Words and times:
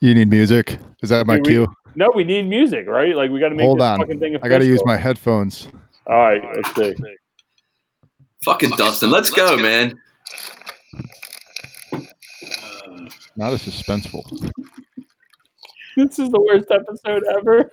You 0.00 0.14
need 0.14 0.30
music. 0.30 0.78
Is 1.02 1.10
that 1.10 1.26
my 1.26 1.36
Do 1.36 1.42
we- 1.42 1.48
cue? 1.66 1.74
No, 1.96 2.12
we 2.14 2.22
need 2.22 2.48
music, 2.48 2.86
right? 2.86 3.16
Like 3.16 3.30
we 3.32 3.40
got 3.40 3.48
to 3.48 3.56
make 3.56 3.64
Hold 3.66 3.80
this 3.80 3.84
on. 3.84 3.98
fucking 3.98 4.20
thing 4.20 4.36
I 4.42 4.48
got 4.48 4.58
to 4.58 4.64
use 4.66 4.80
my 4.84 4.96
headphones. 4.96 5.66
All 6.06 6.16
right, 6.18 6.40
let's 6.54 6.72
see. 6.76 6.94
Fucking 8.44 8.70
Dustin, 8.70 9.10
let's 9.10 9.28
go, 9.30 9.56
man. 9.56 9.98
Not 13.36 13.52
as 13.52 13.62
suspenseful. 13.62 14.22
This 15.96 16.18
is 16.20 16.30
the 16.30 16.40
worst 16.40 16.70
episode 16.70 17.22
ever. 17.36 17.70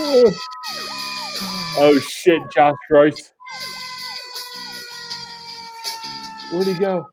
oh 1.78 1.98
shit, 2.08 2.40
Josh 2.54 2.76
Royce. 2.90 3.32
Where'd 6.50 6.66
he 6.66 6.74
go? 6.74 7.08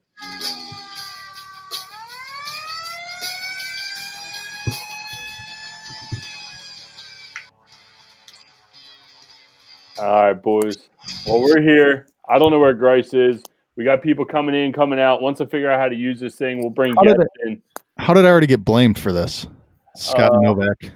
All 10.00 10.05
right, 10.23 10.34
boys. 10.34 10.90
Well, 11.26 11.42
we're 11.42 11.62
here. 11.62 12.08
I 12.30 12.38
don't 12.38 12.52
know 12.52 12.59
where 12.59 12.73
Grice 12.73 13.14
is. 13.14 13.42
We 13.76 13.84
got 13.84 14.02
people 14.02 14.26
coming 14.26 14.55
in, 14.55 14.73
coming 14.73 15.00
out. 15.00 15.22
Once 15.22 15.42
I 15.42 15.45
figure 15.45 15.72
out 15.72 15.80
how 15.80 15.88
to 15.90 15.95
use 15.95 16.20
this 16.20 16.36
thing, 16.36 16.59
we'll 16.59 16.70
bring 16.70 16.95
How 16.95 17.04
did 17.04 17.17
guests 17.17 17.34
in. 17.45 17.62
How 17.98 18.14
did 18.14 18.26
I 18.26 18.30
already 18.30 18.48
get 18.48 18.64
blamed 18.64 19.00
for 19.00 19.12
this? 19.12 19.48
Scott 19.95 20.31
Uh, 20.34 20.40
Novak. 20.42 20.92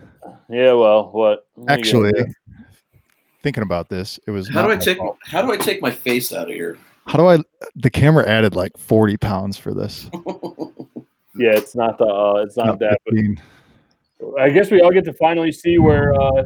Yeah, 0.50 0.74
well, 0.74 1.10
what? 1.12 1.48
Let 1.56 1.58
me 1.58 1.66
get 1.68 1.80
Actually, 1.80 2.14
thinking 3.42 3.64
about 3.64 3.90
this, 3.90 4.20
it 4.28 4.32
was. 4.32 4.48
How 4.50 4.62
not 4.62 4.68
do 4.68 4.74
I 4.74 4.78
take 4.78 4.98
fault. 4.98 5.18
how 5.24 5.42
do 5.42 5.52
I 5.52 5.58
take 5.58 5.82
my 5.82 5.92
face 5.92 6.32
out 6.34 6.50
of 6.50 6.54
here? 6.54 6.78
How 7.08 7.18
do 7.18 7.28
I? 7.28 7.40
The 7.76 7.90
camera 7.90 8.28
added 8.28 8.56
like 8.56 8.78
forty 8.78 9.18
pounds 9.18 9.58
for 9.58 9.74
this. 9.74 10.10
yeah, 11.36 11.52
it's 11.56 11.76
not 11.76 11.98
the, 11.98 12.06
uh, 12.06 12.44
it's 12.46 12.58
not 12.58 12.68
Not 12.68 12.80
that. 12.80 13.00
But 14.20 14.40
I 14.40 14.50
guess 14.50 14.70
we 14.72 14.82
all 14.82 14.92
get 14.92 15.04
to 15.06 15.14
finally 15.14 15.52
see 15.52 15.80
where 15.80 16.14
uh, 16.20 16.44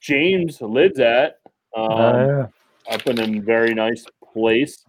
James 0.00 0.60
lives 0.60 1.00
at. 1.00 1.40
Um, 1.76 1.90
Uh, 1.90 2.46
Up 2.90 3.06
in 3.06 3.18
a 3.20 3.40
very 3.40 3.74
nice 3.74 4.04
place. 4.32 4.84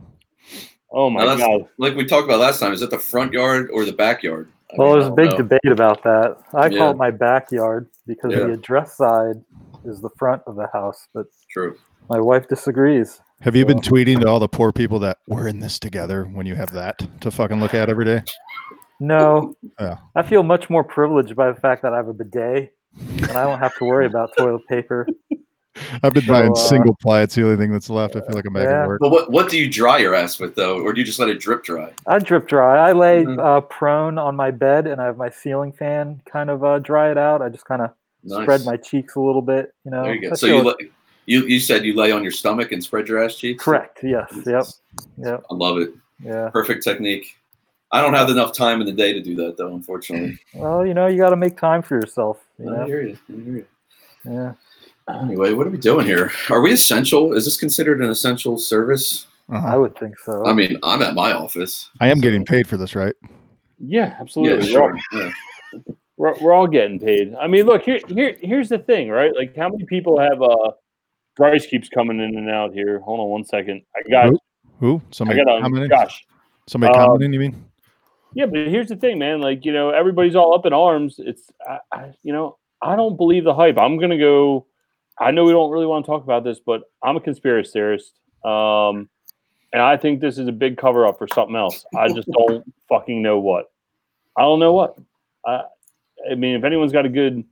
Oh 0.91 1.09
my 1.09 1.25
that's- 1.25 1.45
god! 1.45 1.67
Like 1.77 1.95
we 1.95 2.05
talked 2.05 2.25
about 2.25 2.39
last 2.39 2.59
time, 2.59 2.71
is 2.73 2.81
it 2.81 2.89
the 2.89 2.99
front 2.99 3.33
yard 3.33 3.69
or 3.73 3.85
the 3.85 3.91
backyard? 3.93 4.51
I 4.71 4.75
well, 4.77 4.89
mean, 4.89 4.99
there's 4.99 5.09
a 5.11 5.15
big 5.15 5.31
know. 5.31 5.37
debate 5.37 5.71
about 5.71 6.03
that. 6.03 6.37
I 6.53 6.67
Yeah. 6.67 6.77
call 6.77 6.91
it 6.91 6.97
my 6.97 7.09
backyard 7.11 7.89
because 8.05 8.31
Yeah. 8.31 8.39
the 8.41 8.53
address 8.53 8.95
side 8.95 9.41
is 9.83 9.99
the 9.99 10.11
front 10.17 10.43
of 10.45 10.55
the 10.55 10.67
house, 10.71 11.07
but 11.13 11.25
True. 11.49 11.75
My 12.09 12.19
wife 12.19 12.47
disagrees. 12.47 13.21
Have 13.41 13.55
you 13.55 13.65
been 13.65 13.79
tweeting 13.79 14.19
to 14.21 14.27
all 14.27 14.39
the 14.39 14.49
poor 14.49 14.71
people 14.73 14.99
that 14.99 15.19
we're 15.27 15.47
in 15.47 15.59
this 15.59 15.79
together 15.79 16.25
when 16.25 16.45
you 16.45 16.55
have 16.55 16.71
that 16.73 16.99
to 17.21 17.31
fucking 17.31 17.59
look 17.59 17.73
at 17.73 17.89
every 17.89 18.03
day? 18.05 18.21
No, 18.99 19.55
Yeah. 19.79 19.97
I 20.15 20.23
feel 20.23 20.43
much 20.43 20.69
more 20.69 20.83
privileged 20.83 21.35
by 21.35 21.49
the 21.51 21.59
fact 21.59 21.81
that 21.83 21.93
I 21.93 21.97
have 21.97 22.09
a 22.09 22.13
bidet 22.13 22.73
and 22.99 23.31
I 23.31 23.43
don't 23.43 23.59
have 23.59 23.77
to 23.77 23.85
worry 23.85 24.05
about 24.07 24.31
toilet 24.37 24.67
paper. 24.67 25.07
I've 26.03 26.13
been 26.13 26.23
So, 26.25 26.33
buying 26.33 26.51
uh, 26.51 26.55
single 26.55 26.97
ply. 27.01 27.21
It's 27.21 27.35
the 27.35 27.43
only 27.45 27.55
thing 27.55 27.71
that's 27.71 27.89
left. 27.89 28.17
I 28.17 28.19
feel 28.21 28.35
like 28.35 28.43
I'm 28.45 28.51
making 28.51 28.69
Yeah. 28.71 28.85
work. 28.87 28.99
Well, 28.99 29.11
what 29.11 29.31
what 29.31 29.49
do 29.49 29.57
you 29.57 29.71
dry 29.71 29.99
your 29.99 30.13
ass 30.15 30.37
with 30.37 30.55
though, 30.55 30.81
or 30.81 30.91
do 30.91 30.99
you 30.99 31.05
just 31.05 31.19
let 31.19 31.29
it 31.29 31.39
drip 31.39 31.63
dry? 31.63 31.93
I 32.07 32.19
drip 32.19 32.49
dry. 32.49 32.89
I 32.89 32.91
lay 32.91 33.23
Mhm. 33.23 33.39
uh, 33.39 33.61
prone 33.61 34.17
on 34.17 34.35
my 34.35 34.51
bed 34.51 34.87
and 34.87 34.99
I 34.99 35.05
have 35.05 35.15
my 35.15 35.29
ceiling 35.29 35.71
fan 35.71 36.21
kind 36.29 36.49
of 36.49 36.65
uh, 36.65 36.79
dry 36.79 37.11
it 37.11 37.17
out. 37.17 37.41
I 37.41 37.47
just 37.47 37.63
kind 37.63 37.81
of 37.81 37.91
Nice. 38.25 38.41
spread 38.41 38.65
my 38.65 38.75
cheeks 38.75 39.15
a 39.15 39.21
little 39.21 39.41
bit. 39.41 39.71
You 39.85 39.91
know, 39.91 40.03
There 40.03 40.15
you 40.15 40.29
go. 40.29 40.35
So 40.35 40.47
you, 40.47 40.57
it- 40.57 40.65
lay, 40.65 40.89
you 41.29 41.45
you 41.45 41.59
said 41.59 41.85
you 41.85 41.93
lay 41.93 42.11
on 42.11 42.23
your 42.23 42.31
stomach 42.31 42.71
and 42.71 42.83
spread 42.83 43.07
your 43.07 43.23
ass 43.23 43.35
cheeks. 43.35 43.63
correct? 43.63 43.99
Yes. 44.03 44.27
Yep. 44.45 44.65
Yep. 45.17 45.43
I 45.49 45.53
love 45.53 45.77
it. 45.77 45.91
Yeah. 46.23 46.49
Perfect 46.49 46.83
technique. 46.83 47.35
I 47.91 48.01
don't 48.01 48.13
have 48.15 48.29
enough 48.29 48.53
time 48.53 48.81
in 48.81 48.87
the 48.87 48.93
day 48.93 49.13
to 49.13 49.21
do 49.21 49.35
that 49.35 49.55
though, 49.57 49.73
unfortunately. 49.73 50.39
Well, 50.55 50.85
you 50.85 50.93
know, 50.95 51.05
you 51.07 51.17
got 51.17 51.29
to 51.29 51.35
make 51.37 51.55
time 51.57 51.81
for 51.83 51.95
yourself. 51.95 52.39
You 52.57 52.75
I 52.75 52.85
hear 52.85 53.01
you. 53.01 53.17
I 53.29 53.41
hear 53.43 53.53
you. 53.57 53.65
Yeah. 54.25 54.53
Anyway, 55.23 55.53
what 55.53 55.65
are 55.65 55.71
we 55.71 55.77
doing 55.77 56.05
here? 56.05 56.31
Are 56.49 56.61
we 56.61 56.71
essential? 56.73 57.33
Is 57.33 57.45
this 57.45 57.57
considered 57.57 58.01
an 58.01 58.09
essential 58.09 58.57
service? 58.57 59.27
Uh-huh. 59.51 59.67
I 59.67 59.75
would 59.77 59.95
think 59.97 60.19
so. 60.19 60.45
I 60.45 60.53
mean, 60.53 60.77
I'm 60.83 61.01
at 61.01 61.15
my 61.15 61.31
office. 61.33 61.89
I 61.99 62.09
am 62.09 62.19
getting 62.21 62.45
paid 62.45 62.67
for 62.67 62.77
this, 62.77 62.93
right? 62.95 63.15
Yeah, 63.79 64.15
absolutely. 64.19 64.67
Yeah, 64.69 64.79
We're 64.79 64.83
all- 64.91 64.99
sure. 65.11 65.31
Yeah. 65.73 65.79
we're, 66.17 66.35
we're 66.41 66.53
all 66.53 66.67
getting 66.67 66.99
paid. 66.99 67.33
I 67.35 67.47
mean, 67.47 67.65
look 67.65 67.81
here, 67.83 67.99
here, 68.07 68.35
here's 68.39 68.69
the 68.69 68.77
thing, 68.79 69.09
right? 69.09 69.31
Like, 69.35 69.55
how 69.55 69.69
many 69.69 69.85
people 69.85 70.19
have 70.19 70.41
uh, 70.43 70.71
Bryce 71.39 71.65
keeps 71.65 71.87
coming 71.87 72.19
in 72.19 72.37
and 72.37 72.49
out 72.49 72.73
here. 72.73 72.99
Hold 72.99 73.21
on 73.21 73.29
one 73.29 73.45
second. 73.45 73.81
I 73.95 74.07
got, 74.09 74.29
Who? 74.29 74.39
Who? 74.81 74.95
I 74.97 75.07
Somebody 75.11 75.43
got 75.43 75.55
um, 75.55 75.61
commenting? 75.63 75.89
Josh. 75.89 76.25
Somebody 76.67 76.93
Uh, 76.93 77.05
commenting? 77.05 77.31
You 77.33 77.39
mean? 77.39 77.65
Yeah, 78.33 78.45
but 78.45 78.67
here's 78.67 78.89
the 78.89 78.97
thing, 78.97 79.17
man. 79.17 79.39
Like, 79.39 79.63
you 79.65 79.71
know, 79.71 79.89
everybody's 79.89 80.35
all 80.35 80.53
up 80.53 80.65
in 80.65 80.73
arms. 80.73 81.15
It's, 81.17 81.49
I, 81.65 81.79
I, 81.93 82.11
you 82.23 82.33
know, 82.33 82.57
I 82.81 82.97
don't 82.97 83.15
believe 83.15 83.45
the 83.45 83.53
hype. 83.53 83.77
I'm 83.77 83.97
gonna 83.97 84.17
go. 84.17 84.67
I 85.17 85.31
know 85.31 85.45
we 85.45 85.53
don't 85.53 85.71
really 85.71 85.85
want 85.85 86.05
to 86.05 86.11
talk 86.11 86.23
about 86.23 86.43
this, 86.43 86.59
but 86.59 86.83
I'm 87.01 87.15
a 87.15 87.21
conspiracy 87.21 87.71
theorist, 87.71 88.13
um, 88.45 89.09
and 89.73 89.81
I 89.81 89.97
think 89.97 90.21
this 90.21 90.37
is 90.37 90.47
a 90.47 90.51
big 90.51 90.77
cover 90.77 91.07
up 91.07 91.17
for 91.17 91.27
something 91.27 91.55
else. 91.55 91.85
I 91.97 92.07
just 92.09 92.27
don't 92.31 92.63
fucking 92.87 93.21
know 93.21 93.39
what. 93.39 93.65
I 94.37 94.41
don't 94.41 94.59
know 94.59 94.73
what. 94.73 94.97
I, 95.45 95.63
I 96.29 96.35
mean, 96.35 96.55
if 96.55 96.63
anyone's 96.63 96.93
got 96.93 97.05
a 97.05 97.09
good, 97.09 97.43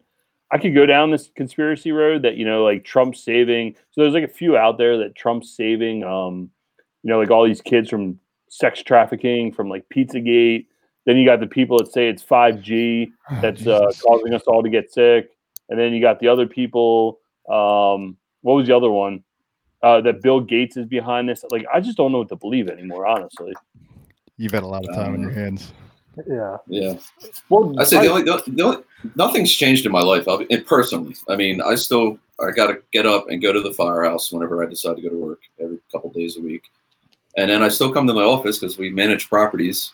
I 0.51 0.57
could 0.57 0.73
go 0.73 0.85
down 0.85 1.11
this 1.11 1.29
conspiracy 1.35 1.91
road 1.91 2.21
that 2.21 2.37
you 2.37 2.45
know, 2.45 2.63
like 2.63 2.85
Trump's 2.85 3.23
saving. 3.23 3.75
So 3.91 4.01
there's 4.01 4.13
like 4.13 4.23
a 4.23 4.33
few 4.33 4.57
out 4.57 4.77
there 4.77 4.97
that 4.99 5.15
Trump's 5.15 5.55
saving. 5.55 6.03
Um, 6.03 6.51
you 7.03 7.09
know, 7.09 7.19
like 7.19 7.31
all 7.31 7.45
these 7.45 7.61
kids 7.61 7.89
from 7.89 8.19
sex 8.49 8.81
trafficking, 8.83 9.51
from 9.51 9.69
like 9.69 9.85
Pizzagate. 9.93 10.67
Then 11.05 11.17
you 11.17 11.25
got 11.25 11.39
the 11.39 11.47
people 11.47 11.77
that 11.77 11.91
say 11.91 12.09
it's 12.09 12.23
5G 12.23 13.11
Oh, 13.29 13.41
that's 13.41 13.65
uh, 13.65 13.91
causing 14.03 14.33
us 14.33 14.43
all 14.47 14.63
to 14.63 14.69
get 14.69 14.91
sick. 14.91 15.29
And 15.69 15.79
then 15.79 15.93
you 15.93 16.01
got 16.01 16.19
the 16.19 16.27
other 16.27 16.47
people. 16.47 17.19
Um, 17.49 18.17
what 18.41 18.53
was 18.53 18.67
the 18.67 18.75
other 18.75 18.91
one? 18.91 19.23
Uh, 19.83 20.01
that 20.01 20.21
Bill 20.21 20.39
Gates 20.39 20.75
is 20.75 20.85
behind 20.85 21.29
this. 21.29 21.43
Like, 21.51 21.65
I 21.71 21.79
just 21.79 21.97
don't 21.97 22.11
know 22.11 22.19
what 22.19 22.29
to 22.29 22.35
believe 22.35 22.67
anymore, 22.67 23.05
honestly. 23.05 23.53
You've 24.37 24.51
had 24.51 24.63
a 24.63 24.67
lot 24.67 24.87
of 24.87 24.95
time 24.95 25.13
on 25.13 25.21
your 25.21 25.31
hands. 25.31 25.71
Yeah. 26.27 26.57
Yeah. 26.67 26.97
Well, 27.49 27.79
I 27.79 27.83
say 27.83 27.97
I- 27.97 28.03
the 28.03 28.09
only, 28.11 28.23
the, 28.23 28.43
the 28.47 28.63
only 28.63 28.83
nothing's 29.15 29.51
changed 29.53 29.85
in 29.85 29.91
my 29.91 30.01
life. 30.01 30.27
I'll 30.27 30.39
be, 30.39 30.47
and 30.49 30.65
personally, 30.65 31.15
I 31.29 31.35
mean, 31.35 31.61
I 31.61 31.75
still 31.75 32.17
I 32.39 32.51
got 32.51 32.67
to 32.67 32.81
get 32.91 33.05
up 33.05 33.29
and 33.29 33.41
go 33.41 33.51
to 33.53 33.61
the 33.61 33.73
firehouse 33.73 34.31
whenever 34.31 34.63
I 34.63 34.69
decide 34.69 34.95
to 34.97 35.01
go 35.01 35.09
to 35.09 35.17
work 35.17 35.41
every 35.59 35.79
couple 35.91 36.09
days 36.11 36.37
a 36.37 36.41
week, 36.41 36.63
and 37.37 37.49
then 37.49 37.63
I 37.63 37.69
still 37.69 37.91
come 37.93 38.07
to 38.07 38.13
my 38.13 38.23
office 38.23 38.59
because 38.59 38.77
we 38.77 38.89
manage 38.89 39.29
properties. 39.29 39.93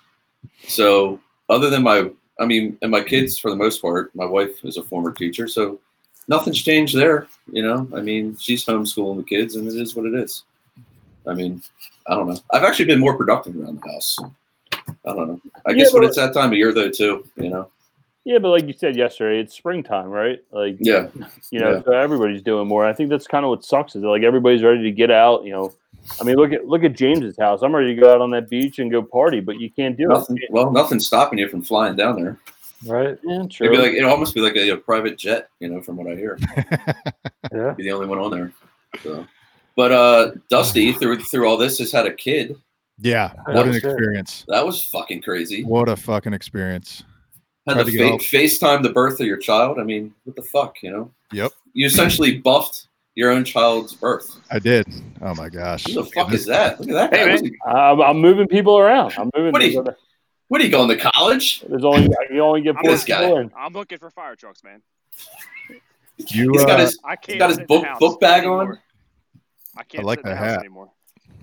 So 0.67 1.19
other 1.49 1.69
than 1.69 1.83
my, 1.83 2.09
I 2.39 2.45
mean, 2.45 2.77
and 2.81 2.91
my 2.91 3.01
kids 3.01 3.37
for 3.37 3.49
the 3.49 3.55
most 3.57 3.81
part, 3.81 4.13
my 4.15 4.25
wife 4.25 4.63
is 4.63 4.77
a 4.77 4.83
former 4.83 5.11
teacher, 5.11 5.47
so 5.47 5.79
nothing's 6.27 6.61
changed 6.61 6.97
there. 6.97 7.27
You 7.51 7.63
know, 7.63 7.87
I 7.95 8.01
mean, 8.01 8.37
she's 8.37 8.65
homeschooling 8.65 9.17
the 9.17 9.23
kids, 9.23 9.55
and 9.55 9.67
it 9.67 9.75
is 9.75 9.95
what 9.95 10.05
it 10.05 10.13
is. 10.15 10.43
I 11.25 11.33
mean, 11.33 11.61
I 12.07 12.15
don't 12.15 12.27
know. 12.27 12.37
I've 12.51 12.63
actually 12.63 12.85
been 12.85 12.99
more 12.99 13.17
productive 13.17 13.55
around 13.55 13.81
the 13.81 13.91
house. 13.91 14.19
I 15.05 15.13
don't 15.13 15.27
know. 15.27 15.41
I 15.65 15.71
Yeah, 15.71 15.77
guess 15.77 15.93
when 15.93 16.03
but- 16.03 16.07
it's 16.09 16.17
that 16.17 16.33
time 16.33 16.51
of 16.51 16.57
year 16.57 16.73
though, 16.73 16.89
too. 16.89 17.25
You 17.37 17.49
know. 17.49 17.69
yeah, 18.25 18.37
but 18.39 18.49
like 18.49 18.65
you 18.67 18.73
said 18.73 18.95
yesterday, 18.95 19.39
it's 19.39 19.53
springtime, 19.55 20.07
right? 20.09 20.41
Like, 20.51 20.77
Yeah. 20.79 21.07
you 21.51 21.59
know, 21.59 21.71
Yeah. 21.73 21.81
so 21.83 21.91
everybody's 21.91 22.41
doing 22.41 22.67
more. 22.67 22.85
I 22.85 22.93
think 22.93 23.09
that's 23.09 23.27
kind 23.27 23.43
of 23.45 23.49
what 23.49 23.63
sucks 23.65 23.95
is 23.95 24.01
that, 24.01 24.07
like 24.07 24.23
everybody's 24.23 24.63
ready 24.63 24.83
to 24.83 24.91
get 24.91 25.11
out. 25.11 25.43
You 25.43 25.51
know, 25.51 25.73
I 26.19 26.23
mean, 26.23 26.35
look 26.35 26.51
at 26.53 26.67
look 26.67 26.83
at 26.83 26.93
James's 26.93 27.37
house. 27.37 27.61
I'm 27.63 27.75
ready 27.75 27.95
to 27.95 28.01
go 28.01 28.13
out 28.13 28.21
on 28.21 28.31
that 28.31 28.49
beach 28.49 28.79
and 28.79 28.91
go 28.91 29.01
party, 29.01 29.39
but 29.39 29.59
you 29.59 29.69
can't 29.69 29.95
do 29.97 30.07
Nothing. 30.07 30.37
it. 30.37 30.49
Well, 30.51 30.71
nothing's 30.71 31.05
stopping 31.07 31.39
you 31.39 31.47
from 31.49 31.61
flying 31.61 31.95
down 31.95 32.21
there. 32.21 32.37
Right. 32.85 33.17
Yeah, 33.23 33.35
It'd 33.39 33.51
true. 33.51 33.69
be 33.69 33.77
like 33.77 33.93
it 33.93 34.03
almost 34.03 34.35
be 34.35 34.41
like 34.41 34.57
a, 34.57 34.71
a 34.71 34.77
private 34.77 35.17
jet, 35.17 35.47
you 35.61 35.69
know, 35.69 35.81
from 35.81 35.95
what 35.95 36.07
I 36.07 36.15
hear. 36.15 36.37
Yeah. 37.53 37.71
Be 37.73 37.83
the 37.83 37.91
only 37.91 38.07
one 38.07 38.19
on 38.19 38.31
there. 38.31 38.51
So. 39.03 39.25
But 39.75 39.91
uh, 39.91 40.31
Dusty 40.49 40.91
through 40.93 41.19
through 41.21 41.47
all 41.47 41.57
this 41.57 41.77
has 41.79 41.91
had 41.91 42.05
a 42.05 42.13
kid. 42.13 42.55
Yeah. 42.99 43.33
Yeah, 43.47 43.53
What 43.55 43.67
an 43.67 43.79
sure. 43.79 43.91
experience. 43.91 44.45
That 44.47 44.65
was 44.65 44.83
fucking 44.85 45.21
crazy. 45.23 45.63
What 45.63 45.89
a 45.89 45.95
fucking 45.95 46.33
experience. 46.33 47.03
Had 47.67 47.73
Tried 47.75 47.85
to 47.85 47.91
to 47.91 48.19
fa- 48.19 48.35
FaceTime 48.37 48.83
the 48.83 48.89
birth 48.91 49.19
of 49.19 49.25
your 49.25 49.37
child. 49.37 49.79
I 49.79 49.83
mean, 49.83 50.13
what 50.25 50.35
the 50.35 50.41
fuck, 50.43 50.81
you 50.83 50.91
know? 50.91 51.11
Yep. 51.31 51.51
You 51.73 51.85
essentially 51.87 52.37
buffed 52.39 52.87
your 53.15 53.31
own 53.31 53.45
child's 53.45 53.93
birth. 53.93 54.35
I 54.51 54.59
did. 54.59 54.85
Oh 55.21 55.33
my 55.35 55.47
gosh. 55.49 55.85
Who 55.85 55.93
the 55.93 56.03
fuck 56.05 56.33
is 56.33 56.45
that? 56.47 56.79
Look 56.79 56.89
at 56.89 57.11
that. 57.11 57.15
Hey, 57.15 57.25
man, 57.41 57.51
I'm, 57.65 58.01
I'm 58.01 58.17
moving 58.19 58.47
people 58.47 58.77
around. 58.77 59.13
I'm 59.17 59.29
moving. 59.35 59.51
What 59.53 59.61
do 59.61 59.69
you- 59.69 59.81
there's, 59.83 59.97
What 60.49 60.61
are 60.61 60.65
you 60.65 60.69
going 60.71 60.89
to 60.89 60.97
college? 60.97 61.61
there's 61.61 61.85
only 61.85 62.09
you 62.31 62.41
only 62.41 62.61
get 62.61 62.75
I'm 62.75 62.83
four 62.83 62.91
this 62.91 63.05
guy. 63.05 63.23
in. 63.29 63.49
I'm 63.57 63.73
looking 63.73 63.97
for 63.97 64.09
fire 64.11 64.35
trucks, 64.35 64.63
man. 64.63 64.81
You, 66.17 66.51
He's 66.51 66.65
got 66.65 66.79
uh, 66.79 66.83
his. 66.83 66.99
I 67.03 67.15
can't. 67.15 67.25
he's 67.31 67.39
got 67.39 67.49
his 67.49 67.59
book- 67.67 67.85
book 67.99 68.19
bag 68.19 68.39
anymore. 68.39 68.61
on? 68.73 68.79
I 69.77 69.83
can't 69.83 70.03
like 70.05 70.19
sit 70.19 70.25
in 70.25 70.29
the 70.31 70.35
the 70.35 70.45
hat. 70.49 70.59
anymore. 70.59 70.91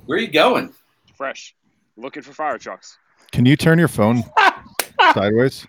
Where 0.07 0.19
are 0.19 0.21
you 0.21 0.29
going? 0.29 0.73
Fresh. 1.21 1.55
Looking 1.99 2.23
for 2.23 2.33
fire 2.33 2.57
trucks. 2.57 2.97
Can 3.31 3.45
you 3.45 3.55
turn 3.55 3.79
your 3.79 3.89
phone 3.89 4.25
sideways? 5.13 5.67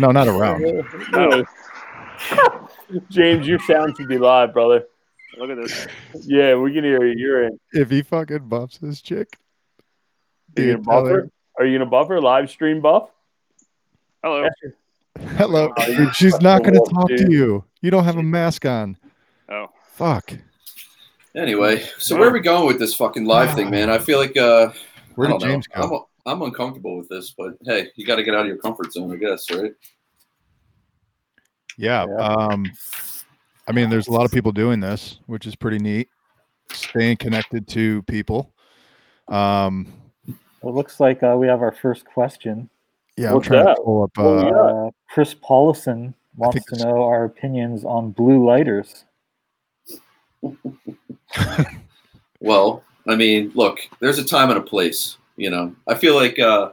No, 0.00 0.10
not 0.10 0.26
around. 0.26 0.62
No. 1.12 1.44
James, 3.08 3.46
your 3.46 3.60
sound 3.60 3.94
should 3.96 4.08
be 4.08 4.18
live, 4.18 4.52
brother. 4.52 4.82
Look 5.38 5.50
at 5.50 5.58
this. 5.58 5.86
Yeah, 6.24 6.56
we 6.56 6.74
can 6.74 6.82
hear 6.82 7.04
you. 7.06 7.14
You're 7.16 7.44
in. 7.44 7.60
If 7.72 7.88
he 7.88 8.02
fucking 8.02 8.48
buffs 8.48 8.78
this 8.78 9.00
chick, 9.00 9.38
Are 10.58 10.60
you 10.62 10.74
Dude, 10.74 10.84
gonna 10.84 10.96
tell 10.96 11.06
her- 11.06 11.20
buffer? 11.22 11.30
Are 11.60 11.64
you 11.64 11.78
gonna 11.78 11.88
buffer 11.88 12.20
live 12.20 12.50
stream 12.50 12.80
buff? 12.80 13.10
Hello. 14.24 14.48
Hello. 15.36 15.72
Oh, 15.78 16.10
she's 16.14 16.40
not 16.40 16.62
going 16.64 16.74
to 16.74 16.80
Wolf, 16.80 16.90
talk 16.90 17.08
to 17.16 17.30
you. 17.30 17.64
You 17.80 17.92
don't 17.92 18.02
have 18.04 18.16
a 18.16 18.22
mask 18.24 18.66
on. 18.66 18.96
Oh. 19.48 19.68
Fuck. 19.92 20.32
Anyway, 21.36 21.84
so 21.98 22.16
where 22.18 22.28
are 22.28 22.32
we 22.32 22.40
going 22.40 22.66
with 22.66 22.78
this 22.78 22.94
fucking 22.94 23.24
live 23.24 23.54
thing, 23.54 23.70
man? 23.70 23.90
I 23.90 23.98
feel 23.98 24.18
like 24.18 24.36
uh, 24.36 24.72
Where 25.14 25.28
I 25.28 25.32
did 25.32 25.38
don't 25.40 25.48
know. 25.48 25.54
James 25.54 25.66
go? 25.68 26.08
I'm, 26.26 26.32
I'm 26.40 26.42
uncomfortable 26.42 26.96
with 26.96 27.08
this, 27.08 27.34
but 27.36 27.54
hey, 27.64 27.88
you 27.96 28.06
got 28.06 28.16
to 28.16 28.22
get 28.22 28.34
out 28.34 28.42
of 28.42 28.46
your 28.46 28.56
comfort 28.56 28.92
zone, 28.92 29.12
I 29.12 29.16
guess, 29.16 29.50
right? 29.50 29.72
Yeah. 31.76 32.06
Yeah. 32.08 32.16
Um, 32.16 32.66
I 33.68 33.72
mean, 33.72 33.90
there's 33.90 34.08
a 34.08 34.12
lot 34.12 34.24
of 34.24 34.32
people 34.32 34.52
doing 34.52 34.80
this, 34.80 35.20
which 35.26 35.46
is 35.46 35.54
pretty 35.54 35.78
neat. 35.78 36.08
Staying 36.72 37.18
connected 37.18 37.68
to 37.68 38.02
people. 38.02 38.52
Um, 39.28 39.92
Well, 40.62 40.72
it 40.72 40.76
looks 40.76 40.98
like 41.00 41.22
uh, 41.22 41.36
we 41.38 41.46
have 41.46 41.60
our 41.62 41.72
first 41.72 42.04
question. 42.04 42.68
yeah, 43.16 43.28
I'm 43.28 43.34
What's 43.36 43.48
trying 43.48 43.64
that? 43.66 43.76
to 43.76 43.82
pull 43.82 44.02
up. 44.04 44.10
What 44.16 44.24
we 44.36 44.42
Uh, 44.42 44.50
got? 44.50 44.86
Uh, 44.86 44.90
Chris 45.10 45.34
Paulison 45.34 46.14
wants 46.36 46.64
to 46.64 46.76
know 46.84 47.02
our 47.04 47.24
opinions 47.24 47.84
on 47.84 48.10
blue 48.12 48.44
lighters. 48.44 49.04
Well, 52.40 52.84
I 53.08 53.16
mean, 53.16 53.50
look, 53.54 53.80
there's 54.00 54.18
a 54.18 54.24
time 54.24 54.50
and 54.50 54.58
a 54.58 54.62
place. 54.62 55.18
You 55.36 55.50
know, 55.50 55.74
I 55.86 55.94
feel 55.94 56.14
like 56.14 56.38
uh, 56.38 56.70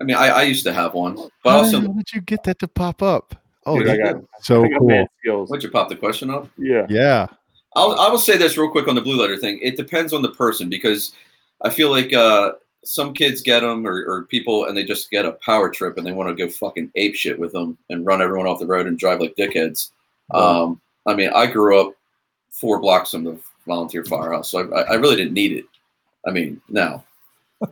I 0.00 0.04
mean, 0.04 0.16
I, 0.16 0.28
I 0.28 0.42
used 0.42 0.64
to 0.64 0.72
have 0.72 0.94
one, 0.94 1.16
but 1.42 1.50
how 1.50 1.58
also, 1.58 1.80
hell 1.80 1.92
did 1.92 2.12
you 2.12 2.20
get 2.20 2.42
that 2.44 2.58
to 2.60 2.68
pop 2.68 3.02
up? 3.02 3.36
Oh, 3.66 3.78
Dude, 3.78 3.88
I 3.88 3.96
that's 3.96 4.12
got, 4.14 4.24
so 4.42 4.68
cool. 4.78 5.46
why'd 5.46 5.62
you 5.62 5.70
pop 5.70 5.88
the 5.88 5.96
question 5.96 6.30
up? 6.30 6.48
Yeah. 6.58 6.86
Yeah. 6.88 7.26
I'll 7.76 7.98
I 7.98 8.08
will 8.08 8.18
say 8.18 8.36
this 8.36 8.56
real 8.56 8.70
quick 8.70 8.88
on 8.88 8.94
the 8.94 9.00
blue 9.00 9.20
lighter 9.20 9.36
thing. 9.36 9.58
It 9.62 9.76
depends 9.76 10.12
on 10.12 10.22
the 10.22 10.30
person 10.30 10.68
because 10.68 11.12
I 11.62 11.70
feel 11.70 11.90
like 11.90 12.12
uh, 12.12 12.52
some 12.84 13.14
kids 13.14 13.40
get 13.40 13.60
them 13.60 13.86
or, 13.86 14.04
or 14.06 14.24
people 14.24 14.66
and 14.66 14.76
they 14.76 14.84
just 14.84 15.10
get 15.10 15.24
a 15.24 15.38
power 15.44 15.70
trip 15.70 15.96
and 15.96 16.06
they 16.06 16.12
want 16.12 16.28
to 16.28 16.34
go 16.34 16.50
fucking 16.50 16.90
ape 16.94 17.14
shit 17.14 17.38
with 17.38 17.52
them 17.52 17.76
and 17.90 18.06
run 18.06 18.22
everyone 18.22 18.46
off 18.46 18.60
the 18.60 18.66
road 18.66 18.86
and 18.86 18.98
drive 18.98 19.20
like 19.20 19.34
dickheads. 19.36 19.90
Um, 20.30 20.80
I 21.06 21.14
mean, 21.14 21.30
I 21.34 21.46
grew 21.46 21.80
up 21.80 21.94
four 22.54 22.80
blocks 22.80 23.10
from 23.10 23.24
the 23.24 23.38
volunteer 23.66 24.04
firehouse, 24.04 24.50
so 24.50 24.72
I, 24.72 24.82
I 24.82 24.94
really 24.94 25.16
didn't 25.16 25.34
need 25.34 25.52
it. 25.52 25.66
I 26.26 26.30
mean, 26.30 26.60
now 26.68 27.04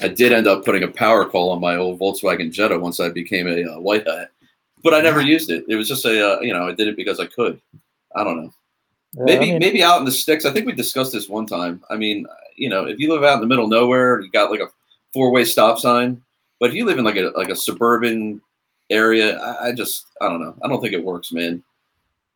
I 0.00 0.08
did 0.08 0.32
end 0.32 0.46
up 0.46 0.64
putting 0.64 0.82
a 0.82 0.88
power 0.88 1.24
call 1.24 1.50
on 1.50 1.60
my 1.60 1.76
old 1.76 1.98
Volkswagen 1.98 2.52
Jetta 2.52 2.78
once 2.78 3.00
I 3.00 3.08
became 3.08 3.46
a 3.46 3.64
uh, 3.64 3.80
white 3.80 4.06
hat, 4.06 4.30
but 4.82 4.94
I 4.94 5.00
never 5.00 5.20
used 5.20 5.50
it. 5.50 5.64
It 5.68 5.76
was 5.76 5.88
just 5.88 6.04
a 6.04 6.38
uh, 6.38 6.40
you 6.40 6.52
know 6.52 6.68
I 6.68 6.72
did 6.72 6.88
it 6.88 6.96
because 6.96 7.20
I 7.20 7.26
could. 7.26 7.60
I 8.14 8.24
don't 8.24 8.42
know. 8.42 8.52
Yeah, 9.14 9.24
Maybe 9.24 9.36
I 9.36 9.52
mean, 9.52 9.58
maybe 9.60 9.82
out 9.82 9.98
in 9.98 10.04
the 10.04 10.12
sticks. 10.12 10.44
I 10.44 10.52
think 10.52 10.66
we 10.66 10.72
discussed 10.72 11.12
this 11.12 11.28
one 11.28 11.46
time. 11.46 11.82
I 11.90 11.96
mean, 11.96 12.26
you 12.56 12.68
know, 12.68 12.86
if 12.86 12.98
you 12.98 13.12
live 13.12 13.24
out 13.24 13.34
in 13.34 13.40
the 13.40 13.46
middle 13.46 13.64
of 13.64 13.70
nowhere, 13.70 14.20
you 14.20 14.30
got 14.30 14.50
like 14.50 14.60
a 14.60 14.68
four 15.12 15.30
way 15.30 15.44
stop 15.44 15.78
sign. 15.78 16.20
But 16.60 16.70
if 16.70 16.76
you 16.76 16.84
live 16.84 16.98
in 16.98 17.04
like 17.04 17.16
a 17.16 17.32
like 17.36 17.48
a 17.48 17.56
suburban 17.56 18.40
area, 18.90 19.38
I, 19.38 19.68
I 19.68 19.72
just 19.72 20.06
I 20.20 20.28
don't 20.28 20.40
know. 20.40 20.54
I 20.62 20.68
don't 20.68 20.80
think 20.80 20.94
it 20.94 21.04
works, 21.04 21.32
man. 21.32 21.62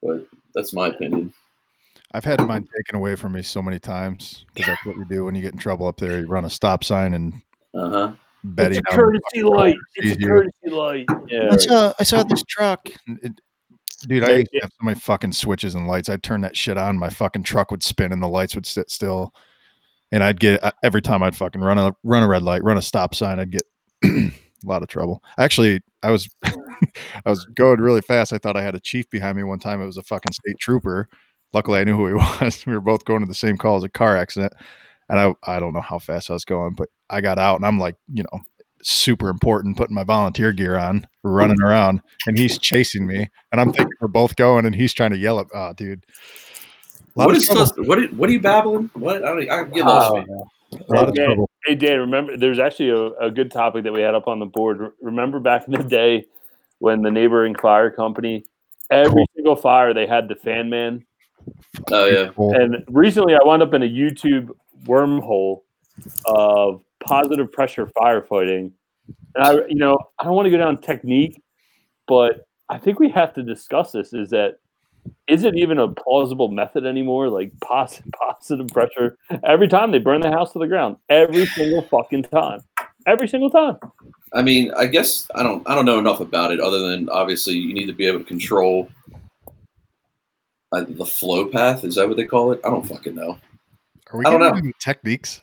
But 0.03 0.27
that's 0.55 0.73
my 0.73 0.89
opinion. 0.89 1.33
I've 2.15 2.25
had 2.25 2.41
mine 2.47 2.69
taken 2.77 2.97
away 2.97 3.17
from 3.17 3.33
me 3.33 3.43
so 3.43 3.63
many 3.63 3.79
times 3.79 4.45
because 4.53 4.67
that's 4.67 4.85
what 4.85 4.97
you 4.97 5.05
do 5.07 5.25
when 5.25 5.35
you 5.35 5.41
get 5.43 5.53
in 5.55 5.59
trouble 5.59 5.87
up 5.87 5.97
there. 5.99 6.21
You 6.21 6.27
run 6.27 6.45
a 6.45 6.51
stop 6.51 6.85
sign 6.85 7.15
and 7.15 7.41
Uh 7.75 7.91
huh. 7.91 8.13
Betty. 8.45 8.77
It's 8.79 8.93
a 8.93 8.95
courtesy 8.97 9.23
fucking 9.31 9.45
road 9.45 9.57
light. 9.57 9.77
sees 9.99 10.13
It's 10.13 10.23
a 10.25 10.27
courtesy 10.27 10.71
light. 10.71 11.07
Yeah. 11.29 11.49
I 11.53 11.57
saw, 11.57 11.93
I 12.01 12.03
saw 12.03 12.23
this 12.25 12.43
truck. 12.49 12.89
It- 13.07 13.41
dude, 14.09 14.25
I 14.25 14.33
used 14.39 14.51
to 14.53 14.59
have 14.63 14.71
so 14.73 14.85
many 14.85 14.99
fucking 14.99 15.33
switches 15.33 15.75
and 15.77 15.87
lights. 15.87 16.09
I'd 16.09 16.25
turn 16.25 16.41
that 16.41 16.57
shit 16.57 16.77
on, 16.77 16.99
my 16.99 17.09
fucking 17.09 17.45
truck 17.45 17.71
would 17.71 17.85
spin 17.85 18.13
and 18.13 18.21
the 18.23 18.27
lights 18.29 18.57
would 18.57 18.67
sit 18.67 18.91
still. 18.91 19.33
And 20.11 20.23
I'd 20.25 20.41
get 20.41 20.63
uh, 20.63 20.73
every 20.83 21.01
time 21.01 21.23
I'd 21.23 21.37
fucking 21.37 21.61
run 21.63 21.79
a 21.79 21.95
run 22.03 22.23
a 22.25 22.29
red 22.29 22.43
light, 22.43 22.63
run 22.65 22.77
a 22.77 22.83
stop 22.83 23.15
sign, 23.15 23.39
I'd 23.39 23.53
get 23.53 23.63
a 24.05 24.33
lot 24.65 24.83
of 24.83 24.89
trouble. 24.89 25.23
Actually, 25.39 25.81
I 26.03 26.11
was 26.11 26.29
I 27.25 27.31
was 27.31 27.45
going 27.47 27.81
really 27.81 28.01
fast. 28.01 28.33
I 28.33 28.39
thought 28.39 28.57
I 28.57 28.63
had 28.63 28.75
a 28.75 28.81
chief 28.81 29.09
behind 29.11 29.37
me 29.37 29.43
one 29.43 29.59
time. 29.59 29.81
It 29.83 29.87
was 29.87 29.97
a 29.99 30.03
fucking 30.03 30.33
state 30.33 30.59
trooper. 30.59 31.09
Luckily, 31.53 31.81
I 31.81 31.85
knew 31.85 31.97
who 31.97 32.07
he 32.09 32.15
was. 32.41 32.65
We 32.67 32.73
were 32.75 32.81
both 32.81 33.05
going 33.05 33.21
to 33.21 33.27
the 33.27 33.35
same 33.35 33.57
call 33.59 33.77
as 33.77 33.85
a 33.85 33.89
car 33.89 34.17
accident. 34.17 34.53
And 35.09 35.19
I, 35.19 35.35
I 35.57 35.61
don't 35.61 35.75
know 35.75 35.81
how 35.81 35.99
fast 35.99 36.31
I 36.31 36.33
was 36.33 36.45
going, 36.45 36.75
but 36.75 36.89
I 37.11 37.21
got 37.21 37.39
out 37.39 37.57
and 37.57 37.67
I'm 37.67 37.79
like, 37.79 37.97
you 38.13 38.23
know, 38.23 38.41
super 38.83 39.29
important, 39.29 39.77
putting 39.77 39.95
my 39.95 40.05
volunteer 40.05 40.53
gear 40.53 40.77
on, 40.79 41.07
running 41.23 41.61
around, 41.61 42.01
and 42.27 42.37
he's 42.39 42.59
chasing 42.59 43.07
me. 43.07 43.29
And 43.53 43.61
I'm 43.61 43.73
thinking 43.73 43.93
we're 44.01 44.09
both 44.09 44.35
going, 44.37 44.65
and 44.65 44.75
he's 44.75 44.93
trying 44.93 45.11
to 45.11 45.19
yell 45.19 45.39
at, 45.41 45.47
oh, 45.55 45.73
dude. 45.75 46.05
A 47.15 47.19
lot 47.19 47.27
What 47.27 47.37
of 47.37 47.43
is 47.43 47.47
trouble. 47.47 47.65
this? 47.67 47.73
What 47.89 47.99
are, 47.99 48.07
what 48.07 48.29
are 48.31 48.33
you 48.33 48.41
babbling? 48.41 48.91
What 48.95 49.23
I 49.23 49.29
don't. 49.29 49.51
I 49.51 49.65
get 49.65 49.85
lost. 49.85 50.13
oh, 50.13 50.21
me. 50.21 50.27
yeah. 50.29 50.79
A 50.89 50.93
lot 50.95 51.09
of 51.11 51.15
Yeah. 51.15 51.27
trouble. 51.27 51.51
Hey 51.67 51.75
Dan, 51.75 51.99
remember 52.01 52.37
there's 52.39 52.59
actually 52.59 52.89
a, 52.91 53.27
a 53.27 53.31
good 53.31 53.51
topic 53.53 53.85
that 53.85 53.93
we 53.93 54.01
had 54.01 54.15
up 54.15 54.27
on 54.27 54.39
the 54.39 54.47
board. 54.47 54.93
Remember 55.03 55.39
back 55.39 55.67
in 55.69 55.75
the 55.75 55.85
day 55.85 56.25
when 56.83 57.01
the 57.01 57.11
neighboring 57.13 57.55
fire 57.55 57.93
company, 57.93 58.45
every 58.91 59.13
Cool. 59.13 59.27
single 59.37 59.57
fire 59.57 59.95
they 59.95 60.05
had 60.05 60.27
the 60.27 60.35
fan 60.35 60.69
man. 60.69 61.05
Oh 61.93 62.07
yeah. 62.07 62.31
Cool. 62.35 62.55
And 62.57 62.85
recently 62.89 63.37
I 63.37 63.39
wound 63.45 63.63
up 63.63 63.73
in 63.73 63.85
a 63.85 63.89
YouTube 63.89 64.51
wormhole 64.85 65.61
of 66.27 66.83
positive 66.99 67.53
pressure 67.53 67.87
firefighting. 67.87 68.73
And 69.37 69.45
I 69.45 69.53
you 69.69 69.77
know, 69.77 69.97
I 70.19 70.25
don't 70.25 70.35
want 70.35 70.47
to 70.47 70.51
go 70.51 70.57
down 70.57 70.81
technique, 70.81 71.41
but 72.09 72.49
I 72.69 72.79
think 72.79 72.99
we 72.99 73.11
have 73.11 73.33
to 73.35 73.45
discuss 73.45 73.93
this 73.93 74.13
is 74.13 74.31
that 74.31 74.57
is 75.29 75.45
it 75.45 75.55
even 75.57 75.79
a 75.79 75.87
plausible 75.87 76.49
method 76.49 76.85
anymore? 76.85 77.29
Like 77.29 77.53
pos- 77.61 78.03
positive 78.13 78.67
pressure 78.69 79.19
every 79.45 79.69
time 79.69 79.93
they 79.93 79.99
burn 80.01 80.21
the 80.21 80.31
house 80.33 80.53
to 80.55 80.59
the 80.59 80.67
ground, 80.67 80.97
every 81.09 81.47
single 81.47 81.83
fucking 81.83 82.25
time, 82.25 82.61
every 83.07 83.29
single 83.29 83.51
time. 83.51 83.77
I 84.35 84.43
mean, 84.43 84.73
I 84.75 84.87
guess 84.87 85.29
I 85.35 85.43
don't. 85.43 85.69
I 85.69 85.75
don't 85.75 85.85
know 85.85 85.99
enough 85.99 86.21
about 86.21 86.53
it 86.53 86.61
other 86.61 86.79
than 86.79 87.09
obviously 87.11 87.55
you 87.55 87.75
need 87.75 87.87
to 87.87 87.93
be 87.93 88.07
able 88.07 88.21
to 88.21 88.25
control 88.25 88.89
uh, 90.73 90.85
the 90.89 91.05
flow 91.05 91.47
path. 91.47 91.85
Is 91.85 91.97
that 91.97 92.09
what 92.09 92.17
they 92.17 92.25
call 92.25 92.53
it? 92.53 92.61
I 92.65 92.71
don't 92.71 92.87
fucking 92.87 93.15
know. 93.15 93.39
Are 94.11 94.19
we 94.19 94.25
I 94.25 94.31
don't 94.31 94.41
getting 94.41 94.55
know. 94.55 94.67
into 94.67 94.79
techniques? 94.79 95.41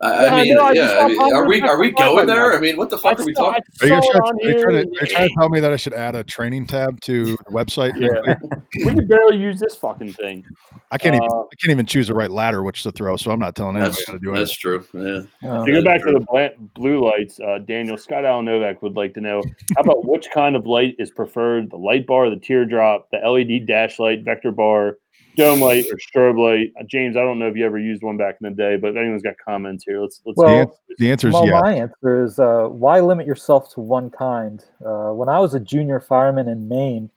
I, 0.00 0.08
I 0.08 0.28
I 0.28 0.42
mean, 0.42 0.54
know, 0.54 0.62
I 0.66 0.72
yeah. 0.72 0.88
saw 0.88 1.04
I 1.04 1.08
mean, 1.08 1.34
are 1.34 1.46
we 1.46 1.60
are 1.62 1.78
we 1.78 1.90
going 1.90 2.26
there? 2.26 2.54
I 2.54 2.60
mean, 2.60 2.76
what 2.76 2.90
the 2.90 2.98
fuck 2.98 3.18
are 3.18 3.24
we 3.24 3.32
talking? 3.32 3.62
Are 3.80 3.86
you, 3.86 3.90
gonna 3.90 4.02
saw 4.02 4.10
try, 4.12 4.18
it 4.18 4.22
on 4.22 4.36
are, 4.36 4.50
you 4.50 4.62
trying 4.62 4.74
to, 4.74 4.80
are 4.80 5.04
you 5.04 5.06
trying 5.06 5.28
to 5.28 5.34
tell 5.34 5.48
me 5.48 5.60
that 5.60 5.72
I 5.72 5.76
should 5.76 5.94
add 5.94 6.14
a 6.14 6.24
training 6.24 6.66
tab 6.66 7.00
to 7.02 7.24
the 7.36 7.50
website? 7.50 7.94
Yeah. 7.98 8.36
we 8.84 8.94
can 8.94 9.06
barely 9.06 9.38
use 9.38 9.58
this 9.58 9.74
fucking 9.74 10.12
thing. 10.14 10.44
I 10.90 10.98
can't 10.98 11.14
even 11.14 11.28
Uh, 11.30 11.40
I 11.40 11.54
can't 11.60 11.70
even 11.70 11.86
choose 11.86 12.08
the 12.08 12.14
right 12.14 12.30
ladder 12.30 12.62
which 12.62 12.82
to 12.84 12.92
throw, 12.92 13.16
so 13.16 13.30
I'm 13.30 13.40
not 13.40 13.54
telling 13.54 13.76
anybody 13.76 13.92
That's 13.94 14.06
how 14.06 14.12
to 14.14 14.18
do 14.18 14.34
that's 14.34 14.56
true. 14.56 14.84
Yeah. 14.92 15.22
Oh, 15.44 15.64
To 15.64 15.72
go 15.72 15.82
back 15.82 16.02
to 16.02 16.12
the 16.12 16.20
bla- 16.20 16.50
blue 16.74 17.04
lights, 17.04 17.40
uh, 17.40 17.58
Daniel 17.58 17.96
Scott 17.96 18.24
Allen 18.24 18.44
Novak 18.44 18.82
would 18.82 18.96
like 18.96 19.14
to 19.14 19.20
know 19.20 19.42
how 19.76 19.82
about 19.82 20.04
which 20.08 20.30
kind 20.30 20.56
of 20.56 20.66
light 20.66 20.94
is 20.98 21.10
preferred: 21.10 21.70
the 21.70 21.76
light 21.76 22.06
bar, 22.06 22.30
the 22.30 22.36
teardrop, 22.36 23.08
the 23.10 23.18
LED 23.18 23.66
dash 23.66 23.98
light, 23.98 24.22
vector 24.24 24.52
bar, 24.52 24.98
dome 25.36 25.60
light, 25.60 25.86
or 25.90 25.96
strobe 25.98 26.38
light? 26.38 26.72
Uh, 26.78 26.84
James, 26.88 27.16
I 27.16 27.20
don't 27.20 27.38
know 27.38 27.46
if 27.48 27.56
you 27.56 27.64
ever 27.64 27.78
used 27.78 28.02
one 28.02 28.16
back 28.16 28.36
in 28.40 28.48
the 28.48 28.54
day, 28.54 28.76
but 28.76 28.90
if 28.90 28.96
anyone's 28.96 29.22
got 29.22 29.34
comments 29.42 29.84
here, 29.86 30.00
let's 30.00 30.20
let's. 30.24 30.36
Well, 30.36 30.78
The 30.98 31.10
answer 31.10 31.28
is 31.28 31.34
well, 31.34 31.46
yes. 31.46 31.62
my 31.62 31.74
answer 31.74 32.24
is 32.24 32.38
uh, 32.38 32.68
why 32.68 33.00
limit 33.00 33.26
yourself 33.26 33.72
to 33.74 33.80
one 33.80 34.10
kind? 34.10 34.64
Uh, 34.84 35.10
when 35.12 35.28
I 35.28 35.38
was 35.38 35.54
a 35.54 35.60
junior 35.60 36.00
fireman 36.00 36.48
in 36.48 36.68
Maine, 36.68 37.10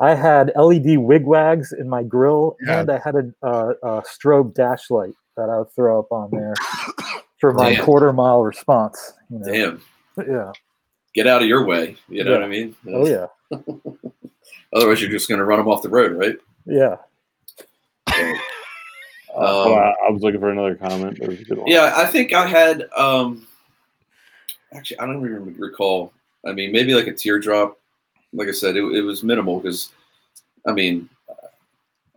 I 0.00 0.14
had 0.14 0.52
LED 0.56 0.98
wigwags 0.98 1.72
in 1.72 1.88
my 1.88 2.02
grill, 2.02 2.56
Yeah. 2.66 2.80
and 2.80 2.90
I 2.90 2.98
had 2.98 3.14
a, 3.14 3.32
uh, 3.46 3.72
a 3.82 4.02
strobe 4.02 4.54
dash 4.54 4.90
light 4.90 5.14
that 5.36 5.48
I 5.50 5.58
would 5.58 5.72
throw 5.74 5.98
up 5.98 6.12
on 6.12 6.30
there 6.30 6.54
for 7.40 7.52
my 7.52 7.74
Damn. 7.74 7.84
quarter 7.84 8.12
mile 8.12 8.42
response. 8.42 9.12
You 9.30 9.38
know? 9.40 9.52
Damn. 10.16 10.26
Yeah. 10.28 10.52
Get 11.14 11.26
out 11.28 11.42
of 11.42 11.48
your 11.48 11.64
way. 11.64 11.96
You 12.08 12.24
know 12.24 12.32
Yeah. 12.32 12.36
what 12.38 12.44
I 12.44 12.48
mean? 12.48 12.76
Oh 12.88 13.06
yeah. 13.06 13.26
Otherwise, 14.72 15.00
you're 15.00 15.10
just 15.10 15.28
going 15.28 15.38
to 15.38 15.44
run 15.44 15.58
them 15.60 15.68
off 15.68 15.82
the 15.82 15.88
road, 15.88 16.12
right? 16.12 16.36
Yeah. 16.66 16.96
Um, 19.36 19.74
I 20.06 20.10
was 20.10 20.22
looking 20.22 20.38
for 20.40 20.50
another 20.50 20.76
comment. 20.76 21.18
There 21.18 21.28
was 21.28 21.40
a 21.40 21.44
good 21.44 21.58
one. 21.58 21.66
yeah, 21.66 21.92
I 21.96 22.06
think 22.06 22.32
I 22.32 22.46
had. 22.46 22.88
um 22.96 23.46
Actually, 24.72 24.98
I 24.98 25.06
don't 25.06 25.24
even 25.24 25.56
recall. 25.58 26.12
I 26.46 26.52
mean, 26.52 26.72
maybe 26.72 26.94
like 26.94 27.06
a 27.06 27.12
teardrop. 27.12 27.78
Like 28.32 28.48
I 28.48 28.52
said, 28.52 28.76
it, 28.76 28.82
it 28.82 29.02
was 29.02 29.22
minimal 29.22 29.60
because, 29.60 29.92
I 30.66 30.72
mean, 30.72 31.08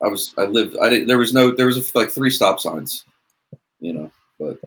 I 0.04 0.08
was 0.08 0.34
I 0.38 0.46
lived. 0.46 0.78
I 0.82 0.90
didn't. 0.90 1.08
There 1.08 1.18
was 1.18 1.34
no. 1.34 1.52
There 1.52 1.68
was 1.68 1.94
like 1.96 2.10
three 2.10 2.30
stop 2.30 2.60
signs. 2.60 3.06
You 3.80 3.94
know, 3.94 4.12
but 4.40 4.60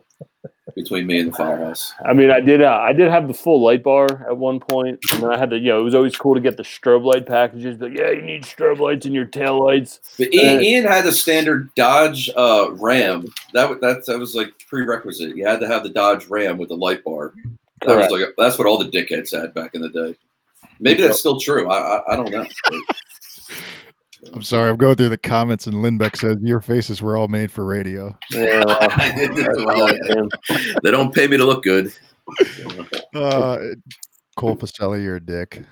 between 0.75 1.07
me 1.07 1.19
and 1.19 1.31
the 1.31 1.35
firehouse. 1.35 1.93
I 2.05 2.13
mean, 2.13 2.31
I 2.31 2.39
did. 2.39 2.61
Uh, 2.61 2.79
I 2.81 2.93
did 2.93 3.09
have 3.09 3.27
the 3.27 3.33
full 3.33 3.61
light 3.61 3.83
bar 3.83 4.05
at 4.27 4.37
one 4.37 4.59
point, 4.59 4.99
and 5.11 5.23
then 5.23 5.31
I 5.31 5.37
had 5.37 5.49
to. 5.51 5.57
You 5.57 5.69
know, 5.69 5.79
it 5.79 5.83
was 5.83 5.95
always 5.95 6.15
cool 6.15 6.35
to 6.35 6.41
get 6.41 6.57
the 6.57 6.63
strobe 6.63 7.03
light 7.03 7.25
packages. 7.25 7.77
But 7.77 7.93
yeah, 7.93 8.11
you 8.11 8.21
need 8.21 8.43
strobe 8.43 8.79
lights 8.79 9.05
in 9.05 9.13
your 9.13 9.25
tail 9.25 9.63
lights. 9.63 9.99
But 10.17 10.33
Ian, 10.33 10.63
Ian 10.63 10.85
had 10.85 11.05
the 11.05 11.11
standard 11.11 11.73
Dodge 11.75 12.29
uh, 12.35 12.69
Ram. 12.71 13.25
That 13.53 13.81
that 13.81 14.05
that 14.05 14.19
was 14.19 14.35
like 14.35 14.53
prerequisite. 14.67 15.35
You 15.35 15.45
had 15.45 15.59
to 15.59 15.67
have 15.67 15.83
the 15.83 15.89
Dodge 15.89 16.27
Ram 16.27 16.57
with 16.57 16.69
the 16.69 16.77
light 16.77 17.03
bar. 17.03 17.33
That 17.85 17.97
was 17.97 18.11
like 18.11 18.29
that's 18.37 18.57
what 18.57 18.67
all 18.67 18.77
the 18.77 18.89
dickheads 18.89 19.39
had 19.39 19.53
back 19.53 19.75
in 19.75 19.81
the 19.81 19.89
day. 19.89 20.15
Maybe 20.79 21.01
that's 21.01 21.19
still 21.19 21.39
true. 21.39 21.69
I 21.69 21.97
I, 21.97 22.13
I 22.13 22.15
don't 22.15 22.31
know. 22.31 22.45
I'm 24.33 24.43
sorry. 24.43 24.69
I'm 24.69 24.77
going 24.77 24.95
through 24.95 25.09
the 25.09 25.17
comments, 25.17 25.67
and 25.67 25.77
Lindbeck 25.77 26.15
says 26.15 26.37
your 26.41 26.61
faces 26.61 27.01
were 27.01 27.17
all 27.17 27.27
made 27.27 27.51
for 27.51 27.65
radio. 27.65 28.15
Yeah, 28.29 28.63
well, 28.65 28.77
I 28.79 29.11
did 29.15 29.35
this 29.35 29.47
that's 29.47 29.65
well. 29.65 30.71
they 30.83 30.91
don't 30.91 31.13
pay 31.13 31.27
me 31.27 31.37
to 31.37 31.45
look 31.45 31.63
good. 31.63 31.91
Uh, 33.15 33.57
Cole 34.37 34.55
Pacelli, 34.55 35.03
you're 35.03 35.15
a 35.17 35.19
dick. 35.19 35.63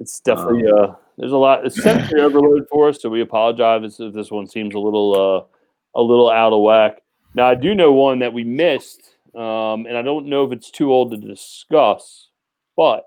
it's 0.00 0.20
definitely 0.20 0.64
uh 0.66 0.92
there's 1.16 1.30
a 1.32 1.36
lot 1.36 1.64
it's 1.64 1.80
sensory 1.80 2.20
overload 2.20 2.66
for 2.68 2.88
us 2.88 3.00
so 3.00 3.08
we 3.08 3.20
apologize 3.20 4.00
if 4.00 4.12
this 4.12 4.30
one 4.30 4.46
seems 4.48 4.74
a 4.74 4.78
little 4.78 5.14
uh 5.14 5.98
a 5.98 6.02
little 6.02 6.28
out 6.28 6.52
of 6.52 6.60
whack 6.62 7.00
now 7.36 7.46
i 7.46 7.54
do 7.54 7.72
know 7.76 7.92
one 7.92 8.18
that 8.18 8.32
we 8.32 8.42
missed 8.42 9.00
um 9.36 9.86
and 9.86 9.96
i 9.96 10.02
don't 10.02 10.26
know 10.26 10.44
if 10.44 10.50
it's 10.52 10.70
too 10.72 10.92
old 10.92 11.12
to 11.12 11.16
discuss 11.16 12.28
but 12.76 13.04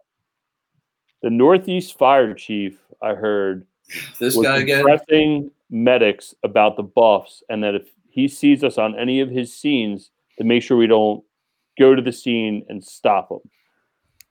the 1.22 1.30
northeast 1.30 1.98
fire 1.98 2.34
chief 2.34 2.80
i 3.02 3.14
heard 3.14 3.66
This 4.20 4.36
was 4.36 4.46
guy 4.46 4.60
again. 4.60 4.84
pressing 4.84 5.52
medics 5.70 6.34
about 6.44 6.78
the 6.78 6.84
buffs 6.84 7.44
and 7.50 7.64
that 7.64 7.76
if 7.76 7.88
he 8.10 8.28
sees 8.28 8.64
us 8.64 8.78
on 8.78 8.98
any 8.98 9.20
of 9.20 9.30
his 9.30 9.54
scenes 9.54 10.12
to 10.38 10.44
make 10.44 10.64
sure 10.64 10.78
we 10.78 10.88
don't 10.88 11.24
go 11.80 11.94
to 11.94 12.02
the 12.02 12.12
scene 12.12 12.66
and 12.70 12.84
stop 12.84 13.30
them 13.30 13.40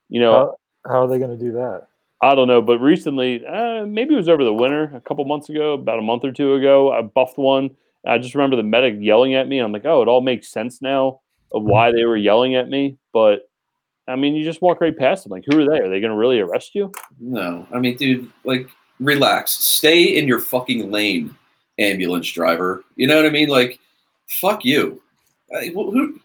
you 0.08 0.20
know 0.20 0.56
How, 0.84 0.90
how 0.90 1.04
are 1.04 1.08
they 1.08 1.18
going 1.18 1.36
to 1.36 1.44
do 1.44 1.52
that? 1.52 1.88
I 2.22 2.34
don't 2.34 2.48
know, 2.48 2.62
but 2.62 2.78
recently, 2.78 3.44
uh, 3.46 3.84
maybe 3.84 4.14
it 4.14 4.16
was 4.16 4.28
over 4.28 4.42
the 4.42 4.52
winter, 4.52 4.90
a 4.94 5.00
couple 5.00 5.24
months 5.26 5.50
ago, 5.50 5.74
about 5.74 5.98
a 5.98 6.02
month 6.02 6.24
or 6.24 6.32
two 6.32 6.54
ago, 6.54 6.90
I 6.90 7.02
buffed 7.02 7.36
one. 7.36 7.76
I 8.06 8.18
just 8.18 8.34
remember 8.34 8.56
the 8.56 8.62
medic 8.62 8.94
yelling 9.00 9.34
at 9.34 9.48
me. 9.48 9.58
I'm 9.58 9.72
like, 9.72 9.84
oh, 9.84 10.00
it 10.00 10.08
all 10.08 10.22
makes 10.22 10.48
sense 10.48 10.80
now 10.80 11.20
of 11.52 11.64
why 11.64 11.92
they 11.92 12.04
were 12.04 12.16
yelling 12.16 12.54
at 12.54 12.68
me. 12.68 12.96
But 13.12 13.48
I 14.08 14.16
mean, 14.16 14.34
you 14.34 14.44
just 14.44 14.62
walk 14.62 14.80
right 14.80 14.96
past 14.96 15.24
them. 15.24 15.32
Like, 15.32 15.44
who 15.46 15.60
are 15.60 15.70
they? 15.70 15.80
Are 15.80 15.90
they 15.90 16.00
going 16.00 16.12
to 16.12 16.16
really 16.16 16.40
arrest 16.40 16.74
you? 16.74 16.92
No, 17.20 17.66
I 17.74 17.78
mean, 17.78 17.96
dude, 17.96 18.30
like, 18.44 18.70
relax. 19.00 19.52
Stay 19.52 20.16
in 20.16 20.26
your 20.28 20.40
fucking 20.40 20.90
lane, 20.90 21.34
ambulance 21.78 22.30
driver. 22.30 22.84
You 22.96 23.06
know 23.06 23.16
what 23.16 23.26
I 23.26 23.30
mean? 23.30 23.48
Like, 23.48 23.78
fuck 24.28 24.64
you. 24.64 25.00
I- 25.56 25.66
who, 25.68 26.20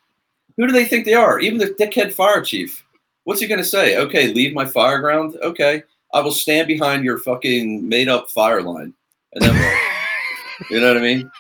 who 0.58 0.68
do 0.68 0.72
they 0.74 0.86
think 0.86 1.06
they 1.06 1.13
are? 1.13 1.40
Even 1.40 1.58
the 1.58 1.68
dickhead 1.80 2.13
fire 2.13 2.42
chief. 2.42 2.84
What's 3.24 3.40
he 3.40 3.48
gonna 3.48 3.63
say? 3.63 3.98
Okay, 3.98 4.34
leave 4.34 4.54
my 4.54 4.66
fire 4.66 5.00
ground. 5.00 5.38
Okay, 5.44 5.84
I 6.13 6.22
will 6.22 6.32
stand 6.32 6.68
behind 6.68 7.04
your 7.04 7.20
fucking 7.20 7.88
made 7.88 8.10
up 8.10 8.32
fire 8.32 8.63
line, 8.63 8.94
and 9.34 9.44
then 9.46 9.56
what? 9.56 10.72
you 10.72 10.82
know 10.82 10.88
what 10.88 10.98
I 10.98 11.01
mean? 11.01 11.32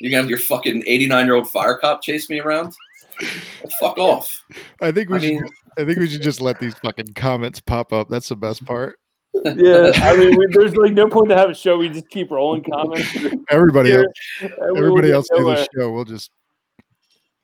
You 0.00 0.10
gonna 0.10 0.22
have 0.22 0.28
your 0.30 0.40
fucking 0.40 0.82
eighty 0.86 1.06
nine 1.06 1.26
year 1.26 1.36
old 1.36 1.48
fire 1.48 1.78
cop 1.78 2.02
chase 2.02 2.28
me 2.28 2.40
around? 2.40 2.74
Well, 3.20 3.72
fuck 3.80 3.98
off. 3.98 4.44
I 4.80 4.90
think 4.90 5.10
we 5.10 5.16
I 5.16 5.20
should. 5.20 5.30
mean, 5.30 5.48
I 5.78 5.84
think 5.84 5.98
we 5.98 6.08
should 6.08 6.22
just 6.22 6.40
let 6.40 6.58
these 6.58 6.74
fucking 6.74 7.14
comments 7.14 7.60
pop 7.60 7.92
up. 7.92 8.08
That's 8.08 8.28
the 8.28 8.36
best 8.36 8.64
part. 8.64 8.98
Yeah. 9.44 9.92
I 10.02 10.16
mean, 10.16 10.36
we, 10.36 10.46
there's 10.50 10.74
like 10.76 10.92
no 10.92 11.08
point 11.08 11.28
to 11.30 11.36
have 11.36 11.50
a 11.50 11.54
show. 11.54 11.78
We 11.78 11.88
just 11.88 12.08
keep 12.08 12.30
rolling 12.30 12.64
comments. 12.64 13.14
Everybody 13.50 13.90
Yeah, 13.90 13.96
else, 13.96 14.06
and 14.40 14.50
we 14.60 14.66
will 14.72 14.78
everybody 14.78 15.12
else 15.12 15.28
do 15.34 15.44
the 15.44 15.68
show. 15.74 15.90
We'll 15.92 16.04
just. 16.04 16.30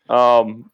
Um, 0.08 0.70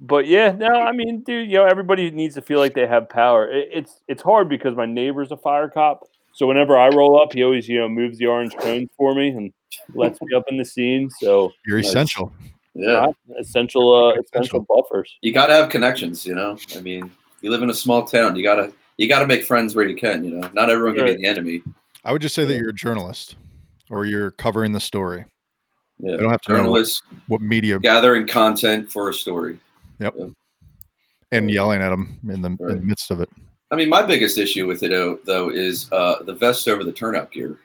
but 0.00 0.26
yeah, 0.26 0.50
no, 0.52 0.68
I 0.68 0.92
mean, 0.92 1.22
dude, 1.22 1.48
you 1.50 1.58
know, 1.58 1.64
everybody 1.64 2.10
needs 2.10 2.34
to 2.34 2.42
feel 2.42 2.58
like 2.58 2.74
they 2.74 2.86
have 2.86 3.08
power. 3.08 3.50
It, 3.50 3.68
it's 3.72 4.00
it's 4.08 4.22
hard 4.22 4.48
because 4.48 4.74
my 4.76 4.86
neighbor's 4.86 5.30
a 5.32 5.36
fire 5.36 5.68
cop, 5.68 6.06
so 6.32 6.46
whenever 6.46 6.76
I 6.76 6.88
roll 6.88 7.20
up, 7.20 7.32
he 7.32 7.42
always 7.44 7.68
you 7.68 7.78
know 7.78 7.88
moves 7.88 8.18
the 8.18 8.26
orange 8.26 8.54
cones 8.56 8.88
for 8.96 9.14
me 9.14 9.28
and 9.28 9.52
lets 9.94 10.20
me 10.20 10.34
up 10.36 10.44
in 10.48 10.58
the 10.58 10.64
scene. 10.64 11.08
So 11.20 11.52
You're 11.66 11.78
Nice. 11.78 11.88
essential. 11.88 12.32
yeah, 12.74 13.06
uh, 13.06 13.12
essential, 13.38 13.94
uh, 13.94 14.20
essential 14.20 14.60
buffers. 14.68 15.16
you 15.22 15.32
gotta 15.32 15.52
have 15.54 15.70
connections. 15.70 16.26
You 16.26 16.34
know, 16.34 16.58
I 16.76 16.80
mean, 16.80 17.10
you 17.40 17.50
live 17.50 17.62
in 17.62 17.70
a 17.70 17.74
small 17.74 18.04
town. 18.04 18.36
You 18.36 18.42
gotta 18.42 18.72
you 19.00 19.08
gotta 19.08 19.26
make 19.26 19.44
friends 19.44 19.74
where 19.74 19.88
you 19.88 19.96
can. 19.96 20.22
You 20.22 20.32
know, 20.32 20.50
not 20.52 20.68
everyone 20.68 20.94
can 20.94 21.06
be 21.06 21.16
the 21.16 21.26
enemy. 21.26 21.62
I 22.04 22.12
would 22.12 22.20
just 22.20 22.34
say 22.34 22.44
that 22.44 22.56
you're 22.56 22.68
a 22.68 22.74
journalist, 22.74 23.36
or 23.88 24.04
you're 24.04 24.32
covering 24.32 24.72
the 24.72 24.80
story. 24.80 25.24
Yeah, 25.98 26.14
I 26.14 26.16
don't 26.18 26.30
have 26.30 26.42
to 26.42 26.52
know 26.52 26.56
what, 26.56 26.62
journalists 26.64 27.02
what 27.26 27.40
media 27.40 27.78
gathering 27.78 28.26
content 28.26 28.92
for 28.92 29.08
a 29.08 29.14
story. 29.14 29.58
Yep. 30.00 30.16
And 31.32 31.50
yelling 31.50 31.80
at 31.80 31.90
them 31.90 32.18
in 32.28 32.42
the, 32.42 32.48
in 32.48 32.56
the 32.58 32.82
midst 32.82 33.10
of 33.10 33.20
it. 33.20 33.30
I 33.70 33.76
mean, 33.76 33.88
my 33.88 34.02
biggest 34.02 34.36
issue 34.36 34.66
with 34.66 34.82
it 34.82 34.90
though, 34.90 35.18
though 35.24 35.50
is 35.50 35.90
uh, 35.92 36.22
the 36.24 36.34
vest 36.34 36.68
over 36.68 36.84
the 36.84 36.92
turnout 36.92 37.30
gear. 37.30 37.58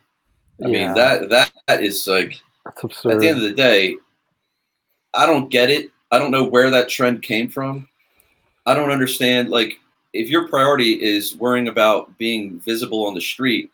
I 0.63 0.67
Yeah. 0.67 0.87
mean, 0.87 0.93
that 0.95 1.29
that 1.29 1.51
that 1.67 1.83
is 1.83 2.07
like 2.07 2.39
That's 2.81 3.05
at 3.05 3.19
the 3.19 3.27
end 3.27 3.37
of 3.37 3.43
the 3.43 3.53
day, 3.53 3.97
I 5.13 5.25
don't 5.25 5.49
get 5.49 5.69
it. 5.69 5.91
I 6.11 6.17
don't 6.17 6.31
know 6.31 6.45
where 6.45 6.69
that 6.69 6.87
trend 6.87 7.23
came 7.23 7.49
from. 7.49 7.89
I 8.65 8.73
don't 8.73 8.91
understand. 8.91 9.49
Like, 9.49 9.79
if 10.15 10.29
your 10.29 10.47
priority 10.47 10.93
is 11.03 11.35
worrying 11.35 11.67
about 11.67 12.17
being 12.17 12.59
visible 12.61 13.05
on 13.05 13.13
the 13.13 13.21
street, 13.21 13.71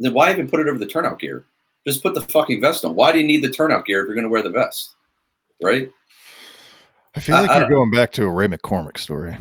then 0.00 0.12
why 0.14 0.32
even 0.32 0.48
put 0.48 0.60
it 0.60 0.68
over 0.68 0.78
the 0.78 0.86
turnout 0.86 1.18
gear? 1.18 1.44
Just 1.86 2.02
put 2.02 2.14
the 2.14 2.22
fucking 2.22 2.60
vest 2.60 2.84
on. 2.84 2.94
Why 2.94 3.12
do 3.12 3.18
you 3.20 3.26
need 3.26 3.42
the 3.44 3.50
turnout 3.50 3.84
gear 3.86 4.00
if 4.00 4.06
you're 4.06 4.14
going 4.14 4.24
to 4.24 4.30
wear 4.30 4.42
the 4.42 4.50
vest? 4.50 4.94
Right? 5.62 5.90
I 7.14 7.20
feel 7.20 7.36
like 7.36 7.50
I 7.50 7.58
you're 7.58 7.68
don't- 7.68 7.70
going 7.78 7.90
back 7.90 8.10
to 8.12 8.24
a 8.24 8.30
Ray 8.30 8.48
McCormick 8.48 8.98
story. 8.98 9.36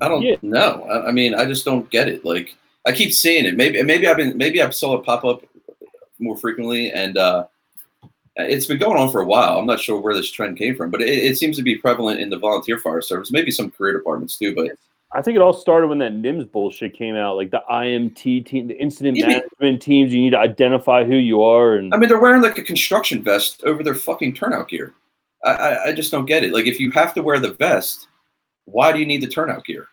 I 0.00 0.08
don't 0.08 0.22
Yeah. 0.22 0.36
know. 0.42 0.82
I, 0.90 1.08
I 1.08 1.12
mean, 1.12 1.34
I 1.34 1.44
just 1.44 1.64
don't 1.64 1.88
get 1.90 2.08
it. 2.08 2.24
Like, 2.24 2.56
I 2.86 2.92
keep 2.92 3.12
seeing 3.12 3.44
it. 3.44 3.56
Maybe, 3.56 3.82
maybe 3.82 4.08
I've 4.08 4.16
been, 4.16 4.36
maybe 4.36 4.60
I 4.62 4.70
saw 4.70 4.96
it 4.98 5.04
pop 5.04 5.24
up 5.24 5.44
more 6.18 6.36
frequently, 6.36 6.90
and 6.90 7.16
uh, 7.18 7.44
it's 8.36 8.66
been 8.66 8.78
going 8.78 8.96
on 8.98 9.12
for 9.12 9.20
a 9.20 9.26
while. 9.26 9.58
I'm 9.58 9.66
not 9.66 9.78
sure 9.80 10.00
where 10.00 10.14
this 10.14 10.30
trend 10.30 10.56
came 10.56 10.74
from, 10.74 10.90
but 10.90 11.02
it, 11.02 11.08
it 11.08 11.36
seems 11.38 11.56
to 11.56 11.62
be 11.62 11.76
prevalent 11.76 12.18
in 12.20 12.30
the 12.30 12.38
volunteer 12.38 12.78
fire 12.78 13.02
service. 13.02 13.30
Maybe 13.30 13.50
some 13.50 13.70
career 13.70 13.92
departments 13.92 14.36
too. 14.38 14.54
But 14.54 14.72
I 15.14 15.20
think 15.22 15.36
it 15.36 15.42
all 15.42 15.52
started 15.52 15.88
when 15.88 15.98
that 15.98 16.12
NIMS 16.12 16.50
bullshit 16.50 16.96
came 16.96 17.16
out, 17.16 17.36
like 17.36 17.50
the 17.50 17.62
IMT 17.70 18.46
team, 18.46 18.66
the 18.68 18.78
incident 18.80 19.16
You 19.18 19.26
mean- 19.26 19.42
management 19.60 19.82
teams. 19.82 20.12
You 20.14 20.20
need 20.22 20.30
to 20.30 20.38
identify 20.38 21.04
who 21.04 21.16
you 21.16 21.42
are, 21.42 21.74
and 21.76 21.92
I 21.92 21.98
mean, 21.98 22.08
they're 22.08 22.18
wearing 22.20 22.40
like 22.42 22.58
a 22.58 22.62
construction 22.62 23.22
vest 23.22 23.62
over 23.64 23.82
their 23.82 23.94
fucking 23.94 24.34
turnout 24.34 24.68
gear. 24.68 24.94
I, 25.44 25.50
I, 25.50 25.84
I 25.88 25.92
just 25.92 26.10
don't 26.10 26.24
get 26.26 26.44
it. 26.44 26.52
Like, 26.52 26.66
if 26.66 26.78
you 26.80 26.90
have 26.92 27.12
to 27.14 27.22
wear 27.22 27.38
the 27.40 27.52
vest, 27.54 28.08
why 28.64 28.92
do 28.92 28.98
you 29.00 29.06
need 29.06 29.22
the 29.22 29.26
turnout 29.28 29.64
gear? 29.64 29.88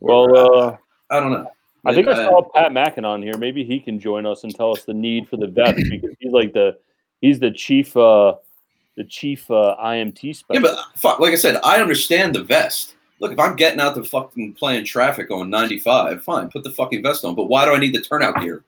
well, 0.00 0.36
uh, 0.36 0.76
I 1.10 1.20
don't 1.20 1.32
know. 1.32 1.50
I 1.84 1.94
think 1.94 2.06
I 2.08 2.12
Like, 2.12 2.28
saw 2.28 2.42
Pat 2.54 2.72
Mackin 2.72 3.04
on 3.04 3.22
here. 3.22 3.36
Maybe 3.38 3.64
he 3.64 3.80
can 3.80 3.98
join 4.00 4.26
us 4.26 4.44
and 4.44 4.54
tell 4.54 4.72
us 4.72 4.84
the 4.84 4.94
need 4.94 5.28
for 5.28 5.36
the 5.36 5.46
vest 5.46 5.76
because 5.90 6.10
he's 6.20 6.32
like 6.32 6.52
the 6.52 6.76
he's 7.20 7.38
the 7.38 7.50
chief 7.50 7.96
uh 7.96 8.34
the 8.96 9.04
chief 9.04 9.50
uh 9.50 9.76
IMT 9.82 10.42
Yeah, 10.50 10.60
but 10.60 10.78
fuck, 10.96 11.18
like 11.20 11.32
I 11.32 11.36
said, 11.36 11.58
I 11.64 11.80
understand 11.80 12.34
the 12.34 12.42
vest. 12.44 12.94
Look, 13.20 13.32
if 13.32 13.38
I'm 13.38 13.56
getting 13.56 13.80
out 13.80 13.96
to 13.96 14.04
fucking 14.04 14.54
playing 14.54 14.84
traffic 14.84 15.30
on 15.30 15.50
95, 15.50 16.22
fine, 16.22 16.48
put 16.50 16.62
the 16.62 16.70
fucking 16.70 17.02
vest 17.02 17.24
on. 17.24 17.34
But 17.34 17.48
why 17.48 17.64
do 17.64 17.72
I 17.72 17.78
need 17.78 17.94
the 17.94 18.00
turnout 18.00 18.40
gear? 18.40 18.64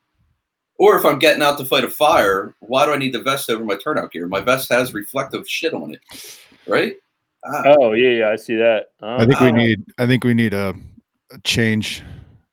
Or 0.77 0.97
if 0.97 1.05
I'm 1.05 1.19
getting 1.19 1.43
out 1.43 1.59
to 1.59 1.65
fight 1.65 1.85
a 1.85 1.91
fire, 1.91 2.55
why 2.61 2.87
do 2.87 2.93
I 2.93 2.97
need 2.97 3.13
the 3.13 3.23
vest 3.23 3.51
over 3.51 3.63
my 3.63 3.77
turnout 3.77 4.13
gear? 4.13 4.27
My 4.27 4.41
vest 4.41 4.71
has 4.71 4.95
reflective 4.95 5.49
shit 5.49 5.75
on 5.75 5.95
it, 5.95 6.01
right? 6.67 6.97
Ah, 7.45 7.75
oh 7.79 7.93
yeah, 7.93 8.11
yeah, 8.11 8.29
I 8.31 8.37
see 8.37 8.57
that. 8.57 8.89
Uh, 9.03 9.17
I 9.19 9.27
think 9.27 9.41
we 9.41 9.47
I 9.47 9.51
need. 9.51 9.85
I 9.99 10.07
think 10.07 10.25
we 10.25 10.35
need 10.35 10.55
a, 10.55 10.75
a 11.33 11.39
change. 11.45 12.03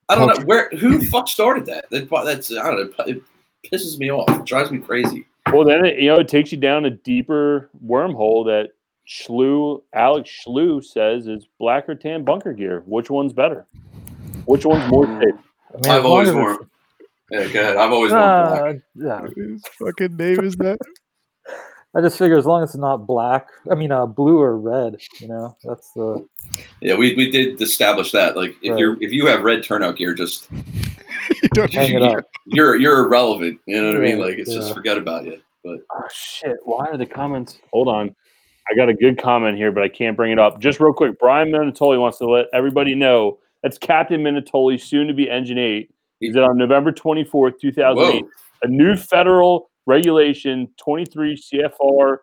I 0.10 0.16
don't 0.16 0.28
know 0.28 0.46
where 0.46 0.70
who 0.72 1.06
fuck 1.06 1.28
started 1.28 1.66
that. 1.66 1.90
that. 1.90 2.10
That's 2.10 2.52
I 2.52 2.72
don't 2.72 2.98
know. 2.98 3.06
It 3.06 3.22
pisses 3.66 3.98
me 3.98 4.12
off. 4.12 4.30
It 4.30 4.46
drives 4.46 4.72
me 4.72 4.80
crazy. 4.80 5.26
well, 5.52 5.66
then 5.66 5.86
it, 5.86 6.00
you 6.00 6.08
know 6.08 6.20
it 6.20 6.28
takes 6.28 6.52
you 6.52 6.58
down 6.58 6.86
a 6.86 6.90
deeper 6.90 7.70
wormhole 7.86 8.46
that 8.46 8.72
Schlew 9.08 9.82
Alex 9.94 10.30
Schlew 10.46 10.84
says 10.84 11.28
is 11.28 11.48
black 11.60 11.88
or 11.88 11.96
tan 11.96 12.24
bunker 12.26 12.54
gear. 12.54 12.84
Which 12.86 13.10
one's 13.10 13.34
better? 13.34 13.66
Which 14.46 14.66
one's 14.66 14.90
more 14.92 15.06
safe? 15.22 15.36
I 15.74 15.82
mean, 15.82 15.92
I've 15.92 16.06
always 16.06 16.30
as 16.30 16.36
worn. 16.36 16.58
Yeah, 17.32 17.48
go 17.48 17.62
ahead. 17.62 17.78
I've 17.78 17.92
always 17.92 18.12
worn 18.12 18.24
black. 18.24 18.62
Uh, 18.62 18.74
yeah, 18.96 19.58
fucking 19.80 20.16
name 20.18 20.40
is 20.44 20.56
that. 20.58 20.78
I 21.96 22.02
just 22.02 22.18
figure 22.18 22.38
as 22.38 22.46
long 22.46 22.62
as 22.64 22.70
it's 22.72 22.78
not 22.78 23.08
black, 23.08 23.48
I 23.72 23.76
mean, 23.76 23.92
uh, 23.92 24.06
blue 24.06 24.40
or 24.40 24.58
red, 24.58 24.98
you 25.20 25.28
know, 25.28 25.58
that's 25.64 25.92
the 25.94 26.28
Yeah, 26.82 26.96
we, 26.96 27.16
we 27.16 27.32
did 27.32 27.60
establish 27.62 28.12
that. 28.12 28.36
Like, 28.36 28.56
if 28.62 28.72
Right. 28.72 28.80
you're 28.80 29.02
if 29.02 29.12
you 29.12 29.26
have 29.28 29.44
red 29.44 29.64
turnout 29.64 29.96
gear, 29.96 30.14
just 30.14 30.48
You 30.52 31.50
don't 31.54 31.74
hang 31.74 31.94
it 31.94 32.04
up. 32.04 32.26
you're 32.46 32.76
you're 32.76 33.06
irrelevant. 33.06 33.60
You 33.66 33.82
know 33.82 33.88
what 33.94 33.98
I 33.98 34.00
mean? 34.02 34.20
Like 34.20 34.38
it's 34.38 34.54
just 34.54 34.74
forget 34.74 34.98
about 34.98 35.26
you. 35.26 35.40
But 35.64 35.80
Oh 35.92 36.04
shit! 36.14 36.58
Why 36.66 36.86
are 36.88 36.98
the 36.98 37.06
comments? 37.06 37.58
Hold 37.72 37.88
on, 37.88 38.16
I 38.70 38.76
got 38.76 38.90
a 38.90 38.94
good 38.94 39.18
comment 39.22 39.58
here, 39.58 39.72
but 39.72 39.84
I 39.84 39.88
can't 39.90 40.16
bring 40.18 40.32
it 40.32 40.40
up. 40.40 40.60
Just 40.60 40.80
real 40.80 40.94
quick, 40.94 41.18
Brian 41.20 41.50
Minatoli 41.50 42.00
wants 42.00 42.18
to 42.20 42.30
let 42.30 42.48
everybody 42.54 42.96
know 42.96 43.40
that's 43.64 43.78
Captain 43.78 44.22
Minatoli, 44.22 44.80
soon 44.80 45.08
to 45.08 45.14
be 45.14 45.30
Engine 45.30 45.58
Eight. 45.58 45.92
Is 46.22 46.34
that 46.34 46.44
on 46.44 46.58
November 46.58 46.92
twenty 46.92 47.24
fourth, 47.24 47.60
two 47.60 47.72
thousand 47.72 48.04
eight? 48.16 48.24
whoa, 48.24 48.30
A 48.64 48.68
new 48.68 48.96
federal 48.96 49.70
regulation, 49.86 50.68
twenty 50.78 51.06
three 51.06 51.36
CFR. 51.36 52.18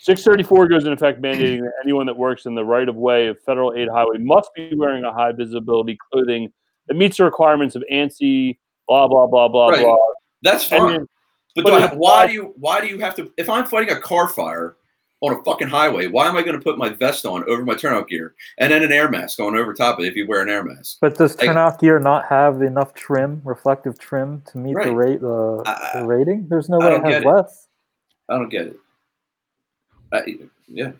634 0.00 0.68
goes 0.68 0.84
in 0.84 0.92
effect 0.92 1.22
mandating 1.22 1.60
that 1.60 1.72
anyone 1.82 2.04
that 2.04 2.16
works 2.16 2.44
in 2.44 2.54
the 2.54 2.64
right 2.64 2.90
of 2.90 2.94
way 2.96 3.28
of 3.28 3.40
federal 3.40 3.72
aid 3.72 3.88
highway 3.88 4.18
must 4.18 4.50
be 4.54 4.70
wearing 4.76 5.02
a 5.04 5.10
high 5.12 5.32
visibility 5.32 5.96
clothing 6.12 6.52
that 6.88 6.94
meets 6.94 7.16
the 7.16 7.24
requirements 7.24 7.74
of 7.74 7.82
ANSI, 7.90 8.58
blah, 8.86 9.08
blah, 9.08 9.26
blah, 9.26 9.48
blah, 9.48 9.68
Right. 9.68 9.82
blah. 9.82 9.96
that's 10.42 10.64
fine. 10.64 10.92
then- 10.92 11.08
but 11.54 11.64
but 11.64 11.70
do 11.70 11.76
I- 11.76 11.86
it 11.92 11.96
why 11.96 12.26
do 12.26 12.32
you 12.34 12.52
why 12.58 12.80
do 12.82 12.86
you 12.88 12.98
have 12.98 13.14
to? 13.14 13.32
If 13.38 13.48
I'm 13.48 13.64
fighting 13.64 13.96
a 13.96 14.00
car 14.00 14.28
fire 14.28 14.76
on 15.20 15.32
a 15.32 15.42
fucking 15.42 15.68
highway. 15.68 16.06
Why 16.06 16.28
am 16.28 16.36
I 16.36 16.42
going 16.42 16.58
to 16.58 16.62
put 16.62 16.76
my 16.76 16.90
vest 16.90 17.24
on 17.24 17.48
over 17.48 17.64
my 17.64 17.74
turnout 17.74 18.08
gear 18.08 18.34
and 18.58 18.70
then 18.70 18.82
an 18.82 18.92
air 18.92 19.08
mask 19.10 19.40
on 19.40 19.56
over 19.56 19.72
top 19.72 19.98
of 19.98 20.04
it 20.04 20.08
if 20.08 20.16
you 20.16 20.26
wear 20.26 20.42
an 20.42 20.50
air 20.50 20.62
mask? 20.62 20.98
But 21.00 21.16
does 21.16 21.36
turnout 21.36 21.80
gear 21.80 21.98
not 21.98 22.26
have 22.26 22.62
enough 22.62 22.94
trim, 22.94 23.40
reflective 23.44 23.98
trim, 23.98 24.42
to 24.52 24.58
meet 24.58 24.74
the 24.74 24.92
rate 24.92 25.20
the, 25.20 25.62
I- 25.66 26.00
the 26.00 26.06
rating? 26.06 26.46
There's 26.48 26.68
no 26.68 26.80
I 26.80 26.88
way 26.90 26.96
it 26.96 27.04
has 27.04 27.22
it. 27.22 27.26
less. 27.26 27.68
I 28.28 28.38
don't 28.38 28.48
get 28.48 28.66
it. 28.66 28.76
I, 30.12 30.36
yeah. 30.68 30.92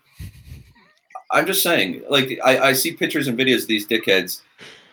I'm 1.31 1.45
just 1.45 1.63
saying, 1.63 2.03
like, 2.09 2.39
I, 2.43 2.59
I 2.59 2.73
see 2.73 2.93
pictures 2.93 3.27
and 3.27 3.37
videos 3.37 3.63
of 3.63 3.67
these 3.67 3.87
dickheads 3.87 4.41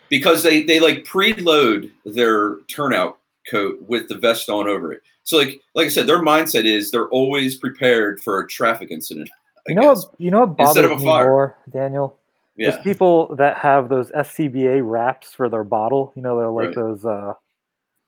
because 0.08 0.42
they, 0.42 0.62
they 0.62 0.80
like 0.80 1.04
preload 1.04 1.90
their 2.04 2.56
turnout 2.68 3.18
coat 3.50 3.80
with 3.86 4.08
the 4.08 4.16
vest 4.16 4.48
on 4.48 4.68
over 4.68 4.92
it. 4.92 5.02
So 5.24 5.38
like 5.38 5.60
like 5.74 5.86
I 5.86 5.88
said, 5.88 6.06
their 6.06 6.20
mindset 6.22 6.64
is 6.64 6.90
they're 6.90 7.08
always 7.08 7.56
prepared 7.56 8.22
for 8.22 8.40
a 8.40 8.46
traffic 8.48 8.90
incident. 8.90 9.28
I 9.68 9.70
You 9.70 9.74
know 9.76 9.94
guess. 9.94 10.04
what? 10.06 10.14
You 10.20 10.30
know 10.30 10.40
what 10.44 10.48
Instead 10.58 10.82
bothers 10.82 10.84
of 10.86 10.90
a 10.92 10.96
me 10.96 11.04
fire. 11.04 11.24
more, 11.28 11.56
Daniel? 11.72 12.18
Yeah. 12.56 12.70
There's 12.70 12.82
people 12.82 13.34
that 13.36 13.56
have 13.58 13.88
those 13.88 14.10
SCBA 14.10 14.82
wraps 14.84 15.32
for 15.32 15.48
their 15.48 15.64
bottle. 15.64 16.12
You 16.16 16.22
know, 16.22 16.36
they're 16.38 16.48
like 16.50 16.66
Right. 16.68 16.74
those 16.74 17.04
uh 17.04 17.34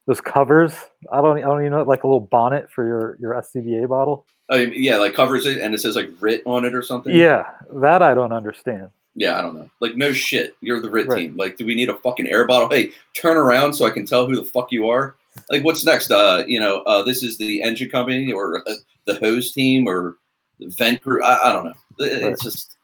those 0.07 0.21
covers. 0.21 0.75
I 1.13 1.21
don't 1.23 1.39
I 1.39 1.43
don't 1.43 1.61
even 1.61 1.73
know 1.73 1.83
like 1.85 2.03
a 2.05 2.07
little 2.07 2.21
bonnet 2.21 2.71
for 2.71 2.87
your 2.87 3.17
your 3.21 3.35
SCBA 3.35 3.89
bottle. 3.89 4.27
I 4.51 4.67
mean, 4.67 4.75
yeah, 4.83 4.97
like 4.99 5.15
covers 5.15 5.47
it 5.47 5.59
and 5.59 5.75
it 5.75 5.79
says 5.79 5.97
like 5.97 6.11
RIT 6.21 6.43
on 6.45 6.65
it 6.67 6.75
or 6.75 6.83
something. 6.83 7.15
Yeah, 7.15 7.47
that 7.75 8.03
I 8.03 8.13
don't 8.13 8.33
understand. 8.33 8.91
Yeah, 9.17 9.39
I 9.39 9.43
don't 9.43 9.55
know. 9.55 9.71
Like, 9.81 9.95
no 9.97 10.13
shit. 10.13 10.57
You're 10.61 10.81
the 10.81 10.91
RIT 10.91 11.07
Right. 11.09 11.19
team. 11.21 11.37
Like, 11.37 11.57
do 11.57 11.65
we 11.65 11.77
need 11.77 11.89
a 11.89 11.95
fucking 11.95 12.27
air 12.27 12.47
bottle? 12.49 12.69
Hey, 12.69 12.91
turn 13.15 13.37
around 13.37 13.73
so 13.73 13.87
I 13.87 13.91
can 13.91 14.05
tell 14.05 14.27
who 14.27 14.35
the 14.35 14.43
fuck 14.43 14.73
you 14.73 14.89
are. 14.91 15.15
Like, 15.51 15.65
what's 15.65 15.85
next? 15.85 16.11
Uh, 16.11 16.45
you 16.47 16.61
know, 16.61 16.83
uh, 16.83 17.03
this 17.03 17.23
is 17.23 17.39
the 17.39 17.63
engine 17.63 17.91
company 17.91 18.33
or 18.33 18.69
uh, 18.69 18.75
the 19.07 19.17
hose 19.17 19.53
team 19.53 19.87
or 19.87 20.17
the 20.59 20.69
vent 20.79 21.03
crew. 21.03 21.23
I, 21.23 21.51
I 21.51 21.53
don't 21.53 21.65
know. 21.65 21.75
It's 21.99 22.43
just, 22.43 22.77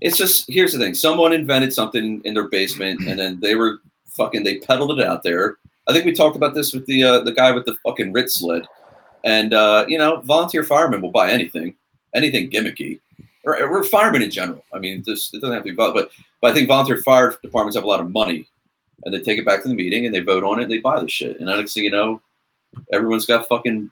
it's 0.00 0.16
just. 0.16 0.44
Here's 0.48 0.72
the 0.72 0.78
thing. 0.78 0.94
Someone 0.94 1.32
invented 1.32 1.72
something 1.72 2.20
in 2.24 2.34
their 2.34 2.48
basement, 2.48 3.00
and 3.06 3.18
then 3.18 3.40
they 3.40 3.54
were 3.54 3.78
fucking. 4.06 4.44
They 4.44 4.58
peddled 4.58 4.98
it 4.98 5.06
out 5.06 5.22
there. 5.22 5.56
I 5.88 5.92
think 5.92 6.04
we 6.04 6.12
talked 6.12 6.36
about 6.36 6.54
this 6.54 6.72
with 6.72 6.86
the 6.86 7.02
uh, 7.04 7.20
the 7.20 7.32
guy 7.32 7.52
with 7.52 7.66
the 7.66 7.76
fucking 7.84 8.12
RIT 8.12 8.30
sled, 8.30 8.66
and 9.24 9.54
uh, 9.54 9.84
you 9.88 9.98
know, 9.98 10.20
volunteer 10.20 10.64
firemen 10.64 11.00
will 11.00 11.10
buy 11.10 11.30
anything, 11.30 11.74
anything 12.14 12.50
gimmicky 12.50 13.00
or, 13.44 13.62
or 13.62 13.84
firemen 13.84 14.22
in 14.22 14.30
general. 14.30 14.64
I 14.72 14.78
mean, 14.78 15.02
this 15.06 15.32
it 15.32 15.40
doesn't 15.40 15.54
have 15.54 15.64
to 15.64 15.70
be 15.70 15.76
but 15.76 15.94
but 15.94 16.10
I 16.50 16.54
think 16.54 16.68
volunteer 16.68 17.02
fire 17.02 17.36
departments 17.42 17.76
have 17.76 17.84
a 17.84 17.88
lot 17.88 18.00
of 18.00 18.10
money, 18.10 18.48
and 19.04 19.14
they 19.14 19.20
take 19.20 19.38
it 19.38 19.46
back 19.46 19.62
to 19.62 19.68
the 19.68 19.74
meeting 19.74 20.06
and 20.06 20.14
they 20.14 20.20
vote 20.20 20.44
on 20.44 20.58
it 20.58 20.64
and 20.64 20.72
they 20.72 20.78
buy 20.78 21.00
the 21.00 21.08
shit. 21.08 21.38
And 21.38 21.46
next 21.46 21.74
thing 21.74 21.84
you 21.84 21.90
know, 21.90 22.20
everyone's 22.92 23.26
got 23.26 23.48
fucking, 23.48 23.90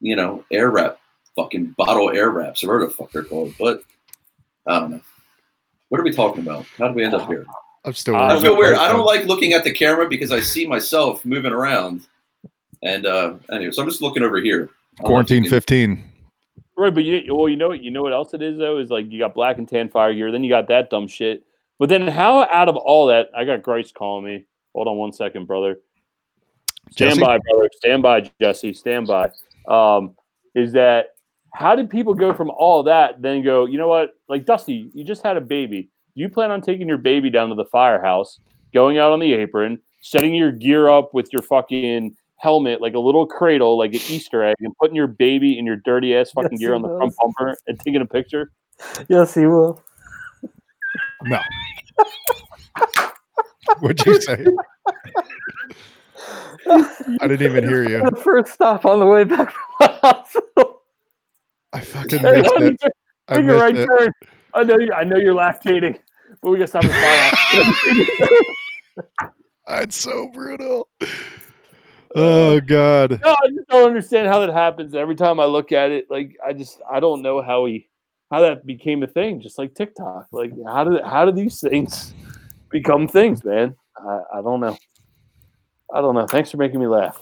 you 0.00 0.16
know, 0.16 0.44
air 0.52 0.70
wrap, 0.70 0.98
fucking 1.36 1.74
bottle 1.76 2.10
air 2.10 2.30
wraps, 2.30 2.62
or 2.62 2.68
whatever 2.68 2.86
the 2.86 2.94
fuck 2.94 3.12
they're 3.12 3.24
called. 3.24 3.54
But 3.58 3.82
I 4.66 4.80
don't 4.80 4.90
know. 4.92 5.00
What 5.88 6.00
are 6.00 6.04
we 6.04 6.12
talking 6.12 6.42
about? 6.42 6.64
How 6.78 6.86
did 6.86 6.96
we 6.96 7.04
end 7.04 7.14
up 7.14 7.28
here? 7.28 7.44
I'm 7.84 7.94
still. 7.94 8.14
I 8.14 8.36
I 8.36 8.40
feel 8.40 8.56
weird. 8.56 8.76
I 8.76 8.88
don't 8.88 9.06
like 9.06 9.24
looking 9.24 9.52
at 9.52 9.64
the 9.64 9.72
camera 9.72 10.08
because 10.08 10.32
I 10.32 10.40
see 10.40 10.66
myself 10.66 11.24
moving 11.24 11.52
around. 11.52 12.06
And 12.82 13.06
uh 13.06 13.34
anyway, 13.50 13.72
so 13.72 13.82
I'm 13.82 13.88
just 13.88 14.02
looking 14.02 14.22
over 14.22 14.38
here. 14.38 14.70
I 14.98 15.02
don't 15.02 15.12
know 15.12 15.18
if 15.20 15.30
you 15.30 15.40
quarantine 15.40 15.48
15. 15.48 16.04
Right, 16.76 16.94
but 16.94 17.04
you 17.04 17.34
well, 17.34 17.48
you 17.48 17.56
know 17.56 17.68
what 17.68 17.82
you 17.82 17.90
know 17.90 18.02
what 18.02 18.12
else 18.12 18.32
it 18.34 18.42
is 18.42 18.58
though 18.58 18.78
is 18.78 18.90
like 18.90 19.10
you 19.10 19.18
got 19.18 19.34
black 19.34 19.58
and 19.58 19.68
tan 19.68 19.88
fire 19.88 20.14
gear, 20.14 20.30
then 20.30 20.44
you 20.44 20.50
got 20.50 20.68
that 20.68 20.90
dumb 20.90 21.08
shit. 21.08 21.44
But 21.80 21.88
then 21.88 22.06
how 22.06 22.42
out 22.52 22.68
of 22.68 22.76
all 22.76 23.06
that, 23.06 23.30
I 23.34 23.44
got 23.44 23.62
Grace 23.62 23.90
calling 23.90 24.26
me. 24.26 24.44
Hold 24.74 24.86
on 24.86 24.98
one 24.98 25.12
second, 25.12 25.46
brother. 25.46 25.80
Stand 26.90 27.12
Jesse? 27.12 27.20
by, 27.22 27.38
brother. 27.38 27.70
Stand 27.74 28.02
by, 28.02 28.30
Jesse. 28.38 28.74
Stand 28.74 29.06
by. 29.06 29.30
Um, 29.66 30.14
is 30.54 30.72
that 30.72 31.14
how 31.54 31.74
did 31.74 31.88
people 31.88 32.14
go 32.14 32.34
from 32.34 32.50
all 32.50 32.82
that 32.82 33.22
then 33.22 33.42
go? 33.42 33.64
You 33.64 33.78
know 33.78 33.88
what? 33.88 34.10
Like 34.28 34.44
Dusty, 34.44 34.90
you 34.92 35.04
just 35.04 35.22
had 35.22 35.38
a 35.38 35.40
baby. 35.40 35.88
You 36.14 36.28
plan 36.28 36.50
on 36.50 36.60
taking 36.60 36.86
your 36.86 36.98
baby 36.98 37.30
down 37.30 37.48
to 37.48 37.54
the 37.54 37.64
firehouse, 37.64 38.40
going 38.74 38.98
out 38.98 39.12
on 39.12 39.18
the 39.18 39.32
apron, 39.32 39.80
setting 40.02 40.34
your 40.34 40.52
gear 40.52 40.90
up 40.90 41.14
with 41.14 41.32
your 41.32 41.42
fucking 41.42 42.14
helmet 42.36 42.82
like 42.82 42.94
a 42.94 42.98
little 42.98 43.26
cradle, 43.26 43.78
like 43.78 43.94
an 43.94 44.00
Easter 44.08 44.44
egg, 44.44 44.56
and 44.60 44.76
putting 44.76 44.96
your 44.96 45.06
baby 45.06 45.58
in 45.58 45.64
your 45.64 45.76
dirty 45.76 46.14
ass 46.14 46.30
fucking 46.32 46.52
Yes, 46.52 46.60
gear 46.60 46.74
on 46.74 46.82
the 46.82 46.88
front 46.88 47.14
bumper 47.16 47.56
and 47.66 47.80
taking 47.80 48.02
a 48.02 48.06
picture. 48.06 48.52
Yes, 49.08 49.34
he 49.34 49.46
will. 49.46 49.82
No. 51.22 51.40
What'd 53.80 54.04
you 54.06 54.20
say? 54.20 54.46
I 57.20 57.28
didn't 57.28 57.42
even 57.42 57.68
hear 57.68 57.88
you. 57.88 57.98
The 58.10 58.16
first 58.16 58.52
stop 58.52 58.84
on 58.84 59.00
the 59.00 59.06
way 59.06 59.24
back 59.24 59.52
from 59.52 59.62
the 59.80 59.88
hospital. 59.88 60.82
I 61.72 61.80
fucking 61.80 62.22
missed 62.22 62.84
it. 62.84 62.92
I 63.28 63.38
a 63.38 63.42
right 63.42 63.76
it. 63.76 63.86
turn. 63.86 64.12
I 64.54 64.64
know 64.64 64.78
you. 64.78 64.92
I 64.92 65.04
know 65.04 65.16
you're 65.16 65.34
lactating, 65.34 65.98
but 66.42 66.50
we 66.50 66.58
got 66.58 66.68
stop 66.68 66.82
the 66.82 66.88
firehouse. 66.88 68.26
It's 69.72 69.96
so 69.96 70.28
brutal. 70.28 70.88
Oh 72.16 72.60
god. 72.60 73.20
No, 73.22 73.30
I 73.30 73.48
just 73.54 73.68
don't 73.68 73.86
understand 73.86 74.26
how 74.26 74.40
that 74.40 74.52
happens. 74.52 74.96
Every 74.96 75.14
time 75.14 75.38
I 75.38 75.44
look 75.44 75.70
at 75.70 75.92
it, 75.92 76.10
like 76.10 76.36
I 76.44 76.52
just 76.52 76.80
I 76.90 76.98
don't 76.98 77.22
know 77.22 77.40
how 77.40 77.66
he 77.66 77.88
how 78.30 78.40
that 78.40 78.64
became 78.64 79.02
a 79.02 79.06
thing. 79.06 79.40
Just 79.40 79.58
like 79.58 79.74
TikTok, 79.74 80.28
like 80.32 80.52
how 80.66 80.84
did 80.84 81.02
how 81.04 81.24
do 81.24 81.32
these 81.32 81.60
things 81.60 82.14
become 82.70 83.08
things, 83.08 83.44
man? 83.44 83.74
I, 83.96 84.20
I 84.34 84.42
don't 84.42 84.60
know. 84.60 84.76
I 85.92 86.00
don't 86.00 86.14
know. 86.14 86.26
Thanks 86.26 86.50
for 86.50 86.56
making 86.56 86.80
me 86.80 86.86
laugh. 86.86 87.20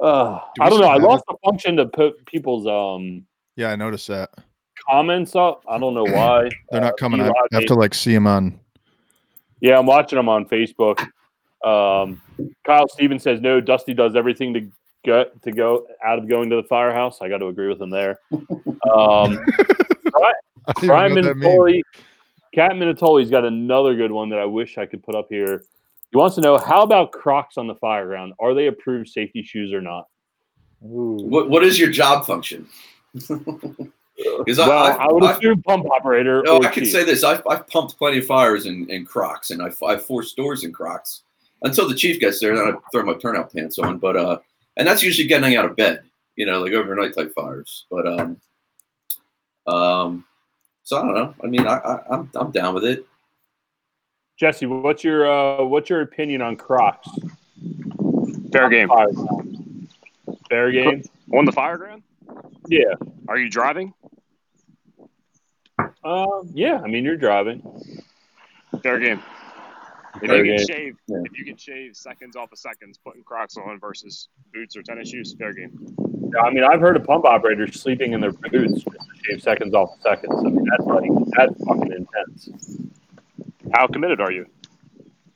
Uh, 0.00 0.38
Do 0.54 0.62
I 0.62 0.68
don't 0.68 0.80
know. 0.80 0.88
I 0.88 0.96
lost 0.96 1.24
the 1.28 1.36
function 1.44 1.76
to 1.76 1.86
put 1.86 2.24
people's 2.26 2.66
um 2.66 3.26
Yeah, 3.56 3.70
I 3.70 3.76
noticed 3.76 4.08
that. 4.08 4.30
comments 4.88 5.34
up. 5.34 5.62
I 5.68 5.78
don't 5.78 5.94
know 5.94 6.04
why. 6.12 6.50
They're 6.70 6.80
not 6.80 6.96
coming. 6.98 7.20
I 7.20 7.24
B-Rod 7.24 7.48
have 7.52 7.66
to 7.66 7.74
like 7.74 7.94
see 7.94 8.12
them 8.12 8.26
on. 8.26 8.60
Yeah, 9.60 9.78
I'm 9.78 9.86
watching 9.86 10.16
them 10.16 10.28
on 10.28 10.44
Facebook. 10.46 11.00
Um, 11.64 12.20
Kyle 12.66 12.86
Stevens 12.88 13.22
says 13.22 13.40
no. 13.40 13.60
Dusty 13.60 13.94
does 13.94 14.14
everything 14.14 14.52
to 14.54 14.70
get 15.02 15.42
to 15.42 15.50
go 15.52 15.86
out 16.04 16.18
of 16.18 16.28
going 16.28 16.50
to 16.50 16.56
the 16.56 16.62
firehouse. 16.64 17.22
I 17.22 17.28
got 17.30 17.38
to 17.38 17.46
agree 17.46 17.68
with 17.68 17.80
him 17.80 17.90
there. 17.90 18.20
Um, 18.94 19.36
I 20.16 20.72
don't 20.72 20.84
even 20.84 20.86
Brian 20.88 21.14
know 21.14 21.16
what 21.16 21.24
that 21.24 21.36
means. 21.36 21.54
Minatoli, 21.54 21.82
Cat 22.54 22.72
Minatoli's 22.72 23.30
got 23.30 23.44
another 23.44 23.94
good 23.94 24.10
one 24.10 24.28
that 24.30 24.38
I 24.38 24.44
wish 24.44 24.78
I 24.78 24.86
could 24.86 25.02
put 25.02 25.14
up 25.14 25.26
here. 25.28 25.62
He 26.10 26.16
wants 26.16 26.36
to 26.36 26.40
know 26.40 26.58
how 26.58 26.82
about 26.82 27.12
Crocs 27.12 27.58
on 27.58 27.66
the 27.66 27.74
fire 27.74 28.06
ground? 28.06 28.32
Are 28.38 28.54
they 28.54 28.68
approved 28.68 29.08
safety 29.08 29.42
shoes 29.42 29.72
or 29.72 29.80
not? 29.80 30.06
Ooh. 30.84 31.18
What 31.22 31.48
what 31.50 31.64
is 31.64 31.78
your 31.78 31.90
job 31.90 32.26
function? 32.26 32.66
Because 34.16 34.58
well, 34.58 34.70
I, 34.70 34.92
I, 34.92 35.12
would 35.12 35.24
I, 35.24 35.32
assume 35.32 35.62
pump 35.62 35.84
operator. 35.90 36.42
no, 36.42 36.56
or 36.56 36.66
I 36.66 36.70
can 36.70 36.84
chief. 36.84 36.92
say 36.92 37.04
this: 37.04 37.22
I've, 37.22 37.46
I've 37.46 37.66
pumped 37.68 37.98
plenty 37.98 38.18
of 38.18 38.26
fires 38.26 38.64
in, 38.64 38.88
in 38.88 39.04
Crocs, 39.04 39.50
and 39.50 39.62
I've, 39.62 39.80
I've 39.82 40.06
four 40.06 40.22
stores 40.22 40.64
in 40.64 40.72
Crocs 40.72 41.22
until 41.62 41.86
the 41.86 41.94
chief 41.94 42.18
gets 42.18 42.40
there. 42.40 42.56
Then 42.56 42.68
I 42.68 42.72
throw 42.90 43.02
my 43.02 43.14
turnout 43.14 43.52
pants 43.52 43.78
on, 43.78 43.98
but 43.98 44.16
uh, 44.16 44.38
and 44.78 44.88
that's 44.88 45.02
usually 45.02 45.28
getting 45.28 45.56
out 45.56 45.66
of 45.66 45.76
bed, 45.76 46.00
you 46.36 46.46
know, 46.46 46.62
like 46.62 46.72
overnight 46.72 47.14
type 47.14 47.32
fires. 47.34 47.84
But 47.90 48.06
um, 48.06 48.40
um, 49.66 50.24
so 50.82 50.98
I 50.98 51.02
don't 51.02 51.14
know. 51.14 51.34
I 51.42 51.46
mean, 51.46 51.66
I, 51.66 51.76
I 51.78 51.98
I'm 52.10 52.30
I'm 52.34 52.50
down 52.50 52.74
with 52.74 52.84
it. 52.84 53.06
Jesse, 54.38 54.66
what's 54.66 55.02
your 55.02 55.30
uh, 55.30 55.64
what's 55.64 55.88
your 55.90 56.02
opinion 56.02 56.42
on 56.42 56.56
Crocs? 56.56 57.08
Fair 58.52 58.68
game. 58.68 58.88
Fair 60.48 60.70
game. 60.70 61.02
On 61.32 61.44
the 61.44 61.52
fire 61.52 61.76
ground? 61.78 62.02
Yeah. 62.68 62.94
Are 63.28 63.38
you 63.38 63.48
driving? 63.50 63.92
Um, 66.04 66.50
yeah, 66.54 66.80
I 66.82 66.86
mean 66.88 67.04
you're 67.04 67.16
driving. 67.16 67.62
Fair 68.82 68.98
game. 69.00 69.22
If 70.22 70.30
Fair 70.30 70.44
you 70.44 70.56
game. 70.56 70.58
can 70.58 70.66
shave, 70.66 70.96
Yeah. 71.08 71.18
if 71.24 71.38
you 71.38 71.44
can 71.44 71.56
shave 71.56 71.96
seconds 71.96 72.36
off 72.36 72.52
of 72.52 72.58
seconds, 72.58 72.98
putting 73.04 73.22
Crocs 73.22 73.56
on 73.58 73.78
versus 73.78 74.28
boots 74.54 74.76
or 74.76 74.82
tennis 74.82 75.10
shoes, 75.10 75.34
fair 75.38 75.52
game. 75.52 75.94
Yeah, 76.34 76.40
I 76.42 76.50
mean 76.50 76.64
I've 76.64 76.80
heard 76.80 76.96
of 76.96 77.04
pump 77.04 77.24
operators 77.24 77.80
sleeping 77.80 78.12
in 78.12 78.20
their 78.20 78.32
boots 78.32 78.82
just 78.82 78.84
to 78.84 78.96
shave 79.22 79.42
seconds 79.42 79.74
off 79.74 79.90
seconds. 80.02 80.34
I 80.38 80.42
mean 80.48 80.64
that's 80.70 80.84
like 80.84 81.10
that's 81.36 81.64
fucking 81.64 81.92
intense. 81.92 82.50
How 83.72 83.86
committed 83.86 84.20
are 84.20 84.32
you? 84.32 84.46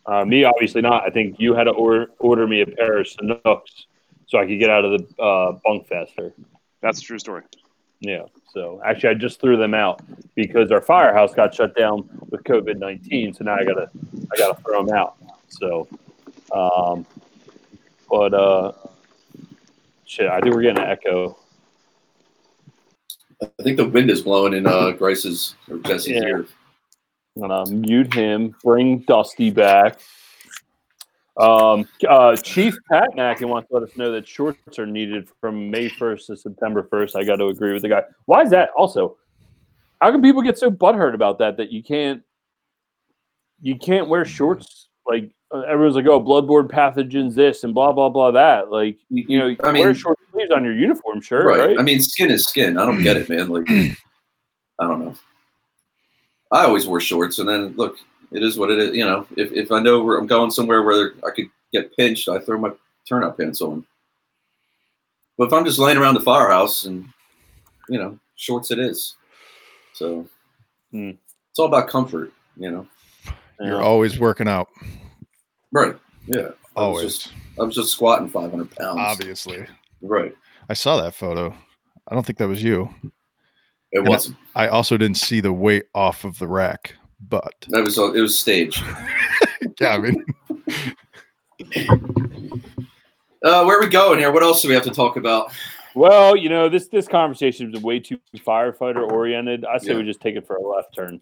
Uh, 0.06 0.24
me 0.24 0.44
obviously 0.44 0.80
not. 0.80 1.04
I 1.04 1.10
think 1.10 1.38
you 1.38 1.54
had 1.54 1.64
to 1.64 1.70
order 1.70 2.10
order 2.18 2.46
me 2.46 2.62
a 2.62 2.66
pair 2.66 2.98
of 2.98 3.06
Sanuks 3.06 3.86
so 4.26 4.38
I 4.38 4.46
could 4.46 4.58
get 4.58 4.70
out 4.70 4.84
of 4.84 4.92
the 4.92 5.22
uh, 5.22 5.58
bunk 5.64 5.86
faster. 5.88 6.32
That's 6.80 7.00
a 7.00 7.02
true 7.02 7.18
story. 7.18 7.42
Yeah. 8.00 8.24
So 8.52 8.80
actually, 8.84 9.10
I 9.10 9.14
just 9.14 9.40
threw 9.40 9.56
them 9.56 9.74
out 9.74 10.02
because 10.34 10.72
our 10.72 10.80
firehouse 10.80 11.34
got 11.34 11.54
shut 11.54 11.76
down 11.76 12.08
with 12.30 12.42
COVID 12.44 12.78
nineteen. 12.78 13.32
So 13.32 13.44
now 13.44 13.54
I 13.54 13.64
gotta 13.64 13.90
I 14.32 14.36
gotta 14.36 14.60
throw 14.62 14.84
them 14.84 14.94
out. 14.96 15.16
So, 15.48 15.86
um, 16.52 17.06
but 18.08 18.34
uh, 18.34 18.72
shit, 20.10 20.26
I 20.28 20.40
think 20.40 20.54
we're 20.54 20.62
getting 20.62 20.82
an 20.82 20.90
echo. 20.90 21.38
I 23.42 23.62
think 23.62 23.76
the 23.76 23.88
wind 23.88 24.10
is 24.10 24.22
blowing 24.22 24.54
in 24.54 24.66
uh, 24.66 24.90
Grice's 24.90 25.54
or 25.70 25.78
Jesse's 25.78 26.08
Yeah. 26.08 26.24
ear. 26.24 26.46
I'm 27.36 27.42
gonna 27.42 27.70
mute 27.70 28.12
him. 28.12 28.56
Bring 28.62 28.98
Dusty 29.00 29.50
back. 29.50 30.00
Um, 31.36 31.88
uh, 32.06 32.36
Chief 32.36 32.76
Pat 32.90 33.14
Mackin 33.14 33.48
wants 33.48 33.68
to 33.68 33.74
let 33.78 33.88
us 33.88 33.96
know 33.96 34.10
that 34.12 34.26
shorts 34.26 34.78
are 34.80 34.84
needed 34.84 35.28
from 35.40 35.70
May 35.70 35.88
1st 35.88 36.26
to 36.26 36.36
September 36.36 36.82
1st. 36.82 37.14
I 37.16 37.22
got 37.24 37.36
to 37.36 37.46
agree 37.46 37.72
with 37.72 37.82
the 37.82 37.88
guy. 37.88 38.02
Why 38.26 38.42
is 38.42 38.50
that? 38.50 38.70
Also, 38.76 39.16
How 40.02 40.10
can 40.10 40.22
people 40.22 40.42
get 40.42 40.58
so 40.58 40.70
butthurt 40.70 41.14
about 41.14 41.38
that 41.38 41.56
that 41.58 41.70
you 41.70 41.82
can't 41.84 42.22
you 43.62 43.78
can't 43.78 44.08
wear 44.08 44.24
shorts? 44.24 44.88
Like 45.06 45.30
everyone's 45.52 45.96
like, 45.96 46.06
oh, 46.06 46.20
bloodborne 46.20 46.68
pathogens, 46.68 47.34
this 47.34 47.64
and 47.64 47.74
blah 47.74 47.92
blah 47.92 48.08
blah 48.08 48.30
that. 48.30 48.70
Like 48.70 48.98
you 49.08 49.38
know, 49.38 49.46
you 49.48 49.56
I 49.62 49.72
wear 49.72 49.86
mean, 49.86 49.94
short 49.94 50.18
sleeves 50.32 50.50
on 50.50 50.64
your 50.64 50.74
uniform 50.74 51.20
shirt, 51.20 51.46
right. 51.46 51.58
right? 51.58 51.78
I 51.78 51.82
mean, 51.82 52.00
skin 52.00 52.30
is 52.30 52.44
skin. 52.44 52.78
I 52.78 52.86
don't 52.86 53.02
get 53.02 53.16
it, 53.16 53.28
man. 53.28 53.48
Like, 53.48 53.68
I 53.70 54.86
don't 54.86 55.04
know. 55.04 55.14
I 56.52 56.64
always 56.64 56.86
wore 56.86 57.00
shorts, 57.00 57.38
and 57.38 57.48
then 57.48 57.74
look, 57.76 57.96
it 58.32 58.42
is 58.42 58.58
what 58.58 58.70
it 58.70 58.78
is. 58.78 58.96
You 58.96 59.04
know, 59.04 59.26
if, 59.36 59.52
if 59.52 59.70
I 59.72 59.80
know 59.80 60.02
where 60.02 60.18
I'm 60.18 60.26
going 60.26 60.50
somewhere 60.50 60.82
where 60.82 61.12
I 61.24 61.30
could 61.30 61.46
get 61.72 61.96
pinched, 61.96 62.28
I 62.28 62.38
throw 62.38 62.58
my 62.58 62.70
turnout 63.08 63.36
pants 63.38 63.60
on. 63.60 63.84
But 65.38 65.46
if 65.46 65.52
I'm 65.52 65.64
just 65.64 65.78
laying 65.78 65.96
around 65.98 66.14
the 66.14 66.20
firehouse, 66.20 66.84
and 66.84 67.06
you 67.88 67.98
know, 67.98 68.18
shorts 68.36 68.70
it 68.70 68.78
is. 68.78 69.16
So 69.94 70.26
Hmm. 70.92 71.10
it's 71.50 71.58
all 71.58 71.66
about 71.66 71.88
comfort, 71.88 72.32
you 72.56 72.70
know. 72.70 72.86
You're 73.60 73.78
Yeah. 73.78 73.84
always 73.84 74.18
working 74.18 74.48
out. 74.48 74.68
Right. 75.72 75.96
Yeah. 76.26 76.40
I 76.40 76.42
was 76.42 76.50
Always. 76.76 77.18
just- 77.18 77.32
I 77.58 77.62
was 77.64 77.74
just 77.74 77.92
squatting 77.92 78.28
500 78.28 78.70
pounds. 78.76 78.98
Obviously. 79.00 79.66
Right. 80.02 80.34
I 80.68 80.74
saw 80.74 81.00
that 81.02 81.14
photo. 81.14 81.54
I 82.08 82.14
don't 82.14 82.24
think 82.24 82.38
that 82.38 82.48
was 82.48 82.62
you. 82.62 82.88
It 83.92 84.00
I- 84.06 84.08
wasn't. 84.08 84.36
I 84.54 84.68
also 84.68 84.96
didn't 84.96 85.16
see 85.18 85.40
the 85.40 85.52
weight 85.52 85.84
off 85.94 86.24
of 86.24 86.38
the 86.38 86.46
rack, 86.48 86.94
but 87.28 87.52
That 87.68 87.82
was 87.82 87.98
it 87.98 88.20
was 88.20 88.38
staged. 88.38 88.82
yeah, 89.80 89.94
I 89.94 89.98
mean, 89.98 90.24
Uh, 93.42 93.64
where 93.64 93.78
are 93.78 93.80
we 93.80 93.88
going 93.88 94.18
here? 94.18 94.30
What 94.30 94.42
else 94.42 94.60
do 94.62 94.68
we 94.68 94.74
have 94.74 94.84
to 94.84 94.90
talk 94.90 95.16
about? 95.16 95.50
Well, 95.94 96.36
you 96.36 96.48
know, 96.50 96.68
this 96.68 96.88
this 96.88 97.08
conversation 97.08 97.74
is 97.74 97.82
way 97.82 97.98
too 97.98 98.18
firefighter 98.36 99.10
oriented. 99.10 99.64
I 99.64 99.78
say 99.78 99.92
Yeah. 99.92 99.98
we 99.98 100.04
just 100.04 100.20
take 100.20 100.36
it 100.36 100.46
for 100.46 100.56
a 100.56 100.62
left 100.62 100.94
turn. 100.94 101.20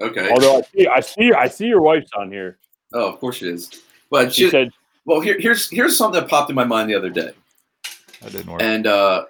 Okay. 0.00 0.30
Although 0.30 0.58
I 0.58 0.62
see, 0.62 0.86
I 0.88 1.00
see, 1.00 1.32
I 1.32 1.48
see 1.48 1.66
your 1.66 1.82
wife's 1.82 2.10
on 2.16 2.32
here. 2.32 2.58
Oh, 2.94 3.08
of 3.12 3.20
course 3.20 3.36
she 3.36 3.48
is. 3.48 3.70
But 4.10 4.32
She 4.34 4.44
she, 4.44 4.50
said, 4.50 4.70
well, 5.04 5.20
here, 5.20 5.36
here's 5.38 5.70
here's 5.70 5.96
something 5.96 6.20
that 6.20 6.28
popped 6.28 6.50
in 6.50 6.56
my 6.56 6.64
mind 6.64 6.90
the 6.90 6.94
other 6.94 7.10
day, 7.10 7.32
that 8.22 8.32
didn't 8.32 8.50
work. 8.50 8.60
and 8.62 8.86
uh, 8.86 9.24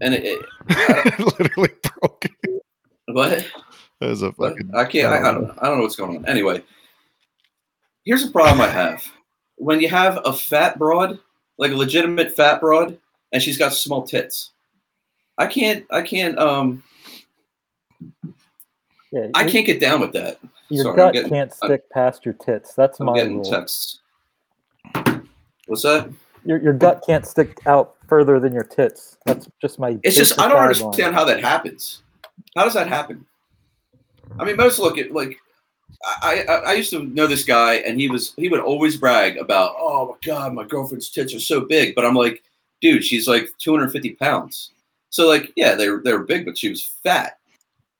and 0.00 0.14
it, 0.14 0.24
it 0.68 1.18
Literally 1.40 1.70
broke. 2.00 2.26
what? 3.06 3.46
That 4.00 4.08
was 4.10 4.22
a 4.22 4.30
What? 4.32 4.52
fucking. 4.52 4.70
I 4.76 4.84
can't. 4.84 5.12
I, 5.12 5.18
I 5.28 5.32
don't. 5.32 5.50
I 5.58 5.66
don't 5.66 5.78
know 5.78 5.82
what's 5.82 5.96
going 5.96 6.16
on. 6.18 6.26
Anyway, 6.26 6.62
here's 8.04 8.24
a 8.24 8.30
problem 8.30 8.60
I 8.60 8.68
have. 8.68 9.04
When 9.56 9.80
you 9.80 9.88
have 9.88 10.20
a 10.24 10.32
fat 10.32 10.78
broad, 10.78 11.18
like 11.58 11.72
a 11.72 11.76
legitimate 11.76 12.32
fat 12.36 12.60
broad, 12.60 12.96
and 13.32 13.42
she's 13.42 13.58
got 13.58 13.72
small 13.72 14.02
tits, 14.04 14.52
I 15.36 15.46
can't. 15.48 15.84
I 15.90 16.02
can't. 16.02 16.38
Um, 16.38 16.84
Yeah, 19.10 19.26
I 19.34 19.48
can't 19.50 19.66
get 19.66 19.80
down 19.80 20.00
with 20.00 20.12
that. 20.12 20.38
Your 20.70 20.84
sorry, 20.84 20.96
gut 20.96 21.12
getting- 21.14 21.30
can't 21.30 21.50
I'm- 21.62 21.68
stick 21.68 21.90
past 21.90 22.24
your 22.24 22.34
tits. 22.34 22.74
That's 22.74 23.00
I'm 23.00 23.06
my 23.06 23.14
getting 23.14 23.38
rule. 23.38 23.68
What's 25.66 25.82
that? 25.82 26.10
Your, 26.44 26.60
your 26.62 26.72
gut 26.72 27.02
can't 27.06 27.26
stick 27.26 27.58
out 27.66 27.96
further 28.06 28.40
than 28.40 28.52
your 28.54 28.64
tits. 28.64 29.18
That's 29.26 29.48
just 29.60 29.78
my. 29.78 29.98
It's 30.02 30.16
just 30.16 30.38
I 30.40 30.48
don't 30.48 30.56
understand 30.58 31.14
how 31.14 31.24
that 31.24 31.42
happens. 31.42 32.02
How 32.56 32.64
does 32.64 32.74
that 32.74 32.88
happen? 32.88 33.26
I 34.38 34.44
mean, 34.44 34.56
most 34.56 34.78
look 34.78 34.98
at 34.98 35.12
like 35.12 35.38
I, 36.22 36.44
I 36.48 36.54
I 36.54 36.72
used 36.74 36.90
to 36.90 37.04
know 37.04 37.26
this 37.26 37.44
guy, 37.44 37.74
and 37.76 38.00
he 38.00 38.08
was 38.08 38.34
he 38.36 38.48
would 38.48 38.60
always 38.60 38.96
brag 38.96 39.36
about, 39.36 39.74
oh 39.78 40.06
my 40.08 40.14
god, 40.26 40.54
my 40.54 40.64
girlfriend's 40.64 41.10
tits 41.10 41.34
are 41.34 41.40
so 41.40 41.62
big. 41.62 41.94
But 41.94 42.04
I'm 42.06 42.14
like, 42.14 42.42
dude, 42.80 43.04
she's 43.04 43.28
like 43.28 43.50
250 43.58 44.14
pounds. 44.14 44.70
So 45.10 45.26
like, 45.26 45.52
yeah, 45.56 45.74
they're 45.74 46.00
they're 46.02 46.20
big, 46.20 46.44
but 46.44 46.56
she 46.56 46.68
was 46.68 46.84
fat. 47.02 47.37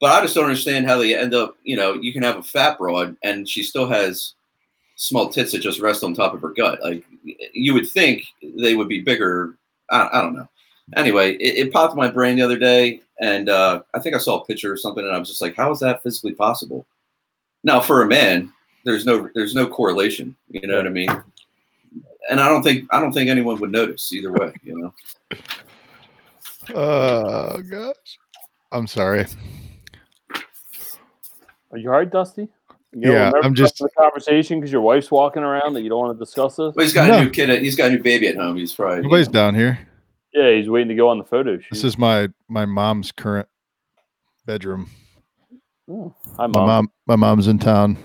But 0.01 0.13
I 0.13 0.21
just 0.21 0.35
don't 0.35 0.45
understand 0.45 0.87
how 0.87 0.99
they 0.99 1.17
end 1.17 1.35
up. 1.35 1.57
You 1.65 1.77
know, 1.77 1.95
you 1.95 2.13
can 2.13 2.23
have 2.23 2.37
a 2.37 2.43
fat 2.43 2.79
broad, 2.79 3.17
and 3.23 3.49
she 3.49 3.63
still 3.63 3.89
has 3.89 4.35
small 4.97 5.29
tits 5.29 5.53
that 5.53 5.61
just 5.61 5.81
rest 5.81 6.05
on 6.05 6.15
top 6.15 6.35
of 6.35 6.43
her 6.43 6.51
gut. 6.51 6.81
Like 6.83 7.05
you 7.53 7.75
would 7.75 7.89
think 7.91 8.25
they 8.43 8.75
would 8.75 8.89
be 8.89 9.01
bigger. 9.01 9.57
I, 9.91 10.09
I 10.13 10.23
don't 10.23 10.35
know 10.35 10.49
anyway, 10.97 11.35
it, 11.35 11.67
it 11.67 11.73
popped 11.73 11.97
my 11.97 12.09
brain 12.09 12.37
the 12.37 12.43
other 12.43 12.59
day, 12.59 13.03
and 13.21 13.49
uh, 13.49 13.83
I 13.95 13.99
think 13.99 14.15
I 14.15 14.19
saw 14.19 14.41
a 14.41 14.45
picture 14.45 14.73
or 14.73 14.77
something, 14.77 15.05
and 15.05 15.15
I 15.15 15.19
was 15.19 15.29
just 15.29 15.43
like, 15.43 15.57
"How 15.57 15.71
is 15.71 15.81
that 15.81 16.03
physically 16.03 16.33
possible?" 16.33 16.87
Now, 17.65 17.81
for 17.81 18.03
a 18.03 18.07
man, 18.07 18.53
there's 18.85 19.05
no 19.05 19.29
there's 19.35 19.55
no 19.55 19.67
correlation. 19.67 20.37
You 20.51 20.67
know 20.67 20.77
what 20.77 20.87
I 20.87 20.91
mean? 20.91 21.11
And 22.31 22.41
I 22.41 22.49
don't 22.49 22.63
think 22.63 22.89
I 22.91 23.01
don't 23.01 23.13
think 23.13 23.31
anyone 23.31 23.59
would 23.61 23.73
notice 23.73 24.13
either 24.13 24.33
way. 24.33 24.53
You 24.63 24.79
know? 24.79 24.95
Oh 26.75 27.63
gosh. 27.63 28.19
I'm 28.73 28.87
sorry. 28.87 29.27
"Are 31.73 31.79
you 31.79 31.91
all 31.91 31.97
right, 31.99 32.11
Dusty?" 32.11 32.49
You 32.95 33.13
Yeah, 33.13 33.33
I'm 33.43 33.55
just- 33.55 33.79
the 33.79 33.89
conversation 33.99 34.59
because 34.61 34.73
your 34.73 34.81
wife's 34.81 35.11
walking 35.11 35.43
around 35.43 35.75
that 35.75 35.83
you 35.83 35.91
don't 35.91 35.99
want 36.01 36.19
to 36.19 36.25
discuss 36.25 36.57
this. 36.57 36.75
Well, 36.75 36.85
he's 36.85 36.95
got 36.95 37.09
No. 37.09 37.19
a 37.19 37.25
new 37.25 37.31
kid. 37.31 37.51
At, 37.51 37.61
he's 37.61 37.77
got 37.77 37.91
a 37.91 37.95
new 37.95 38.03
baby 38.03 38.29
at 38.29 38.37
home. 38.37 38.57
He's 38.57 38.73
probably 38.75 39.03
Nobody's 39.03 39.29
down 39.29 39.55
here. 39.55 39.79
Yeah, 40.33 40.53
he's 40.55 40.69
waiting 40.71 40.89
to 40.89 40.95
go 40.95 41.09
on 41.09 41.19
the 41.19 41.25
photo 41.25 41.59
shoot. 41.59 41.67
This 41.71 41.85
is 41.85 41.99
my 41.99 42.29
my 42.49 42.65
mom's 42.65 43.13
current 43.13 43.49
bedroom. 44.47 44.89
Oh, 45.91 46.15
hi, 46.37 46.47
My 46.47 46.59
mom. 46.61 46.67
mom 46.67 46.91
my 47.07 47.17
mom's 47.17 47.49
in 47.49 47.59
town. 47.59 47.97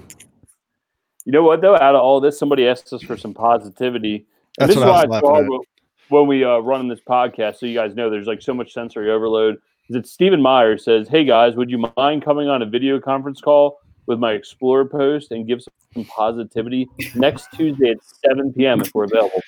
You 1.26 1.32
know 1.32 1.44
what 1.44 1.62
though? 1.62 1.76
Out 1.76 1.96
of 1.96 2.02
all 2.02 2.20
this, 2.20 2.38
somebody 2.38 2.68
asked 2.68 2.92
us 2.92 3.02
for 3.02 3.16
some 3.18 3.34
positivity. 3.34 4.16
And 4.60 4.70
That's 4.70 4.76
this 4.76 4.78
what 4.78 4.88
I 4.90 4.92
was 4.92 4.96
why 4.96 5.02
I 5.18 5.22
laughing 5.22 5.48
thought 5.50 5.62
at. 5.62 5.68
when 6.10 6.28
we 6.28 6.44
uh, 6.44 6.58
run 6.60 6.88
this 6.90 7.00
podcast, 7.00 7.58
so 7.58 7.66
you 7.66 7.74
guys 7.74 7.96
know 7.96 8.10
there's 8.10 8.28
like 8.28 8.42
so 8.42 8.54
much 8.54 8.74
sensory 8.74 9.10
overload. 9.10 9.58
Is 9.90 9.96
that 9.96 10.08
Stephen 10.08 10.42
Meyer 10.42 10.78
says, 10.78 11.08
"Hey 11.08 11.26
guys, 11.26 11.56
would 11.56 11.70
you 11.70 11.84
mind 11.98 12.24
coming 12.24 12.48
on 12.50 12.62
a 12.62 12.66
video 12.66 13.00
conference 13.00 13.42
call 13.42 13.80
with 14.06 14.20
my 14.20 14.34
Explorer 14.34 14.86
post 14.86 15.32
and 15.32 15.48
give 15.48 15.62
some 15.94 16.06
positivity 16.06 16.88
next 17.16 17.48
Tuesday 17.54 17.92
at 17.92 17.98
7 18.26 18.54
p.m. 18.54 18.82
if 18.82 18.94
we're 18.94 19.06
available?" 19.06 19.42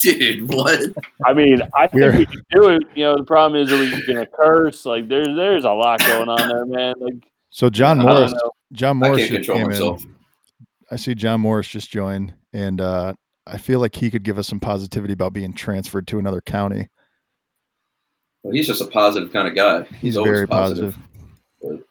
dude. 0.00 0.48
What? 0.52 0.80
I 1.26 1.34
mean, 1.34 1.60
I 1.76 1.86
think 1.86 2.02
We're- 2.02 2.18
we 2.18 2.26
can 2.26 2.42
do 2.50 2.68
it. 2.68 2.82
You 2.94 3.04
know, 3.04 3.16
the 3.18 3.24
problem 3.24 3.60
is, 3.60 3.70
are 3.70 3.78
we 3.78 3.90
just 3.90 4.06
going 4.06 4.18
to 4.18 4.26
curse? 4.26 4.86
Like, 4.86 5.08
there's 5.08 5.28
there's 5.36 5.64
a 5.64 5.70
lot 5.70 6.00
going 6.00 6.28
on 6.28 6.48
there, 6.48 6.64
man. 6.66 6.94
Like, 6.98 7.14
So 7.50 7.68
John 7.70 8.00
I 8.00 8.02
I 8.02 8.06
don't 8.06 8.14
Morris. 8.30 8.34
John 8.72 8.96
Morris 8.96 9.28
just 9.28 9.50
came 9.50 9.66
myself. 9.68 10.02
in. 10.02 10.14
I 10.90 10.96
see 10.96 11.14
John 11.14 11.40
Morris 11.42 11.68
just 11.68 11.90
joined 11.90 12.34
and 12.52 12.80
uh 12.80 13.14
I 13.46 13.58
feel 13.58 13.78
like 13.80 13.94
he 13.96 14.10
could 14.10 14.22
give 14.22 14.38
us 14.38 14.46
some 14.48 14.58
positivity 14.60 15.12
about 15.12 15.32
being 15.32 15.52
transferred 15.52 16.06
to 16.08 16.18
another 16.18 16.40
county. 16.40 16.88
Well, 18.42 18.52
he's 18.54 18.66
just 18.66 18.80
a 18.80 18.86
positive 18.86 19.32
kind 19.32 19.46
of 19.48 19.54
guy. 19.54 19.82
He's, 19.84 20.00
He's 20.00 20.16
always 20.16 20.30
very 20.32 20.48
positive. 20.48 20.96
positive. 21.60 21.84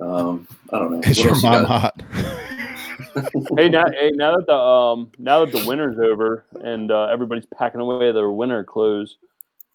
Um, 0.00 0.48
I 0.72 0.78
don't 0.78 0.90
know. 0.92 1.00
Is 1.00 1.18
What 1.18 1.24
your 1.24 1.32
else 1.34 1.42
you 1.44 1.50
mom 1.50 1.64
hot? 1.64 2.02
hey 3.58 3.68
now, 3.68 3.84
hey 3.90 4.10
now 4.14 4.36
that 4.36 4.46
the 4.46 4.54
um 4.56 5.10
now 5.18 5.44
that 5.44 5.52
the 5.52 5.64
winter's 5.68 5.98
over 5.98 6.44
and 6.62 6.90
uh, 6.90 7.04
everybody's 7.04 7.46
packing 7.46 7.80
away 7.80 8.10
their 8.10 8.30
winter 8.30 8.64
clothes, 8.64 9.18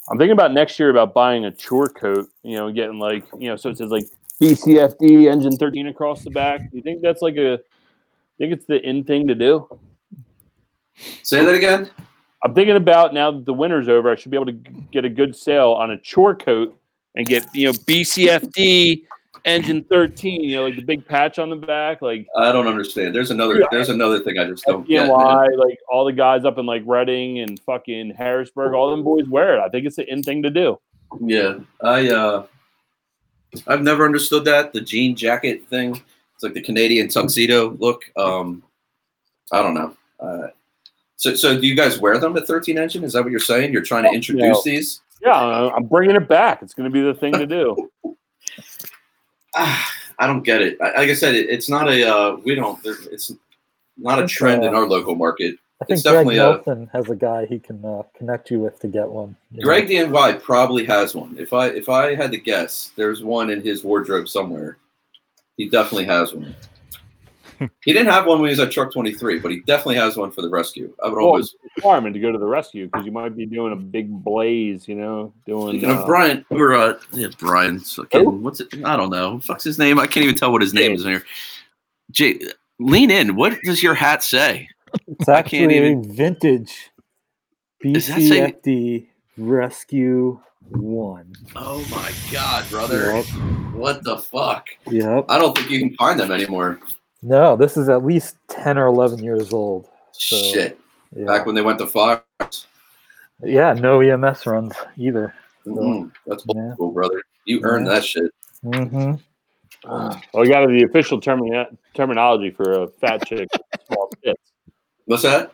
I'm 0.10 0.18
thinking 0.18 0.34
about 0.34 0.52
next 0.54 0.78
year 0.80 0.90
about 0.90 1.14
buying 1.14 1.46
a 1.46 1.52
chore 1.52 1.88
coat. 1.88 2.28
You 2.44 2.58
know, 2.58 2.72
getting 2.72 3.00
like 3.00 3.24
you 3.38 3.48
know, 3.48 3.56
so 3.56 3.70
it 3.70 3.78
says 3.78 3.92
like 3.92 4.06
BCFD 4.42 5.32
engine 5.32 5.56
13 5.56 5.88
across 5.88 6.24
the 6.24 6.32
back. 6.32 6.70
Do 6.70 6.78
you 6.78 6.84
think 6.84 7.02
that's 7.02 7.22
like 7.22 7.38
a? 7.38 7.54
I 7.54 7.58
Think 8.38 8.54
it's 8.54 8.66
the 8.66 8.82
in 8.88 9.04
thing 9.04 9.28
to 9.28 9.36
do? 9.36 9.68
Say 11.24 11.44
that 11.46 11.54
again. 11.56 11.90
I'm 12.44 12.54
thinking 12.54 12.76
about 12.76 13.14
now 13.14 13.32
that 13.32 13.46
the 13.46 13.54
winter's 13.54 13.90
over, 13.90 14.10
I 14.10 14.16
should 14.16 14.32
be 14.32 14.38
able 14.38 14.46
to 14.48 14.54
get 14.54 15.06
a 15.06 15.10
good 15.10 15.36
sale 15.36 15.72
on 15.72 15.92
a 15.92 15.98
chore 15.98 16.36
coat 16.36 16.78
and 17.16 17.26
get 17.26 17.46
you 17.54 17.68
know 17.68 17.74
BCFD 17.74 19.04
engine 19.46 19.84
13. 19.84 20.44
You 20.44 20.58
know, 20.58 20.66
like 20.66 20.76
the 20.76 20.82
big 20.82 21.06
patch 21.06 21.40
on 21.40 21.50
the 21.50 21.56
back, 21.56 22.02
like 22.02 22.28
I 22.38 22.52
don't 22.52 22.68
understand. 22.68 23.14
There's 23.14 23.32
another. 23.32 23.66
There's 23.72 23.90
another 23.90 24.20
thing 24.20 24.40
I 24.40 24.46
just 24.46 24.64
don't 24.66 24.88
get. 24.88 25.08
man. 25.08 25.58
Like 25.58 25.80
all 25.92 26.06
the 26.06 26.14
guys 26.14 26.46
up 26.46 26.58
in 26.58 26.66
like 26.66 26.84
Reading 26.86 27.40
and 27.40 27.60
fucking 27.62 28.12
Harrisburg, 28.12 28.74
all 28.74 28.92
them 28.92 29.04
boys 29.04 29.28
wear 29.28 29.56
it. 29.58 29.60
I 29.60 29.70
think 29.70 29.86
it's 29.86 29.98
the 29.98 30.12
in 30.12 30.24
thing 30.24 30.44
to 30.44 30.50
do. 30.50 30.80
Yeah, 31.20 31.60
I 31.84 32.10
uh, 32.10 32.46
I've 33.68 33.82
never 33.82 34.06
understood 34.06 34.46
that 34.46 34.74
the 34.74 34.82
jean 34.82 35.16
jacket 35.16 35.68
thing. 35.68 36.02
It's 36.36 36.44
like 36.44 36.54
the 36.54 36.62
Canadian 36.62 37.10
tuxedo 37.10 37.72
look. 37.80 38.04
Um, 38.16 38.64
I 39.52 39.62
don't 39.62 39.74
know. 39.74 39.96
Uh, 40.20 40.48
so, 41.20 41.36
so 41.36 41.60
do 41.60 41.68
you 41.68 41.76
guys 41.76 42.00
wear 42.00 42.18
them 42.18 42.38
at 42.38 42.48
13 42.48 42.78
engine? 42.78 43.04
Is 43.04 43.12
that 43.12 43.24
what 43.24 43.32
you're 43.32 43.42
saying? 43.42 43.74
You're 43.74 43.82
trying 43.82 44.04
to 44.06 44.10
introduce 44.12 44.42
No. 44.42 44.62
these? 44.64 45.02
Yeah, 45.22 45.32
I- 45.36 45.76
I'm 45.76 45.84
bringing 45.84 46.16
it 46.16 46.30
back. 46.30 46.62
It's 46.62 46.74
going 46.74 46.90
to 46.90 46.94
be 46.94 47.02
the 47.02 47.14
thing 47.14 47.34
to 47.34 47.46
do. 47.46 47.90
Ah, 49.56 49.92
I 50.20 50.28
don't 50.28 50.44
get 50.44 50.62
it. 50.62 50.80
Like 50.80 50.96
I 51.10 51.14
said, 51.16 51.34
it, 51.34 51.50
it's 51.50 51.70
not 51.70 51.90
a. 51.90 52.08
Uh, 52.08 52.36
we 52.46 52.54
don't. 52.54 52.80
It's 52.86 53.32
not 53.98 54.20
a 54.20 54.24
It's, 54.26 54.34
trend 54.34 54.64
in 54.64 54.76
uh, 54.76 54.78
our 54.78 54.88
local 54.88 55.16
market. 55.16 55.56
I 55.82 55.86
think 55.86 55.98
It's 55.98 56.04
Greg 56.04 56.14
definitely 56.14 56.38
a- 56.38 56.44
Nelson 56.44 56.90
has 56.94 57.10
a 57.10 57.16
guy 57.16 57.46
he 57.48 57.58
can 57.58 57.84
uh, 57.84 58.04
connect 58.16 58.52
you 58.52 58.60
with 58.60 58.80
to 58.82 58.88
get 58.88 59.10
one. 59.10 59.36
Greg 59.60 59.90
know. 59.90 60.12
Greg 60.12 60.12
DNY 60.38 60.42
probably 60.44 60.86
has 60.86 61.16
one. 61.16 61.36
If 61.40 61.52
I 61.52 61.68
if 61.70 61.90
I 61.90 62.14
had 62.14 62.32
to 62.32 62.38
guess, 62.38 62.92
there's 62.96 63.24
one 63.24 63.50
in 63.50 63.62
his 63.62 63.84
wardrobe 63.84 64.30
somewhere. 64.30 64.78
He 65.58 65.68
definitely 65.68 66.06
has 66.06 66.32
one. 66.34 66.56
He 67.84 67.94
didn't 67.94 68.12
have 68.12 68.26
one 68.26 68.40
when 68.40 68.50
he 68.50 68.52
was 68.52 68.60
at 68.60 68.72
Truck 68.72 68.92
23, 68.94 69.40
but 69.40 69.52
he 69.52 69.60
definitely 69.62 69.96
has 69.96 70.16
one 70.18 70.32
for 70.32 70.42
the 70.42 70.50
rescue. 70.50 70.94
I 71.04 71.08
would 71.10 71.18
Well, 71.18 71.26
always. 71.26 71.56
requirement 71.76 72.14
to 72.14 72.20
go 72.20 72.32
to 72.32 72.38
the 72.38 72.46
rescue 72.46 72.86
because 72.88 73.06
you 73.06 73.12
might 73.12 73.36
be 73.36 73.46
doing 73.46 73.74
a 73.74 73.76
big 73.76 74.10
blaze, 74.24 74.88
you 74.88 74.96
know, 74.96 75.34
doing. 75.46 75.74
Speaking 75.80 75.90
uh, 75.92 76.00
of 76.02 76.06
Brian, 76.06 76.46
or 76.50 76.74
uh, 76.74 77.00
yeah, 77.12 77.28
Brian. 77.38 77.80
So, 77.80 78.06
Who? 78.14 78.30
what's 78.30 78.60
it? 78.60 78.68
I 78.86 78.96
don't 78.96 79.10
know. 79.10 79.40
Fuck's 79.40 79.64
his 79.64 79.78
name? 79.80 80.00
I 80.00 80.08
can't 80.08 80.24
even 80.24 80.36
tell 80.36 80.52
what 80.52 80.62
his 80.62 80.74
name 80.74 80.94
is 80.94 81.04
in 81.04 81.12
here. 81.12 81.24
Jay, 82.12 82.40
lean 82.80 83.12
in. 83.12 83.36
What 83.36 83.58
does 83.64 83.84
your 83.84 83.94
hat 83.94 84.24
say? 84.24 84.68
It's 85.08 85.30
actually 85.30 85.76
even- 85.78 86.04
vintage 86.14 86.92
Does 87.82 88.08
that 88.08 88.22
say- 88.22 88.52
BCFD 88.66 89.08
Rescue 89.38 90.40
One. 90.70 91.34
Oh 91.56 91.86
my 91.92 92.12
god, 92.32 92.70
brother! 92.70 93.14
Yep. 93.18 93.26
What 93.74 94.04
the 94.04 94.18
fuck? 94.18 94.68
Yep. 94.90 95.26
I 95.30 95.38
don't 95.38 95.58
think 95.58 95.70
you 95.70 95.80
can 95.80 95.96
find 95.96 96.20
them 96.20 96.32
anymore. 96.32 96.80
No, 97.22 97.56
this 97.56 97.78
is 97.78 97.90
at 97.90 98.06
least 98.06 98.38
ten 98.48 98.78
or 98.78 98.88
eleven 98.88 99.24
years 99.24 99.54
old. 99.54 99.88
So, 100.12 100.38
Shit. 100.38 100.80
Yeah. 101.16 101.26
Back 101.26 101.46
when 101.46 101.56
they 101.56 101.62
went 101.62 101.80
to 101.80 101.88
fire. 101.88 102.22
yeah, 103.44 103.74
no 103.74 104.02
EMS 104.02 104.46
runs 104.46 104.74
either. 104.98 105.34
Mm, 105.66 106.12
that's 106.26 106.44
old 106.48 106.58
Yeah. 106.58 106.74
school, 106.74 106.92
brother. 106.92 107.22
You 107.46 107.62
earned 107.64 107.88
Yeah. 107.88 107.94
that 107.94 108.06
shit. 108.06 108.32
Mm-hmm. 108.66 109.14
well, 109.86 110.22
we 110.36 110.48
got 110.50 110.68
the 110.68 110.84
official 110.84 111.22
termina- 111.22 111.76
terminology 111.94 112.52
for 112.52 112.84
a 112.84 112.88
fat 112.88 113.26
chick 113.26 113.48
small 113.88 114.10
tits. 114.24 114.52
What's 115.06 115.24
that? 115.24 115.54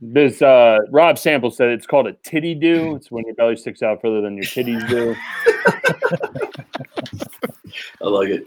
This 0.00 0.42
uh, 0.42 0.78
Rob 0.90 1.18
Sample 1.18 1.50
said 1.50 1.70
it's 1.70 1.86
called 1.86 2.06
a 2.06 2.12
titty 2.24 2.54
do. 2.54 2.96
It's 2.96 3.10
when 3.10 3.24
your 3.24 3.34
belly 3.34 3.56
sticks 3.56 3.82
out 3.82 4.00
further 4.02 4.20
than 4.20 4.36
your 4.36 4.44
titties 4.44 4.86
do. 4.88 5.16
I 8.02 8.08
like 8.08 8.28
it. 8.28 8.44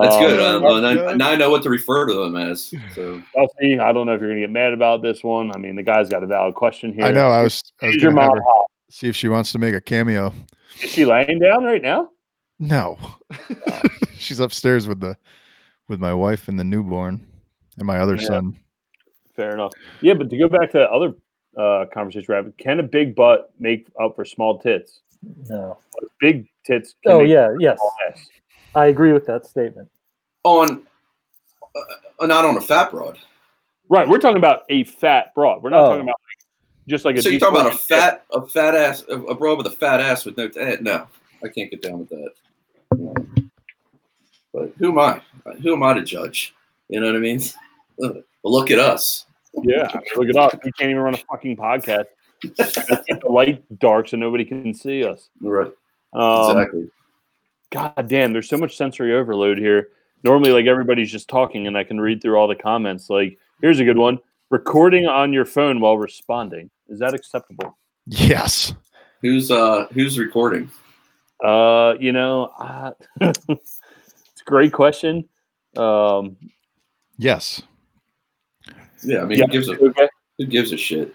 That's 0.00 0.16
good. 0.18 0.40
Um, 0.40 0.64
Uh, 0.64 0.80
that's 0.80 0.96
now, 0.96 1.04
good. 1.08 1.18
now 1.18 1.30
I 1.30 1.36
know 1.36 1.50
what 1.50 1.62
to 1.64 1.70
refer 1.70 2.06
to 2.06 2.14
them 2.14 2.36
as. 2.36 2.72
So 2.94 3.22
I'll. 3.36 3.48
I 3.62 3.92
don't 3.92 4.06
know 4.06 4.14
if 4.14 4.20
you're 4.20 4.30
gonna 4.30 4.40
get 4.40 4.50
mad 4.50 4.72
about 4.72 5.02
this 5.02 5.22
one. 5.22 5.52
I 5.54 5.58
mean, 5.58 5.76
the 5.76 5.82
guy's 5.82 6.08
got 6.08 6.22
a 6.22 6.26
valid 6.26 6.54
question 6.54 6.92
here. 6.92 7.04
I 7.04 7.12
know. 7.12 7.28
I 7.28 7.42
was, 7.42 7.62
I 7.82 7.86
was 7.86 7.96
Is 7.96 8.02
your 8.02 8.12
mom 8.12 8.30
her 8.36 8.42
hot? 8.42 8.66
see 8.90 9.08
if 9.08 9.16
she 9.16 9.28
wants 9.28 9.52
to 9.52 9.58
make 9.58 9.74
a 9.74 9.80
cameo. 9.80 10.32
Is 10.82 10.90
she 10.90 11.04
laying 11.04 11.38
down 11.38 11.64
right 11.64 11.82
now? 11.82 12.10
No, 12.58 12.98
she's 14.18 14.40
upstairs 14.40 14.86
with 14.86 15.00
the 15.00 15.16
with 15.88 16.00
my 16.00 16.12
wife 16.14 16.48
and 16.48 16.58
the 16.58 16.64
newborn 16.64 17.26
and 17.78 17.86
my 17.86 17.98
other 17.98 18.16
Yeah. 18.16 18.26
son. 18.26 18.56
Fair 19.34 19.52
enough. 19.52 19.72
Yeah, 20.00 20.14
but 20.14 20.30
to 20.30 20.38
go 20.38 20.48
back 20.48 20.70
to 20.72 20.78
the 20.78 20.90
other 20.90 21.14
uh, 21.58 21.84
conversation 21.92 22.26
we're 22.28 22.50
can 22.52 22.80
a 22.80 22.82
big 22.82 23.14
butt 23.14 23.52
make 23.58 23.86
up 24.00 24.16
for 24.16 24.24
small 24.24 24.58
tits? 24.58 25.00
No. 25.48 25.78
Big 26.20 26.46
tits. 26.64 26.94
Can 27.02 27.12
Oh 27.12 27.18
make 27.20 27.28
yeah, 27.28 27.50
yes, 27.58 27.78
ass. 28.08 28.28
I 28.76 28.86
agree 28.86 29.12
with 29.12 29.26
that 29.26 29.46
statement. 29.46 29.88
on, 30.44 30.86
uh, 32.20 32.26
not 32.26 32.44
on 32.44 32.56
a 32.56 32.60
fat 32.60 32.90
broad. 32.92 33.18
Right. 33.88 34.08
We're 34.08 34.18
talking 34.18 34.36
about 34.36 34.62
a 34.68 34.84
fat 34.84 35.34
broad. 35.34 35.62
We're 35.62 35.70
not 35.70 35.80
Oh. 35.84 35.88
talking 35.88 36.02
about 36.02 36.16
like, 36.28 36.46
just 36.86 37.04
like 37.04 37.16
a. 37.16 37.22
So 37.22 37.28
you're 37.30 37.40
talking 37.40 37.56
about 37.60 37.66
a 37.72 37.76
decent 37.76 37.88
tit. 37.88 37.98
fat, 37.98 38.24
a 38.32 38.46
fat 38.46 38.74
ass, 38.74 39.04
a, 39.08 39.14
a 39.22 39.34
broad 39.34 39.58
with 39.58 39.66
a 39.66 39.70
fat 39.70 40.00
ass 40.00 40.24
with 40.24 40.36
no. 40.36 40.48
Eh, 40.56 40.76
no, 40.80 41.06
I 41.42 41.48
can't 41.48 41.70
get 41.70 41.82
down 41.82 42.00
with 42.00 42.08
that. 42.10 42.30
No. 42.96 43.14
But 44.52 44.72
who 44.78 44.90
am 44.92 44.98
I? 44.98 45.20
Who 45.62 45.72
am 45.74 45.82
I 45.82 45.94
to 45.94 46.02
judge? 46.02 46.54
You 46.88 47.00
know 47.00 47.06
what 47.06 47.16
I 47.16 47.20
mean? 47.20 47.40
But 47.98 48.24
look 48.44 48.70
at 48.70 48.78
us. 48.78 49.26
Yeah, 49.62 49.88
I 49.92 49.96
mean, 49.98 50.04
look 50.16 50.28
at 50.28 50.36
us. 50.36 50.60
We 50.64 50.70
can't 50.72 50.90
even 50.90 51.02
run 51.02 51.14
a 51.14 51.18
fucking 51.18 51.56
podcast. 51.56 52.04
Keep 52.42 52.56
the 52.56 53.20
light 53.28 53.64
dark 53.78 54.08
so 54.08 54.16
nobody 54.16 54.44
can 54.44 54.74
see 54.74 55.02
us. 55.04 55.30
Right. 55.40 55.72
Um, 56.12 56.50
Exactly. 56.58 56.90
God 57.70 58.08
damn, 58.08 58.32
there's 58.32 58.48
so 58.48 58.56
much 58.56 58.76
sensory 58.76 59.14
overload 59.14 59.58
here. 59.58 59.88
Normally, 60.22 60.50
like 60.50 60.66
everybody's 60.66 61.10
just 61.10 61.28
talking, 61.28 61.66
and 61.66 61.76
I 61.76 61.84
can 61.84 62.00
read 62.00 62.22
through 62.22 62.36
all 62.36 62.48
the 62.48 62.54
comments. 62.54 63.10
Like, 63.10 63.38
here's 63.60 63.80
a 63.80 63.84
good 63.84 63.98
one: 63.98 64.18
recording 64.50 65.06
on 65.06 65.32
your 65.32 65.44
phone 65.44 65.80
while 65.80 65.98
responding. 65.98 66.70
Is 66.88 66.98
that 67.00 67.14
acceptable? 67.14 67.76
Yes. 68.06 68.74
Who's 69.22 69.50
uh 69.50 69.86
who's 69.92 70.18
recording? 70.18 70.70
Uh, 71.42 71.94
you 72.00 72.12
know, 72.12 72.52
uh, 72.58 72.92
it's 73.20 73.40
a 73.48 74.44
great 74.44 74.72
question. 74.72 75.28
Um, 75.76 76.36
yes. 77.18 77.62
Yeah, 79.02 79.20
I 79.20 79.24
mean, 79.26 79.38
yeah, 79.38 79.46
who 79.46 79.52
gives 79.52 79.68
a 79.68 79.78
okay. 79.78 80.08
who 80.38 80.46
gives 80.46 80.72
a 80.72 80.76
shit? 80.76 81.14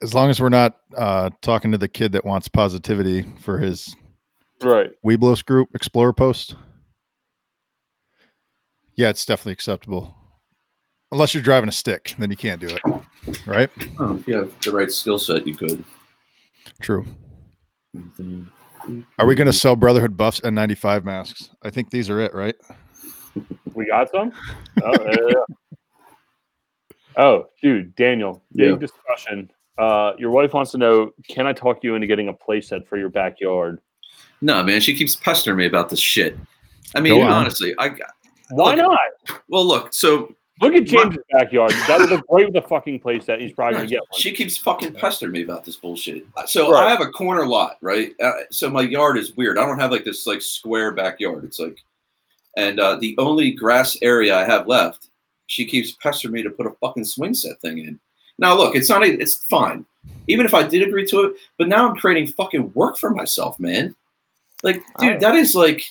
As 0.00 0.14
long 0.14 0.30
as 0.30 0.40
we're 0.40 0.48
not 0.48 0.78
uh, 0.96 1.30
talking 1.42 1.70
to 1.72 1.78
the 1.78 1.88
kid 1.88 2.12
that 2.12 2.24
wants 2.24 2.48
positivity 2.48 3.24
for 3.40 3.58
his 3.58 3.94
right. 4.64 4.90
Webelos 5.04 5.44
group 5.44 5.68
Explorer 5.74 6.12
post. 6.12 6.54
Yeah, 8.96 9.08
it's 9.08 9.24
definitely 9.24 9.52
acceptable. 9.52 10.14
Unless 11.10 11.34
you're 11.34 11.42
driving 11.42 11.68
a 11.68 11.72
stick, 11.72 12.14
then 12.18 12.30
you 12.30 12.36
can't 12.36 12.60
do 12.60 12.68
it. 12.68 12.80
Right? 13.46 13.70
Oh, 13.98 14.16
if 14.16 14.26
you 14.26 14.36
have 14.36 14.52
the 14.60 14.72
right 14.72 14.90
skill 14.90 15.18
set, 15.18 15.46
you 15.46 15.54
could. 15.54 15.84
True. 16.80 17.04
Are 19.18 19.26
we 19.26 19.34
going 19.34 19.46
to 19.46 19.52
sell 19.52 19.76
Brotherhood 19.76 20.16
Buffs 20.16 20.40
and 20.40 20.54
95 20.54 21.04
masks? 21.04 21.50
I 21.62 21.70
think 21.70 21.90
these 21.90 22.08
are 22.10 22.20
it, 22.20 22.34
right? 22.34 22.56
We 23.74 23.86
got 23.86 24.10
some. 24.10 24.32
Oh, 24.82 24.92
yeah, 25.04 25.16
yeah, 25.20 25.28
yeah. 25.28 25.76
oh, 27.16 27.46
dude, 27.62 27.94
Daniel, 27.94 28.42
big 28.54 28.70
Yeah. 28.70 28.76
discussion. 28.76 29.50
Uh, 29.78 30.12
your 30.18 30.30
wife 30.30 30.52
wants 30.52 30.70
to 30.72 30.78
know: 30.78 31.12
Can 31.28 31.46
I 31.46 31.52
talk 31.52 31.82
you 31.82 31.94
into 31.94 32.06
getting 32.06 32.28
a 32.28 32.34
playset 32.34 32.86
for 32.86 32.98
your 32.98 33.08
backyard? 33.08 33.80
No, 34.42 34.62
man, 34.62 34.80
she 34.80 34.94
keeps 34.94 35.14
pestering 35.16 35.56
me 35.56 35.66
about 35.66 35.88
this 35.88 36.00
shit. 36.00 36.36
I 36.94 37.00
mean, 37.00 37.22
honestly, 37.22 37.74
I 37.78 37.94
Why 38.50 38.74
Look, 38.74 38.78
not? 38.78 39.40
well 39.48 39.64
look. 39.64 39.94
So 39.94 40.34
Look 40.60 40.74
at 40.74 40.84
James' 40.84 41.16
backyard. 41.32 41.72
That 41.88 41.98
would 41.98 42.10
look 42.10 42.26
great 42.28 42.44
with 42.46 42.54
the 42.54 42.62
fucking 42.62 43.00
place 43.00 43.24
that 43.24 43.40
He's 43.40 43.52
probably 43.52 43.78
gonna 43.78 43.88
get 43.88 44.00
one. 44.00 44.20
She 44.20 44.32
keeps 44.32 44.56
fucking 44.56 44.92
pestering 44.94 45.32
me 45.32 45.42
about 45.42 45.64
this 45.64 45.76
bullshit. 45.76 46.26
So 46.46 46.70
Right. 46.70 46.86
I 46.86 46.90
have 46.90 47.00
a 47.00 47.06
corner 47.08 47.46
lot, 47.46 47.78
right? 47.80 48.12
Uh, 48.22 48.32
so 48.50 48.68
my 48.68 48.82
yard 48.82 49.16
is 49.16 49.36
weird. 49.36 49.58
I 49.58 49.66
don't 49.66 49.78
have 49.78 49.90
like 49.90 50.04
this 50.04 50.26
like 50.26 50.42
square 50.42 50.92
backyard. 50.92 51.44
It's 51.44 51.58
like, 51.58 51.78
and 52.56 52.78
uh, 52.78 52.96
the 52.96 53.14
only 53.18 53.52
grass 53.52 53.96
area 54.02 54.36
I 54.36 54.44
have 54.44 54.68
left, 54.68 55.08
she 55.46 55.64
keeps 55.64 55.92
pestering 55.92 56.34
me 56.34 56.42
to 56.42 56.50
put 56.50 56.66
a 56.66 56.72
fucking 56.80 57.04
swing 57.06 57.34
set 57.34 57.60
thing 57.60 57.78
in. 57.78 57.98
Now 58.38 58.56
look, 58.56 58.76
it's 58.76 58.88
not. 58.88 59.04
It's 59.04 59.44
fine, 59.46 59.84
even 60.28 60.46
if 60.46 60.54
I 60.54 60.62
did 60.62 60.86
agree 60.86 61.06
to 61.06 61.20
it. 61.22 61.36
But 61.58 61.68
now 61.68 61.88
I'm 61.88 61.96
creating 61.96 62.28
fucking 62.28 62.72
work 62.74 62.98
for 62.98 63.10
myself, 63.10 63.58
man. 63.58 63.96
Like, 64.62 64.82
dude, 64.98 65.20
that 65.20 65.34
is 65.34 65.54
like, 65.54 65.84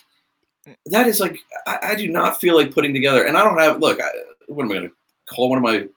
that 0.88 1.08
is 1.08 1.20
like, 1.20 1.38
I, 1.68 1.80
I 1.84 1.96
do 1.96 2.08
not 2.08 2.40
feel 2.40 2.56
like 2.56 2.74
putting 2.74 2.94
together. 2.94 3.26
And 3.26 3.38
I 3.38 3.44
don't 3.44 3.60
have. 3.60 3.80
Look, 3.80 4.02
I, 4.02 4.08
what 4.48 4.64
am 4.64 4.72
I 4.72 4.76
going 4.76 4.90
to 4.90 4.96
call 5.30 5.50
one 5.50 5.58
of 5.58 5.64
my? 5.64 5.88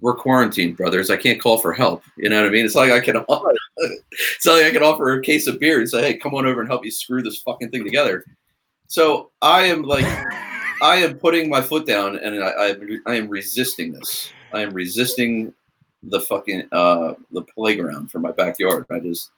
we're 0.00 0.14
quarantined, 0.14 0.76
brothers. 0.76 1.10
I 1.10 1.16
can't 1.16 1.40
call 1.40 1.58
for 1.58 1.72
help. 1.72 2.04
You 2.16 2.28
know 2.28 2.40
what 2.40 2.48
I 2.48 2.50
mean? 2.50 2.64
It's 2.64 2.74
like 2.74 2.90
I 2.90 3.00
can, 3.00 3.16
it's 3.76 4.46
like 4.46 4.64
I 4.64 4.70
can 4.70 4.82
offer 4.82 5.18
a 5.18 5.22
case 5.22 5.46
of 5.46 5.58
beer 5.58 5.80
and 5.80 5.88
say, 5.88 6.02
"Hey, 6.02 6.18
come 6.18 6.34
on 6.34 6.46
over 6.46 6.60
and 6.60 6.68
help 6.68 6.82
me 6.82 6.90
screw 6.90 7.22
this 7.22 7.42
fucking 7.42 7.70
thing 7.70 7.84
together." 7.84 8.24
So 8.88 9.30
I 9.42 9.62
am 9.62 9.82
like, 9.82 10.04
I 10.82 10.96
am 10.96 11.18
putting 11.18 11.48
my 11.48 11.60
foot 11.60 11.86
down, 11.86 12.18
and 12.18 12.42
I, 12.42 12.48
I, 12.48 12.76
I 13.06 13.14
am 13.14 13.28
resisting 13.28 13.92
this. 13.92 14.30
I 14.52 14.60
am 14.60 14.72
resisting 14.72 15.52
the 16.02 16.20
fucking 16.20 16.68
uh 16.72 17.14
the 17.32 17.42
playground 17.42 18.10
for 18.10 18.20
my 18.20 18.30
backyard. 18.32 18.86
I 18.90 19.00
just 19.00 19.30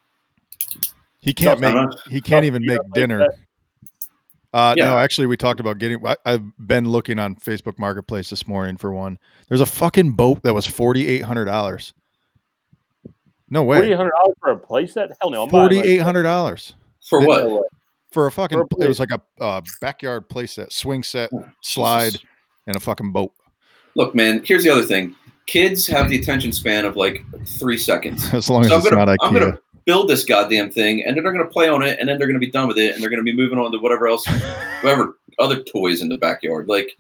He 1.21 1.35
can't 1.35 1.61
make. 1.61 1.75
He 2.09 2.21
can't 2.21 2.45
even 2.45 2.65
make 2.65 2.81
dinner. 2.95 3.27
Uh, 4.53 4.75
Yeah. 4.77 4.87
No, 4.87 4.99
actually, 4.99 5.27
we 5.27 5.37
talked 5.37 5.61
about 5.61 5.79
getting. 5.79 6.05
I, 6.07 6.17
I've 6.25 6.43
been 6.67 6.89
looking 6.89 7.19
on 7.19 7.37
Facebook 7.37 7.79
Marketplace 7.79 8.31
this 8.31 8.47
morning 8.47 8.77
for 8.77 8.93
one. 8.93 9.19
There's 9.49 9.61
a 9.61 9.67
fucking 9.67 10.13
boat 10.13 10.43
that 10.43 10.55
was 10.55 10.67
forty 10.67 11.07
eight 11.07 11.23
hundred 11.23 11.47
dollars. 11.47 11.93
No 13.51 13.63
way, 13.63 13.93
hundred 13.93 14.13
dollars 14.13 14.35
for 14.41 14.51
a 14.53 14.57
playset? 14.59 15.11
Hell 15.21 15.31
no, 15.31 15.43
I'm 15.45 15.49
buying, 15.49 15.63
forty 15.65 15.77
like- 15.77 15.87
eight 15.87 15.99
hundred 16.03 16.23
dollars 16.23 16.75
for 17.09 17.21
what? 17.25 17.65
For 18.13 18.27
a 18.27 18.33
fucking. 18.33 18.59
For 18.59 18.81
a 18.81 18.85
It 18.85 18.89
was 18.89 19.01
like 19.01 19.11
a 19.11 19.21
uh, 19.43 19.61
backyard 19.81 20.29
playset, 20.29 20.73
swing 20.73 21.03
set, 21.03 21.31
slide, 21.63 22.15
and 22.67 22.77
a 22.77 22.81
fucking 22.81 23.13
boat. 23.13 23.33
Look, 23.97 24.15
man. 24.15 24.43
Here's 24.45 24.65
the 24.65 24.71
other 24.71 24.85
thing. 24.85 25.15
Kids 25.47 25.87
have 25.87 26.09
the 26.09 26.19
attention 26.19 26.53
span 26.53 26.85
of 26.85 26.97
like 26.97 27.25
three 27.47 27.79
seconds. 27.79 28.27
As 28.35 28.49
long 28.49 28.63
as 28.65 28.69
So 28.69 28.75
I'm 28.75 28.81
it's 28.81 28.91
gonna, 28.91 29.07
not 29.07 29.17
I'm 29.23 29.33
gonna 29.33 29.59
build 29.89 30.07
this 30.07 30.23
goddamn 30.27 30.69
thing, 30.71 31.03
and 31.07 31.17
then 31.17 31.25
they're 31.25 31.33
gonna 31.33 31.47
play 31.47 31.67
on 31.67 31.83
it, 31.83 31.99
and 31.99 32.07
then 32.07 32.19
they're 32.19 32.27
gonna 32.27 32.39
be 32.39 32.51
done 32.51 32.69
with 32.69 32.77
it, 32.77 32.93
and 32.95 33.03
they're 33.03 33.09
gonna 33.09 33.23
be 33.23 33.33
moving 33.33 33.59
on 33.59 33.73
to 33.73 33.79
whatever 33.79 34.07
else, 34.07 34.27
whatever 34.83 35.17
other 35.39 35.63
toys 35.63 36.03
in 36.03 36.11
the 36.11 36.19
backyard. 36.19 36.69
Like, 36.69 36.95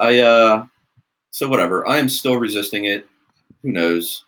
I, 0.00 0.20
uh, 0.20 0.64
so 1.30 1.46
whatever. 1.46 1.86
I 1.86 1.98
am 1.98 2.08
still 2.08 2.38
resisting 2.38 2.86
it. 2.86 3.06
Who 3.62 3.70
knows? 3.72 4.24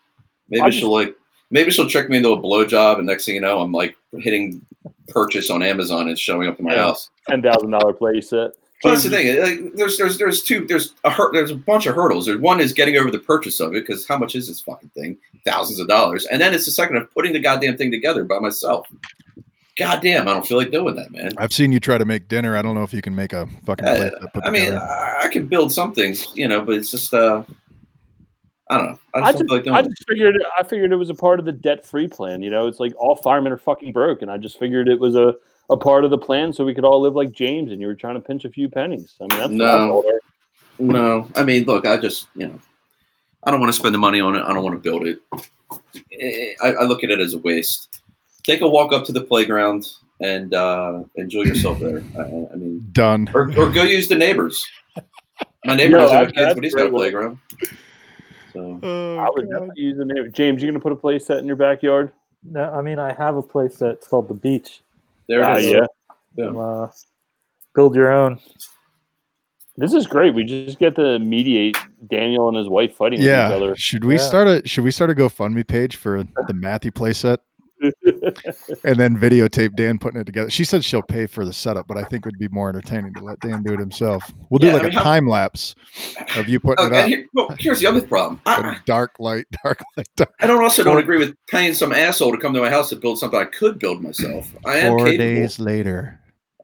Maybe 0.50 0.66
just- 0.66 0.78
she'll 0.80 0.92
like, 0.92 1.16
maybe 1.50 1.70
she'll 1.70 1.88
trick 1.88 2.10
me 2.10 2.18
into 2.18 2.28
a 2.32 2.36
blowjob, 2.38 2.98
and 2.98 3.06
next 3.06 3.24
thing 3.24 3.36
you 3.36 3.40
know, 3.40 3.60
I'm 3.60 3.72
like 3.72 3.96
hitting 4.18 4.60
purchase 5.08 5.48
on 5.48 5.62
Amazon 5.62 6.08
and 6.08 6.18
showing 6.18 6.46
up 6.46 6.58
in 6.58 6.66
my 6.66 6.74
Yeah. 6.74 6.82
house. 6.82 7.08
Ten 7.30 7.40
thousand 7.40 7.70
dollar 7.70 7.94
playset. 7.94 8.50
But 8.82 8.90
that's 8.90 9.04
the 9.04 9.10
thing. 9.10 9.40
Like, 9.40 9.74
there's 9.74 9.96
there's 9.96 10.18
there's 10.18 10.42
two 10.42 10.66
there's 10.66 10.94
a 11.04 11.10
hur- 11.10 11.32
there's 11.32 11.50
a 11.50 11.56
bunch 11.56 11.86
of 11.86 11.94
hurdles. 11.94 12.26
There's 12.26 12.40
one 12.40 12.60
is 12.60 12.72
getting 12.72 12.96
over 12.96 13.10
the 13.10 13.18
purchase 13.18 13.60
of 13.60 13.74
it 13.74 13.86
because 13.86 14.06
how 14.06 14.18
much 14.18 14.34
is 14.34 14.48
this 14.48 14.60
fucking 14.60 14.90
thing? 14.90 15.16
Thousands 15.46 15.80
of 15.80 15.88
dollars. 15.88 16.26
And 16.26 16.40
then 16.40 16.52
it's 16.52 16.66
the 16.66 16.70
second 16.70 16.96
of 16.96 17.10
putting 17.14 17.32
the 17.32 17.40
goddamn 17.40 17.76
thing 17.78 17.90
together 17.90 18.24
by 18.24 18.38
myself. 18.40 18.86
goddamn, 19.78 20.28
I 20.28 20.32
don't 20.32 20.46
feel 20.46 20.58
like 20.58 20.70
doing 20.70 20.94
that, 20.96 21.10
man. 21.10 21.32
I've 21.38 21.52
seen 21.52 21.72
you 21.72 21.80
try 21.80 21.98
to 21.98 22.04
make 22.04 22.28
dinner. 22.28 22.56
I 22.56 22.62
don't 22.62 22.74
know 22.74 22.82
if 22.82 22.92
you 22.92 23.02
can 23.02 23.14
make 23.14 23.32
a 23.32 23.48
fucking 23.64 23.86
Uh, 23.86 23.96
plate 23.96 24.12
that 24.20 24.34
put 24.34 24.44
I 24.44 24.50
mean, 24.50 24.66
together. 24.66 24.80
I, 24.80 25.22
I 25.24 25.28
can 25.28 25.46
build 25.46 25.72
some 25.72 25.94
things, 25.94 26.28
you 26.34 26.46
know, 26.48 26.60
but 26.60 26.74
it's 26.74 26.90
just, 26.90 27.12
uh, 27.14 27.42
I 28.70 28.78
don't 28.78 28.86
know. 28.86 28.98
I 29.14 29.18
just 29.20 29.26
I 29.28 29.32
just, 29.32 29.44
feel 29.44 29.56
like 29.56 29.64
doing 29.64 29.76
I 29.76 29.82
just 29.82 30.04
figured 30.08 30.44
I 30.58 30.62
figured 30.62 30.92
it 30.92 30.96
was 30.96 31.10
a 31.10 31.14
part 31.14 31.38
of 31.38 31.44
the 31.44 31.52
debt 31.52 31.84
free 31.84 32.08
plan. 32.08 32.42
You 32.42 32.50
know, 32.50 32.66
it's 32.66 32.80
like 32.80 32.94
all 32.96 33.16
firemen 33.16 33.52
are 33.52 33.58
fucking 33.58 33.92
broke, 33.92 34.22
and 34.22 34.30
I 34.30 34.38
just 34.38 34.58
figured 34.58 34.88
it 34.88 34.98
was 34.98 35.16
a, 35.16 35.34
a 35.70 35.76
part 35.76 36.04
of 36.04 36.10
the 36.10 36.18
plan 36.18 36.52
so 36.52 36.64
we 36.64 36.74
could 36.74 36.84
all 36.84 37.00
live 37.00 37.14
like 37.14 37.32
James. 37.32 37.72
And 37.72 37.80
you 37.80 37.86
were 37.86 37.94
trying 37.94 38.14
to 38.14 38.20
pinch 38.20 38.44
a 38.44 38.50
few 38.50 38.68
pennies. 38.68 39.14
I 39.20 39.26
mean, 39.26 39.38
that's 39.38 39.50
No. 39.50 40.04
No, 40.78 41.30
I 41.36 41.44
mean, 41.44 41.64
look, 41.64 41.86
I 41.86 41.96
just, 41.96 42.26
you 42.34 42.48
know, 42.48 42.60
I 43.44 43.50
don't 43.50 43.60
want 43.60 43.72
to 43.72 43.78
spend 43.78 43.94
the 43.94 43.98
money 43.98 44.20
on 44.20 44.34
it. 44.34 44.42
I 44.42 44.52
don't 44.52 44.64
want 44.64 44.74
to 44.74 44.80
build 44.80 45.06
it. 45.06 45.20
Eh, 46.12 46.54
I, 46.60 46.72
I 46.72 46.82
look 46.84 47.04
at 47.04 47.10
it 47.10 47.20
as 47.20 47.34
a 47.34 47.38
waste. 47.38 48.00
Take 48.42 48.60
a 48.60 48.68
walk 48.68 48.92
up 48.92 49.04
to 49.06 49.12
the 49.12 49.20
playground 49.20 49.86
and 50.20 50.52
uh, 50.52 51.04
enjoy 51.14 51.42
yourself 51.42 51.78
there. 51.80 52.02
I, 52.18 52.22
I 52.22 52.56
mean, 52.56 52.88
Done. 52.92 53.30
or, 53.34 53.52
or 53.56 53.70
go 53.70 53.84
use 53.84 54.08
the 54.08 54.16
neighbors. 54.16 54.66
My 55.64 55.76
neighbor 55.76 55.96
Yeah, 55.96 56.02
doesn't 56.02 56.18
have 56.18 56.32
kids, 56.34 56.54
but 56.54 56.64
he's 56.64 56.74
got 56.74 56.86
a 56.88 56.90
playground. 56.90 57.38
So 58.52 58.80
I 58.82 59.28
would 59.32 59.50
definitely 59.50 59.82
use 59.82 59.98
the 59.98 60.04
name. 60.04 60.30
James, 60.32 60.62
you 60.62 60.68
gonna 60.68 60.80
put 60.80 60.92
a 60.92 60.96
play 60.96 61.18
set 61.18 61.38
in 61.38 61.46
your 61.46 61.56
backyard? 61.56 62.12
No, 62.44 62.70
I 62.70 62.82
mean, 62.82 62.98
I 62.98 63.12
have 63.14 63.36
a 63.36 63.42
place 63.42 63.76
that's 63.76 64.06
called 64.06 64.28
the 64.28 64.34
beach. 64.34 64.82
There 65.28 65.42
it 65.58 65.64
is. 65.64 65.72
yeah. 65.72 65.86
Yeah. 66.36 66.46
Uh, 66.50 66.90
build 67.74 67.94
your 67.94 68.12
own. 68.12 68.38
This 69.76 69.92
is 69.92 70.06
great. 70.06 70.34
We 70.34 70.44
just 70.44 70.78
get 70.78 70.94
to 70.96 71.18
mediate 71.18 71.76
Daniel 72.08 72.48
and 72.48 72.56
his 72.56 72.68
wife 72.68 72.94
fighting 72.96 73.18
with 73.18 73.26
each 73.26 73.30
Yeah. 73.30 73.48
other. 73.50 73.74
Should 73.76 74.04
we 74.04 74.14
Yeah. 74.14 74.20
start 74.20 74.46
a 74.48 74.68
Should 74.68 74.84
we 74.84 74.90
start 74.92 75.10
a 75.10 75.14
GoFundMe 75.14 75.66
page 75.66 75.96
for 75.96 76.22
the 76.46 76.54
Matthew 76.54 76.90
playset 76.92 77.38
and 78.84 78.96
then 78.98 79.16
videotape 79.18 79.74
Dan 79.76 79.98
putting 79.98 80.20
it 80.20 80.24
together? 80.24 80.50
She 80.50 80.64
said 80.64 80.84
she'll 80.84 81.02
pay 81.02 81.26
for 81.26 81.44
the 81.44 81.52
setup, 81.52 81.86
but 81.86 81.96
I 81.96 82.04
think 82.04 82.24
it 82.24 82.28
would 82.28 82.38
be 82.38 82.48
more 82.48 82.68
entertaining 82.68 83.12
to 83.14 83.20
let 83.24 83.40
Dan 83.40 83.62
do 83.62 83.72
it 83.74 83.80
himself. 83.80 84.24
We'll 84.50 84.58
do 84.58 84.66
Yeah, 84.68 84.72
I 84.72 84.76
like 84.76 84.82
mean, 84.90 84.98
a 84.98 85.02
time 85.02 85.28
lapse 85.28 85.74
of 86.36 86.48
you 86.48 86.60
putting 86.60 86.84
Oh, 86.84 86.86
it 86.86 86.92
and 86.92 86.96
up. 87.02 87.08
here, 87.08 87.26
well, 87.34 87.54
here's 87.58 87.80
the 87.80 87.86
other 87.86 88.00
problem. 88.06 88.40
I, 88.46 88.78
dark 88.86 89.12
light, 89.18 89.46
dark 89.64 89.80
light, 89.96 90.08
dark. 90.16 90.32
I 90.40 90.46
don't 90.46 90.62
also 90.62 90.82
don't 90.84 90.98
agree 90.98 91.18
with 91.18 91.34
paying 91.48 91.74
some 91.74 91.92
asshole 91.92 92.32
to 92.32 92.38
come 92.38 92.52
to 92.54 92.60
my 92.60 92.70
house 92.70 92.88
to 92.90 92.96
build 92.96 93.18
something 93.18 93.38
I 93.38 93.44
could 93.44 93.78
build 93.78 94.02
myself. 94.02 94.50
I 94.64 94.78
am 94.78 94.92
Four 94.96 95.06
capable. 95.06 95.18
days 95.18 95.58
later. 95.58 96.20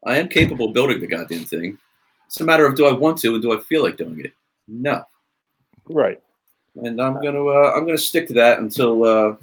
I 0.07 0.17
am 0.19 0.29
capable 0.29 0.69
of 0.69 0.75
building 0.75 1.01
the 1.01 1.07
goddamn 1.07 1.45
thing. 1.45 1.79
It's 2.27 2.41
a 2.41 2.45
matter 2.45 2.65
of 2.65 2.77
do 2.77 2.87
I 2.87 2.93
want 2.93 3.19
to 3.19 3.35
and 3.35 3.43
do 3.43 3.53
I 3.57 3.61
feel 3.61 3.83
like 3.83 3.97
doing 3.97 4.21
it? 4.21 4.33
No. 4.69 5.05
right. 5.89 6.21
And 6.77 7.03
I'm 7.03 7.15
gonna 7.21 7.45
uh, 7.45 7.73
I'm 7.77 7.85
gonna 7.85 7.99
stick 7.99 8.29
to 8.29 8.35
that 8.35 8.61
until 8.61 9.03
uh, 9.05 9.35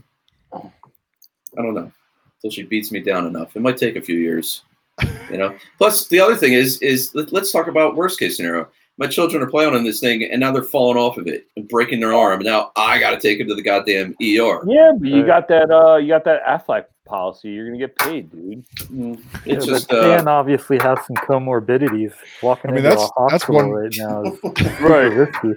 I 1.58 1.62
don't 1.62 1.74
know 1.74 1.92
until 2.36 2.52
she 2.52 2.64
beats 2.64 2.92
me 2.92 3.00
down 3.00 3.26
enough. 3.26 3.56
It 3.56 3.62
might 3.62 3.78
take 3.78 3.96
a 3.96 4.02
few 4.02 4.18
years, 4.18 4.64
you 5.32 5.38
know. 5.38 5.56
Plus, 5.78 6.08
the 6.08 6.20
other 6.20 6.36
thing 6.36 6.54
is 6.54 6.80
is 6.82 7.14
let, 7.16 7.32
let's 7.34 7.52
talk 7.52 7.68
about 7.68 7.96
worst 7.96 8.20
case 8.20 8.38
scenario. 8.38 8.68
My 9.00 9.06
children 9.08 9.44
are 9.44 9.48
playing 9.50 9.76
on 9.76 9.84
this 9.84 10.00
thing 10.00 10.24
and 10.24 10.40
now 10.40 10.52
they're 10.52 10.64
falling 10.64 10.98
off 10.98 11.18
of 11.18 11.28
it 11.28 11.46
and 11.56 11.68
breaking 11.68 12.00
their 12.00 12.14
arm. 12.14 12.42
Now 12.42 12.72
I 12.76 13.00
got 13.00 13.12
to 13.12 13.20
take 13.20 13.38
them 13.38 13.48
to 13.48 13.54
the 13.56 13.62
goddamn 13.62 14.16
ER. 14.22 14.64
Yeah, 14.66 14.92
but 15.00 15.08
you 15.08 15.24
got 15.26 15.48
that. 15.50 15.70
Uh, 15.72 15.98
you 15.98 16.08
got 16.08 16.24
that 16.26 16.44
Aflac 16.44 16.86
policy. 17.06 17.50
You're 17.50 17.68
gonna 17.68 17.78
get 17.78 17.96
paid, 17.98 18.32
dude. 18.32 18.66
Mm, 18.92 19.18
Yeah, 19.46 19.54
It's 19.56 19.66
but 19.68 19.72
just 19.72 19.92
uh, 19.94 20.24
obviously 20.28 20.78
has 20.80 20.98
some 21.06 21.16
comorbidities. 21.16 22.14
Walking 22.42 22.72
I 22.72 22.74
mean, 22.74 22.86
into 22.86 22.90
that's- 22.90 23.08
a 23.18 23.22
that's 23.30 23.44
hospital 23.44 23.70
one- 23.70 23.72
right 23.72 23.96
now 23.98 24.24
is 24.44 24.80
Right. 24.82 25.06
risky. 25.14 25.54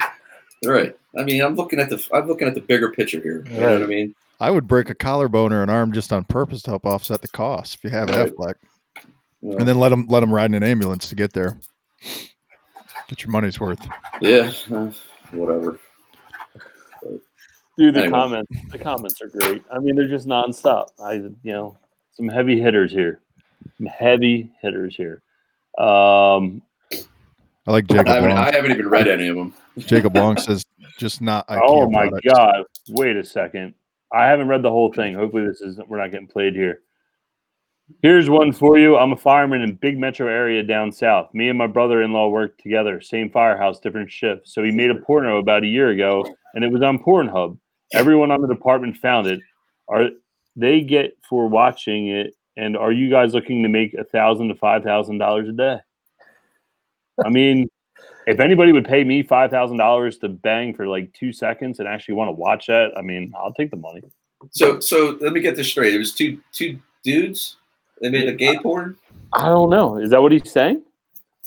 right. 0.66 0.96
I 1.18 1.24
mean, 1.24 1.42
I'm 1.42 1.56
looking 1.56 1.80
at 1.80 1.88
the 1.90 2.06
I'm 2.14 2.28
looking 2.28 2.46
at 2.46 2.54
the 2.54 2.60
bigger 2.60 2.90
picture 2.92 3.20
here. 3.20 3.44
You 3.50 3.58
know 3.60 3.72
what 3.72 3.82
I 3.82 3.86
mean? 3.86 4.14
I 4.40 4.50
would 4.50 4.66
break 4.66 4.88
a 4.90 4.94
collarbone 4.94 5.52
or 5.52 5.62
an 5.62 5.70
arm 5.70 5.92
just 5.92 6.12
on 6.12 6.24
purpose 6.24 6.62
to 6.62 6.70
help 6.70 6.86
offset 6.86 7.20
the 7.22 7.28
cost 7.28 7.74
if 7.76 7.84
you 7.84 7.90
have 7.90 8.08
Right. 8.08 8.32
Aflac, 8.34 8.54
You 9.42 9.50
know? 9.50 9.58
and 9.58 9.68
then 9.68 9.78
let 9.78 9.90
them 9.90 10.06
let 10.08 10.20
them 10.20 10.32
ride 10.32 10.46
in 10.46 10.54
an 10.54 10.62
ambulance 10.62 11.08
to 11.10 11.14
get 11.14 11.32
there. 11.32 11.58
Get 13.08 13.22
your 13.22 13.30
money's 13.32 13.58
worth. 13.60 13.86
yeah, 14.20 14.50
uh, 14.72 14.90
whatever. 15.32 15.78
Dude, 17.78 17.94
the 17.94 18.00
Anyway. 18.00 18.10
comments. 18.10 18.52
The 18.70 18.78
comments 18.78 19.22
are 19.22 19.28
great. 19.28 19.62
I 19.72 19.78
mean, 19.78 19.96
they're 19.96 20.08
just 20.08 20.26
nonstop. 20.26 20.88
I, 21.02 21.14
you 21.14 21.32
know, 21.44 21.76
some 22.12 22.28
heavy 22.28 22.60
hitters 22.60 22.92
here. 22.92 23.20
Some 23.78 23.86
heavy 23.86 24.50
hitters 24.60 24.94
here. 24.96 25.22
Um. 25.78 26.62
I 27.66 27.72
like 27.72 27.84
I 27.90 27.94
Jacob 27.94 28.06
haven't, 28.08 28.30
Long. 28.30 28.38
I 28.38 28.52
haven't 28.54 28.72
even 28.72 28.88
read 28.88 29.06
any 29.06 29.28
of 29.28 29.36
them. 29.36 29.54
Jacob 29.78 30.16
Long 30.16 30.36
says 30.38 30.64
just 30.98 31.20
not. 31.20 31.46
IKEA 31.48 31.60
oh 31.62 31.90
my 31.90 32.08
products. 32.08 32.26
God! 32.34 32.64
Wait 32.88 33.16
a 33.16 33.24
second. 33.24 33.74
I 34.12 34.26
haven't 34.26 34.48
read 34.48 34.62
the 34.62 34.70
whole 34.70 34.92
thing. 34.92 35.14
Hopefully, 35.14 35.46
this 35.46 35.60
is 35.60 35.78
we're 35.86 35.98
not 35.98 36.10
getting 36.10 36.26
played 36.26 36.54
here. 36.54 36.80
Here's 38.02 38.30
one 38.30 38.52
for 38.52 38.78
you. 38.78 38.96
I'm 38.96 39.12
a 39.12 39.16
fireman 39.16 39.62
in 39.62 39.74
big 39.74 39.98
metro 39.98 40.28
area 40.28 40.62
down 40.62 40.92
south. 40.92 41.32
Me 41.34 41.48
and 41.48 41.58
my 41.58 41.66
brother-in-law 41.66 42.28
worked 42.28 42.62
together, 42.62 43.00
same 43.00 43.30
firehouse, 43.30 43.80
different 43.80 44.10
shifts. 44.10 44.54
So 44.54 44.62
he 44.62 44.70
made 44.70 44.90
a 44.90 44.94
porno 44.94 45.38
about 45.38 45.64
a 45.64 45.68
year 45.68 45.90
ago, 45.90 46.24
and 46.54 46.64
it 46.64 46.72
was 46.72 46.82
on 46.82 46.98
Pornhub. 46.98 47.58
Everyone 47.92 48.30
on 48.30 48.42
the 48.42 48.48
department 48.48 48.96
found 48.96 49.26
it. 49.26 49.40
Are 49.88 50.10
they 50.54 50.82
get 50.82 51.16
for 51.28 51.48
watching 51.48 52.08
it? 52.08 52.34
And 52.56 52.76
are 52.76 52.92
you 52.92 53.10
guys 53.10 53.34
looking 53.34 53.62
to 53.62 53.68
make 53.68 53.94
a 53.94 54.04
thousand 54.04 54.48
to 54.48 54.54
five 54.54 54.84
thousand 54.84 55.18
dollars 55.18 55.48
a 55.48 55.52
day? 55.52 55.78
I 57.24 57.28
mean, 57.28 57.68
if 58.26 58.40
anybody 58.40 58.72
would 58.72 58.84
pay 58.84 59.04
me 59.04 59.22
five 59.22 59.50
thousand 59.50 59.76
dollars 59.78 60.18
to 60.18 60.28
bang 60.28 60.74
for 60.74 60.86
like 60.86 61.12
two 61.12 61.32
seconds 61.32 61.78
and 61.78 61.88
actually 61.88 62.14
want 62.14 62.28
to 62.28 62.32
watch 62.32 62.66
that, 62.66 62.92
I 62.96 63.02
mean, 63.02 63.32
I'll 63.36 63.52
take 63.52 63.70
the 63.70 63.76
money. 63.76 64.02
So, 64.50 64.80
so 64.80 65.18
let 65.20 65.32
me 65.32 65.40
get 65.40 65.56
this 65.56 65.68
straight. 65.68 65.94
It 65.94 65.98
was 65.98 66.14
two 66.14 66.40
two 66.52 66.78
dudes. 67.02 67.56
They 68.00 68.08
made 68.10 68.28
a 68.28 68.32
gay 68.32 68.58
porn. 68.58 68.96
I 69.32 69.46
don't 69.46 69.70
know. 69.70 69.98
Is 69.98 70.10
that 70.10 70.22
what 70.22 70.32
he's 70.32 70.50
saying? 70.50 70.82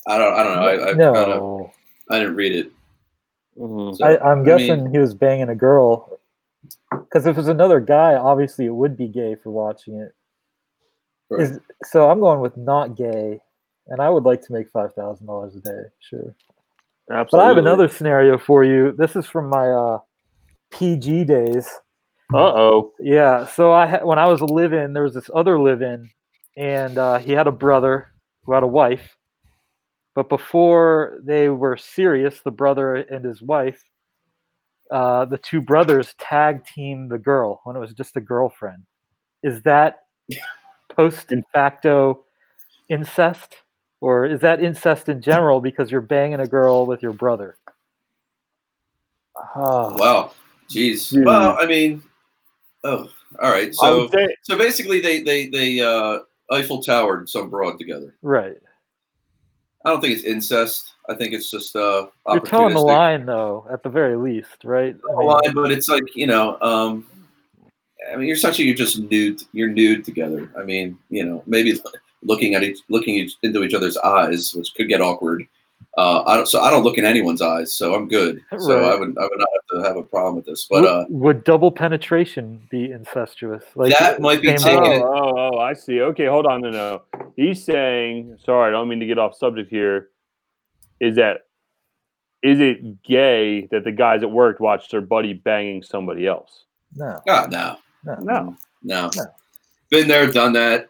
I 0.08 0.18
don't. 0.18 0.34
I 0.34 0.44
don't 0.44 0.56
know. 0.56 0.62
I 0.62 0.66
I, 0.66 0.74
I, 0.74 0.94
don't, 0.94 0.98
No, 0.98 1.74
I 2.10 2.20
didn't 2.20 2.36
read 2.36 2.54
it. 2.54 2.72
Mhm. 3.58 3.98
So, 3.98 4.06
I, 4.06 4.32
I'm 4.32 4.42
I 4.42 4.46
guessing 4.46 4.84
mean- 4.84 4.92
he 4.94 5.00
was 5.00 5.14
banging 5.14 5.50
a 5.50 5.56
girl. 5.56 6.20
Because 6.92 7.26
if 7.26 7.36
it 7.36 7.38
was 7.38 7.48
another 7.48 7.80
guy, 7.80 8.16
obviously 8.16 8.66
it 8.66 8.74
would 8.74 8.96
be 8.96 9.08
gay 9.08 9.36
for 9.36 9.50
watching 9.52 9.96
it. 9.96 10.14
Right. 11.30 11.42
Is 11.44 11.60
so 11.86 12.10
I'm 12.10 12.20
going 12.20 12.40
with 12.40 12.56
not 12.58 12.96
gay, 12.96 13.40
and 13.88 14.00
I 14.02 14.10
would 14.10 14.24
like 14.24 14.42
to 14.44 14.54
make 14.54 14.70
five 14.70 14.94
thousand 14.94 15.26
dollars 15.26 15.56
a 15.56 15.60
day, 15.60 15.82
sure. 16.00 16.36
But 17.08 17.40
I 17.40 17.48
have 17.48 17.58
another 17.58 17.88
scenario 17.88 18.38
for 18.38 18.64
you. 18.64 18.94
This 18.98 19.16
is 19.16 19.26
from 19.26 19.50
my 19.50 19.70
uh, 19.70 20.00
PG 20.72 21.26
days. 21.26 21.68
Uh 22.34 22.38
oh. 22.38 22.94
Yeah. 23.00 23.46
So 23.48 23.72
I 23.72 23.86
ha- 23.88 24.06
when 24.06 24.18
I 24.18 24.26
was 24.28 24.42
a 24.42 24.46
live-in, 24.46 24.94
there 24.94 25.04
was 25.04 25.14
this 25.14 25.30
other 25.34 25.60
live-in, 25.60 26.10
and 26.58 26.98
uh, 26.98 27.18
he 27.20 27.32
had 27.34 27.48
a 27.48 27.52
brother 27.52 28.12
who 28.44 28.54
had 28.54 28.64
a 28.64 28.68
wife. 28.68 29.16
But 30.16 30.30
before 30.30 31.20
they 31.24 31.50
were 31.50 31.76
serious, 31.76 32.40
the 32.44 32.52
brother 32.52 32.96
and 32.96 33.26
his 33.26 33.42
wife, 33.42 33.84
uh, 34.92 35.26
the 35.26 35.38
two 35.40 35.60
brothers 35.62 36.14
tag 36.20 36.66
team 36.66 37.10
the 37.10 37.18
girl 37.18 37.62
when 37.64 37.76
it 37.76 37.80
was 37.80 37.94
just 37.94 38.16
a 38.16 38.22
girlfriend. 38.22 38.84
Is 39.42 39.62
that 39.64 40.00
post 40.96 41.34
facto 41.52 42.26
incest, 42.90 43.56
or 44.04 44.26
is 44.26 44.42
that 44.42 44.62
incest 44.62 45.08
in 45.08 45.22
general 45.22 45.62
because 45.62 45.90
you're 45.90 46.02
banging 46.02 46.42
a 46.42 46.48
girl 46.48 46.86
with 46.86 47.02
your 47.02 47.14
brother? 47.14 47.56
Oh, 49.56 49.96
Wow. 49.98 50.32
Jeez. 50.70 51.10
Dude. 51.10 51.26
Well, 51.26 51.56
I 51.58 51.66
mean, 51.66 52.04
oh, 52.84 53.10
all 53.42 53.50
right. 53.50 53.74
So, 53.74 54.10
say 54.10 54.36
so 54.42 54.58
basically, 54.58 55.00
they 55.00 55.22
they 55.22 55.48
they 55.48 55.80
uh, 55.80 56.20
Eiffel 56.52 56.84
Towered 56.84 57.30
some 57.30 57.50
broad 57.50 57.78
together. 57.78 58.14
Right. 58.22 58.58
I 59.86 59.90
don't 59.90 60.02
think 60.02 60.16
it's 60.16 60.24
incest. 60.26 60.94
I 61.10 61.16
think 61.16 61.34
it's 61.34 61.50
just 61.50 61.76
uh, 61.76 62.08
You're 62.28 62.42
towing 62.42 62.74
the 62.74 62.82
line, 62.82 63.26
though, 63.26 63.68
at 63.72 63.84
the 63.84 63.90
very 63.90 64.18
least, 64.18 64.64
right? 64.66 64.96
I 64.96 65.18
mean, 65.18 65.28
line, 65.28 65.54
but 65.54 65.72
it's 65.72 65.88
like 65.90 66.16
you 66.16 66.28
know, 66.28 66.58
um, 66.62 67.06
I 68.12 68.18
mean, 68.18 68.28
you're 68.28 68.36
essentially 68.36 68.68
you're 68.68 68.76
just 68.76 69.00
nude. 69.00 69.44
You're 69.54 69.70
nude 69.70 70.04
together. 70.04 70.50
I 70.58 70.64
mean, 70.64 70.98
you 71.10 71.26
know, 71.26 71.44
maybe 71.46 71.80
looking 72.26 72.56
at 72.56 72.64
each, 72.64 72.80
looking 72.90 73.16
each, 73.16 73.36
into 73.44 73.64
each 73.64 73.74
other's 73.74 73.98
eyes, 73.98 74.54
which 74.54 74.74
could 74.76 74.88
get 74.88 75.02
awkward. 75.02 75.46
Uh, 75.98 76.24
I 76.24 76.38
don't, 76.38 76.48
so 76.48 76.60
I 76.60 76.72
don't 76.72 76.84
look 76.84 76.98
in 76.98 77.06
anyone's 77.06 77.42
eyes, 77.42 77.72
so 77.72 77.94
I'm 77.94 78.08
good. 78.08 78.42
So 78.58 78.84
I 78.84 78.96
would, 78.96 79.16
I 79.18 79.24
would 79.24 79.38
not 79.38 79.48
have 79.54 79.82
to 79.84 79.88
have 79.88 79.98
a 79.98 80.04
problem 80.04 80.36
with 80.36 80.46
this. 80.46 80.66
But 80.68 80.82
would, 80.82 80.90
uh, 80.90 81.06
would 81.10 81.44
double 81.44 81.72
penetration 81.72 82.68
be 82.72 82.92
incestuous? 82.92 83.64
Like 83.76 83.98
That 84.00 84.20
might 84.20 84.42
be 84.42 84.48
same 84.48 84.58
taking 84.58 85.04
Oh, 85.04 85.34
oh, 85.38 85.52
oh, 85.54 85.58
I 85.60 85.74
see. 85.74 86.02
Okay, 86.02 86.26
hold 86.26 86.48
on. 86.48 86.62
No, 86.62 86.72
no. 86.72 87.02
He's 87.36 87.64
saying, 87.64 88.38
sorry, 88.44 88.70
I 88.70 88.72
don't 88.72 88.88
mean 88.88 89.00
to 89.02 89.06
get 89.06 89.20
off 89.20 89.36
subject 89.36 89.70
here. 89.70 90.10
Is 91.00 91.16
that 91.18 91.42
is 92.42 92.60
it 92.60 93.04
gay 93.04 93.68
that 93.72 93.84
the 93.84 93.92
guys 93.92 94.22
at 94.22 94.32
work 94.32 94.60
watched 94.60 94.92
their 94.92 95.02
buddy 95.02 95.34
banging 95.34 95.82
somebody 95.82 96.28
else? 96.28 96.66
No, 96.96 97.22
God, 97.26 97.52
no, 97.52 97.78
no. 98.06 98.16
No. 98.16 98.58
no, 98.84 99.12
No. 99.16 99.26
been 99.90 100.08
there, 100.08 100.28
done 100.32 100.54
that. 100.54 100.90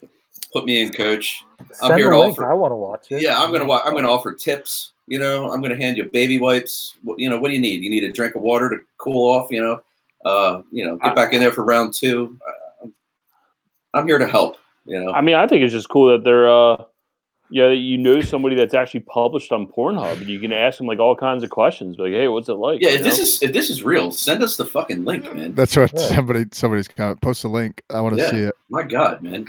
Put 0.54 0.66
me 0.66 0.82
in, 0.82 0.92
coach. 0.92 1.44
I'm 1.60 1.88
Send 1.90 2.00
here 2.00 2.12
to 2.12 2.16
offer- 2.18 2.50
I 2.50 2.54
want 2.54 2.72
to 2.72 2.76
watch 2.76 3.08
it. 3.12 3.22
Yeah, 3.22 3.42
I'm 3.42 3.52
gonna, 3.52 3.66
wa- 3.66 3.82
I'm 3.84 3.94
gonna 3.94 4.12
offer 4.12 4.34
tips. 4.34 4.92
You 5.08 5.20
know, 5.20 5.52
I'm 5.52 5.62
gonna 5.62 5.76
hand 5.76 5.98
you 5.98 6.06
baby 6.06 6.40
wipes. 6.40 6.96
You 7.18 7.30
know, 7.30 7.40
what 7.40 7.50
do 7.50 7.56
you 7.56 7.60
need? 7.62 7.82
You 7.84 7.90
need 7.90 8.04
a 8.04 8.12
drink 8.12 8.36
of 8.36 8.42
water 8.42 8.70
to 8.70 8.78
cool 8.98 9.30
off. 9.34 9.52
You 9.52 9.62
know, 9.62 9.82
uh, 10.30 10.62
you 10.72 10.86
know, 10.86 10.98
get 10.98 11.16
back 11.16 11.34
in 11.34 11.40
there 11.42 11.52
for 11.52 11.64
round 11.64 11.94
two. 11.94 12.38
Uh, 12.84 12.88
I'm 13.96 14.08
here 14.08 14.18
to 14.20 14.28
help. 14.28 14.58
You 14.86 15.04
know, 15.04 15.12
I 15.12 15.22
mean, 15.22 15.36
I 15.36 15.48
think 15.48 15.64
it's 15.64 15.74
just 15.74 15.90
cool 15.90 16.12
that 16.12 16.24
they're, 16.24 16.50
uh, 16.50 16.84
yeah, 17.50 17.70
that 17.70 17.76
you 17.78 17.98
know 17.98 18.22
somebody 18.22 18.56
that's 18.56 18.74
actually 18.74 19.00
published 19.02 19.52
on 19.52 19.66
Pornhub, 19.68 20.18
and 20.18 20.28
you 20.28 20.40
can 20.40 20.52
ask 20.54 20.78
them 20.78 20.88
like 20.88 21.00
all 21.00 21.16
kinds 21.16 21.44
of 21.44 21.50
questions, 21.50 21.98
like, 21.98 22.12
"Hey, 22.12 22.28
what's 22.28 22.50
it 22.50 22.54
like?" 22.54 22.82
yeah. 22.82 22.90
If 22.90 23.04
this 23.04 23.18
know? 23.18 23.24
is 23.24 23.42
if 23.44 23.54
this 23.54 23.70
is 23.70 23.82
real, 23.84 24.12
send 24.12 24.44
us 24.44 24.58
the 24.58 24.66
fucking 24.66 25.06
link, 25.06 25.34
man. 25.34 25.54
That's 25.56 25.76
what 25.76 25.92
Yeah. 25.94 26.00
somebody 26.08 26.46
somebody's 26.52 26.88
comment. 26.88 27.22
Post 27.22 27.44
a 27.44 27.48
link. 27.50 27.82
I 27.90 28.02
want 28.02 28.16
to 28.18 28.22
Yeah. 28.22 28.30
see 28.32 28.38
it. 28.42 28.56
My 28.70 28.84
God, 28.84 29.22
man. 29.24 29.46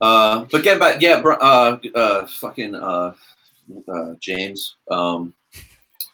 Uh, 0.00 0.46
but 0.50 0.62
get 0.62 0.78
back, 0.78 1.00
yeah, 1.00 1.14
uh, 1.14 1.78
uh, 1.94 2.26
fucking, 2.26 2.74
uh, 2.74 3.12
uh, 3.88 4.14
James. 4.20 4.76
Um, 4.90 5.34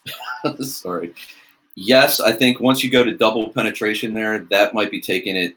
sorry. 0.61 1.15
Yes, 1.77 2.21
I 2.21 2.33
think 2.33 2.61
once 2.61 2.85
you 2.85 2.91
go 2.91 3.03
to 3.05 3.17
double 3.17 3.49
penetration 3.51 4.15
there, 4.15 4.39
that 4.51 4.75
might 4.75 4.91
be 4.91 5.01
taking 5.01 5.37
it. 5.37 5.57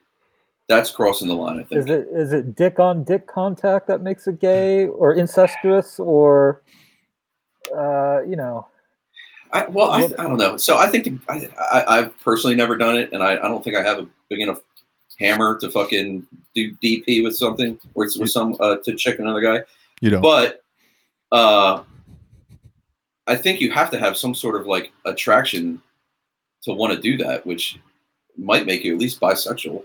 That's 0.68 0.92
crossing 0.92 1.28
the 1.28 1.34
line. 1.34 1.60
I 1.60 1.64
think. 1.64 1.80
Is 1.80 1.86
it 1.86 2.08
is 2.12 2.34
it 2.34 2.56
dick 2.56 2.80
on 2.80 3.04
dick 3.06 3.26
contact 3.26 3.88
that 3.88 4.02
makes 4.02 4.28
it 4.28 4.42
gay 4.42 4.88
or 4.88 5.14
incestuous 5.14 5.98
or 5.98 6.62
uh, 7.76 8.22
you 8.24 8.36
know? 8.36 8.68
I, 9.54 9.66
well, 9.68 9.92
I, 9.92 10.04
I 10.04 10.24
don't 10.24 10.38
know. 10.38 10.58
So 10.58 10.78
I 10.78 10.88
think 10.88 11.22
I, 11.30 11.50
I, 11.72 12.00
I've 12.00 12.20
personally 12.20 12.56
never 12.56 12.76
done 12.76 12.98
it, 12.98 13.14
and 13.14 13.24
I, 13.24 13.34
I 13.34 13.48
don't 13.48 13.64
think 13.64 13.78
I 13.78 13.84
have 13.84 14.00
a 14.00 14.08
big 14.30 14.42
enough 14.42 14.60
hammer 15.20 15.58
to 15.60 15.70
fucking 15.72 16.28
do 16.58 16.76
DP 16.84 17.24
with 17.24 17.36
something 17.36 17.80
or 17.94 18.06
it's 18.06 18.18
with 18.18 18.32
some 18.32 18.56
uh, 18.60 18.78
to 18.84 18.96
check 18.96 19.20
another 19.20 19.42
guy. 19.42 19.62
You 20.02 20.10
don't. 20.12 20.22
But 20.22 20.64
uh, 21.32 21.84
I 23.28 23.36
think 23.36 23.62
you 23.62 23.72
have 23.72 23.92
to 23.92 24.00
have 24.00 24.18
some 24.18 24.34
sort 24.34 24.60
of 24.60 24.66
like 24.68 24.92
attraction 25.06 25.82
to 26.64 26.74
want 26.74 26.94
to 26.94 27.02
do 27.02 27.18
that, 27.24 27.46
which 27.46 27.78
might 28.38 28.66
make 28.66 28.84
you 28.84 28.94
at 28.94 29.00
least 29.00 29.20
bisexual. 29.20 29.84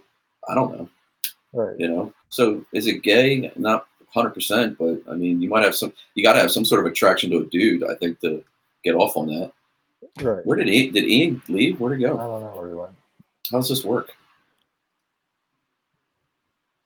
I 0.49 0.55
don't 0.55 0.77
know, 0.77 0.89
Right. 1.53 1.79
you 1.79 1.89
know. 1.89 2.13
So 2.31 2.65
is 2.73 2.87
it 2.87 3.03
gay? 3.03 3.53
Not 3.57 3.87
hundred 4.15 4.31
percent, 4.31 4.77
but 4.79 5.01
I 5.11 5.15
mean, 5.15 5.41
you 5.43 5.49
might 5.49 5.65
have 5.65 5.75
some. 5.75 5.93
You 6.15 6.23
got 6.25 6.35
to 6.35 6.41
have 6.41 6.51
some 6.53 6.65
sort 6.65 6.85
of 6.85 6.91
attraction 6.91 7.31
to 7.31 7.39
a 7.39 7.45
dude. 7.47 7.85
I 7.85 7.95
think 7.97 8.21
to 8.21 8.43
get 8.85 8.95
off 8.95 9.17
on 9.17 9.27
that. 9.29 9.53
Right. 10.21 10.45
Where 10.45 10.57
did 10.57 10.69
Ian? 10.69 10.93
Did 10.95 11.05
Ian 11.05 11.43
leave? 11.49 11.81
Where'd 11.81 11.99
he 11.99 12.05
go? 12.05 12.19
I 12.19 12.23
don't 12.25 12.41
know 12.41 12.53
where 12.57 12.69
he 12.69 12.75
went. 12.75 12.91
How 13.51 13.59
does 13.59 13.69
this 13.69 13.85
work? 13.85 14.13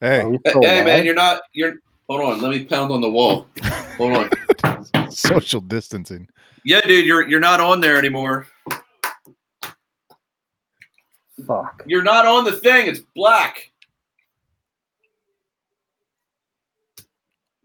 Hey, 0.07 0.23
oh, 0.23 0.29
Are 0.29 0.61
Hey, 0.63 0.79
hey, 0.79 0.85
man, 0.85 1.05
you're 1.05 1.15
not. 1.15 1.43
You're. 1.53 1.75
Hold 2.09 2.21
on. 2.21 2.41
Let 2.41 2.51
me 2.51 2.65
pound 2.65 2.93
on 2.93 3.01
the 3.01 3.11
wall. 3.11 3.47
Hold 3.97 4.31
on. 4.65 5.11
social 5.11 5.61
distancing. 5.61 6.29
Yeah, 6.65 6.81
dude, 6.81 7.05
you're 7.05 7.29
you're 7.29 7.41
not 7.41 7.61
on 7.61 7.81
there 7.81 7.97
anymore. 7.97 8.47
Fuck. 11.47 11.83
You're 11.87 12.03
not 12.03 12.27
on 12.27 12.45
the 12.45 12.53
thing. 12.53 12.87
It's 12.87 13.01
black. 13.15 13.71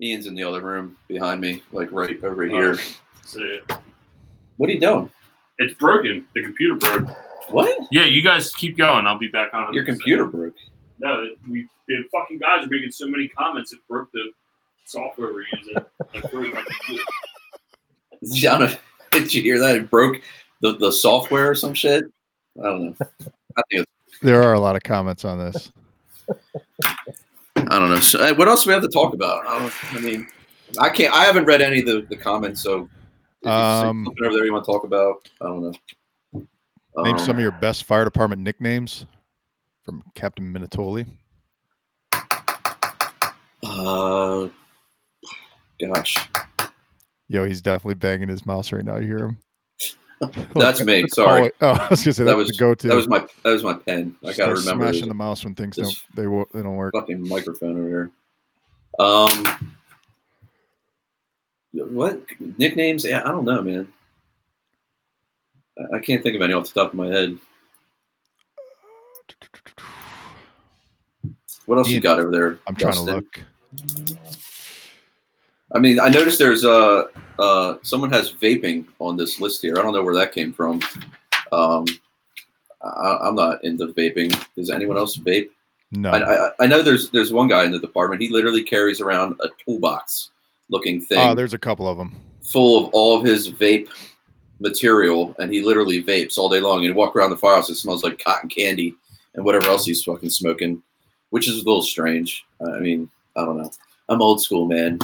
Ian's 0.02 0.26
in 0.26 0.34
the 0.34 0.44
other 0.44 0.62
room 0.62 0.98
behind 1.08 1.42
me, 1.42 1.62
like 1.72 1.92
right 1.92 2.22
over 2.24 2.44
here. 2.44 2.78
See, 3.24 3.60
What 4.58 4.70
are 4.70 4.74
you 4.74 4.80
doing? 4.80 5.10
it's 5.60 5.76
broken. 5.76 6.26
The 6.34 6.44
computer 6.44 6.76
broke. 6.76 7.16
What? 7.50 7.88
Yeah, 7.92 8.06
you 8.06 8.24
guys 8.24 8.52
keep 8.52 8.78
going. 8.78 9.06
I'll 9.06 9.20
be 9.20 9.28
back 9.28 9.54
on. 9.54 9.74
Your 9.74 9.86
computer 9.86 10.26
broke. 10.26 10.56
No, 11.02 11.28
we 11.50 11.68
the 11.88 12.04
fucking 12.12 12.38
guys 12.38 12.64
are 12.64 12.70
making 12.70 12.92
so 12.92 13.08
many 13.08 13.28
comments 13.28 13.74
it 13.74 13.80
broke 13.90 14.12
the 14.12 14.32
software 14.86 15.34
we're 15.34 15.46
using. 15.52 15.74
Like, 16.14 16.32
broke 16.32 16.54
my 16.54 16.62
computer. 16.62 17.04
Gianna, 18.32 18.78
did 19.12 19.34
you 19.34 19.42
hear 19.42 19.60
that? 19.60 19.76
It 19.76 19.90
broke 19.90 20.22
the, 20.62 20.78
the 20.78 20.92
software 20.92 21.50
or 21.50 21.56
some 21.56 21.74
shit. 21.74 22.06
I 22.60 22.64
don't 22.64 22.86
know. 22.86 22.96
I 23.58 23.62
think 23.72 23.88
There 24.22 24.44
are 24.44 24.54
a 24.54 24.60
lot 24.60 24.76
of 24.76 24.84
comments 24.84 25.26
on 25.26 25.40
this. 25.40 25.72
I 27.56 27.80
don't 27.80 27.90
know. 27.90 28.00
So, 28.00 28.20
uh, 28.20 28.36
what 28.36 28.48
else 28.48 28.64
do 28.64 28.70
we 28.70 28.74
have 28.74 28.84
to 28.84 28.90
talk 28.90 29.16
about? 29.16 29.48
I, 29.48 29.58
don't, 29.60 29.96
I 29.96 30.00
mean, 30.00 30.28
I 30.80 30.90
can't. 30.90 31.14
I 31.16 31.24
haven't 31.24 31.46
read 31.46 31.62
any 31.62 31.80
of 31.80 31.86
the, 31.88 32.06
the 32.10 32.16
comments. 32.16 32.62
So, 32.62 32.88
if 33.42 33.46
you 33.46 33.52
Um, 33.52 34.06
something 34.06 34.26
over 34.26 34.36
there 34.36 34.46
you 34.46 34.54
want 34.54 34.66
to 34.66 34.72
talk 34.72 34.84
about? 34.84 35.28
I 35.42 35.46
don't 35.46 35.64
know. 35.64 35.74
Name 37.04 37.16
Um, 37.16 37.20
some 37.20 37.38
of 37.38 37.42
your 37.42 37.54
best 37.54 37.86
fire 37.86 38.04
department 38.06 38.44
nicknames 38.44 39.06
from 39.92 40.04
Captain 40.16 40.54
Minatoli. 40.54 41.06
Uh, 43.64 44.48
gosh, 45.82 46.30
Yo, 47.28 47.46
he's 47.46 47.62
definitely 47.62 47.96
banging 47.96 48.30
his 48.30 48.46
mouse 48.46 48.72
right 48.72 48.86
now. 48.86 48.98
You 48.98 49.08
hear 49.08 49.18
him? 49.26 49.38
that's 50.56 50.84
me. 50.84 51.06
Sorry. 51.14 51.52
Oh, 51.62 51.68
oh, 51.68 51.72
I 51.72 51.88
was 51.90 52.04
gonna 52.04 52.14
say 52.14 52.24
That 52.24 52.32
that's 52.32 52.38
was 52.38 52.48
the 52.50 52.58
go-to. 52.58 52.88
That 52.88 52.96
was 52.96 53.08
my 53.10 53.20
that 53.44 53.52
was 53.52 53.64
my 53.64 53.74
pen. 53.74 54.16
I 54.24 54.28
gotta 54.28 54.34
Start 54.34 54.58
remember 54.60 54.86
smashing 54.94 55.10
the 55.10 55.14
mouse 55.14 55.44
when 55.44 55.56
things 55.56 55.76
don't 55.76 56.02
they 56.16 56.28
won't 56.28 56.52
they 56.54 56.62
don't 56.62 56.76
work. 56.76 56.94
fucking 56.94 57.28
microphone 57.28 57.78
over 57.78 57.88
here. 57.88 58.12
Um, 59.00 59.76
what 61.74 62.22
nicknames? 62.58 63.04
Yeah, 63.04 63.24
I 63.26 63.32
don't 63.32 63.46
know, 63.46 63.62
man. 63.62 63.88
I 65.94 66.00
can't 66.00 66.24
think 66.24 66.36
of 66.36 66.42
any 66.42 66.54
off 66.54 66.72
the 66.72 66.80
top 66.80 66.94
of 66.94 66.98
my 66.98 67.08
head. 67.08 67.38
What 71.72 71.78
else 71.78 71.88
you 71.88 71.94
Ian, 71.94 72.04
got 72.04 72.20
over 72.20 72.32
there? 72.32 72.60
I'm 72.68 72.76
trying 72.76 72.96
to 72.96 73.02
look. 73.02 73.42
I 75.74 75.80
mean, 75.80 76.02
I 76.02 76.10
noticed 76.10 76.38
there's 76.38 76.66
uh 76.66 77.04
uh 77.40 77.76
someone 77.82 78.12
has 78.12 78.34
vaping 78.34 78.88
on 79.00 79.16
this 79.16 79.40
list 79.40 79.62
here. 79.62 79.80
I 79.80 79.82
don't 79.82 79.94
know 79.94 80.04
where 80.04 80.14
that 80.16 80.34
came 80.34 80.52
from. 80.52 80.82
Um, 81.54 81.86
I, 82.84 83.20
I'm 83.22 83.36
not 83.36 83.64
into 83.64 83.88
vaping. 83.88 84.38
Does 84.54 84.70
anyone 84.70 84.98
else 84.98 85.16
vape? 85.16 85.48
No, 85.94 86.12
I, 86.12 86.48
I, 86.48 86.52
I 86.60 86.68
know 86.68 86.82
there's 86.82 87.10
there's 87.12 87.32
one 87.32 87.48
guy 87.48 87.64
in 87.64 87.72
the 87.72 87.80
department. 87.80 88.22
He 88.22 88.28
literally 88.28 88.64
carries 88.64 89.00
around 89.00 89.40
a 89.40 89.48
toolbox 89.64 90.32
looking 90.68 91.00
thing 91.00 91.20
oh, 91.20 91.34
there's 91.34 91.54
a 91.54 91.58
couple 91.58 91.88
of 91.88 91.98
them. 91.98 92.14
full 92.42 92.84
of 92.84 92.90
all 92.92 93.18
of 93.18 93.24
his 93.24 93.50
vape 93.50 93.88
material, 94.60 95.34
and 95.40 95.50
he 95.54 95.62
literally 95.62 96.04
vapes 96.04 96.38
all 96.38 96.50
day 96.50 96.60
long. 96.60 96.80
And 96.80 96.88
you 96.88 96.94
walk 96.94 97.16
around 97.16 97.30
the 97.30 97.38
firehouse, 97.38 97.70
it 97.70 97.76
smells 97.76 98.04
like 98.04 98.22
cotton 98.22 98.50
candy 98.50 98.94
and 99.36 99.46
whatever 99.46 99.68
else 99.68 99.86
he's 99.86 100.04
fucking 100.04 100.32
smoking, 100.32 100.84
which 101.32 101.50
is 101.50 101.56
a 101.56 101.66
little 101.66 101.82
strange. 101.82 102.46
I 102.66 102.80
mean, 102.80 103.10
I 103.36 103.44
don't 103.44 103.58
know. 103.58 103.72
I'm 104.08 104.22
old 104.22 104.42
school, 104.42 104.68
man. 104.68 105.00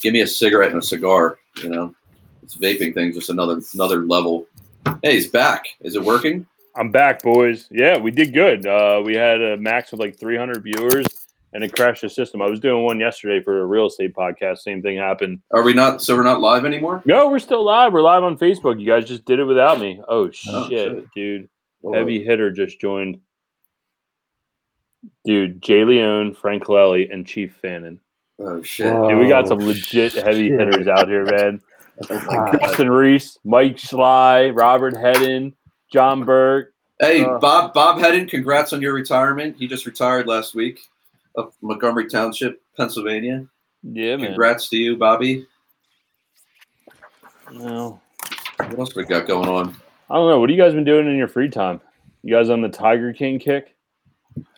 Give 0.00 0.12
me 0.12 0.20
a 0.20 0.26
cigarette 0.26 0.70
and 0.70 0.80
a 0.82 0.86
cigar. 0.86 1.38
You 1.62 1.68
know, 1.70 1.94
it's 2.42 2.56
vaping 2.56 2.94
thing 2.94 3.12
just 3.12 3.28
another 3.30 3.60
another 3.74 4.04
level. 4.06 4.46
Hey, 5.02 5.14
he's 5.14 5.26
back. 5.28 5.64
Is 5.80 5.96
it 5.96 6.02
working? 6.02 6.46
I'm 6.76 6.90
back, 6.90 7.22
boys. 7.22 7.66
Yeah, 7.70 7.98
we 7.98 8.10
did 8.12 8.32
good. 8.32 8.64
Uh, 8.66 9.02
we 9.04 9.14
had 9.16 9.42
a 9.42 9.56
max 9.56 9.92
of 9.92 9.98
like 9.98 10.16
300 10.18 10.62
viewers, 10.62 11.06
and 11.52 11.64
it 11.64 11.74
crashed 11.74 12.02
the 12.02 12.08
system. 12.08 12.40
I 12.40 12.46
was 12.48 12.60
doing 12.60 12.84
one 12.84 13.00
yesterday 13.00 13.42
for 13.42 13.60
a 13.60 13.66
real 13.66 13.86
estate 13.86 14.14
podcast. 14.14 14.58
Same 14.58 14.80
thing 14.80 14.96
happened. 14.96 15.40
Are 15.52 15.62
we 15.62 15.72
not? 15.74 16.00
So 16.00 16.14
we're 16.16 16.22
not 16.22 16.40
live 16.40 16.64
anymore? 16.64 17.02
No, 17.04 17.28
we're 17.28 17.40
still 17.40 17.64
live. 17.64 17.92
We're 17.92 18.02
live 18.02 18.22
on 18.22 18.38
Facebook. 18.38 18.80
You 18.80 18.86
guys 18.86 19.06
just 19.06 19.24
did 19.24 19.38
it 19.40 19.44
without 19.44 19.80
me. 19.80 20.00
Oh 20.08 20.30
shit, 20.30 20.54
Oh, 20.54 20.68
shit. 20.68 21.06
dude! 21.14 21.48
Heavy 21.92 22.22
hitter 22.22 22.50
just 22.52 22.80
joined. 22.80 23.18
Dude, 25.24 25.62
Jay 25.62 25.84
Leone, 25.84 26.34
Frank 26.34 26.64
Lelly, 26.64 27.12
and 27.12 27.26
Chief 27.26 27.56
Fannin. 27.62 28.00
Oh 28.38 28.62
shit! 28.62 28.92
Dude, 28.92 29.18
we 29.18 29.28
got 29.28 29.48
some 29.48 29.60
Oh, 29.60 29.66
legit 29.66 30.12
heavy 30.14 30.48
shit. 30.48 30.58
hitters 30.58 30.86
out 30.88 31.08
here, 31.08 31.24
man. 31.24 31.60
Oh 32.08 32.18
my. 32.26 32.56
Justin 32.58 32.88
Reese, 32.90 33.38
Mike 33.44 33.78
Sly, 33.78 34.48
Robert 34.50 34.96
Hedden, 34.96 35.54
John 35.92 36.24
Burke. 36.24 36.72
Hey, 36.98 37.22
Uh, 37.24 37.36
Bob 37.38 37.74
Bob 37.74 37.98
Hedden, 37.98 38.26
congrats 38.26 38.72
on 38.72 38.80
your 38.80 38.94
retirement. 38.94 39.56
He 39.58 39.68
just 39.68 39.84
retired 39.84 40.26
last 40.26 40.54
week 40.54 40.80
of 41.34 41.52
Montgomery 41.60 42.08
Township, 42.08 42.62
Pennsylvania. 42.74 43.44
Yeah, 43.82 44.16
man. 44.16 44.28
Congrats 44.28 44.70
to 44.70 44.78
you, 44.78 44.96
Bobby. 44.96 45.46
Well, 47.52 48.00
What 48.58 48.78
else 48.78 48.94
we 48.94 49.04
got 49.04 49.26
going 49.26 49.48
on? 49.48 49.76
I 50.08 50.14
don't 50.14 50.28
know. 50.30 50.40
What 50.40 50.48
have 50.50 50.56
you 50.56 50.62
guys 50.62 50.72
been 50.72 50.84
doing 50.84 51.06
in 51.06 51.16
your 51.16 51.28
free 51.28 51.48
time? 51.48 51.80
You 52.22 52.34
guys 52.34 52.48
on 52.50 52.60
the 52.62 52.68
Tiger 52.68 53.12
King 53.12 53.38
kick? 53.38 53.74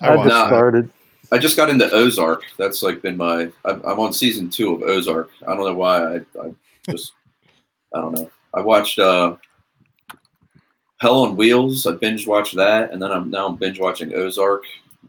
I 0.01 0.14
I 0.14 0.28
just 0.28 0.47
started. 0.47 0.91
I 1.30 1.39
just 1.39 1.57
got 1.57 1.70
into 1.70 1.91
Ozark. 1.91 2.43
That's 2.59 2.83
like 2.83 3.01
been 3.01 3.16
my. 3.16 3.51
I'm, 3.64 3.83
I'm 3.85 4.01
on 4.01 4.12
season 4.12 4.51
two 4.51 4.74
of 4.74 4.83
Ozark. 4.83 5.30
I 5.47 5.55
don't 5.55 5.64
know 5.64 5.74
why. 5.74 6.16
I, 6.16 6.20
I 6.41 6.55
just. 6.91 7.12
I 7.95 8.01
don't 8.01 8.12
know. 8.12 8.30
I 8.55 8.61
watched 8.61 8.99
uh, 8.99 9.37
Hell 10.99 11.22
on 11.22 11.37
Wheels. 11.37 11.87
I 11.87 11.93
binge 11.93 12.26
watched 12.26 12.55
that, 12.57 12.93
and 12.93 13.01
then 13.01 13.11
I'm 13.11 13.30
now 13.30 13.47
I'm 13.47 13.57
binge 13.57 13.80
watching 13.80 14.14
Ozark. 14.14 14.64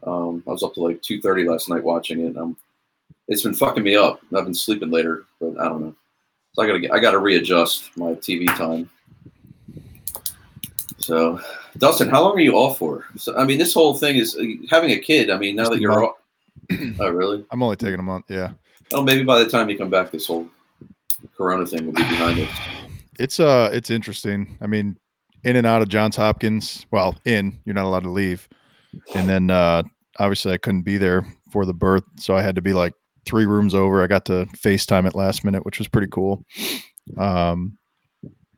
Um, 0.05 0.43
I 0.47 0.51
was 0.51 0.63
up 0.63 0.73
to 0.75 0.81
like 0.81 1.01
two 1.01 1.21
thirty 1.21 1.47
last 1.47 1.69
night 1.69 1.83
watching 1.83 2.21
it. 2.21 2.27
And 2.27 2.37
I'm, 2.37 2.57
it's 3.27 3.43
been 3.43 3.53
fucking 3.53 3.83
me 3.83 3.95
up. 3.95 4.21
I've 4.35 4.45
been 4.45 4.53
sleeping 4.53 4.91
later, 4.91 5.25
but 5.39 5.59
I 5.59 5.69
don't 5.69 5.81
know. 5.81 5.95
So 6.53 6.63
I 6.63 6.67
gotta 6.67 6.79
get, 6.79 6.93
I 6.93 6.99
gotta 6.99 7.19
readjust 7.19 7.95
my 7.97 8.13
TV 8.13 8.45
time. 8.57 8.89
So, 11.03 11.39
Dustin, 11.77 12.09
how 12.09 12.21
long 12.23 12.37
are 12.37 12.41
you 12.41 12.53
off 12.53 12.77
for? 12.77 13.05
So, 13.17 13.35
I 13.35 13.43
mean, 13.43 13.57
this 13.57 13.73
whole 13.73 13.93
thing 13.93 14.15
is 14.15 14.37
uh, 14.37 14.43
having 14.69 14.91
a 14.91 14.99
kid. 14.99 15.29
I 15.29 15.37
mean, 15.37 15.55
now 15.55 15.69
that 15.69 15.79
you're 15.79 16.03
off, 16.05 16.15
oh 16.99 17.09
really? 17.09 17.45
I'm 17.51 17.61
only 17.61 17.75
taking 17.75 17.99
a 17.99 18.03
month. 18.03 18.25
Yeah, 18.29 18.51
Oh, 18.93 19.01
maybe 19.03 19.23
by 19.23 19.39
the 19.43 19.49
time 19.49 19.69
you 19.69 19.77
come 19.77 19.89
back, 19.89 20.11
this 20.11 20.27
whole 20.27 20.47
Corona 21.35 21.65
thing 21.65 21.85
will 21.85 21.93
be 21.93 22.03
behind 22.03 22.39
us. 22.39 22.49
it's 23.19 23.39
uh, 23.39 23.69
it's 23.73 23.89
interesting. 23.89 24.57
I 24.61 24.67
mean, 24.67 24.97
in 25.43 25.55
and 25.55 25.67
out 25.67 25.81
of 25.81 25.89
Johns 25.89 26.15
Hopkins. 26.15 26.85
Well, 26.91 27.15
in 27.25 27.59
you're 27.65 27.75
not 27.75 27.85
allowed 27.85 28.03
to 28.03 28.09
leave, 28.09 28.47
and 29.15 29.27
then 29.27 29.49
uh, 29.49 29.83
obviously 30.19 30.53
I 30.53 30.57
couldn't 30.57 30.83
be 30.83 30.97
there 30.97 31.25
for 31.51 31.65
the 31.65 31.73
birth, 31.73 32.03
so 32.17 32.35
I 32.35 32.41
had 32.41 32.55
to 32.55 32.61
be 32.61 32.73
like 32.73 32.93
three 33.25 33.45
rooms 33.45 33.73
over. 33.73 34.03
I 34.03 34.07
got 34.07 34.25
to 34.25 34.45
FaceTime 34.57 35.05
at 35.05 35.15
last 35.15 35.43
minute, 35.43 35.65
which 35.65 35.79
was 35.79 35.87
pretty 35.87 36.07
cool. 36.11 36.45
Um, 37.17 37.77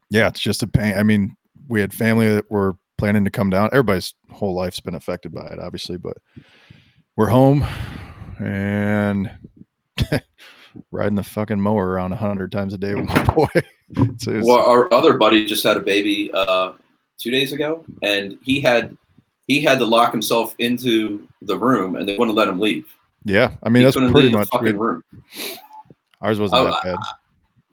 yeah, 0.10 0.28
it's 0.28 0.39
just 0.39 0.64
a 0.64 0.68
pain. 0.68 0.98
I 0.98 1.04
mean, 1.04 1.36
we 1.68 1.80
had 1.82 1.93
family 1.93 2.28
that 2.36 2.49
were 2.51 2.76
planning 2.97 3.26
to 3.26 3.32
come 3.32 3.49
down. 3.49 3.70
Everybody's 3.72 4.13
whole 4.32 4.53
life's 4.55 4.80
been 4.80 4.95
affected 4.95 5.34
by 5.34 5.45
it, 5.47 5.59
obviously, 5.59 5.97
but 5.97 6.18
we're 7.18 7.28
home 7.28 7.66
and 8.39 9.32
riding 10.91 11.16
the 11.16 11.24
fucking 11.24 11.59
mower 11.59 11.88
around 11.89 12.11
a 12.11 12.16
hundred 12.18 12.51
times 12.51 12.74
a 12.74 12.78
day 12.78 12.93
with 12.95 13.05
my 13.07 13.24
boy. 13.34 13.47
It's- 13.55 14.28
Well, 14.45 14.66
our 14.66 14.91
other 14.93 15.18
buddy 15.18 15.45
just 15.45 15.63
had 15.63 15.78
a 15.78 15.82
baby 15.82 16.32
uh, 16.34 16.74
two 17.18 17.32
days 17.32 17.53
ago, 17.53 17.86
and 18.03 18.38
he 18.43 18.59
had 18.61 18.95
he 19.47 19.61
had 19.61 19.78
to 19.80 19.86
lock 19.86 20.11
himself 20.11 20.55
into 20.59 21.28
the 21.43 21.57
room, 21.57 21.95
and 21.95 22.07
they 22.09 22.18
wouldn't 22.18 22.36
let 22.38 22.47
him 22.47 22.59
leave. 22.59 22.86
yeah, 23.26 23.51
I 23.63 23.70
mean 23.70 23.82
he 23.82 23.91
that's 23.91 24.11
pretty 24.11 24.32
much 24.32 24.49
fucking 24.49 24.66
we- 24.66 24.86
room. 24.86 25.03
ours 26.22 26.39
wasn't 26.39 26.61
Oh, 26.61 26.66
that 26.66 26.84
bad. 26.84 26.95
I 26.99 27.13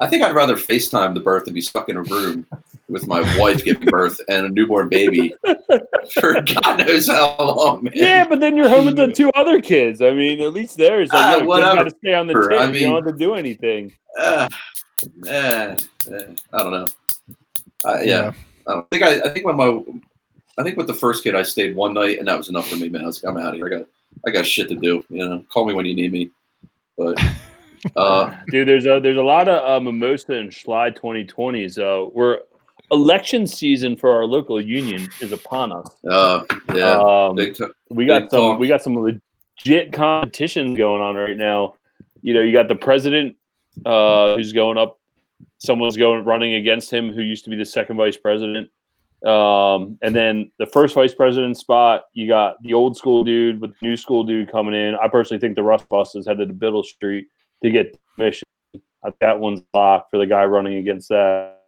think 0.09 0.23
I'd 0.23 0.35
rather 0.35 0.57
FaceTime 0.57 1.15
the 1.15 1.21
birth 1.21 1.45
than 1.45 1.55
be 1.55 1.61
stuck 1.61 1.89
in 1.89 1.97
a 1.97 2.03
room 2.03 2.47
with 2.89 3.07
my 3.07 3.21
wife 3.39 3.65
giving 3.65 3.89
birth 3.89 4.21
and 4.29 4.47
a 4.47 4.49
newborn 4.49 4.89
baby 4.89 5.35
for 6.13 6.41
God 6.43 6.79
knows 6.87 7.09
how 7.09 7.37
long. 7.39 7.85
Man. 7.85 7.93
Yeah, 7.95 8.27
but 8.29 8.41
then 8.41 8.57
you're 8.57 8.69
home 8.69 8.87
with 8.87 8.97
the 8.97 9.13
two 9.13 9.31
other 9.35 9.61
kids. 9.61 10.03
I 10.03 10.11
mean, 10.13 10.41
at 10.41 10.53
least 10.53 10.77
there's 10.77 11.09
Ah, 11.13 11.37
like, 11.37 11.43
you 11.43 11.47
got 11.49 11.85
to 11.85 11.91
stay 11.91 12.15
on 12.15 12.27
the 12.27 12.35
I 12.35 12.67
tip. 12.67 12.75
you 12.75 12.81
don't 12.87 13.05
have 13.05 13.13
to 13.13 13.19
do 13.19 13.35
anything. 13.35 13.93
Uh, 14.19 14.49
eh, 15.27 15.77
I 16.53 16.59
don't 16.59 16.73
know. 16.73 16.87
Uh, 17.85 17.99
yeah, 18.03 18.33
I 18.67 18.73
don't 18.73 18.91
think 18.91 19.03
I. 19.03 19.21
I 19.21 19.29
think 19.31 19.47
when 19.47 19.57
my, 19.57 19.83
I 20.59 20.63
think 20.63 20.77
with 20.77 20.87
the 20.87 20.95
first 20.95 21.25
kid, 21.25 21.35
I 21.35 21.43
stayed 21.43 21.75
one 21.75 21.95
night, 21.95 22.19
and 22.19 22.29
that 22.29 22.39
was 22.39 22.49
enough 22.49 22.69
for 22.69 22.77
me, 22.77 22.89
man. 22.89 23.03
I 23.03 23.07
was 23.07 23.23
like, 23.23 23.33
I'm 23.33 23.41
out 23.41 23.51
of 23.51 23.55
here. 23.55 23.67
I 23.67 23.71
got, 23.71 23.87
I 24.27 24.31
got 24.31 24.47
shit 24.47 24.69
to 24.69 24.75
do. 24.77 25.05
You 25.09 25.29
know, 25.29 25.45
call 25.49 25.65
me 25.67 25.75
when 25.75 25.87
you 25.87 25.95
need 25.95 26.13
me. 26.13 26.31
But, 26.97 27.19
uh, 27.97 28.35
Dude, 28.49 28.69
there's 28.69 28.87
a 28.87 29.01
there's 29.01 29.19
a 29.19 29.23
lot 29.23 29.49
of 29.49 29.69
uh, 29.69 29.81
mimosa 29.81 30.35
and 30.35 30.53
Schley 30.53 30.91
2020s. 30.91 31.79
Uh, 31.79 32.11
we're 32.13 32.41
election 32.91 33.47
season 33.47 33.97
for 33.97 34.15
our 34.15 34.25
local 34.25 34.61
union 34.61 35.09
is 35.21 35.33
upon 35.33 35.73
us. 35.73 35.89
uh, 36.09 36.45
yeah, 36.75 36.99
um, 36.99 37.37
t- 37.37 37.55
we 37.91 38.07
got 38.07 38.31
some 38.31 38.41
talk. 38.41 38.59
we 38.59 38.69
got 38.69 38.83
some 38.83 38.97
legit 38.97 39.93
competitions 39.93 40.77
going 40.77 41.01
on 41.01 41.17
right 41.17 41.37
now. 41.37 41.75
You 42.21 42.35
know, 42.35 42.41
you 42.41 42.53
got 42.53 42.69
the 42.69 42.77
president 42.77 43.37
uh, 43.85 44.37
who's 44.37 44.53
going 44.53 44.79
up. 44.79 44.99
Someone's 45.59 45.97
going 45.97 46.25
running 46.25 46.55
against 46.55 46.93
him 46.93 47.13
who 47.13 47.23
used 47.23 47.45
to 47.45 47.51
be 47.51 47.57
the 47.57 47.65
second 47.65 47.97
vice 47.97 48.17
president. 48.17 48.69
Um, 49.25 49.99
and 50.03 50.15
then 50.15 50.51
the 50.59 50.67
first 50.67 50.97
vice 50.97 51.15
president 51.15 51.57
spot, 51.57 52.05
you 52.13 52.27
got 52.27 52.61
the 52.63 52.75
old 52.75 52.97
school 52.97 53.23
dude 53.23 53.61
with 53.61 53.71
the 53.71 53.87
new 53.87 53.97
school 53.97 54.25
dude 54.25 54.51
coming 54.51 54.75
in. 54.75 54.97
I 54.97 55.07
personally 55.07 55.41
think 55.41 55.55
the 55.55 55.63
Rust 55.63 55.89
Bus 55.89 56.17
is 56.17 56.27
headed 56.27 56.49
to 56.49 56.55
Biddle 56.55 56.83
Street 56.83 57.29
to 57.63 57.71
get 57.71 57.99
mission. 58.19 58.47
That 59.21 59.39
one's 59.39 59.63
locked 59.75 60.11
for 60.11 60.19
the 60.19 60.27
guy 60.27 60.45
running 60.45 60.77
against 60.79 61.09
that. 61.09 61.59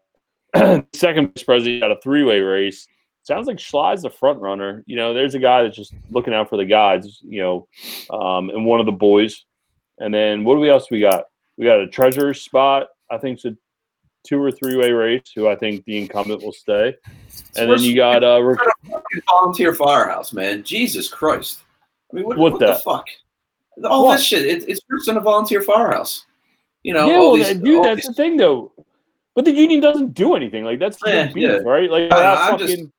Second 0.93 1.33
vice 1.35 1.43
president 1.45 1.81
got 1.83 1.91
a 1.91 2.01
three 2.01 2.23
way 2.25 2.41
race. 2.41 2.87
Sounds 3.23 3.47
like 3.47 3.57
Schley's 3.57 4.03
the 4.03 4.11
front 4.11 4.41
runner. 4.41 4.85
You 4.87 4.97
know, 4.97 5.15
there's 5.15 5.35
a 5.35 5.39
guy 5.39 5.63
that's 5.63 5.77
just 5.77 5.95
looking 6.11 6.35
out 6.35 6.49
for 6.51 6.57
the 6.57 6.65
guys. 6.65 7.21
You 7.23 7.41
know, 7.41 7.69
um, 8.17 8.51
and 8.51 8.65
one 8.67 8.81
of 8.81 8.87
the 8.87 8.93
boys. 8.93 9.45
And 9.99 10.13
then 10.13 10.45
what 10.45 10.55
do 10.55 10.61
we 10.61 10.71
else 10.71 10.91
we 10.91 11.01
got? 11.01 11.25
We 11.57 11.65
got 11.65 11.81
a 11.81 11.89
treasurer 11.89 12.35
spot. 12.35 12.89
I 13.11 13.19
think 13.19 13.37
it's 13.37 13.45
a 13.47 13.57
two 14.25 14.41
or 14.43 14.51
three 14.53 14.77
way 14.77 14.93
race. 14.93 15.23
Who 15.35 15.49
I 15.49 15.57
think 15.57 15.85
the 15.87 15.99
incumbent 15.99 16.43
will 16.43 16.53
stay. 16.53 16.95
And 17.57 17.71
then 17.71 17.81
you 17.81 17.97
got 17.97 18.23
uh, 18.23 18.41
volunteer 19.29 19.75
firehouse, 19.75 20.33
man. 20.33 20.63
Jesus 20.63 21.09
Christ. 21.09 21.61
I 22.13 22.17
mean, 22.17 22.27
what, 22.27 22.37
What 22.37 22.53
what, 22.53 22.61
the- 22.61 22.67
the 22.75 22.79
fuck? 22.81 23.07
All 23.83 24.07
What? 24.07 24.17
this 24.17 24.25
shit. 24.25 24.47
It, 24.47 24.69
it's 24.69 24.81
worse 24.91 25.07
than 25.07 25.17
a 25.17 25.21
volunteer 25.21 25.63
firehouse. 25.63 26.25
You 26.83 26.93
know, 26.95 27.09
yeah, 27.09 27.15
all 27.17 27.33
well, 27.33 27.37
these, 27.37 27.59
dude, 27.61 27.85
that's 27.85 27.97
these- 27.97 28.07
the 28.09 28.15
thing 28.15 28.37
though. 28.37 28.73
But 29.35 29.45
the 29.47 29.51
union 29.53 29.81
doesn't 29.81 30.15
do 30.15 30.37
anything. 30.37 30.65
Like 30.65 30.79
that's 30.79 30.97
the 31.03 31.11
Yeah, 31.11 31.27
beef, 31.27 31.37
yeah. 31.37 31.57
right? 31.57 31.91
Like 31.91 32.13
I- 32.13 32.57
just- 32.57 32.73
fucking- 32.73 32.93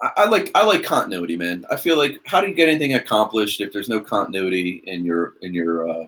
I, 0.00 0.10
I 0.16 0.24
like 0.26 0.50
I 0.54 0.64
like 0.64 0.82
continuity, 0.82 1.36
man. 1.36 1.64
I 1.70 1.76
feel 1.76 1.96
like 1.98 2.18
how 2.26 2.40
do 2.40 2.48
you 2.48 2.54
get 2.54 2.68
anything 2.68 2.94
accomplished 2.94 3.60
if 3.60 3.72
there's 3.72 3.88
no 3.88 4.00
continuity 4.00 4.82
in 4.86 5.04
your 5.04 5.34
in 5.42 5.52
your 5.54 5.88
uh, 5.88 6.04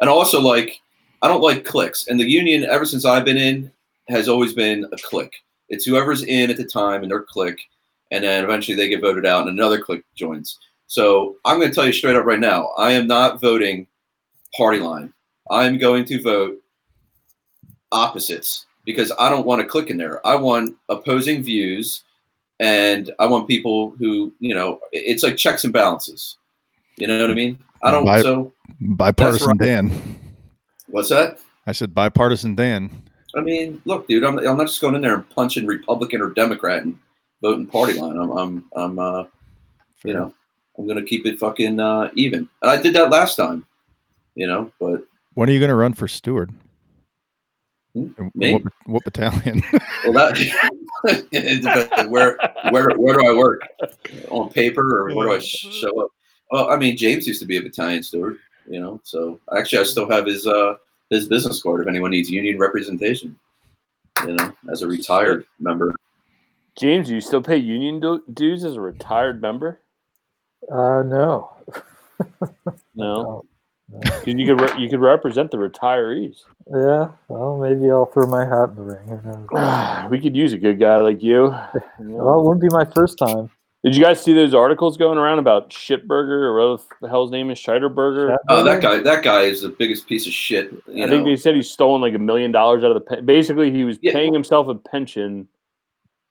and 0.00 0.10
also 0.10 0.40
like 0.40 0.78
I 1.22 1.28
don't 1.28 1.40
like 1.40 1.64
clicks. 1.64 2.08
And 2.08 2.18
the 2.20 2.28
union, 2.28 2.64
ever 2.64 2.84
since 2.84 3.04
I've 3.04 3.24
been 3.24 3.38
in, 3.38 3.70
has 4.08 4.28
always 4.28 4.52
been 4.52 4.86
a 4.92 4.96
click. 4.98 5.32
It's 5.68 5.84
whoever's 5.84 6.24
in 6.24 6.50
at 6.50 6.56
the 6.56 6.64
time 6.64 7.02
and 7.02 7.10
their 7.10 7.22
click, 7.22 7.58
and 8.10 8.22
then 8.24 8.44
eventually 8.44 8.76
they 8.76 8.88
get 8.88 9.00
voted 9.00 9.24
out 9.26 9.46
and 9.46 9.50
another 9.58 9.80
click 9.80 10.02
joins. 10.14 10.58
So 10.88 11.36
I'm 11.44 11.58
going 11.58 11.68
to 11.68 11.74
tell 11.74 11.86
you 11.86 11.92
straight 11.92 12.16
up 12.16 12.24
right 12.24 12.40
now, 12.40 12.72
I 12.78 12.92
am 12.92 13.06
not 13.06 13.40
voting 13.40 13.86
party 14.56 14.80
line. 14.80 15.12
I'm 15.50 15.78
going 15.78 16.04
to 16.06 16.22
vote 16.22 16.56
opposites 17.92 18.66
because 18.84 19.12
I 19.18 19.28
don't 19.28 19.46
want 19.46 19.60
to 19.60 19.68
click 19.68 19.90
in 19.90 19.98
there. 19.98 20.26
I 20.26 20.34
want 20.34 20.76
opposing 20.88 21.42
views 21.42 22.04
and 22.58 23.12
I 23.18 23.26
want 23.26 23.48
people 23.48 23.90
who, 23.98 24.32
you 24.40 24.54
know, 24.54 24.80
it's 24.90 25.22
like 25.22 25.36
checks 25.36 25.64
and 25.64 25.72
balances. 25.72 26.38
You 26.96 27.06
know 27.06 27.20
what 27.20 27.30
I 27.30 27.34
mean? 27.34 27.58
I 27.82 27.90
don't. 27.90 28.04
Bi- 28.06 28.22
so 28.22 28.52
Bipartisan 28.80 29.46
right. 29.46 29.58
Dan. 29.58 30.18
what's 30.88 31.10
that? 31.10 31.38
I 31.66 31.72
said 31.72 31.94
bipartisan 31.94 32.54
Dan. 32.54 33.02
I 33.36 33.42
mean, 33.42 33.80
look, 33.84 34.08
dude, 34.08 34.24
I'm, 34.24 34.38
I'm 34.38 34.56
not 34.56 34.68
just 34.68 34.80
going 34.80 34.94
in 34.94 35.02
there 35.02 35.14
and 35.14 35.28
punching 35.30 35.66
Republican 35.66 36.22
or 36.22 36.30
Democrat 36.30 36.82
and 36.82 36.98
voting 37.42 37.66
party 37.66 37.92
line. 37.92 38.16
I'm, 38.16 38.30
I'm, 38.30 38.64
I'm, 38.74 38.98
uh, 38.98 39.24
you 40.02 40.14
know, 40.14 40.32
I'm 40.78 40.86
gonna 40.86 41.02
keep 41.02 41.26
it 41.26 41.38
fucking 41.38 41.80
uh, 41.80 42.10
even. 42.14 42.48
And 42.62 42.70
I 42.70 42.80
did 42.80 42.94
that 42.94 43.10
last 43.10 43.36
time, 43.36 43.66
you 44.34 44.46
know. 44.46 44.72
But 44.80 45.04
When 45.34 45.48
are 45.48 45.52
you 45.52 45.58
going 45.58 45.70
to 45.70 45.74
run 45.74 45.92
for 45.92 46.06
steward? 46.06 46.52
Hmm, 47.94 48.28
me? 48.34 48.54
What, 48.54 48.62
what 48.86 49.04
battalion? 49.04 49.62
well, 50.04 50.12
that 50.12 50.38
it 51.32 51.62
depends. 51.62 52.10
where, 52.10 52.38
where, 52.70 52.90
where 52.96 53.18
do 53.18 53.26
I 53.26 53.36
work? 53.36 53.62
On 54.30 54.48
paper, 54.50 55.00
or 55.00 55.14
where 55.14 55.28
do 55.28 55.34
I 55.34 55.38
show 55.40 56.04
up? 56.04 56.10
Well, 56.50 56.70
I 56.70 56.76
mean, 56.76 56.96
James 56.96 57.26
used 57.26 57.40
to 57.40 57.46
be 57.46 57.56
a 57.56 57.62
battalion 57.62 58.02
steward, 58.02 58.38
you 58.68 58.80
know. 58.80 59.00
So 59.04 59.40
actually, 59.56 59.80
I 59.80 59.82
still 59.84 60.08
have 60.08 60.26
his 60.26 60.46
uh, 60.46 60.76
his 61.10 61.28
business 61.28 61.62
card 61.62 61.80
if 61.82 61.88
anyone 61.88 62.10
needs 62.10 62.30
union 62.30 62.58
representation. 62.58 63.36
You 64.26 64.34
know, 64.34 64.52
as 64.70 64.82
a 64.82 64.86
retired 64.86 65.46
member. 65.60 65.94
James, 66.76 67.08
do 67.08 67.14
you 67.14 67.20
still 67.20 67.42
pay 67.42 67.56
union 67.56 68.22
dues 68.34 68.64
as 68.64 68.76
a 68.76 68.80
retired 68.80 69.40
member? 69.40 69.80
Uh, 70.70 71.02
no. 71.06 71.50
No, 72.94 73.44
No. 73.90 74.02
'Cause 74.02 74.26
you 74.26 74.44
could 74.44 74.60
re- 74.60 74.82
you 74.82 74.90
could 74.90 75.00
represent 75.00 75.50
the 75.50 75.56
retirees. 75.56 76.42
Yeah. 76.70 77.08
Well, 77.28 77.56
maybe 77.56 77.90
I'll 77.90 78.04
throw 78.04 78.26
my 78.26 78.44
hat 78.44 78.70
in 78.70 78.74
the 78.76 78.82
ring. 78.82 80.08
We 80.10 80.20
could 80.20 80.36
use 80.36 80.52
a 80.52 80.58
good 80.58 80.78
guy 80.78 80.96
like 80.98 81.22
you. 81.22 81.54
Well, 81.98 82.40
it 82.40 82.44
wouldn't 82.44 82.60
be 82.60 82.68
my 82.70 82.84
first 82.84 83.16
time. 83.16 83.48
Did 83.84 83.96
you 83.96 84.02
guys 84.04 84.20
see 84.20 84.34
those 84.34 84.52
articles 84.54 84.96
going 84.98 85.16
around 85.16 85.38
about 85.38 85.70
Shitburger 85.70 86.42
or 86.42 86.72
what 86.72 86.82
the 87.00 87.08
hell's 87.08 87.30
name 87.30 87.48
is 87.50 87.58
Scheiderberger? 87.58 88.36
Oh, 88.50 88.62
that 88.64 88.82
guy! 88.82 88.98
That 88.98 89.22
guy 89.22 89.42
is 89.42 89.62
the 89.62 89.68
biggest 89.70 90.06
piece 90.08 90.26
of 90.26 90.32
shit. 90.32 90.70
You 90.88 91.04
I 91.04 91.06
know? 91.06 91.12
think 91.12 91.24
they 91.24 91.36
said 91.36 91.54
he's 91.54 91.70
stolen 91.70 92.02
like 92.02 92.12
a 92.14 92.18
million 92.18 92.50
dollars 92.52 92.82
out 92.84 92.90
of 92.90 92.94
the 92.96 93.00
pen. 93.00 93.24
Basically, 93.24 93.70
he 93.70 93.84
was 93.84 93.96
Yeah. 94.02 94.12
paying 94.12 94.34
himself 94.34 94.66
a 94.68 94.74
pension, 94.74 95.46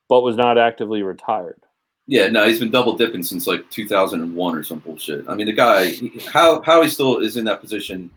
but 0.09 0.21
was 0.21 0.36
not 0.36 0.57
actively 0.59 1.01
retired. 1.03 1.59
Yeah, 2.07 2.27
no, 2.29 2.47
he's 2.47 2.59
been 2.59 2.71
double 2.71 2.95
dipping 2.95 3.21
since 3.21 3.47
like 3.47 3.69
2001 3.69 4.55
or 4.55 4.63
some 4.63 4.79
bullshit. 4.79 5.27
I 5.27 5.35
mean, 5.35 5.47
the 5.47 5.53
guy, 5.53 5.93
how 6.31 6.61
how 6.61 6.81
he 6.81 6.89
still 6.89 7.17
is 7.17 7.35
in 7.35 7.43
that 7.45 7.59
position, 7.59 8.09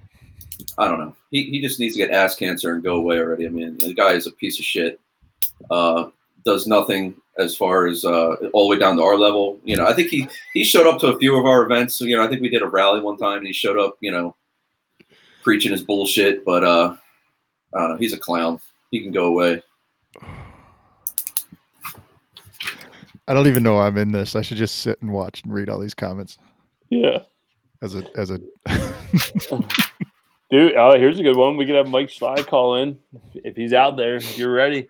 I 0.79 0.87
don't 0.87 1.01
know. 1.01 1.17
He, 1.31 1.45
he 1.45 1.61
just 1.61 1.81
needs 1.81 1.95
to 1.95 1.99
get 1.99 2.13
ass 2.13 2.37
cancer 2.37 2.73
and 2.73 2.85
go 2.85 2.97
away 2.97 3.19
already. 3.19 3.47
I 3.47 3.51
mean, 3.51 3.79
the 3.79 3.93
guy 3.93 4.13
is 4.13 4.27
a 4.29 4.33
piece 4.33 4.59
of 4.61 4.65
shit. 4.65 5.01
Uh, 5.71 6.11
does 6.45 6.67
nothing 6.67 7.17
as 7.37 7.57
far 7.57 7.87
as 7.87 8.05
uh, 8.05 8.37
all 8.53 8.69
the 8.69 8.77
way 8.77 8.79
down 8.79 8.97
to 8.97 9.03
our 9.03 9.17
level. 9.17 9.59
You 9.65 9.77
know, 9.77 9.87
I 9.87 9.93
think 9.93 10.09
he 10.09 10.29
he 10.55 10.63
showed 10.63 10.87
up 10.87 11.01
to 11.01 11.09
a 11.09 11.19
few 11.19 11.37
of 11.39 11.47
our 11.47 11.65
events. 11.65 11.97
So, 11.97 12.05
you 12.05 12.17
know, 12.17 12.25
I 12.25 12.29
think 12.29 12.43
we 12.43 12.49
did 12.49 12.63
a 12.63 12.69
rally 12.69 13.01
one 13.01 13.17
time 13.17 13.39
and 13.39 13.47
he 13.47 13.53
showed 13.53 13.79
up. 13.79 13.97
You 14.01 14.13
know, 14.13 14.37
preaching 15.43 15.73
his 15.73 15.83
bullshit, 15.83 16.45
but 16.45 16.65
uh, 16.65 16.95
I 17.75 17.81
don't 17.81 17.91
know. 17.91 17.97
He's 17.97 18.13
a 18.13 18.19
clown. 18.19 18.61
He 18.91 19.01
can 19.01 19.13
go 19.13 19.27
away. 19.27 19.63
I 23.31 23.33
don't 23.33 23.47
even 23.47 23.63
know 23.63 23.79
I'm 23.79 23.97
in 23.97 24.11
this. 24.11 24.35
I 24.35 24.43
should 24.43 24.57
just 24.57 24.81
sit 24.81 25.01
and 25.03 25.13
watch 25.13 25.45
and 25.45 25.55
read 25.55 25.69
all 25.69 25.79
these 25.79 25.95
comments 25.95 26.37
Yeah, 26.89 27.21
as 27.81 27.95
a 27.95 28.03
as 28.17 28.31
a. 28.31 28.41
dude. 30.51 30.75
Oh, 30.75 30.99
here's 30.99 31.21
a 31.21 31.23
good 31.23 31.37
one. 31.37 31.57
We 31.57 31.65
could 31.65 31.77
have 31.77 31.87
Mike 31.87 32.11
Schley 32.11 32.43
call 32.43 32.75
in 32.75 32.99
if 33.33 33.55
he's 33.55 33.73
out 33.73 33.97
there. 33.97 34.17
If 34.17 34.37
you're 34.37 34.53
ready, 34.53 34.89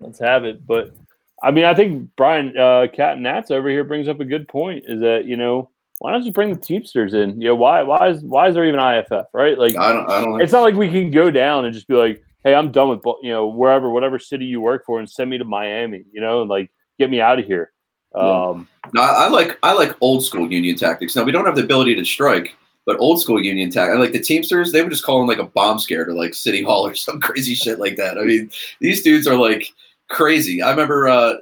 let's 0.00 0.18
have 0.20 0.46
it. 0.46 0.66
But 0.66 0.94
I 1.42 1.50
mean, 1.50 1.66
I 1.66 1.74
think 1.74 2.08
Brian 2.16 2.56
uh, 2.56 2.86
Cat 2.90 3.14
and 3.14 3.24
Nats 3.24 3.50
over 3.50 3.68
here 3.68 3.84
brings 3.84 4.08
up 4.08 4.20
a 4.20 4.24
good 4.24 4.48
point. 4.48 4.84
Is 4.88 5.02
that 5.02 5.26
you 5.26 5.36
know 5.36 5.68
why 5.98 6.12
don't 6.12 6.24
you 6.24 6.32
bring 6.32 6.48
the 6.48 6.58
Teamsters 6.58 7.12
in? 7.12 7.38
You 7.42 7.48
know 7.48 7.56
why 7.56 7.82
why 7.82 8.08
is 8.08 8.22
why 8.22 8.48
is 8.48 8.54
there 8.54 8.64
even 8.64 8.80
IFF 8.80 9.26
right? 9.34 9.58
Like 9.58 9.76
I 9.76 9.92
don't. 9.92 10.10
I 10.10 10.20
don't. 10.22 10.40
it's 10.40 10.52
not 10.52 10.62
like 10.62 10.76
we 10.76 10.88
can 10.88 11.10
go 11.10 11.30
down 11.30 11.66
and 11.66 11.74
just 11.74 11.88
be 11.88 11.94
like, 11.94 12.24
hey, 12.42 12.54
I'm 12.54 12.72
done 12.72 12.88
with 12.88 13.02
you 13.22 13.32
know 13.32 13.48
wherever 13.48 13.90
whatever 13.90 14.18
city 14.18 14.46
you 14.46 14.62
work 14.62 14.86
for 14.86 14.98
and 14.98 15.10
send 15.10 15.28
me 15.28 15.36
to 15.36 15.44
Miami. 15.44 16.04
You 16.10 16.22
know, 16.22 16.40
and 16.40 16.48
like 16.48 16.70
get 16.98 17.10
me 17.10 17.20
out 17.20 17.38
of 17.38 17.44
here. 17.44 17.70
Um, 18.14 18.68
No, 18.92 19.00
I 19.02 19.28
like 19.28 19.58
I 19.62 19.72
like 19.72 19.96
old 20.00 20.24
school 20.24 20.50
union 20.50 20.76
tactics. 20.76 21.16
Now 21.16 21.24
we 21.24 21.32
don't 21.32 21.46
have 21.46 21.56
the 21.56 21.64
ability 21.64 21.94
to 21.94 22.04
strike, 22.04 22.54
But 22.84 22.98
old 22.98 23.20
school 23.20 23.42
union 23.42 23.72
and 23.76 24.00
like 24.00 24.12
the 24.12 24.20
Teamsters, 24.20 24.72
they 24.72 24.82
would 24.82 24.90
just 24.90 25.04
call 25.04 25.18
them 25.18 25.28
like 25.28 25.38
a 25.38 25.44
bomb 25.44 25.78
scare 25.78 26.04
to 26.04 26.12
like 26.12 26.34
City 26.34 26.62
Hall 26.62 26.86
or 26.86 26.94
some 27.06 27.20
crazy 27.20 27.54
shit 27.54 27.78
like 27.78 27.96
that. 27.96 28.18
I 28.18 28.24
mean, 28.24 28.50
these 28.80 29.02
dudes 29.02 29.26
are 29.26 29.36
like 29.36 29.72
crazy. 30.08 30.62
I 30.62 30.70
remember 30.70 31.08
uh, 31.08 31.34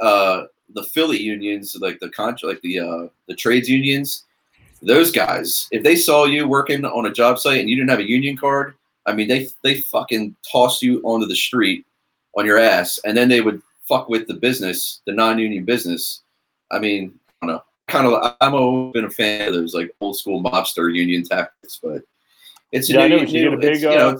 uh, 0.00 0.44
the 0.74 0.84
Philly 0.84 1.20
unions, 1.20 1.76
like 1.80 1.98
the 2.00 2.10
contra, 2.10 2.48
like 2.48 2.60
the 2.62 2.80
uh, 2.80 3.06
the 3.28 3.34
trades 3.34 3.68
unions. 3.68 4.24
Those 4.82 5.10
guys, 5.10 5.66
if 5.70 5.82
they 5.82 5.96
saw 5.96 6.26
you 6.26 6.46
working 6.46 6.84
on 6.84 7.06
a 7.06 7.12
job 7.12 7.38
site 7.38 7.58
and 7.58 7.70
you 7.70 7.76
didn't 7.76 7.88
have 7.88 8.00
a 8.00 8.08
union 8.08 8.36
card, 8.36 8.74
I 9.06 9.14
mean, 9.14 9.28
they 9.28 9.48
they 9.62 9.80
fucking 9.80 10.36
toss 10.50 10.82
you 10.82 11.00
onto 11.02 11.26
the 11.26 11.36
street 11.36 11.86
on 12.36 12.44
your 12.44 12.58
ass, 12.58 12.98
and 13.04 13.16
then 13.16 13.28
they 13.28 13.40
would 13.40 13.62
fuck 13.88 14.08
with 14.08 14.26
the 14.26 14.34
business, 14.34 15.02
the 15.06 15.12
non-union 15.12 15.64
business. 15.64 16.22
I 16.70 16.78
mean, 16.78 17.14
I 17.42 17.46
don't 17.46 17.56
know. 17.56 17.62
Kind 17.86 18.06
of, 18.06 18.36
I'm 18.40 18.54
always 18.54 18.92
been 18.92 19.04
a 19.04 19.10
fan 19.10 19.48
of 19.48 19.54
those 19.54 19.74
like 19.74 19.94
old 20.00 20.16
school 20.16 20.42
mobster 20.42 20.92
union 20.94 21.22
tactics, 21.24 21.78
but 21.82 22.02
it's 22.72 22.88
a 22.90 22.94
Yeah, 22.94 23.06
new, 23.08 23.16
you 23.18 23.22
a 23.22 23.50
new- 23.50 23.52
it's, 23.52 23.62
big, 23.62 23.82
you 23.82 23.88
know, 23.98 24.10
uh, 24.10 24.18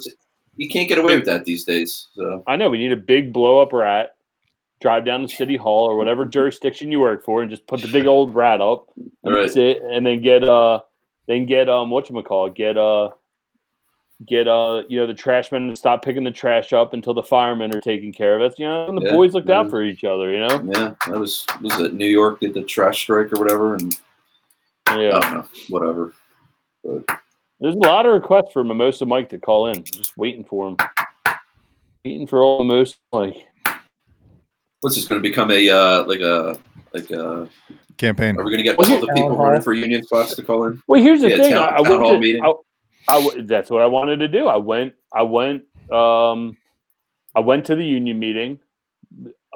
you 0.57 0.69
can't 0.69 0.89
get 0.89 0.99
away 0.99 1.17
with 1.17 1.25
that 1.27 1.45
these 1.45 1.65
days. 1.65 2.09
So 2.15 2.45
I 2.47 2.57
know 2.57 2.69
we 2.71 2.79
need 2.79 2.93
a 2.93 2.97
big 2.97 3.33
blow 3.33 3.61
up 3.61 3.73
rat. 3.73 4.15
Drive 4.81 5.07
down 5.07 5.23
to 5.23 5.29
City 5.29 5.57
Hall 5.57 5.87
or 5.89 5.97
whatever 5.97 6.27
jurisdiction 6.27 6.93
you 6.93 7.01
work 7.01 7.25
for, 7.25 7.41
and 7.41 7.51
just 7.51 7.67
put 7.67 7.81
the 7.81 7.89
big 7.89 8.07
old 8.07 8.35
rat 8.35 8.61
up. 8.61 8.89
And 8.97 9.35
Right. 9.35 9.43
That's 9.43 9.57
it. 9.57 9.83
And 9.83 10.05
then 10.05 10.21
get 10.21 10.45
uh, 10.45 10.81
then 11.27 11.47
get 11.47 11.71
um, 11.71 11.89
what 11.91 12.11
you 12.11 12.23
call 12.23 12.51
get 12.51 12.77
uh, 12.77 13.11
get 14.27 14.49
uh, 14.49 14.83
you 14.89 14.99
know, 15.01 15.07
the 15.07 15.15
trashmen 15.15 15.69
to 15.71 15.77
stop 15.77 16.03
picking 16.05 16.25
the 16.25 16.31
trash 16.31 16.73
up 16.73 16.95
until 16.95 17.15
the 17.15 17.23
firemen 17.23 17.75
are 17.75 17.81
taking 17.81 18.13
care 18.13 18.37
of 18.37 18.43
it. 18.43 18.59
You 18.59 18.67
know, 18.67 18.89
and 18.89 18.97
the 18.99 19.03
Yeah, 19.03 19.13
boys 19.13 19.35
looked 19.35 19.51
out 19.51 19.71
for 19.71 19.83
each 19.83 20.05
other. 20.05 20.31
You 20.31 20.41
know. 20.41 20.63
yeah, 20.75 20.95
that 21.07 21.19
was 21.19 21.47
was 21.61 21.79
it 21.81 21.95
New 21.95 22.07
York 22.09 22.41
did 22.41 22.55
the 22.55 22.63
trash 22.63 23.01
strike 23.03 23.33
or 23.33 23.39
whatever, 23.39 23.75
and 23.75 23.99
I 24.87 25.01
Yeah. 25.03 25.11
don't 25.21 25.33
know, 25.35 25.45
whatever. 25.69 26.13
But 26.83 27.19
There's 27.61 27.75
a 27.77 27.79
lot 27.79 28.07
of 28.07 28.13
requests 28.13 28.53
for 28.53 28.63
Mimosa 28.65 29.07
Mike 29.07 29.29
to 29.31 29.39
call 29.39 29.69
in. 29.69 29.85
Just 29.85 30.17
waiting 30.17 30.45
for 30.45 30.69
him. 30.69 30.77
Waiting 32.05 32.27
for 32.27 32.41
old 32.41 32.67
Mimosa 32.67 32.97
Mike. 33.13 33.47
what's 34.81 34.97
this 34.97 35.09
going 35.09 35.23
to 35.23 35.27
become 35.29 35.51
a 35.51 35.71
uh, 35.71 36.05
like 36.05 36.21
a 36.21 36.59
like 36.93 37.11
a? 37.11 37.49
Campaign. 37.97 38.37
Are 38.37 38.43
we 38.45 38.51
going 38.51 38.59
to 38.59 38.65
get 38.65 38.77
Well, 38.77 38.93
all 38.93 39.01
the 39.01 39.07
people 39.15 39.37
running 39.37 39.63
for 39.63 39.73
union 39.73 40.03
spots 40.03 40.35
to 40.35 40.43
call 40.43 40.65
in? 40.67 40.83
Well, 40.89 41.01
here's 41.01 41.21
the 41.23 41.31
Yeah, 41.31 41.37
thing. 41.37 41.53
town- 41.53 41.73
I, 41.73 41.77
I 41.77 41.83
town 41.83 42.03
went 42.03 42.23
to. 42.23 42.41
I, 42.43 42.53
I 43.09 43.23
w- 43.23 43.43
that's 43.43 43.71
what 43.71 43.83
I 43.83 43.87
wanted 43.87 44.19
to 44.19 44.29
do. 44.29 44.47
I 44.47 44.57
went. 44.57 44.95
I 45.13 45.23
went. 45.23 45.63
Um, 45.93 46.57
I 47.35 47.41
went 47.41 47.67
to 47.67 47.77
the 47.77 47.85
union 47.85 48.19
meeting. 48.19 48.59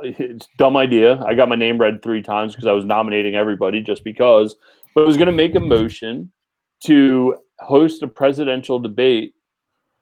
It's 0.02 0.46
a 0.46 0.48
dumb 0.58 0.76
idea. 0.76 1.22
I 1.24 1.34
got 1.34 1.48
my 1.48 1.56
name 1.56 1.78
read 1.78 2.02
three 2.02 2.22
times 2.22 2.54
because 2.54 2.66
I 2.66 2.72
was 2.72 2.84
nominating 2.84 3.34
everybody 3.34 3.80
just 3.82 4.04
because. 4.04 4.56
But 4.94 5.02
I 5.02 5.06
was 5.06 5.16
going 5.16 5.26
to 5.26 5.32
make 5.32 5.54
a 5.54 5.60
motion 5.60 6.30
to 6.84 7.36
host 7.58 8.02
a 8.02 8.08
presidential 8.08 8.78
debate 8.78 9.34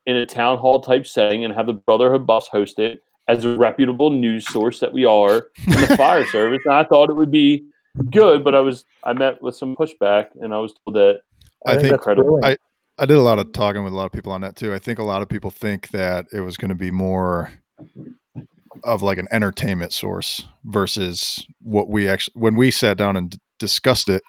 in 0.07 0.16
a 0.16 0.26
town 0.26 0.59
hall 0.59 0.80
type 0.80 1.07
setting 1.07 1.44
and 1.44 1.55
have 1.55 1.66
the 1.66 1.72
Brotherhood 1.72 2.26
Bus 2.26 2.49
host 2.49 2.78
it 2.78 3.03
as 3.28 3.44
a 3.44 3.57
reputable 3.57 4.11
news 4.11 4.47
source 4.49 4.78
that 4.80 4.92
we 4.92 5.05
are 5.05 5.49
in 5.66 5.80
the 5.80 5.97
fire 5.97 6.24
service. 6.30 6.61
And 6.64 6.74
I 6.74 6.84
thought 6.84 7.11
it 7.11 7.14
would 7.14 7.30
be 7.30 7.66
good, 8.11 8.44
but 8.44 8.55
I 8.55 8.61
was 8.61 8.84
I 9.05 9.12
met 9.12 9.42
with 9.42 9.57
some 9.57 9.74
pushback 9.74 10.28
and 10.40 10.55
I 10.55 10.59
was 10.59 10.74
told 10.84 10.97
that 10.97 11.20
I 11.66 11.76
think 11.76 11.90
that's 11.90 12.05
credible. 12.05 12.40
I 12.99 13.07
did 13.07 13.18
a 13.18 13.22
lot 13.22 13.38
of 13.38 13.53
talking 13.53 13.84
with 13.84 13.92
a 13.92 13.97
lot 13.97 14.07
of 14.07 14.12
people 14.12 14.32
on 14.32 14.40
that 14.40 14.57
too. 14.57 14.72
I 14.72 14.78
think 14.78 14.99
a 14.99 15.03
lot 15.05 15.22
of 15.22 15.28
people 15.28 15.51
think 15.51 15.90
that 15.90 16.26
it 16.32 16.40
was 16.40 16.57
going 16.57 16.70
to 16.70 16.74
be 16.74 16.90
more 16.90 17.51
of 18.84 19.03
like 19.03 19.18
an 19.18 19.28
entertainment 19.30 19.92
source 19.92 20.44
versus 20.64 21.47
what 21.62 21.88
we 21.88 22.09
actually 22.09 22.32
when 22.40 22.57
we 22.57 22.70
sat 22.70 22.97
down 22.97 23.16
and 23.16 23.30
d- 23.30 23.38
discussed 23.59 24.09
it, 24.09 24.22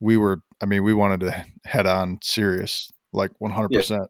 we 0.00 0.16
were 0.16 0.40
I 0.60 0.66
mean, 0.66 0.84
we 0.84 0.94
wanted 0.94 1.20
to 1.20 1.44
head 1.64 1.86
on 1.86 2.18
serious, 2.22 2.92
like 3.12 3.30
100%. 3.42 4.06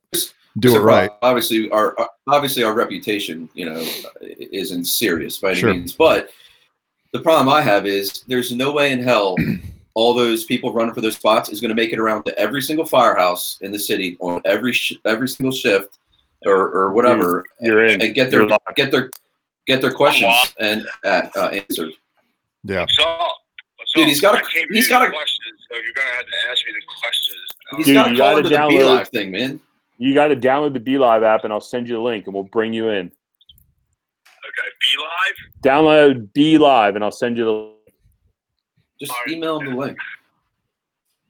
Do 0.59 0.69
So, 0.69 0.77
it 0.77 0.81
right. 0.81 1.11
Obviously, 1.23 1.71
our 1.71 1.99
uh, 1.99 2.07
obviously 2.27 2.63
our 2.63 2.75
reputation, 2.75 3.49
you 3.55 3.65
know, 3.65 3.83
isn't 4.21 4.85
serious 4.85 5.39
by 5.39 5.53
any 5.53 5.61
Sure. 5.61 5.73
means. 5.73 5.93
But 5.93 6.29
the 7.13 7.21
problem 7.21 7.49
I 7.49 7.63
have 7.63 7.87
is 7.87 8.25
there's 8.27 8.53
no 8.53 8.73
way 8.73 8.93
in 8.93 9.03
hell 9.03 9.37
all 9.95 10.15
those 10.15 10.45
people 10.45 10.73
running 10.73 10.95
for 10.95 11.01
those 11.01 11.17
spots 11.17 11.51
is 11.51 11.61
going 11.61 11.69
to 11.69 11.75
make 11.75 11.93
it 11.93 11.99
around 11.99 12.25
to 12.25 12.39
every 12.39 12.63
single 12.63 12.87
firehouse 12.87 13.59
in 13.61 13.71
the 13.73 13.79
city 13.79 14.17
on 14.21 14.41
every 14.45 14.73
sh- 14.73 14.95
every 15.05 15.29
single 15.29 15.53
shift 15.53 15.99
or, 16.47 16.71
or 16.71 16.93
whatever, 16.93 17.45
You're 17.61 17.85
in. 17.87 18.01
and 18.01 18.15
get 18.15 18.31
their 18.31 18.43
You're 18.49 18.59
get 18.75 18.91
their 18.91 19.11
get 19.67 19.81
their 19.81 19.93
questions 19.93 20.35
and 20.59 20.87
uh, 21.05 21.23
uh, 21.37 21.47
answered. 21.49 21.93
Yeah. 22.65 22.81
What's 22.81 22.99
up? 22.99 23.19
What's 23.77 23.93
Dude, 23.95 24.09
he's 24.09 24.21
got 24.21 24.35
a- 24.35 24.39
I 24.39 24.51
came 24.51 24.67
he's 24.71 24.89
here 24.89 24.99
got 24.99 25.09
a- 25.09 25.13
questions, 25.13 25.61
so 25.71 25.77
you're 25.77 25.93
gonna 25.95 26.17
have 26.17 26.27
to 26.27 26.33
ask 26.51 26.67
me 26.67 26.73
the 26.73 26.83
questions. 27.01 27.39
He's 27.77 27.87
Dude, 27.87 27.95
got 27.95 28.05
to 28.05 28.11
you 28.13 28.17
call 28.19 28.27
gotta 28.29 28.39
into 28.39 28.49
the 28.51 28.57
download- 28.57 28.69
Beeline 28.79 29.05
thing, 29.07 29.31
man. 29.31 29.61
You 29.99 30.15
got 30.15 30.29
to 30.29 30.37
download 30.37 30.73
the 30.73 30.81
B 30.81 30.99
Live 30.99 31.23
app, 31.23 31.45
and 31.45 31.53
I'll 31.53 31.61
send 31.61 31.87
you 31.89 31.95
the 31.95 32.01
link, 32.01 32.27
and 32.27 32.35
we'll 32.35 32.43
bring 32.45 32.73
you 32.73 32.89
in. 32.89 33.07
Okay, 34.45 34.69
be 34.81 35.01
live. 35.01 35.63
Download 35.63 36.33
B 36.33 36.59
Live, 36.59 36.97
and 36.97 37.05
I'll 37.05 37.13
send 37.13 37.37
you 37.37 37.45
the. 37.45 37.73
Just 39.03 39.13
Alright. 39.13 39.31
email 39.37 39.59
him 39.59 39.71
the 39.71 39.77
link. 39.77 39.99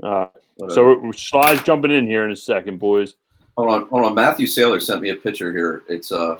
Uh, 0.03 0.27
so 0.69 0.95
we're, 1.01 1.13
Sly's 1.15 1.63
jumping 1.63 1.91
in 1.91 2.07
here 2.07 2.27
in 2.27 2.31
a 2.33 2.37
second, 2.37 2.79
boys. 2.79 3.15
Hold 3.57 3.71
on, 3.71 3.89
hold 3.89 4.05
on. 4.05 4.15
Matthew 4.15 4.47
Saylor 4.47 4.81
sent 4.83 5.01
me 5.01 5.09
a 5.09 5.17
picture 5.17 5.51
here. 5.53 5.83
It's 5.89 6.11
a 6.11 6.39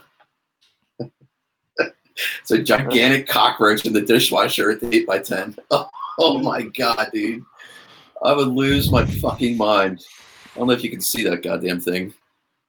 it's 1.01 2.51
a 2.51 2.63
gigantic 2.63 3.27
cockroach 3.29 3.87
in 3.87 3.95
the 3.95 4.03
dishwasher 4.03 4.71
at 4.71 4.81
the 4.81 4.95
eight 4.95 5.07
by 5.07 5.19
ten. 5.21 5.57
Oh, 5.71 5.89
oh 6.19 6.39
my 6.41 6.61
god, 6.63 7.09
dude! 7.15 7.43
I 8.23 8.35
would 8.35 8.49
lose 8.49 8.91
my 8.93 9.07
fucking 9.07 9.57
mind. 9.57 10.05
I 10.55 10.59
don't 10.59 10.67
know 10.67 10.75
if 10.75 10.85
you 10.85 10.91
can 10.91 11.01
see 11.01 11.25
that 11.25 11.43
goddamn 11.43 11.81
thing. 11.81 12.13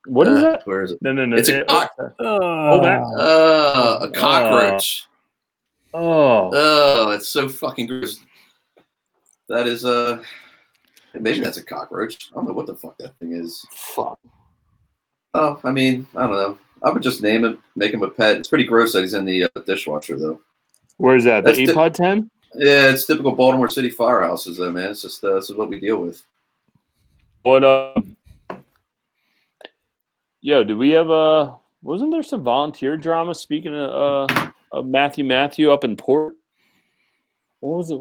What 0.06 0.30
is 0.30 0.38
Uh, 0.40 0.42
that? 0.52 0.66
Where 0.66 0.84
is 0.84 0.92
it? 0.92 1.02
No, 1.02 1.12
no, 1.12 1.26
no. 1.26 1.36
It's 1.36 1.50
a 1.50 1.60
it- 1.60 1.68
cock- 1.68 1.92
Oh. 2.20 2.80
Uh, 2.80 4.00
a 4.02 4.10
cockroach. 4.12 5.08
Oh, 5.94 6.50
Oh, 6.54 7.12
it's 7.12 7.28
so 7.28 7.50
fucking 7.50 7.88
gross. 7.88 8.22
That 9.54 9.68
is 9.68 9.86
uh 9.86 10.24
maybe 11.14 11.40
that's 11.40 11.58
a 11.58 11.64
cockroach. 11.64 12.30
I 12.32 12.36
don't 12.36 12.48
know 12.48 12.54
what 12.54 12.66
the 12.66 12.74
fuck 12.76 12.98
that 12.98 13.16
thing 13.20 13.34
is. 13.34 13.64
fuck. 13.72 14.18
Oh, 15.36 15.60
I 15.64 15.72
mean, 15.72 16.08
I 16.16 16.22
don't 16.26 16.32
know. 16.32 16.58
I 16.82 16.90
would 16.90 17.04
just 17.04 17.22
name 17.22 17.46
it, 17.46 17.60
make 17.76 17.94
him 17.94 18.02
a 18.02 18.10
pet. 18.10 18.38
It's 18.38 18.48
pretty 18.50 18.64
gross 18.64 18.94
that 18.94 19.02
he's 19.02 19.14
in 19.14 19.26
the 19.26 19.44
uh, 19.44 19.60
dishwasher, 19.68 20.18
though. 20.18 20.42
Where's 20.98 21.24
that? 21.26 21.44
That's 21.44 21.58
The 21.58 21.68
the- 21.68 21.74
APOD 21.74 21.94
10? 21.94 22.32
Yeah, 22.56 22.90
it's 22.90 23.06
typical 23.06 23.32
Baltimore 23.32 23.70
City 23.70 23.92
firehouses, 23.92 24.58
though, 24.58 24.72
man. 24.72 24.90
It's 24.90 25.04
just 25.04 25.24
uh, 25.24 25.36
this 25.36 25.52
is 25.52 25.56
what 25.56 25.70
we 25.70 25.80
deal 25.80 25.98
with. 25.98 26.24
What, 27.44 27.64
uh. 27.64 27.94
Yo, 30.42 30.64
do 30.64 30.78
we 30.80 30.90
have 30.92 31.10
a. 31.12 31.56
Wasn't 31.84 32.12
there 32.12 32.24
some 32.24 32.42
volunteer 32.44 32.98
drama 32.98 33.36
speaking 33.36 33.76
of, 33.76 34.30
uh, 34.32 34.52
of 34.72 34.88
Matthew 34.88 35.24
Matthew 35.24 35.72
up 35.72 35.84
in 35.84 35.96
Port? 35.96 36.34
What 37.60 37.78
was 37.78 37.92
it? 37.92 38.00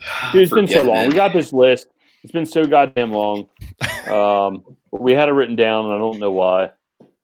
Dude, 0.32 0.42
it's 0.42 0.52
been 0.52 0.68
so 0.68 0.82
long. 0.82 0.94
man. 0.96 1.08
We 1.08 1.14
got 1.14 1.32
this 1.32 1.52
list. 1.52 1.88
It's 2.24 2.32
been 2.32 2.46
so 2.46 2.66
goddamn 2.66 3.12
long. 3.12 3.48
Um, 4.08 4.64
but 4.90 5.02
we 5.02 5.12
had 5.12 5.28
it 5.28 5.32
written 5.32 5.54
down, 5.54 5.84
and 5.84 5.92
I 5.94 5.98
don't 5.98 6.18
know 6.18 6.30
why. 6.30 6.70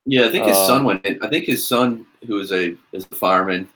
Yeah, 0.05 0.27
I 0.27 0.29
think 0.29 0.45
his 0.45 0.57
Um, 0.59 0.66
son 0.66 0.85
went 0.85 1.07
in. 1.07 1.22
I 1.22 1.29
think 1.31 1.47
his 1.47 1.66
son, 1.66 2.05
who 2.27 2.41
is 2.41 2.53
a 2.53 2.77
is 2.93 3.07
a 3.11 3.14
fireman, 3.14 3.66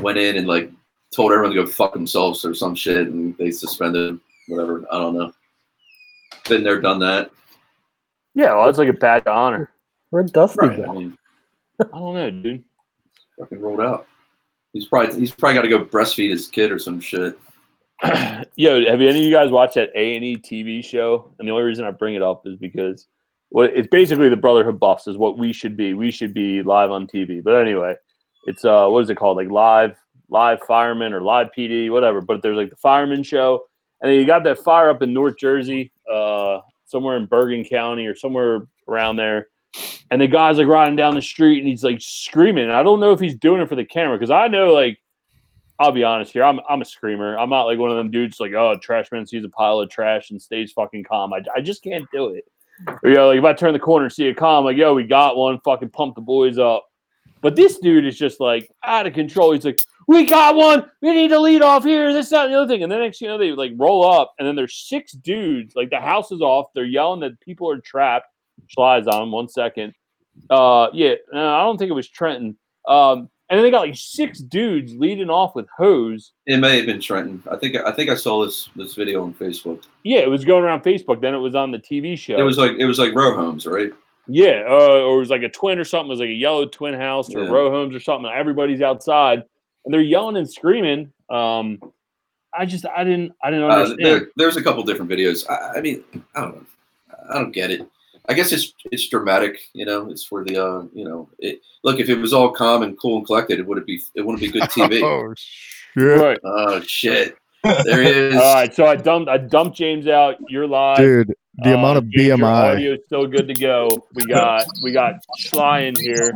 went 0.00 0.18
in 0.18 0.36
and 0.38 0.48
like 0.48 0.72
told 1.14 1.30
everyone 1.30 1.54
to 1.54 1.62
go 1.62 1.70
fuck 1.70 1.92
themselves 1.92 2.44
or 2.44 2.54
some 2.54 2.74
shit, 2.74 3.06
and 3.06 3.36
they 3.38 3.52
suspended 3.52 4.08
him. 4.08 4.20
Whatever. 4.48 4.84
I 4.90 4.98
don't 4.98 5.16
know. 5.16 5.30
Been 6.48 6.64
there, 6.64 6.80
done 6.80 6.98
that. 6.98 7.30
Yeah, 8.34 8.54
well, 8.56 8.66
that's 8.66 8.78
like 8.78 8.88
a 8.88 8.92
badge 8.92 9.22
of 9.26 9.36
honor. 9.36 9.70
Where'd 10.10 10.32
Dusty 10.32 10.58
Right. 10.66 10.80
I 10.88 10.92
mean, 10.92 11.16
I 11.80 11.84
don't 11.96 12.14
know, 12.14 12.30
dude. 12.30 12.64
fucking 13.38 13.60
rolled 13.60 13.80
out. 13.80 14.08
He's 14.72 14.86
probably 14.86 15.16
he's 15.20 15.30
probably 15.30 15.54
got 15.54 15.62
to 15.62 15.68
go 15.68 15.84
breastfeed 15.84 16.30
his 16.30 16.48
kid 16.48 16.72
or 16.72 16.80
some 16.80 16.98
shit. 16.98 17.38
Yo, 18.56 18.84
have 18.86 19.00
any 19.00 19.08
of 19.08 19.16
you 19.16 19.32
guys 19.32 19.50
watched 19.50 19.74
that 19.74 19.90
A 19.94 20.14
and 20.14 20.24
E 20.24 20.36
TV 20.36 20.84
show? 20.84 21.32
And 21.38 21.48
the 21.48 21.52
only 21.52 21.64
reason 21.64 21.84
I 21.84 21.90
bring 21.90 22.14
it 22.14 22.22
up 22.22 22.46
is 22.46 22.56
because 22.56 23.08
well, 23.50 23.68
it's 23.72 23.88
basically 23.88 24.28
the 24.28 24.36
Brotherhood 24.36 24.78
Bus 24.78 25.08
is 25.08 25.16
what 25.16 25.38
we 25.38 25.52
should 25.52 25.76
be. 25.76 25.94
We 25.94 26.10
should 26.10 26.32
be 26.32 26.62
live 26.62 26.90
on 26.90 27.06
TV. 27.06 27.42
But 27.42 27.54
anyway, 27.54 27.94
it's 28.44 28.64
uh, 28.64 28.86
what 28.88 29.02
is 29.02 29.10
it 29.10 29.16
called? 29.16 29.36
Like 29.36 29.50
live, 29.50 29.96
live 30.28 30.60
fireman 30.66 31.12
or 31.12 31.22
live 31.22 31.48
PD, 31.56 31.90
whatever. 31.90 32.20
But 32.20 32.42
there's 32.42 32.56
like 32.56 32.70
the 32.70 32.76
fireman 32.76 33.22
show, 33.22 33.64
and 34.00 34.10
then 34.10 34.18
you 34.18 34.26
got 34.26 34.44
that 34.44 34.58
fire 34.58 34.90
up 34.90 35.02
in 35.02 35.12
North 35.12 35.36
Jersey, 35.36 35.90
uh, 36.12 36.60
somewhere 36.84 37.16
in 37.16 37.26
Bergen 37.26 37.64
County 37.64 38.06
or 38.06 38.14
somewhere 38.14 38.68
around 38.86 39.16
there. 39.16 39.48
And 40.10 40.20
the 40.20 40.26
guy's 40.28 40.56
like 40.56 40.66
riding 40.68 40.96
down 40.96 41.14
the 41.14 41.22
street 41.22 41.58
and 41.58 41.68
he's 41.68 41.84
like 41.84 42.00
screaming. 42.00 42.64
And 42.64 42.72
I 42.72 42.82
don't 42.82 43.00
know 43.00 43.12
if 43.12 43.20
he's 43.20 43.34
doing 43.34 43.60
it 43.60 43.68
for 43.68 43.76
the 43.76 43.84
camera 43.84 44.16
because 44.16 44.30
I 44.30 44.48
know 44.48 44.72
like 44.72 44.98
I'll 45.78 45.92
be 45.92 46.04
honest 46.04 46.32
here. 46.32 46.44
I'm 46.44 46.60
I'm 46.68 46.82
a 46.82 46.84
screamer. 46.84 47.38
I'm 47.38 47.50
not 47.50 47.64
like 47.64 47.78
one 47.78 47.90
of 47.90 47.96
them 47.96 48.10
dudes 48.10 48.40
like, 48.40 48.52
oh, 48.52 48.76
trash 48.80 49.10
man 49.12 49.26
sees 49.26 49.44
a 49.44 49.48
pile 49.48 49.80
of 49.80 49.90
trash 49.90 50.30
and 50.30 50.40
stays 50.40 50.72
fucking 50.72 51.04
calm. 51.04 51.32
I, 51.32 51.42
I 51.54 51.60
just 51.60 51.82
can't 51.82 52.06
do 52.12 52.30
it. 52.30 52.44
Or, 52.86 53.10
you 53.10 53.14
know, 53.14 53.28
like 53.28 53.38
if 53.38 53.44
I 53.44 53.52
turn 53.52 53.72
the 53.72 53.78
corner 53.78 54.06
and 54.06 54.12
see 54.12 54.28
a 54.28 54.34
calm, 54.34 54.64
like, 54.64 54.76
yo, 54.76 54.94
we 54.94 55.04
got 55.04 55.36
one, 55.36 55.60
fucking 55.64 55.90
pump 55.90 56.14
the 56.14 56.20
boys 56.20 56.58
up. 56.58 56.84
But 57.40 57.54
this 57.54 57.78
dude 57.78 58.04
is 58.04 58.18
just 58.18 58.40
like 58.40 58.70
out 58.84 59.06
of 59.06 59.14
control. 59.14 59.52
He's 59.52 59.64
like, 59.64 59.80
we 60.08 60.24
got 60.26 60.56
one. 60.56 60.90
We 61.02 61.12
need 61.12 61.28
to 61.28 61.38
lead 61.38 61.62
off 61.62 61.84
here. 61.84 62.12
This, 62.12 62.32
and 62.32 62.52
the 62.52 62.56
other 62.58 62.66
thing. 62.66 62.82
And 62.82 62.90
then 62.90 63.00
next, 63.00 63.20
you 63.20 63.28
know, 63.28 63.38
they 63.38 63.52
like 63.52 63.72
roll 63.76 64.04
up, 64.04 64.34
and 64.38 64.48
then 64.48 64.56
there's 64.56 64.74
six 64.74 65.12
dudes. 65.12 65.76
Like 65.76 65.90
the 65.90 66.00
house 66.00 66.32
is 66.32 66.40
off. 66.40 66.66
They're 66.74 66.84
yelling 66.84 67.20
that 67.20 67.38
people 67.40 67.70
are 67.70 67.78
trapped. 67.78 68.26
Slides 68.70 69.06
on 69.06 69.30
one 69.30 69.48
second. 69.48 69.92
Uh, 70.50 70.88
yeah, 70.92 71.14
I 71.32 71.62
don't 71.62 71.78
think 71.78 71.90
it 71.90 71.94
was 71.94 72.08
Trenton. 72.08 72.56
Um, 72.88 73.28
and 73.50 73.56
then 73.58 73.62
they 73.64 73.70
got 73.70 73.80
like 73.86 73.96
six 73.96 74.38
dudes 74.40 74.94
leading 74.94 75.30
off 75.30 75.54
with 75.54 75.66
hose. 75.76 76.32
It 76.46 76.58
may 76.58 76.76
have 76.76 76.86
been 76.86 77.00
Trenton. 77.00 77.42
I 77.50 77.56
think 77.56 77.76
I 77.76 77.92
think 77.92 78.10
I 78.10 78.14
saw 78.14 78.44
this 78.44 78.68
this 78.76 78.94
video 78.94 79.22
on 79.22 79.34
Facebook. 79.34 79.84
Yeah, 80.04 80.18
it 80.20 80.30
was 80.30 80.44
going 80.44 80.64
around 80.64 80.82
Facebook. 80.82 81.20
Then 81.20 81.34
it 81.34 81.38
was 81.38 81.54
on 81.54 81.70
the 81.70 81.78
TV 81.78 82.16
show. 82.18 82.38
It 82.38 82.42
was 82.42 82.58
like 82.58 82.72
it 82.78 82.84
was 82.84 82.98
like 82.98 83.14
row 83.14 83.34
homes, 83.34 83.66
right? 83.66 83.90
Yeah, 84.26 84.64
uh, 84.68 85.00
or 85.04 85.16
it 85.16 85.20
was 85.20 85.30
like 85.30 85.42
a 85.42 85.48
twin 85.48 85.78
or 85.78 85.84
something. 85.84 86.08
It 86.08 86.10
was 86.10 86.20
like 86.20 86.28
a 86.28 86.32
yellow 86.32 86.66
twin 86.66 86.94
house 86.94 87.34
or 87.34 87.44
Yeah. 87.44 87.50
row 87.50 87.70
homes 87.70 87.94
or 87.94 88.00
something. 88.00 88.30
Everybody's 88.30 88.82
outside 88.82 89.42
and 89.84 89.94
they're 89.94 90.02
yelling 90.02 90.36
and 90.36 90.50
screaming. 90.50 91.10
Um, 91.30 91.78
I 92.52 92.66
just 92.66 92.84
I 92.86 93.04
didn't 93.04 93.32
I 93.42 93.50
didn't 93.50 93.70
Uh, 93.70 93.74
understand. 93.74 94.00
there, 94.04 94.28
there's 94.36 94.56
a 94.56 94.62
couple 94.62 94.82
different 94.82 95.10
videos. 95.10 95.48
I, 95.48 95.78
I 95.78 95.80
mean, 95.80 96.04
I 96.34 96.40
don't 96.42 96.56
know. 96.56 96.66
I 97.30 97.34
don't 97.40 97.52
get 97.52 97.70
it. 97.70 97.86
I 98.28 98.34
guess 98.34 98.52
it's 98.52 98.74
it's 98.92 99.08
dramatic, 99.08 99.58
you 99.72 99.86
know. 99.86 100.10
It's 100.10 100.24
for 100.24 100.44
the 100.44 100.56
uh, 100.62 100.82
you 100.92 101.04
know. 101.04 101.28
It, 101.38 101.60
look, 101.82 101.98
if 102.00 102.08
it 102.08 102.16
was 102.18 102.32
all 102.32 102.50
calm 102.50 102.82
and 102.82 102.98
cool 102.98 103.16
and 103.18 103.26
collected, 103.26 103.58
it 103.58 103.66
would 103.66 103.84
be 103.86 104.00
it 104.14 104.20
wouldn't 104.24 104.40
be 104.40 104.48
good 104.50 104.62
TV. 104.70 105.02
Oh 105.02 105.34
shit, 105.36 106.20
right. 106.20 106.38
oh 106.44 106.80
shit! 106.82 107.36
There 107.64 108.02
he 108.02 108.08
is. 108.10 108.34
All 108.36 108.54
right. 108.54 108.74
So 108.74 108.86
I 108.86 108.96
dumped 108.96 109.28
I 109.30 109.38
dumped 109.38 109.76
James 109.76 110.06
out. 110.06 110.36
You're 110.48 110.66
live. 110.66 110.98
dude. 110.98 111.34
The 111.60 111.72
Uh, 111.74 111.78
amount 111.78 111.98
of 111.98 112.08
James, 112.10 112.28
your 112.28 112.36
BMI. 112.38 112.72
audio 112.74 112.92
is 112.92 113.00
still 113.06 113.26
good 113.26 113.48
to 113.48 113.54
go. 113.54 113.88
We 114.14 114.26
got 114.26 114.64
we 114.84 114.92
got 114.92 115.14
Schley 115.38 115.88
in 115.88 115.94
here. 115.96 116.32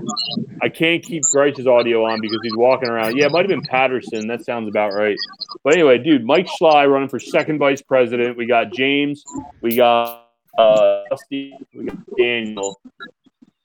I 0.63 0.69
can't 0.69 1.01
keep 1.01 1.23
Bryce's 1.33 1.65
audio 1.69 2.05
on 2.07 2.21
because 2.21 2.41
he's 2.43 2.57
walking 2.57 2.89
around. 2.89 3.17
Yeah, 3.17 3.27
it 3.27 3.31
might 3.33 3.43
have 3.43 3.49
been 3.49 3.63
Paterson. 3.63 4.27
That 4.27 4.45
sounds 4.45 4.69
about 4.69 4.95
right. 4.95 5.17
But 5.63 5.75
anyway, 5.75 5.99
dude, 5.99 6.25
Mike 6.25 6.49
Schley 6.59 6.87
running 6.89 7.09
for 7.09 7.21
second 7.21 7.59
vice 7.61 7.81
president. 7.83 8.37
We 8.37 8.47
got 8.47 8.73
James. 8.73 9.23
We 9.61 9.77
got 9.77 10.22
uh 10.59 11.03
We 11.31 11.55
got 11.85 11.99
Daniel. 12.17 12.81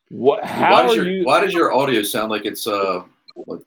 What? 0.10 0.42
why 0.42 0.48
How 0.48 0.82
does 0.84 0.96
your 0.96 1.08
you? 1.10 1.26
Why 1.26 1.42
does 1.42 1.54
your 1.54 1.74
audio 1.74 2.02
sound 2.04 2.32
like 2.32 2.46
it's 2.46 2.68
uh 2.68 3.04
like 3.46 3.60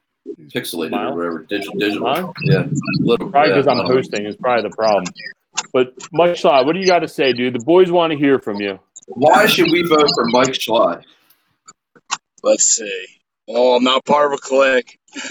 pixelated 0.46 0.92
Mine? 0.92 1.06
or 1.06 1.16
whatever? 1.16 1.38
Digital, 1.48 1.74
digital. 1.78 2.02
Mine? 2.02 2.32
Yeah, 2.42 2.66
little. 3.00 3.30
Probably 3.30 3.50
because 3.52 3.66
I 3.66 3.72
I'm 3.72 3.78
don't 3.78 3.88
know. 3.88 3.94
hosting 3.94 4.24
is 4.26 4.36
probably 4.36 4.68
the 4.68 4.74
problem. 4.74 5.04
But 5.72 5.92
Mike 6.12 6.36
Schley, 6.36 6.64
what 6.64 6.72
do 6.72 6.80
you 6.80 6.86
got 6.86 7.00
to 7.00 7.08
say, 7.08 7.32
dude? 7.32 7.54
The 7.54 7.64
boys 7.64 7.90
want 7.90 8.12
to 8.12 8.18
hear 8.18 8.38
from 8.38 8.60
you. 8.60 8.78
Why 9.08 9.46
should 9.46 9.70
we 9.70 9.82
vote 9.86 10.08
for 10.14 10.24
Mike 10.26 10.54
Schley? 10.54 10.96
let's 12.42 12.64
see. 12.64 13.06
Oh, 13.48 13.76
I'm 13.76 13.84
not 13.84 14.04
part 14.04 14.32
of 14.32 14.38
a 14.38 14.40
clique. 14.40 14.98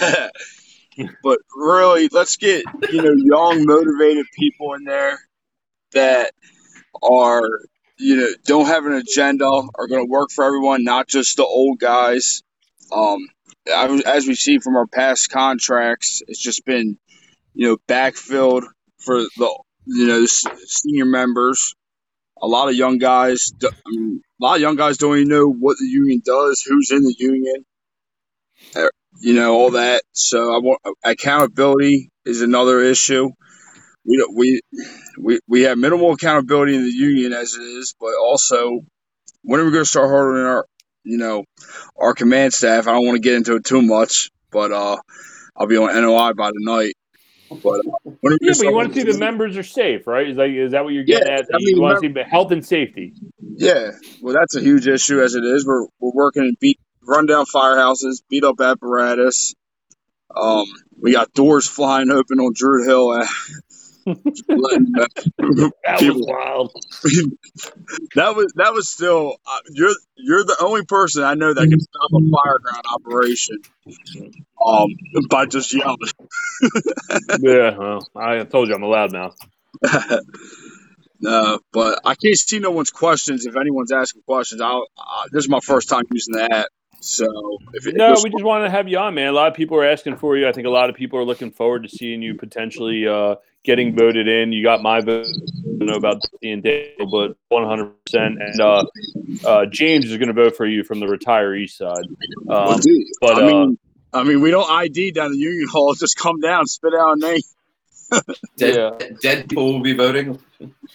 but 1.22 1.38
really, 1.56 2.08
let's 2.12 2.36
get, 2.36 2.62
you 2.92 3.02
know, 3.02 3.12
young, 3.16 3.64
motivated 3.64 4.26
people 4.38 4.74
in 4.74 4.84
there 4.84 5.18
that 5.92 6.32
are, 7.02 7.42
you 8.00 8.16
know, 8.16 8.28
don't 8.46 8.66
have 8.66 8.86
an 8.86 8.94
agenda, 8.94 9.46
are 9.46 9.88
going 9.88 10.04
to 10.06 10.10
work 10.10 10.30
for 10.32 10.44
everyone, 10.44 10.84
not 10.84 11.08
just 11.08 11.38
the 11.38 11.44
old 11.44 11.80
guys. 11.80 12.42
Um, 12.92 13.28
I- 13.68 14.02
as 14.06 14.26
we've 14.28 14.38
seen 14.38 14.60
from 14.60 14.76
our 14.76 14.88
past 14.88 15.30
contracts, 15.30 16.22
it's 16.28 16.40
just 16.40 16.64
been, 16.66 16.98
you 17.54 17.68
know, 17.68 17.78
backfilled 17.88 18.64
for 18.98 19.22
the, 19.22 19.60
you 19.86 20.06
know, 20.06 20.26
senior 20.26 21.06
members. 21.06 21.74
A 22.42 22.48
lot 22.48 22.68
of 22.68 22.76
young 22.76 22.98
guys, 22.98 23.52
I 23.64 23.70
mean, 23.90 24.22
a 24.40 24.44
lot 24.44 24.56
of 24.56 24.62
young 24.62 24.76
guys 24.76 24.98
don't 24.98 25.16
even 25.16 25.28
know 25.28 25.48
what 25.50 25.78
the 25.78 25.86
union 25.86 26.22
does, 26.24 26.62
who's 26.62 26.90
in 26.92 27.02
the 27.04 27.14
union, 27.18 27.64
uh, 28.76 28.88
you 29.20 29.34
know, 29.34 29.54
all 29.54 29.72
that. 29.72 30.02
So 30.12 30.54
I 30.54 30.58
want 30.58 30.80
accountability 31.04 32.10
is 32.26 32.42
another 32.42 32.80
issue. 32.80 33.30
We 34.06 34.16
don't, 34.18 34.36
we 34.36 34.60
we 35.18 35.40
we 35.48 35.62
have 35.62 35.78
minimal 35.78 36.12
accountability 36.12 36.74
in 36.76 36.84
the 36.84 36.90
union 36.92 37.32
as 37.32 37.54
it 37.54 37.62
is, 37.62 37.94
but 38.00 38.14
also 38.20 38.80
when 39.42 39.60
are 39.60 39.64
we 39.64 39.72
going 39.72 39.84
to 39.84 39.90
start 39.90 40.10
hardening 40.10 40.46
our, 40.46 40.66
you 41.04 41.18
know, 41.18 41.44
our 41.96 42.14
command 42.14 42.52
staff? 42.52 42.86
I 42.88 42.92
don't 42.92 43.06
want 43.06 43.16
to 43.16 43.20
get 43.20 43.34
into 43.34 43.56
it 43.56 43.64
too 43.64 43.82
much, 43.82 44.30
but 44.52 44.72
uh, 44.72 44.98
I'll 45.56 45.66
be 45.66 45.76
on 45.76 45.94
NOI 45.94 46.32
by 46.34 46.50
tonight. 46.50 46.94
But 47.50 47.80
uh, 47.86 48.10
when 48.20 48.32
are 48.32 48.38
we 48.40 48.46
Yeah, 48.48 48.52
gonna 48.52 48.58
but 48.58 48.66
you 48.68 48.74
want 48.74 48.88
to 48.94 48.94
see 48.94 49.04
the 49.04 49.14
members 49.14 49.56
are 49.56 49.62
safe, 49.62 50.06
right? 50.06 50.28
Is 50.28 50.36
that 50.36 50.50
is 50.50 50.72
that 50.72 50.84
what 50.84 50.94
you're 50.94 51.04
getting 51.04 51.28
Yeah, 51.28 51.32
at? 51.32 51.46
I 51.54 51.58
mean, 51.58 51.76
you 51.76 51.82
want 51.82 51.98
to 51.98 52.00
see 52.06 52.12
the 52.12 52.24
health 52.24 52.52
and 52.52 52.64
safety. 52.64 53.14
Yeah, 53.40 53.92
well, 54.20 54.34
that's 54.34 54.56
a 54.56 54.60
huge 54.60 54.86
issue 54.86 55.20
as 55.22 55.34
it 55.34 55.44
is. 55.44 55.66
We're 55.66 55.84
we're 56.00 56.12
working 56.14 56.44
in 56.44 56.56
beat 56.60 56.78
rundown 57.06 57.44
firehouses, 57.54 58.22
beat 58.30 58.44
up 58.44 58.60
apparatus. 58.60 59.54
Um, 60.34 60.66
we 61.00 61.12
got 61.12 61.32
doors 61.32 61.68
flying 61.68 62.10
open 62.10 62.40
on 62.40 62.52
Druid 62.54 62.86
Hill. 62.86 63.24
That 65.84 65.98
people- 65.98 66.16
was 66.18 66.26
wild. 66.28 66.72
that 68.14 68.36
was 68.36 68.52
that 68.56 68.72
was 68.72 68.88
still 68.88 69.36
uh, 69.46 69.58
you're 69.70 69.94
you're 70.16 70.44
the 70.44 70.56
only 70.60 70.84
person 70.84 71.24
I 71.24 71.34
know 71.34 71.52
that 71.52 71.68
can 71.68 71.80
stop 71.80 72.10
a 72.12 72.20
fireground 72.20 72.82
operation. 72.94 73.58
Um, 74.64 74.88
by 75.30 75.46
just 75.46 75.74
yelling. 75.74 75.96
yeah, 77.40 77.76
well, 77.76 78.06
I 78.14 78.44
told 78.44 78.68
you 78.68 78.74
I'm 78.74 78.82
allowed 78.82 79.12
now. 79.12 79.32
no, 81.20 81.58
but 81.72 82.00
I 82.04 82.14
can't 82.14 82.36
see 82.36 82.58
no 82.58 82.70
one's 82.70 82.90
questions. 82.90 83.46
If 83.46 83.56
anyone's 83.56 83.92
asking 83.92 84.22
questions, 84.22 84.60
I'll. 84.60 84.86
Uh, 84.98 85.24
this 85.32 85.44
is 85.44 85.50
my 85.50 85.60
first 85.60 85.88
time 85.88 86.04
using 86.10 86.34
that, 86.34 86.68
so 87.00 87.26
if 87.72 87.86
it, 87.86 87.96
No, 87.96 88.14
we 88.22 88.30
just 88.30 88.44
wanted 88.44 88.64
to 88.64 88.70
have 88.70 88.88
you 88.88 88.98
on, 88.98 89.14
man. 89.14 89.28
A 89.28 89.32
lot 89.32 89.48
of 89.48 89.54
people 89.54 89.78
are 89.78 89.84
asking 89.86 90.16
for 90.16 90.36
you. 90.36 90.46
I 90.46 90.52
think 90.52 90.66
a 90.66 90.70
lot 90.70 90.90
of 90.90 90.96
people 90.96 91.18
are 91.18 91.24
looking 91.24 91.50
forward 91.50 91.82
to 91.84 91.88
seeing 91.88 92.22
you 92.22 92.34
potentially 92.34 93.08
uh, 93.08 93.36
getting 93.64 93.94
voted 93.96 94.28
in. 94.28 94.52
You 94.52 94.62
got 94.64 94.82
my 94.82 95.00
vote. 95.00 95.26
I 95.26 95.68
don't 95.78 95.86
know 95.86 95.94
about 95.96 96.20
Dusty 96.22 96.50
and 96.52 96.62
Dale, 96.62 97.06
but 97.10 97.36
100%. 97.52 97.92
And 98.14 98.60
uh, 98.60 98.84
uh, 99.46 99.66
James 99.66 100.06
is 100.10 100.16
going 100.18 100.28
to 100.28 100.34
vote 100.34 100.56
for 100.56 100.66
you 100.66 100.84
from 100.84 101.00
the 101.00 101.06
retiree 101.06 101.70
side. 101.70 102.04
Well, 102.44 102.72
Um, 102.74 102.80
dude, 102.80 103.06
but, 103.20 103.38
I 103.38 103.42
uh, 103.42 103.46
mean, 103.46 103.78
I 104.12 104.22
mean, 104.24 104.40
we 104.40 104.50
don't 104.50 104.70
ID 104.70 105.12
down 105.12 105.32
the 105.32 105.38
Union 105.38 105.68
Hall. 105.70 105.94
Just 105.94 106.16
come 106.16 106.40
down, 106.40 106.66
spit 106.66 106.92
out 106.98 107.16
a 107.16 107.20
name. 107.20 107.40
Dead, 108.56 108.74
Yeah. 108.74 109.08
dead 109.22 109.48
people 109.48 109.72
will 109.72 109.80
be 109.82 109.92
voting. 109.92 110.36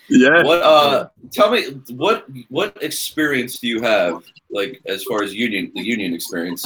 Yeah. 0.09 0.43
What? 0.43 0.61
Uh, 0.61 1.07
tell 1.31 1.49
me 1.49 1.63
what 1.91 2.25
what 2.49 2.77
experience 2.83 3.57
do 3.59 3.69
you 3.69 3.81
have, 3.81 4.21
like 4.51 4.81
as 4.85 5.03
far 5.05 5.23
as 5.23 5.33
union 5.33 5.71
the 5.73 5.81
union 5.81 6.13
experience? 6.13 6.65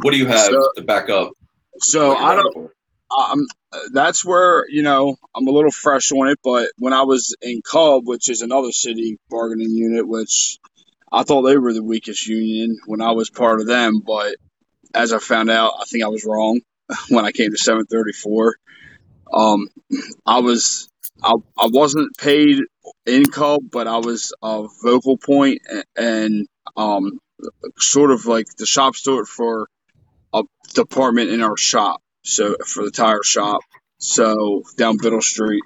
What 0.00 0.12
do 0.12 0.16
you 0.16 0.24
have 0.24 0.46
So- 0.46 0.70
to 0.76 0.82
back 0.82 1.10
up? 1.10 1.32
So 1.80 2.16
I 2.16 2.34
don't. 2.36 2.52
for? 2.54 2.72
I'm. 3.10 3.46
That's 3.92 4.24
where 4.24 4.66
you 4.68 4.82
know 4.82 5.16
I'm 5.34 5.46
a 5.48 5.52
little 5.52 5.70
fresh 5.70 6.12
on 6.12 6.28
it. 6.28 6.38
But 6.44 6.70
when 6.78 6.92
I 6.92 7.02
was 7.02 7.34
in 7.42 7.62
Cub, 7.62 8.02
which 8.06 8.30
is 8.30 8.42
another 8.42 8.72
city 8.72 9.18
bargaining 9.30 9.70
unit, 9.70 10.08
which 10.08 10.58
I 11.12 11.22
thought 11.24 11.42
they 11.42 11.58
were 11.58 11.72
the 11.72 11.84
weakest 11.84 12.26
union 12.26 12.78
when 12.86 13.00
I 13.02 13.12
was 13.12 13.30
part 13.30 13.60
of 13.60 13.66
them, 13.66 14.02
but 14.06 14.36
as 14.94 15.12
I 15.12 15.18
found 15.18 15.50
out, 15.50 15.74
I 15.80 15.84
think 15.84 16.04
I 16.04 16.08
was 16.08 16.24
wrong 16.24 16.60
when 17.10 17.24
I 17.24 17.32
came 17.32 17.50
to 17.50 17.58
734. 17.58 18.56
Um, 19.32 19.68
I 20.26 20.40
was 20.40 20.88
I, 21.22 21.34
I 21.58 21.68
wasn't 21.72 22.16
paid 22.18 22.60
in 23.06 23.26
Cub, 23.26 23.60
but 23.70 23.86
I 23.86 23.98
was 23.98 24.32
a 24.42 24.66
vocal 24.82 25.18
point 25.18 25.62
and, 25.68 25.84
and 25.96 26.46
um, 26.76 27.18
sort 27.78 28.10
of 28.10 28.26
like 28.26 28.46
the 28.58 28.66
shop 28.66 28.96
steward 28.96 29.26
for 29.28 29.68
a 30.34 30.42
department 30.74 31.30
in 31.30 31.42
our 31.42 31.56
shop. 31.56 32.00
So 32.26 32.56
for 32.66 32.84
the 32.84 32.90
tire 32.90 33.22
shop, 33.22 33.60
so 33.98 34.64
down 34.76 34.96
Biddle 34.96 35.22
Street. 35.22 35.62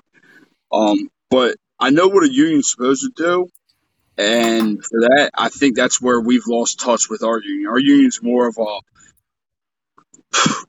Um, 0.70 1.08
but 1.30 1.56
I 1.78 1.88
know 1.88 2.08
what 2.08 2.22
a 2.22 2.30
union's 2.30 2.70
supposed 2.70 3.02
to 3.02 3.10
do, 3.16 3.48
and 4.18 4.78
for 4.84 5.00
that, 5.00 5.30
I 5.34 5.48
think 5.48 5.74
that's 5.74 6.02
where 6.02 6.20
we've 6.20 6.46
lost 6.46 6.78
touch 6.78 7.08
with 7.08 7.22
our 7.22 7.40
union. 7.40 7.66
Our 7.70 7.78
union's 7.78 8.22
more 8.22 8.46
of 8.46 8.58
a 8.58 8.80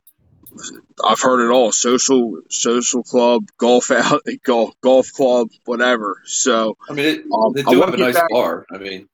I've 1.06 1.20
heard 1.20 1.46
it 1.46 1.52
all: 1.52 1.74
social, 1.74 2.40
social 2.50 3.04
club, 3.04 3.50
golf 3.58 3.92
out, 3.92 4.22
golf, 4.46 4.74
golf 4.80 5.12
club, 5.12 5.50
whatever. 5.66 6.22
So 6.24 6.78
I 6.90 6.94
mean, 6.94 7.06
it, 7.06 7.26
um, 7.26 7.52
they 7.54 7.64
do 7.64 7.82
have 7.82 7.94
a 7.94 7.98
nice 7.98 8.16
back- 8.16 8.30
bar. 8.30 8.66
I 8.72 8.78
mean, 8.78 9.10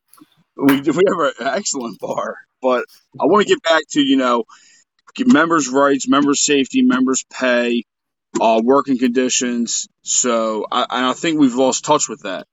we 0.56 0.80
we 0.80 1.04
have 1.08 1.34
an 1.40 1.48
excellent 1.48 1.98
bar, 2.00 2.36
but 2.62 2.86
I 3.20 3.26
want 3.26 3.48
to 3.48 3.52
get 3.52 3.64
back 3.64 3.82
to 3.94 4.00
you 4.00 4.18
know 4.18 4.44
members' 5.26 5.70
rights, 5.70 6.08
members' 6.08 6.46
safety, 6.46 6.82
members' 6.84 7.26
pay, 7.32 7.84
uh, 8.42 8.62
working 8.64 8.98
conditions. 9.00 9.88
So 10.04 10.66
I, 10.72 10.86
and 10.90 11.06
I 11.06 11.14
think 11.14 11.40
we've 11.40 11.56
lost 11.56 11.86
touch 11.86 12.10
with 12.10 12.24
that. 12.24 12.48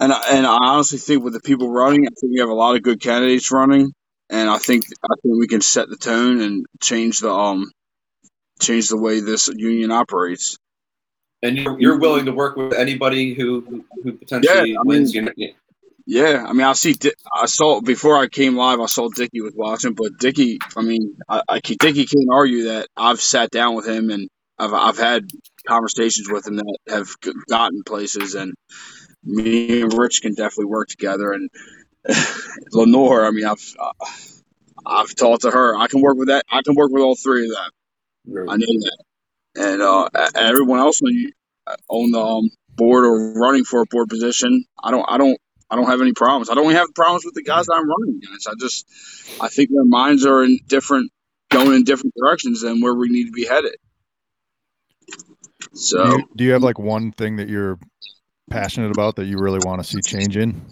And 0.00 0.12
I, 0.12 0.20
and 0.32 0.46
I 0.46 0.56
honestly 0.60 0.98
think 0.98 1.24
with 1.24 1.32
the 1.34 1.40
people 1.40 1.70
running, 1.70 2.06
I 2.06 2.10
think 2.20 2.32
we 2.32 2.40
have 2.40 2.50
a 2.50 2.54
lot 2.54 2.76
of 2.76 2.82
good 2.82 3.00
candidates 3.00 3.50
running, 3.52 3.92
and 4.30 4.50
I 4.50 4.58
think 4.58 4.84
I 5.04 5.14
think 5.22 5.38
we 5.38 5.48
can 5.48 5.62
set 5.62 5.88
the 5.88 5.96
tone 5.96 6.40
and 6.40 6.66
change 6.82 7.20
the 7.20 7.32
um 7.32 7.70
change 8.60 8.88
the 8.88 8.98
way 8.98 9.20
this 9.20 9.48
union 9.48 9.90
operates. 9.92 10.58
and 11.42 11.56
you're, 11.58 11.80
you're 11.80 11.98
willing 11.98 12.26
to 12.26 12.32
work 12.32 12.56
with 12.56 12.74
anybody 12.74 13.34
who 13.34 13.84
who, 14.02 14.12
potentially 14.14 14.72
Yeah, 14.72 14.78
I 14.78 14.82
wins. 14.84 15.14
Know, 15.14 15.30
Yeah, 16.06 16.44
I 16.48 16.52
mean, 16.52 16.66
I 16.66 16.74
see. 16.74 16.94
Di- 16.94 17.14
I 17.34 17.46
saw 17.46 17.80
before 17.80 18.18
I 18.18 18.28
came 18.28 18.56
live. 18.56 18.80
I 18.80 18.86
saw 18.86 19.08
Dicky 19.08 19.40
was 19.40 19.54
watching, 19.56 19.94
but 19.94 20.18
Dicky. 20.18 20.58
I 20.76 20.82
mean, 20.82 21.16
I, 21.28 21.42
I 21.48 21.60
Dicky 21.60 22.06
can't 22.06 22.28
argue 22.32 22.64
that 22.66 22.88
I've 22.96 23.20
sat 23.22 23.50
down 23.50 23.74
with 23.76 23.88
him 23.88 24.10
and 24.10 24.28
I've 24.58 24.74
I've 24.74 24.98
had 24.98 25.28
conversations 25.66 26.28
with 26.30 26.46
him 26.46 26.56
that 26.56 26.78
have 26.88 27.08
gotten 27.48 27.84
places, 27.84 28.34
and 28.36 28.54
me 29.24 29.82
and 29.82 29.92
Rich 29.94 30.22
can 30.22 30.34
definitely 30.34 30.66
work 30.66 30.88
together. 30.88 31.32
And 31.32 31.50
Lenore, 32.72 33.26
I 33.26 33.32
mean, 33.32 33.46
I've 33.46 33.74
uh, 33.78 34.06
I've 34.86 35.14
talked 35.14 35.42
to 35.42 35.50
her. 35.52 35.76
I 35.76 35.88
can 35.88 36.02
work 36.02 36.18
with 36.18 36.28
that. 36.28 36.44
I 36.50 36.62
can 36.62 36.74
work 36.76 36.90
with 36.92 37.02
all 37.02 37.16
three 37.16 37.46
of 37.46 37.52
them. 37.52 37.84
I 38.50 38.56
know 38.56 38.66
that. 38.66 38.98
And 39.56 39.82
uh, 39.82 40.08
everyone 40.36 40.80
else 40.80 41.02
on 41.02 41.30
on 41.88 42.10
the 42.12 42.20
um, 42.20 42.50
board 42.76 43.04
or 43.06 43.34
running 43.34 43.64
for 43.64 43.82
a 43.82 43.86
board 43.86 44.08
position, 44.08 44.64
I 44.82 44.90
don't, 44.92 45.04
I 45.08 45.18
don't, 45.18 45.38
I 45.70 45.76
don't 45.76 45.86
have 45.86 46.00
any 46.00 46.12
problems. 46.12 46.50
I 46.50 46.54
don't 46.54 46.72
have 46.72 46.94
problems 46.94 47.24
with 47.24 47.34
the 47.34 47.42
guys 47.42 47.66
that 47.66 47.74
I'm 47.74 47.88
running 47.88 48.20
against. 48.22 48.48
I 48.48 48.52
just, 48.58 48.86
I 49.40 49.48
think 49.48 49.70
their 49.70 49.84
minds 49.84 50.24
are 50.24 50.44
in 50.44 50.58
different, 50.66 51.10
going 51.50 51.74
in 51.74 51.84
different 51.84 52.14
directions 52.16 52.62
than 52.62 52.80
where 52.80 52.94
we 52.94 53.08
need 53.08 53.26
to 53.26 53.32
be 53.32 53.46
headed. 53.46 53.76
Do 55.08 55.68
So 55.74 56.04
you, 56.08 56.28
do 56.36 56.44
you 56.44 56.52
have 56.52 56.62
like 56.62 56.78
one 56.78 57.12
thing 57.12 57.36
that 57.36 57.48
you're 57.48 57.78
passionate 58.50 58.90
about 58.92 59.16
that 59.16 59.26
you 59.26 59.38
really 59.38 59.60
want 59.60 59.82
to 59.82 59.88
see 59.88 60.00
change 60.00 60.36
in? 60.36 60.64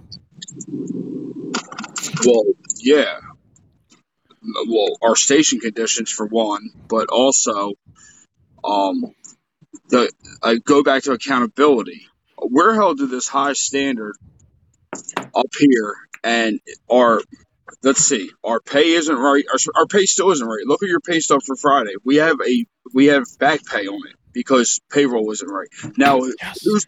Well, 2.25 2.45
yeah. 2.77 3.19
Well, 4.69 4.97
our 5.03 5.17
station 5.17 5.59
conditions 5.59 6.11
for 6.11 6.27
one, 6.27 6.71
but 6.89 7.09
also, 7.09 7.73
um, 8.63 9.15
the 9.89 10.11
I 10.43 10.57
go 10.57 10.83
back 10.83 11.05
to 11.05 11.13
accountability. 11.13 12.07
We're 12.39 12.75
held 12.75 12.99
to 12.99 13.07
this 13.07 13.27
high 13.27 13.55
standard 13.55 14.17
up 15.35 15.47
here, 15.59 15.95
and 16.25 16.61
our 16.91 17.21
let's 17.83 18.01
see, 18.05 18.31
our 18.45 18.61
pay 18.61 18.93
isn't 18.93 19.17
right. 19.17 19.45
Our, 19.53 19.83
our 19.83 19.87
pay 19.87 20.07
still 20.07 20.31
isn't 20.33 20.47
right. 20.47 20.67
Look 20.67 20.83
at 20.83 20.89
your 20.89 21.01
pay 21.01 21.21
stub 21.21 21.43
for 21.43 21.57
Friday. 21.57 21.95
We 22.05 22.17
have 22.17 22.39
a 22.47 22.67
we 22.95 23.07
have 23.07 23.25
back 23.39 23.65
pay 23.67 23.87
on 23.87 24.01
it 24.09 24.17
because 24.33 24.81
payroll 24.93 25.31
isn't 25.33 25.49
right. 25.49 25.69
Now, 25.97 26.21
whose 26.21 26.87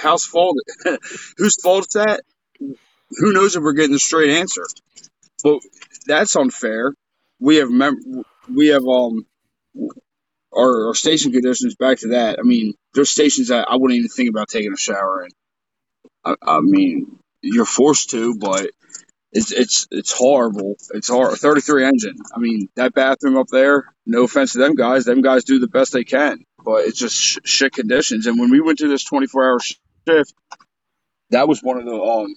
house 0.00 0.26
fault? 0.26 0.56
whose 1.38 1.60
fault 1.62 1.86
is 1.88 1.94
that? 1.94 2.22
Who 3.18 3.32
knows 3.32 3.56
if 3.56 3.62
we're 3.62 3.72
getting 3.72 3.92
the 3.92 3.98
straight 3.98 4.30
answer? 4.30 4.64
But 5.42 5.60
that's 6.06 6.36
unfair. 6.36 6.94
We 7.40 7.56
have 7.56 7.70
mem- 7.70 8.24
we 8.54 8.68
have 8.68 8.84
um 8.86 9.26
our, 10.52 10.88
our 10.88 10.94
station 10.94 11.32
conditions 11.32 11.74
back 11.76 11.98
to 11.98 12.08
that. 12.08 12.38
I 12.38 12.42
mean, 12.42 12.74
there's 12.94 13.10
stations 13.10 13.48
that 13.48 13.68
I 13.70 13.76
wouldn't 13.76 13.98
even 13.98 14.08
think 14.10 14.30
about 14.30 14.48
taking 14.48 14.72
a 14.72 14.76
shower 14.76 15.24
in. 15.24 15.30
I, 16.24 16.36
I 16.42 16.60
mean, 16.62 17.19
you're 17.42 17.64
forced 17.66 18.10
to, 18.10 18.36
but 18.36 18.70
it's 19.32 19.52
it's 19.52 19.88
it's 19.92 20.12
horrible. 20.12 20.76
It's 20.94 21.08
hard. 21.08 21.38
33 21.38 21.86
engine. 21.86 22.16
I 22.34 22.40
mean, 22.40 22.68
that 22.76 22.94
bathroom 22.94 23.38
up 23.38 23.48
there. 23.48 23.94
No 24.06 24.24
offense 24.24 24.52
to 24.54 24.58
them 24.58 24.74
guys. 24.74 25.04
Them 25.06 25.22
guys 25.22 25.44
do 25.44 25.60
the 25.60 25.68
best 25.68 25.92
they 25.92 26.04
can, 26.04 26.44
but 26.64 26.86
it's 26.86 26.98
just 26.98 27.16
sh- 27.16 27.38
shit 27.44 27.72
conditions. 27.74 28.26
And 28.26 28.40
when 28.40 28.50
we 28.50 28.60
went 28.60 28.78
to 28.80 28.88
this 28.88 29.04
24 29.04 29.44
hour 29.50 29.58
shift, 29.60 30.34
that 31.30 31.48
was 31.48 31.62
one 31.62 31.78
of 31.78 31.86
the 31.86 31.94
um 31.94 32.34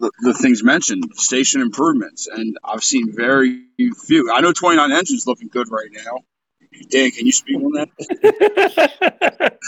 the, 0.00 0.10
the 0.20 0.34
things 0.34 0.62
mentioned, 0.62 1.04
station 1.16 1.60
improvements, 1.62 2.26
and 2.28 2.58
I've 2.64 2.84
seen 2.84 3.14
very 3.14 3.64
few. 4.06 4.32
I 4.32 4.40
know 4.40 4.52
29 4.52 4.92
engines 4.92 5.26
looking 5.26 5.48
good 5.48 5.68
right 5.70 5.90
now. 5.92 6.20
Dan, 6.90 7.10
can 7.10 7.26
you 7.26 7.32
speak 7.32 7.56
on 7.56 7.72
that? 7.72 9.58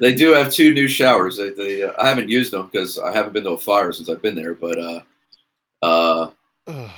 They 0.00 0.14
do 0.14 0.32
have 0.32 0.52
two 0.52 0.72
new 0.74 0.88
showers. 0.88 1.36
They, 1.36 1.50
they 1.50 1.82
uh, 1.82 1.92
I 1.98 2.08
haven't 2.08 2.28
used 2.28 2.52
them 2.52 2.68
because 2.70 2.98
I 2.98 3.12
haven't 3.12 3.32
been 3.32 3.44
to 3.44 3.50
a 3.50 3.58
fire 3.58 3.92
since 3.92 4.08
I've 4.08 4.22
been 4.22 4.34
there, 4.34 4.54
but 4.54 4.78
uh, 4.78 5.00
uh, 5.82 6.30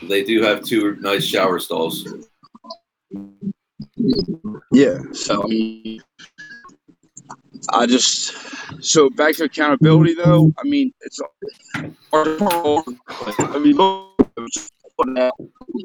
they 0.03 0.25
do 0.25 0.43
have 0.43 0.65
two 0.65 0.97
nice 1.01 1.25
shower 1.25 1.59
stalls. 1.59 2.09
Yeah. 4.73 5.01
So 5.13 5.43
I 5.43 5.47
mean, 5.47 6.01
I 7.73 7.87
just 7.87 8.35
so 8.85 9.11
back 9.11 9.37
to 9.37 9.45
accountability 9.45 10.15
though. 10.15 10.53
I 10.59 10.65
mean, 10.65 10.93
it's 11.01 11.21
I 11.73 13.59
mean, 13.59 13.77
look, 13.77 14.13
it 14.19 14.41
was 14.41 14.71
put 14.97 15.19
out 15.19 15.33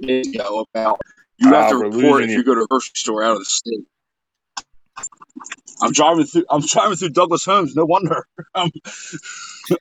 days 0.01 0.35
about 0.37 0.99
you 1.43 1.49
have 1.53 1.65
Ah, 1.65 1.69
to 1.69 1.77
report 1.77 2.23
if 2.23 2.29
you. 2.31 2.37
you 2.37 2.43
go 2.43 2.55
to 2.55 2.61
a 2.61 2.67
grocery 2.67 2.91
store 2.95 3.23
out 3.23 3.33
of 3.33 3.39
the 3.39 3.45
state. 3.45 3.81
I'm 5.81 5.91
driving 5.91 6.25
through. 6.25 6.45
I'm 6.49 6.61
driving 6.61 6.95
through 6.97 7.09
Douglass 7.09 7.43
Homes. 7.45 7.75
No 7.75 7.85
wonder. 7.85 8.25
um, 8.55 8.71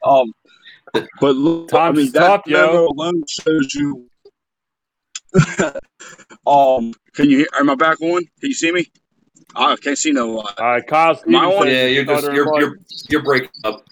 um, 0.05 0.33
but 1.21 1.37
look, 1.37 1.73
I 1.75 1.93
mean 1.93 2.11
that 2.13 2.21
tough, 2.21 2.43
yo. 2.47 2.59
memo 2.67 2.87
alone 2.89 3.23
shows 3.29 3.75
you. 3.75 4.09
um, 6.47 6.93
can 7.15 7.31
you 7.31 7.39
hear? 7.39 7.47
Am 7.59 7.71
I 7.71 7.75
back 7.75 8.01
on? 8.01 8.21
Can 8.41 8.49
you 8.49 8.55
see 8.55 8.73
me? 8.73 8.87
I 9.55 9.77
can't 9.77 9.99
see 9.99 10.13
no. 10.13 10.39
Uh, 10.41 10.51
All 10.59 10.67
right, 10.67 10.87
Kyle 10.87 11.11
Am 11.11 11.37
I 11.37 11.51
Stevenson. 11.51 11.59
on? 11.61 11.67
Yeah, 11.69 11.87
you're 11.87 12.05
just 12.05 12.33
you're 12.33 12.61
you're 12.61 12.77
you're 13.11 13.23
breaking 13.23 13.51
up. 13.65 13.85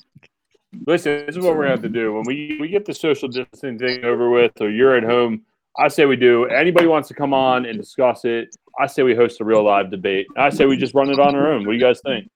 Listen, 0.86 1.26
this 1.26 1.36
is 1.36 1.44
what 1.44 1.54
we're 1.56 1.62
gonna 1.64 1.70
have 1.72 1.82
to 1.82 1.88
do 1.88 2.14
when 2.14 2.24
we 2.26 2.56
we 2.60 2.68
get 2.68 2.84
the 2.86 2.94
social 2.94 3.28
distancing 3.28 3.78
thing 3.78 4.04
over 4.04 4.30
with, 4.30 4.52
or 4.60 4.70
you're 4.70 4.96
at 4.96 5.04
home. 5.04 5.42
I 5.78 5.88
say 5.88 6.04
we 6.04 6.16
do. 6.16 6.44
Anybody 6.46 6.86
wants 6.86 7.08
to 7.08 7.14
come 7.14 7.32
on 7.32 7.64
and 7.66 7.78
discuss 7.78 8.24
it? 8.24 8.54
I 8.78 8.86
say 8.86 9.02
we 9.02 9.14
host 9.14 9.40
a 9.40 9.44
real 9.44 9.64
live 9.64 9.90
debate. 9.90 10.26
I 10.36 10.50
say 10.50 10.66
we 10.66 10.76
just 10.76 10.94
run 10.94 11.10
it 11.10 11.18
on 11.20 11.34
our 11.34 11.52
own. 11.52 11.64
What 11.66 11.72
do 11.72 11.78
you 11.78 11.84
guys 11.84 12.00
think? 12.04 12.28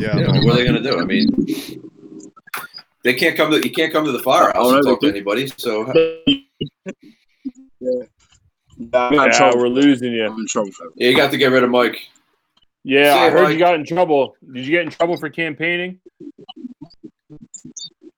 Yeah. 0.00 0.18
Yeah, 0.18 0.26
what 0.28 0.54
are 0.54 0.54
they 0.56 0.64
going 0.64 0.82
to 0.82 0.82
do? 0.82 0.98
I 0.98 1.04
mean, 1.04 1.28
they 3.02 3.14
can't 3.14 3.36
come 3.36 3.50
to 3.50 3.58
you 3.62 3.70
can't 3.70 3.92
come 3.92 4.04
to 4.06 4.12
the 4.12 4.18
firehouse 4.20 4.54
Oh, 4.56 4.74
and 4.76 4.84
talk 4.86 5.00
to 5.00 5.08
anybody. 5.08 5.46
So 5.58 5.86
I'm 8.92 9.12
in 9.12 9.18
Yeah, 9.18 9.30
trouble. 9.30 9.58
we're 9.58 9.68
losing 9.68 10.12
you. 10.12 10.26
I'm 10.26 10.38
in 10.38 10.46
trouble. 10.46 10.70
yeah, 10.96 11.10
you 11.10 11.16
got 11.16 11.30
to 11.32 11.36
get 11.36 11.52
rid 11.52 11.64
of 11.64 11.70
Mike. 11.70 11.98
Yeah, 12.82 13.14
See 13.14 13.18
I 13.20 13.26
you, 13.26 13.30
heard 13.32 13.42
Mike. 13.44 13.52
you 13.54 13.58
got 13.58 13.74
in 13.74 13.84
trouble. 13.84 14.36
Did 14.52 14.64
you 14.66 14.70
get 14.70 14.82
in 14.82 14.90
trouble 14.90 15.16
for 15.16 15.28
campaigning? 15.30 16.00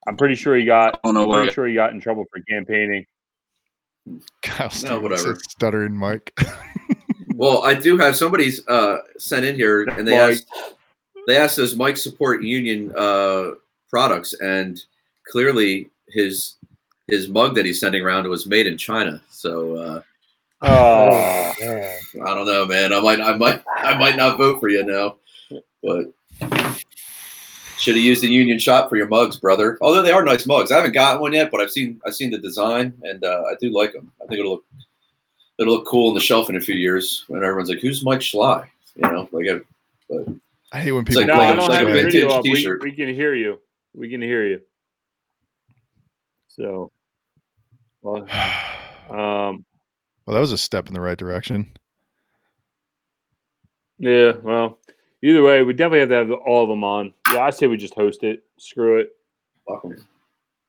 I'm 0.09 0.17
pretty 0.17 0.35
sure 0.37 0.57
you 0.57 0.67
got. 0.67 1.01
Oh 1.05 1.11
no 1.11 1.25
I'm 1.25 1.31
pretty 1.31 1.53
sure 1.53 1.67
you 1.69 1.75
got 1.75 1.93
in 1.93 2.01
trouble 2.01 2.25
for 2.33 2.41
campaigning. 2.49 3.07
Kyle 4.43 4.71
No, 4.85 5.01
whatever. 5.01 5.37
stuttering 5.49 5.95
Mike. 5.97 6.39
Well, 7.39 7.65
I 7.65 7.75
do 7.75 7.99
have 7.99 8.17
somebody's 8.17 8.67
uh, 8.67 8.97
sent 9.19 9.45
in 9.45 9.57
here, 9.57 9.83
and 9.83 10.09
they 10.09 10.17
Mike. 10.19 10.31
asked 10.39 10.49
they 11.27 11.37
asked 11.37 11.57
does 11.57 11.77
Mike 11.77 11.99
support 11.99 12.43
union 12.43 12.91
uh, 12.97 13.51
products, 13.91 14.33
and 14.41 14.81
clearly 15.29 15.91
his 16.09 16.55
his 17.09 17.29
mug 17.29 17.55
that 17.57 17.67
he's 17.67 17.79
sending 17.79 18.01
around 18.03 18.27
was 18.27 18.47
made 18.47 18.67
in 18.67 18.79
China. 18.79 19.21
So 19.31 19.77
uh, 19.77 20.03
Oh, 20.63 21.53
I 21.61 22.35
don't 22.35 22.47
know, 22.47 22.65
man. 22.65 22.95
I 22.95 23.01
might 23.01 23.21
I 23.21 23.37
might 23.37 23.63
I 23.69 23.99
might 23.99 24.17
not 24.17 24.39
vote 24.39 24.59
for 24.59 24.71
you 24.71 24.83
now, 24.87 25.17
but 25.83 26.07
should 27.79 27.95
have 27.97 28.05
used 28.05 28.23
the 28.23 28.29
union 28.29 28.59
shop 28.59 28.89
for 28.89 28.97
your 28.97 29.09
mugs, 29.09 29.37
brother. 29.39 29.77
Although 29.81 30.03
they 30.03 30.13
are 30.13 30.25
nice 30.25 30.47
mugs, 30.47 30.73
I 30.73 30.77
haven't 30.77 30.93
gotten 30.93 31.21
one 31.21 31.33
yet, 31.33 31.51
but 31.51 31.61
I've 31.61 31.71
seen 31.71 32.01
I've 32.07 32.15
seen 32.15 32.31
the 32.31 32.39
design, 32.39 32.95
and 33.03 33.23
uh, 33.25 33.43
I 33.51 33.55
do 33.61 33.71
like 33.71 33.93
them. 33.93 34.11
I 34.23 34.27
think 34.27 34.41
it'll 34.41 34.53
look 34.53 34.65
it'll 35.59 35.75
look 35.75 35.87
cool 35.87 36.09
on 36.09 36.15
the 36.15 36.21
shelf 36.21 36.49
in 36.51 36.57
a 36.57 36.61
few 36.61 36.75
years 36.75 37.25
when 37.29 37.43
everyone's 37.45 37.69
like, 37.71 37.81
"Who's 37.81 38.05
Mike 38.05 38.23
Schley?" 38.23 38.63
You 38.97 39.03
know, 39.03 39.29
like 39.33 39.47
I, 39.49 39.61
but 40.09 40.27
I 40.73 40.81
hate 40.81 40.93
when 40.93 41.05
people 41.05 41.23
like 41.23 41.29
no, 41.29 41.35
play 41.37 41.47
I 41.47 41.51
like- 41.51 41.57
with 41.59 41.67
don't 41.67 41.69
like 41.71 41.79
have 41.79 41.89
a 41.89 41.93
video 42.03 42.21
vintage 42.29 42.39
up. 42.39 42.43
We, 42.45 42.55
t-shirt. 42.55 42.83
we 42.83 42.93
can 42.93 43.09
hear 43.15 43.35
you. 43.35 43.61
We 43.95 44.09
can 44.11 44.21
hear 44.23 44.47
you. 44.47 44.61
So, 46.49 46.91
well, 48.03 48.23
um, 49.11 49.65
Well, 50.27 50.35
that 50.35 50.41
was 50.41 50.53
a 50.53 50.59
step 50.59 50.89
in 50.89 50.95
the 50.95 51.01
right 51.01 51.19
direction. 51.19 51.71
yeah. 53.99 54.33
Well, 54.43 54.79
either 55.23 55.43
way, 55.43 55.63
we 55.63 55.73
definitely 55.73 56.01
have 56.01 56.09
to 56.11 56.15
have 56.15 56.31
all 56.47 56.63
of 56.63 56.69
them 56.69 56.85
on. 56.85 57.13
Yeah, 57.33 57.45
I 57.45 57.51
say 57.51 57.67
we 57.67 57.77
just 57.77 57.95
host 57.95 58.23
it. 58.23 58.45
Screw 58.59 58.99
it. 58.99 59.11
fuck 59.69 59.85
'em. 59.85 59.97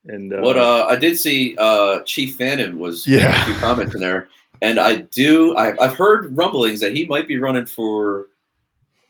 And 0.05 0.33
uh, 0.33 0.37
What 0.39 0.57
uh, 0.57 0.85
I 0.89 0.95
did 0.95 1.17
see 1.19 1.55
uh, 1.57 1.99
Chief 2.03 2.35
Fannin 2.37 2.79
was 2.79 3.05
Yeah. 3.05 3.41
a 3.41 3.45
few 3.45 3.53
comments 3.55 3.93
in 3.93 3.99
there, 4.01 4.29
and 4.61 4.79
I 4.79 4.97
do 4.97 5.55
I, 5.57 5.73
I've 5.83 5.95
heard 5.97 6.35
rumblings 6.37 6.79
that 6.79 6.95
he 6.95 7.05
might 7.05 7.27
be 7.27 7.37
running 7.37 7.65
for 7.65 8.27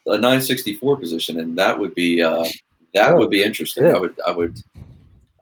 a 0.08 0.12
964 0.18 0.98
position, 0.98 1.40
and 1.40 1.58
that 1.58 1.78
would 1.78 1.94
be 1.96 2.22
uh, 2.24 2.46
that 2.94 3.16
would 3.16 3.30
be 3.30 3.44
interesting. 3.44 3.86
yeah. 3.86 3.94
I 3.94 4.00
would 4.00 4.20
I 4.28 4.32
would 4.32 4.58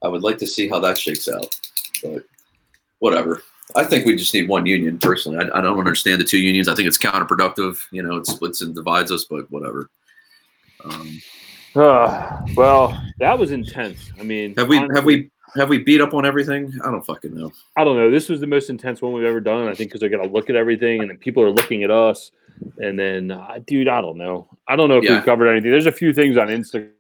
I 0.03 0.07
would 0.07 0.23
like 0.23 0.37
to 0.39 0.47
see 0.47 0.67
how 0.67 0.79
that 0.79 0.97
shakes 0.97 1.27
out, 1.29 1.55
but 2.03 2.23
whatever. 2.99 3.41
I 3.75 3.83
think 3.83 4.05
we 4.05 4.15
just 4.15 4.33
need 4.33 4.47
one 4.47 4.65
union 4.67 4.99
personally. 4.99 5.39
I, 5.39 5.57
I 5.57 5.61
don't 5.61 5.79
understand 5.79 6.21
the 6.21 6.25
two 6.25 6.37
unions. 6.37 6.67
I 6.67 6.75
think 6.75 6.87
it's 6.87 6.99
counterproductive. 6.99 7.79
You 7.91 8.03
know, 8.03 8.17
it 8.17 8.27
splits 8.27 8.61
and 8.61 8.75
divides 8.75 9.11
us, 9.11 9.23
but 9.25 9.49
whatever. 9.49 9.89
Um, 10.83 11.19
uh, 11.75 12.41
well, 12.55 13.01
that 13.19 13.37
was 13.37 13.51
intense. 13.51 14.11
I 14.19 14.23
mean, 14.23 14.55
have 14.55 14.67
we 14.67 14.77
have 14.93 15.05
we 15.05 15.31
have 15.55 15.69
we 15.69 15.79
beat 15.79 16.01
up 16.01 16.13
on 16.13 16.25
everything? 16.25 16.73
I 16.83 16.91
don't 16.91 17.05
fucking 17.05 17.33
know. 17.35 17.51
I 17.77 17.83
don't 17.83 17.97
know. 17.97 18.11
This 18.11 18.29
was 18.29 18.39
the 18.39 18.47
most 18.47 18.69
intense 18.69 19.01
one 19.01 19.13
we've 19.13 19.25
ever 19.25 19.39
done. 19.41 19.67
I 19.67 19.73
think 19.73 19.89
because 19.89 19.99
they're 19.99 20.09
gonna 20.09 20.27
look 20.27 20.49
at 20.49 20.55
everything, 20.55 21.01
and 21.01 21.09
then 21.09 21.17
people 21.17 21.43
are 21.43 21.51
looking 21.51 21.83
at 21.83 21.91
us. 21.91 22.31
And 22.77 22.97
then, 22.97 23.31
uh, 23.31 23.59
dude, 23.65 23.89
I 23.89 23.99
don't 24.01 24.17
know. 24.17 24.47
I 24.67 24.75
don't 24.77 24.87
know 24.87 24.97
if 24.97 25.03
Yeah. 25.03 25.15
we've 25.15 25.25
covered 25.25 25.47
anything. 25.49 25.71
There's 25.71 25.87
a 25.87 25.91
few 25.91 26.13
things 26.13 26.37
on 26.37 26.47
Instagram 26.47 26.91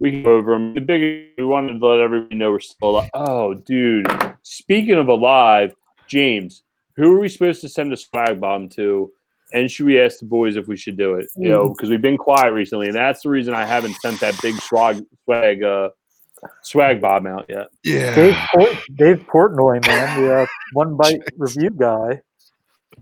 we 0.00 0.10
can 0.10 0.22
go 0.22 0.34
over 0.34 0.52
them. 0.52 0.74
The 0.74 0.80
big 0.80 1.28
we 1.36 1.44
wanted 1.44 1.78
to 1.78 1.86
let 1.86 2.00
everybody 2.00 2.34
know 2.36 2.50
we're 2.50 2.60
still 2.60 2.90
alive. 2.90 3.10
Oh, 3.14 3.54
dude. 3.54 4.06
Speaking 4.42 4.94
of 4.94 5.08
alive, 5.08 5.74
James, 6.08 6.62
who 6.96 7.14
are 7.14 7.20
we 7.20 7.28
supposed 7.28 7.60
to 7.60 7.68
send 7.68 7.92
a 7.92 7.96
swag 7.96 8.40
bomb 8.40 8.68
to? 8.70 9.12
And 9.52 9.70
should 9.70 9.86
we 9.86 10.00
ask 10.00 10.18
the 10.20 10.26
boys 10.26 10.56
if 10.56 10.68
we 10.68 10.76
should 10.76 10.96
do 10.96 11.14
it? 11.14 11.26
You 11.36 11.48
know, 11.48 11.68
because 11.70 11.90
we've 11.90 12.02
been 12.02 12.16
quiet 12.18 12.52
recently, 12.52 12.86
and 12.86 12.94
that's 12.94 13.22
the 13.22 13.28
reason 13.30 13.54
I 13.54 13.64
haven't 13.66 13.94
sent 14.00 14.20
that 14.20 14.40
big 14.42 14.54
swag 14.56 15.04
swag 15.24 15.62
uh, 15.62 15.90
swag 16.62 17.00
bomb 17.00 17.26
out 17.26 17.46
yet. 17.48 17.68
Yeah. 17.84 18.14
Dave, 18.14 18.36
Port, 18.54 18.68
Dave 18.94 19.26
Portnoy, 19.32 19.86
man, 19.86 20.22
the 20.22 20.34
uh, 20.42 20.46
one 20.72 20.96
bite 20.96 21.20
review 21.36 21.70
guy. 21.70 22.20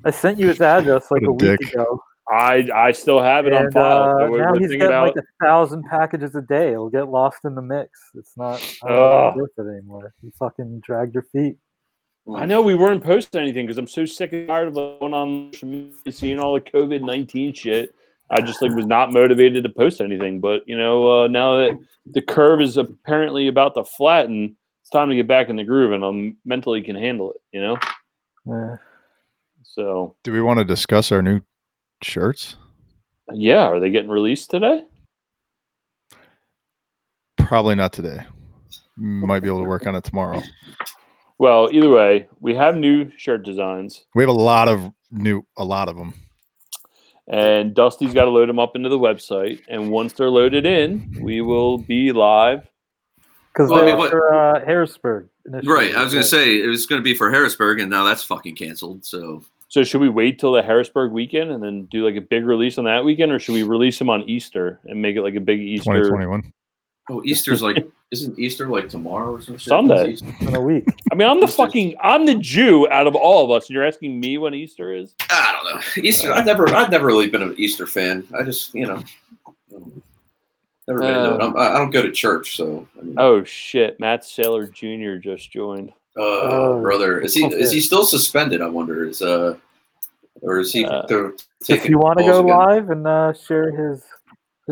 I 0.05 0.11
sent 0.11 0.39
you 0.39 0.49
his 0.49 0.61
address 0.61 1.11
like 1.11 1.23
What 1.23 1.43
a, 1.43 1.49
a 1.49 1.51
week 1.51 1.61
dick. 1.61 1.73
ago. 1.75 2.03
I 2.31 2.69
I 2.75 2.93
still 2.93 3.23
have 3.23 3.47
it 3.47 3.53
on 3.55 3.65
And, 3.65 3.73
file. 3.73 4.03
uh, 4.03 4.29
we're, 4.29 4.45
now 4.45 4.53
we're 4.53 4.59
he's 4.61 4.69
getting 4.69 4.83
about 4.83 5.17
like 5.17 5.25
a 5.25 5.45
thousand 5.45 5.85
packages 5.85 6.35
a 6.35 6.43
day. 6.43 6.73
It'll 6.73 6.91
get 6.91 7.09
lost 7.09 7.39
in 7.45 7.55
the 7.55 7.63
mix. 7.63 7.91
It's 8.15 8.37
not, 8.37 8.61
I 8.85 8.89
don't 8.89 8.99
Ugh. 8.99 9.33
think 9.35 9.43
it's 9.49 9.57
worth 9.59 9.67
it 9.67 9.71
anymore. 9.79 10.13
You 10.23 10.33
fucking 10.39 10.81
dragged 10.85 11.15
your 11.15 11.23
feet. 11.33 11.57
I 12.37 12.45
know 12.45 12.61
we 12.61 12.75
weren't 12.75 13.03
posting 13.03 13.41
anything 13.41 13.67
because 13.67 13.79
I'm 13.79 13.89
so 13.89 14.05
sick 14.05 14.33
and 14.33 14.47
tired 14.49 14.69
of 14.69 14.75
going 14.75 15.15
on 15.15 15.53
seeing 16.11 16.39
all 16.39 16.55
the 16.55 16.61
COVID 16.61 17.01
nineteen 17.03 17.53
shit. 17.55 17.95
I 18.31 18.43
just 18.43 18.61
like 18.61 18.73
was 18.75 18.85
not 18.87 19.13
motivated 19.13 19.63
to 19.65 19.71
post 19.71 20.01
anything. 20.03 20.39
But 20.41 20.63
you 20.67 20.77
know, 20.77 21.25
uh, 21.25 21.29
now 21.29 21.57
that 21.57 21.79
the 22.13 22.21
curve 22.21 22.61
is 22.61 22.77
apparently 22.77 23.49
about 23.49 23.75
to 23.77 23.85
flatten, 23.85 24.57
it's 24.83 24.91
time 24.91 25.09
to 25.09 25.15
get 25.17 25.27
back 25.27 25.49
in 25.49 25.57
the 25.57 25.65
groove, 25.65 25.93
and 25.93 26.05
I'm 26.05 26.37
mentally 26.45 26.83
can 26.83 26.97
handle 26.97 27.33
it. 27.33 27.41
You 27.53 27.61
know, 27.63 27.79
Yeah. 28.47 28.77
so 29.63 30.15
Do 30.23 30.33
we 30.33 30.43
want 30.43 30.59
to 30.59 30.65
discuss 30.65 31.11
our 31.13 31.23
new 31.23 31.41
shirts? 32.03 32.57
yeah, 33.33 33.65
are 33.67 33.81
they 33.81 33.91
getting 33.91 34.11
released 34.11 34.51
today? 34.51 34.85
Probably 37.39 37.75
not 37.75 37.93
today. 37.95 38.21
Might 38.97 39.41
be 39.41 39.49
able 39.49 39.63
to 39.63 39.69
work 39.69 39.87
on 39.87 39.95
it 39.95 40.05
tomorrow. 40.05 40.43
Well, 41.39 41.69
either 41.73 41.89
way, 41.89 42.27
we 42.41 42.55
have 42.55 42.77
new 42.77 43.11
shirt 43.17 43.45
designs, 43.45 44.05
We 44.15 44.23
have 44.23 44.29
a 44.31 44.33
lot 44.33 44.69
of 44.69 44.91
new, 45.11 45.43
a 45.57 45.65
lot 45.65 45.89
of 45.89 45.97
them. 45.97 46.13
and 47.29 47.75
Dusty's 47.75 48.13
got 48.15 48.25
to 48.25 48.31
load 48.31 48.49
them 48.49 48.59
up 48.59 48.75
into 48.75 48.89
the 48.89 48.99
website. 48.99 49.61
And 49.69 49.91
once 49.91 50.15
they're 50.15 50.31
loaded 50.31 50.67
in, 50.67 51.17
we 51.21 51.41
will 51.41 51.79
be 51.79 52.11
live. 52.13 52.67
Because 53.53 53.71
Well, 53.71 53.81
I 53.81 53.85
they're 53.85 53.91
mean, 53.93 53.99
what- 53.99 54.11
for 54.11 54.35
uh, 54.35 54.65
Harrisburg. 54.65 55.29
initially. 55.47 55.73
Right. 55.73 55.95
I 55.95 56.03
was 56.05 56.13
gonna 56.13 56.25
say 56.25 56.61
it 56.63 56.67
was 56.67 56.87
gonna 56.87 57.03
be 57.03 57.15
for 57.15 57.31
Harrisburg, 57.31 57.81
and 57.81 57.91
now 57.91 58.05
that's 58.05 58.23
fucking 58.23 58.57
canceled. 58.57 59.05
So 59.05 59.43
So 59.69 59.85
should 59.85 60.01
we 60.01 60.09
wait 60.09 60.39
till 60.39 60.53
the 60.53 60.63
Harrisburg 60.63 61.13
weekend 61.13 61.51
and 61.51 61.63
then 61.63 61.85
do 61.91 62.05
like 62.05 62.17
a 62.17 62.21
big 62.23 62.45
release 62.47 62.79
on 62.79 62.85
that 62.87 63.05
weekend, 63.05 63.33
or 63.33 63.39
should 63.39 63.53
we 63.55 63.63
release 63.63 63.99
them 63.99 64.09
on 64.11 64.23
Easter 64.29 64.81
and 64.85 65.01
make 65.03 65.17
it 65.17 65.23
like 65.23 65.35
a 65.35 65.41
big 65.41 65.61
Easter? 65.61 65.93
2021. 65.93 66.53
Oh, 67.11 67.23
Easter's 67.25 67.63
like 67.63 67.87
isn't 68.11 68.39
Easter 68.39 68.69
like 68.69 68.89
tomorrow 68.89 69.33
or 69.35 69.41
something? 69.41 69.59
Sunday. 69.59 70.17
in 70.41 70.55
a 70.55 70.61
week. 70.61 70.85
I 71.13 71.15
mean, 71.15 71.29
I'm 71.29 71.41
the 71.41 71.47
Easter's- 71.47 71.57
fucking 71.57 71.95
I'm 72.03 72.25
the 72.27 72.35
Jew 72.37 72.89
out 72.91 73.07
of 73.07 73.15
all 73.15 73.45
of 73.45 73.51
us, 73.51 73.69
and 73.69 73.75
you're 73.75 73.87
asking 73.87 74.19
me 74.19 74.39
when 74.39 74.55
Easter 74.55 74.93
is? 74.95 75.15
I 75.31 75.53
don't 75.53 75.75
know. 75.75 76.03
Easter. 76.09 76.33
I've 76.33 76.47
never. 76.47 76.69
I've 76.75 76.91
never 76.91 77.07
really 77.07 77.29
been 77.29 77.43
an 77.43 77.55
Easter 77.59 77.87
fan. 77.87 78.27
I 78.39 78.43
just 78.45 78.75
you 78.75 78.87
know. 78.87 79.03
Never 80.87 81.01
been 81.01 81.15
into 81.15 81.35
it. 81.35 81.41
I'm, 81.43 81.57
I 81.57 81.75
I 81.75 81.79
don't 81.79 81.91
go 81.91 82.01
to 82.03 82.11
church, 82.11 82.57
so. 82.57 82.89
I 82.99 83.03
mean, 83.05 83.15
Oh 83.19 83.45
shit! 83.45 84.01
Matt 84.01 84.23
Saylor 84.23 84.73
Jr. 84.73 85.21
just 85.21 85.51
joined. 85.51 85.91
uh, 86.17 86.23
Oh. 86.23 86.81
brother, 86.81 87.21
is 87.21 87.35
he 87.35 87.45
Okay. 87.45 87.57
is 87.61 87.71
he 87.71 87.81
still 87.81 88.05
suspended? 88.05 88.63
I 88.63 88.69
wonder. 88.69 89.05
Is 89.07 89.21
uh, 89.21 89.57
or 90.41 90.61
is 90.61 90.73
he 90.73 90.87
Uh, 90.87 91.03
If 91.69 91.89
you 91.89 91.99
want 91.99 92.19
to 92.21 92.25
go 92.25 92.41
again? 92.41 92.57
live 92.57 92.91
and 92.91 93.07
uh, 93.07 93.35
share 93.35 93.71
his, 93.71 93.99
his 93.99 94.05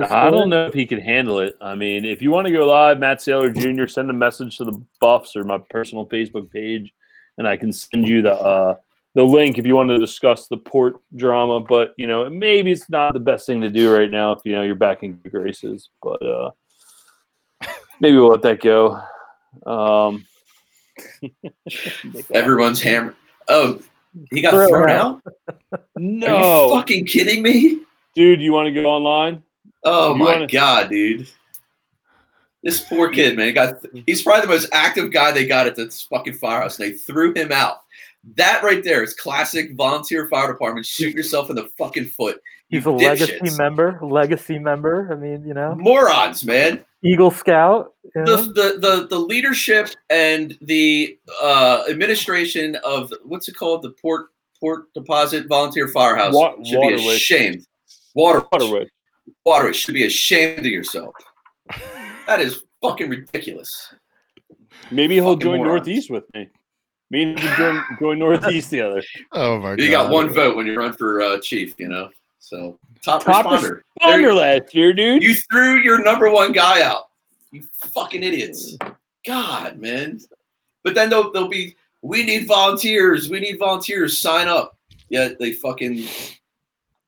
I 0.02 0.30
don't 0.30 0.50
know 0.50 0.66
if 0.66 0.74
he 0.74 0.86
can 0.86 1.00
handle 1.00 1.38
it. 1.38 1.56
I 1.60 1.74
mean, 1.74 2.04
if 2.04 2.20
you 2.20 2.30
want 2.30 2.46
to 2.46 2.52
go 2.52 2.66
live, 2.66 2.98
Matt 2.98 3.18
Saylor 3.18 3.54
Jr. 3.54 3.86
send 3.86 4.10
a 4.10 4.12
message 4.12 4.58
to 4.58 4.64
the 4.64 4.80
Buffs 5.00 5.36
or 5.36 5.44
my 5.44 5.58
personal 5.70 6.06
Facebook 6.06 6.50
page, 6.50 6.92
and 7.38 7.48
I 7.48 7.56
can 7.56 7.72
send 7.72 8.06
you 8.06 8.22
the 8.22 8.34
uh, 8.34 8.76
the 9.14 9.24
link 9.24 9.58
if 9.58 9.66
you 9.66 9.74
want 9.74 9.88
to 9.88 9.98
discuss 9.98 10.48
the 10.48 10.58
port 10.58 10.96
drama. 11.14 11.60
But 11.60 11.94
you 11.96 12.06
know, 12.06 12.28
maybe 12.28 12.72
it's 12.72 12.90
not 12.90 13.14
the 13.14 13.20
best 13.20 13.46
thing 13.46 13.60
to 13.62 13.70
do 13.70 13.94
right 13.94 14.10
now 14.10 14.32
if 14.32 14.40
you 14.44 14.52
know 14.52 14.62
you're 14.62 14.74
back 14.74 15.02
in 15.02 15.14
good 15.14 15.32
graces. 15.32 15.88
But 16.02 16.22
uh, 16.24 16.50
maybe 18.00 18.16
we'll 18.16 18.28
let 18.28 18.42
that 18.42 18.60
go. 18.60 19.00
Um, 19.64 20.26
Everyone's 22.34 22.82
hammered. 22.82 23.16
Oh, 23.48 23.80
he 24.30 24.42
got 24.42 24.52
thrown 24.68 24.90
out. 24.90 25.22
out. 25.50 25.58
Are 25.72 26.00
you 26.00 26.18
no, 26.18 26.70
fucking 26.70 27.06
kidding 27.06 27.42
me? 27.42 27.80
dude, 28.16 28.40
you 28.40 28.52
want 28.52 28.66
to 28.66 28.72
go 28.72 28.86
online? 28.86 29.42
Oh 29.86 30.12
You 30.12 30.18
my 30.18 30.24
wanna- 30.24 30.46
god, 30.48 30.90
dude. 30.90 31.26
This 32.62 32.80
poor 32.80 33.08
kid, 33.10 33.36
man, 33.36 33.54
got 33.54 33.76
he's 34.06 34.22
probably 34.22 34.40
the 34.42 34.48
most 34.48 34.68
active 34.72 35.12
guy 35.12 35.30
they 35.30 35.46
got 35.46 35.66
at 35.68 35.76
this 35.76 36.02
fucking 36.02 36.34
firehouse, 36.34 36.78
and 36.80 36.88
they 36.88 36.96
threw 36.96 37.32
him 37.32 37.52
out. 37.52 37.76
That 38.34 38.64
right 38.64 38.82
there 38.82 39.04
is 39.04 39.14
classic 39.14 39.74
volunteer 39.76 40.26
fire 40.28 40.48
department. 40.50 40.84
Shoot 40.84 41.14
yourself 41.14 41.48
in 41.48 41.54
the 41.54 41.68
fucking 41.78 42.06
foot. 42.06 42.40
You 42.68 42.80
he's 42.80 42.86
a 42.86 42.90
legacy 42.90 43.56
member. 43.56 44.00
Legacy 44.02 44.58
member. 44.58 45.08
I 45.12 45.14
mean, 45.14 45.46
you 45.46 45.54
know, 45.54 45.76
Morons, 45.76 46.44
man. 46.44 46.84
Eagle 47.04 47.30
Scout. 47.30 47.94
You 48.02 48.10
The, 48.16 48.24
know? 48.24 48.42
the 48.42 48.78
the 48.80 49.06
the 49.10 49.18
leadership 49.18 49.90
and 50.10 50.58
the 50.62 51.16
uh, 51.40 51.84
administration 51.88 52.74
of 52.84 53.12
what's 53.22 53.46
it 53.46 53.54
called? 53.54 53.82
The 53.82 53.90
port 53.90 54.30
Port 54.58 54.92
Deposit 54.94 55.46
volunteer 55.46 55.86
firehouse 55.86 56.34
Wa- 56.34 56.56
should 56.64 56.80
be 56.80 57.14
ashamed. 57.14 57.64
Water 58.16 58.40
Waterwood. 59.26 59.44
Waterway 59.44 59.72
should 59.72 59.94
be 59.94 60.06
ashamed 60.06 60.60
of 60.60 60.66
yourself. 60.66 61.14
That 62.26 62.40
is 62.40 62.62
fucking 62.82 63.08
ridiculous. 63.08 63.94
Maybe 64.90 65.14
he'll 65.16 65.34
Fucking 65.34 65.40
join 65.40 65.58
morons. 65.58 65.86
Northeast 65.86 66.10
with 66.10 66.24
me. 66.34 66.48
Me 67.10 67.22
and 67.22 67.38
him 67.38 67.56
join, 67.56 67.82
join 68.00 68.18
Northeast 68.18 68.70
together. 68.70 69.02
Oh 69.32 69.58
my 69.58 69.70
god. 69.70 69.80
You 69.80 69.90
got 69.90 70.10
one 70.10 70.28
vote 70.28 70.56
when 70.56 70.66
you 70.66 70.76
run 70.76 70.92
for 70.92 71.22
uh, 71.22 71.38
chief, 71.38 71.74
you 71.78 71.88
know. 71.88 72.10
So 72.40 72.78
top, 73.02 73.24
Top 73.24 73.46
responder. 73.46 73.80
Thunder 74.02 74.34
last 74.34 74.74
year, 74.74 74.92
dude. 74.92 75.22
You 75.22 75.34
threw 75.34 75.80
your 75.80 76.02
number 76.02 76.30
one 76.30 76.52
guy 76.52 76.82
out. 76.82 77.04
You 77.52 77.64
fucking 77.94 78.22
idiots. 78.22 78.76
God, 79.24 79.78
man. 79.78 80.20
But 80.82 80.94
then 80.94 81.10
they'll 81.10 81.32
they'll 81.32 81.48
be 81.48 81.76
we 82.02 82.24
need 82.24 82.46
volunteers. 82.46 83.28
We 83.28 83.40
need 83.40 83.58
volunteers. 83.58 84.20
Sign 84.20 84.48
up. 84.48 84.76
Yeah, 85.08 85.30
they 85.38 85.52
fucking 85.52 86.06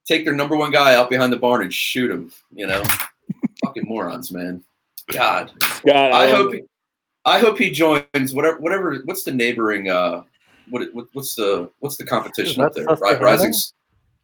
take 0.09 0.24
their 0.24 0.34
number 0.34 0.56
one 0.56 0.72
guy 0.72 0.94
out 0.94 1.11
behind 1.11 1.32
the 1.32 1.36
barn 1.36 1.62
and 1.62 1.72
shoot 1.72 2.11
him. 2.11 2.32
You 2.52 2.66
know, 2.66 2.82
fucking 3.64 3.84
morons, 3.86 4.32
man. 4.32 4.64
God, 5.12 5.52
God, 5.86 6.12
I 6.12 6.26
don't- 6.26 6.36
hope 6.36 6.54
he, 6.54 6.62
I 7.24 7.38
hope 7.38 7.59
he 7.59 7.70
joins 7.70 8.32
whatever 8.32 8.59
whatever. 8.59 8.96
What's 9.04 9.22
the 9.22 9.32
neighboring? 9.32 9.88
Uh, 9.90 10.22
what, 10.70 10.92
what 10.94 11.06
what's 11.12 11.34
the 11.34 11.70
what's 11.80 11.96
the 11.96 12.04
competition 12.04 12.62
up 12.62 12.74
there? 12.74 12.84
Right, 12.86 13.20
Rising 13.20 13.54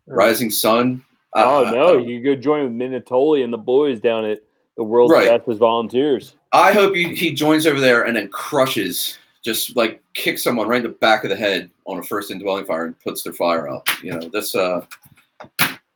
Rising 0.07 0.51
Sun. 0.51 1.05
Oh 1.35 1.64
I- 1.66 1.70
no, 1.70 1.99
you 1.99 2.22
go 2.22 2.35
join 2.35 2.64
with 2.64 2.72
Minatoli 2.72 3.45
and 3.45 3.53
the 3.53 3.59
boys 3.59 4.01
down 4.01 4.24
at 4.24 4.43
the 4.76 4.85
world's 4.85 5.12
Right. 5.12 5.28
fastest 5.28 5.59
volunteers. 5.59 6.35
I 6.53 6.72
hope 6.72 6.95
he, 6.95 7.14
he 7.14 7.32
joins 7.32 7.66
over 7.66 7.80
there 7.80 8.05
and 8.05 8.16
then 8.16 8.28
crushes, 8.28 9.18
just 9.45 9.76
like 9.76 10.03
kicks 10.14 10.43
someone 10.43 10.68
right 10.68 10.85
in 10.85 10.91
the 10.91 10.97
back 10.99 11.24
of 11.24 11.30
the 11.30 11.37
head 11.37 11.70
on 11.87 11.99
a 11.99 12.03
first 12.03 12.30
indwelling 12.30 12.64
fire 12.64 12.87
and 12.87 13.01
puts 13.01 13.22
their 13.22 13.32
fire 13.32 13.68
out. 13.68 13.89
You 14.03 14.12
know, 14.12 14.28
that's 14.32 14.55
uh, 14.55 14.85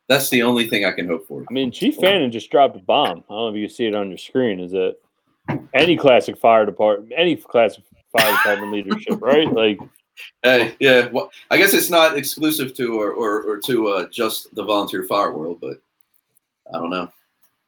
that's 0.09 0.31
the 0.31 0.43
only 0.43 0.69
thing 0.69 0.85
I 0.85 0.93
can 0.93 1.07
hope 1.07 1.27
for. 1.27 1.45
I 1.49 1.53
mean, 1.53 1.71
Chief 1.71 1.97
Fannin 1.97 2.33
just 2.33 2.51
dropped 2.51 2.77
a 2.77 2.81
bomb. 2.81 3.09
I 3.09 3.13
don't 3.13 3.29
know 3.29 3.49
if 3.49 3.57
you 3.57 3.67
can 3.67 3.75
see 3.75 3.87
it 3.87 3.95
on 3.95 4.09
your 4.09 4.19
screen. 4.19 4.61
Is 4.61 4.73
it 4.73 5.01
any 5.75 5.97
classic 5.97 6.39
fire 6.39 6.67
department, 6.67 7.13
any 7.17 7.37
classic 7.37 7.85
fire 8.17 8.33
department 8.33 8.73
leadership, 8.73 9.21
right? 9.21 9.51
Like, 9.53 9.79
Hey, 10.43 10.75
yeah, 10.81 11.09
well, 11.13 11.31
I 11.51 11.59
guess 11.59 11.75
it's 11.75 11.91
not 11.91 12.17
exclusive 12.17 12.75
to 12.75 13.01
or 13.01 13.13
or, 13.13 13.43
or 13.43 13.61
to 13.61 13.89
uh, 13.89 14.09
just 14.09 14.53
the 14.55 14.65
volunteer 14.65 15.05
fire 15.05 15.33
world, 15.33 15.59
but 15.61 15.81
I 16.75 16.79
don't 16.79 16.91
know. 16.91 17.11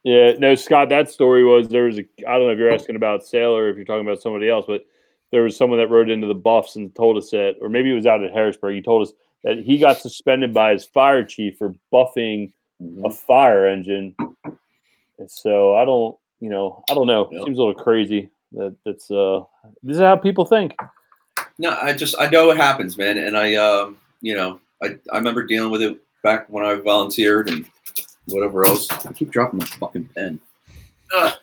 yeah, 0.03 0.33
no, 0.33 0.55
Scott. 0.55 0.89
That 0.89 1.11
story 1.11 1.45
was 1.45 1.69
there 1.69 1.85
was 1.85 1.99
a. 1.99 2.05
I 2.27 2.33
don't 2.39 2.47
know 2.47 2.51
if 2.51 2.59
you're 2.59 2.73
asking 2.73 2.97
about 2.97 3.23
Saylor, 3.23 3.71
if 3.71 3.77
you're 3.77 3.85
talking 3.85 4.07
about 4.07 4.21
somebody 4.21 4.49
else, 4.49 4.65
but 4.67 4.85
there 5.31 5.43
was 5.43 5.57
someone 5.57 5.79
that 5.79 5.91
wrote 5.91 6.11
into 6.11 6.27
the 6.27 6.35
Buffs 6.35 6.75
and 6.77 6.93
told 6.95 7.17
us 7.17 7.31
that, 7.31 7.55
or 7.61 7.69
maybe 7.69 7.93
it 7.93 7.95
was 7.95 8.07
out 8.07 8.23
at 8.25 8.33
Harrisburg. 8.33 8.75
He 8.75 8.83
told 8.83 9.07
us 9.07 9.15
that 9.45 9.59
he 9.59 9.79
got 9.79 9.99
suspended 9.99 10.53
by 10.53 10.73
his 10.73 10.85
fire 10.85 11.25
chief 11.25 11.59
for 11.59 11.75
buffing 11.93 12.53
a 13.05 13.11
fire 13.11 13.67
engine. 13.67 14.15
And 15.19 15.31
so 15.31 15.77
I 15.77 15.85
don't, 15.85 16.17
you 16.41 16.51
know, 16.51 16.85
I 16.91 16.95
don't 16.95 17.07
know. 17.07 17.29
Yep. 17.31 17.45
Seems 17.45 17.59
a 17.59 17.63
little 17.63 17.83
crazy 17.83 18.31
that 18.53 18.75
that's 18.85 19.11
uh 19.11 19.43
this 19.83 19.97
is 19.97 20.03
how 20.03 20.17
people 20.17 20.45
think. 20.45 20.77
No, 21.59 21.79
I 21.81 21.93
just 21.93 22.15
I 22.19 22.29
know 22.29 22.51
it 22.51 22.57
happens, 22.57 22.97
man, 22.97 23.19
and 23.19 23.37
I 23.37 23.55
um 23.55 23.99
you 24.21 24.35
know 24.35 24.61
I 24.83 24.97
I 25.13 25.19
remember 25.19 25.45
dealing 25.45 25.71
with 25.71 25.83
it 25.83 25.99
back 26.23 26.49
when 26.49 26.65
I 26.65 26.75
volunteered 26.75 27.49
and 27.49 27.67
whatever 28.27 28.67
else. 28.67 28.91
I 29.07 29.13
keep 29.13 29.31
dropping 29.31 29.61
my 29.61 29.67
fucking 29.67 30.09
pen. 30.15 30.41
Ugh, 31.15 31.35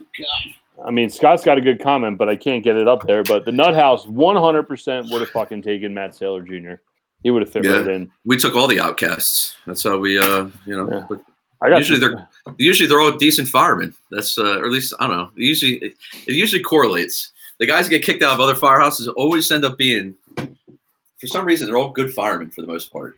I 0.86 0.92
mean, 0.92 1.10
Scott's 1.10 1.44
got 1.44 1.58
a 1.58 1.62
good 1.62 1.82
comment, 1.82 2.18
but 2.18 2.30
I 2.30 2.36
can't 2.36 2.64
get 2.64 2.76
it 2.76 2.88
up 2.88 3.06
there. 3.06 3.24
But 3.24 3.46
the 3.46 3.52
Nut 3.52 3.76
House 3.76 4.06
100% 4.06 5.12
would 5.12 5.22
have 5.22 5.30
fucking 5.32 5.64
taken 5.64 5.94
Matt 5.94 6.12
Saylor 6.12 6.46
Jr. 6.46 6.82
He 7.24 7.32
would 7.32 7.42
have 7.42 7.52
fit 7.52 7.66
Yeah. 7.66 7.78
right 7.78 7.88
in. 7.88 8.12
we 8.26 8.38
took 8.38 8.56
all 8.56 8.68
the 8.68 8.80
outcasts. 8.80 9.56
That's 9.66 9.84
how 9.84 9.98
we, 9.98 10.18
uh, 10.18 10.48
you 10.66 10.76
know, 10.78 10.90
Yeah. 10.92 11.06
but 11.10 11.22
I 11.62 11.70
got 11.70 11.78
Usually 11.80 12.00
some- 12.00 12.12
they're 12.12 12.28
usually 12.58 12.88
they're 12.88 13.02
all 13.02 13.12
decent 13.12 13.48
firemen. 13.48 13.94
That's 14.12 14.38
uh, 14.38 14.60
or 14.60 14.66
at 14.66 14.72
least 14.72 14.94
I 15.00 15.08
don't 15.08 15.18
know. 15.18 15.30
Usually 15.36 15.74
it, 15.78 15.96
it 16.28 16.34
usually 16.36 16.62
correlates. 16.62 17.32
The 17.60 17.66
guys 17.66 17.86
that 17.86 17.90
get 17.90 18.04
kicked 18.04 18.22
out 18.22 18.34
of 18.34 18.40
other 18.40 18.54
firehouses 18.54 19.12
always 19.18 19.50
end 19.52 19.66
up 19.66 19.78
being, 19.80 20.14
for 21.20 21.26
some 21.26 21.44
reason, 21.44 21.66
they're 21.66 21.78
all 21.78 21.90
good 21.90 22.14
firemen 22.14 22.52
for 22.52 22.62
the 22.62 22.68
most 22.68 22.94
part. 22.94 23.18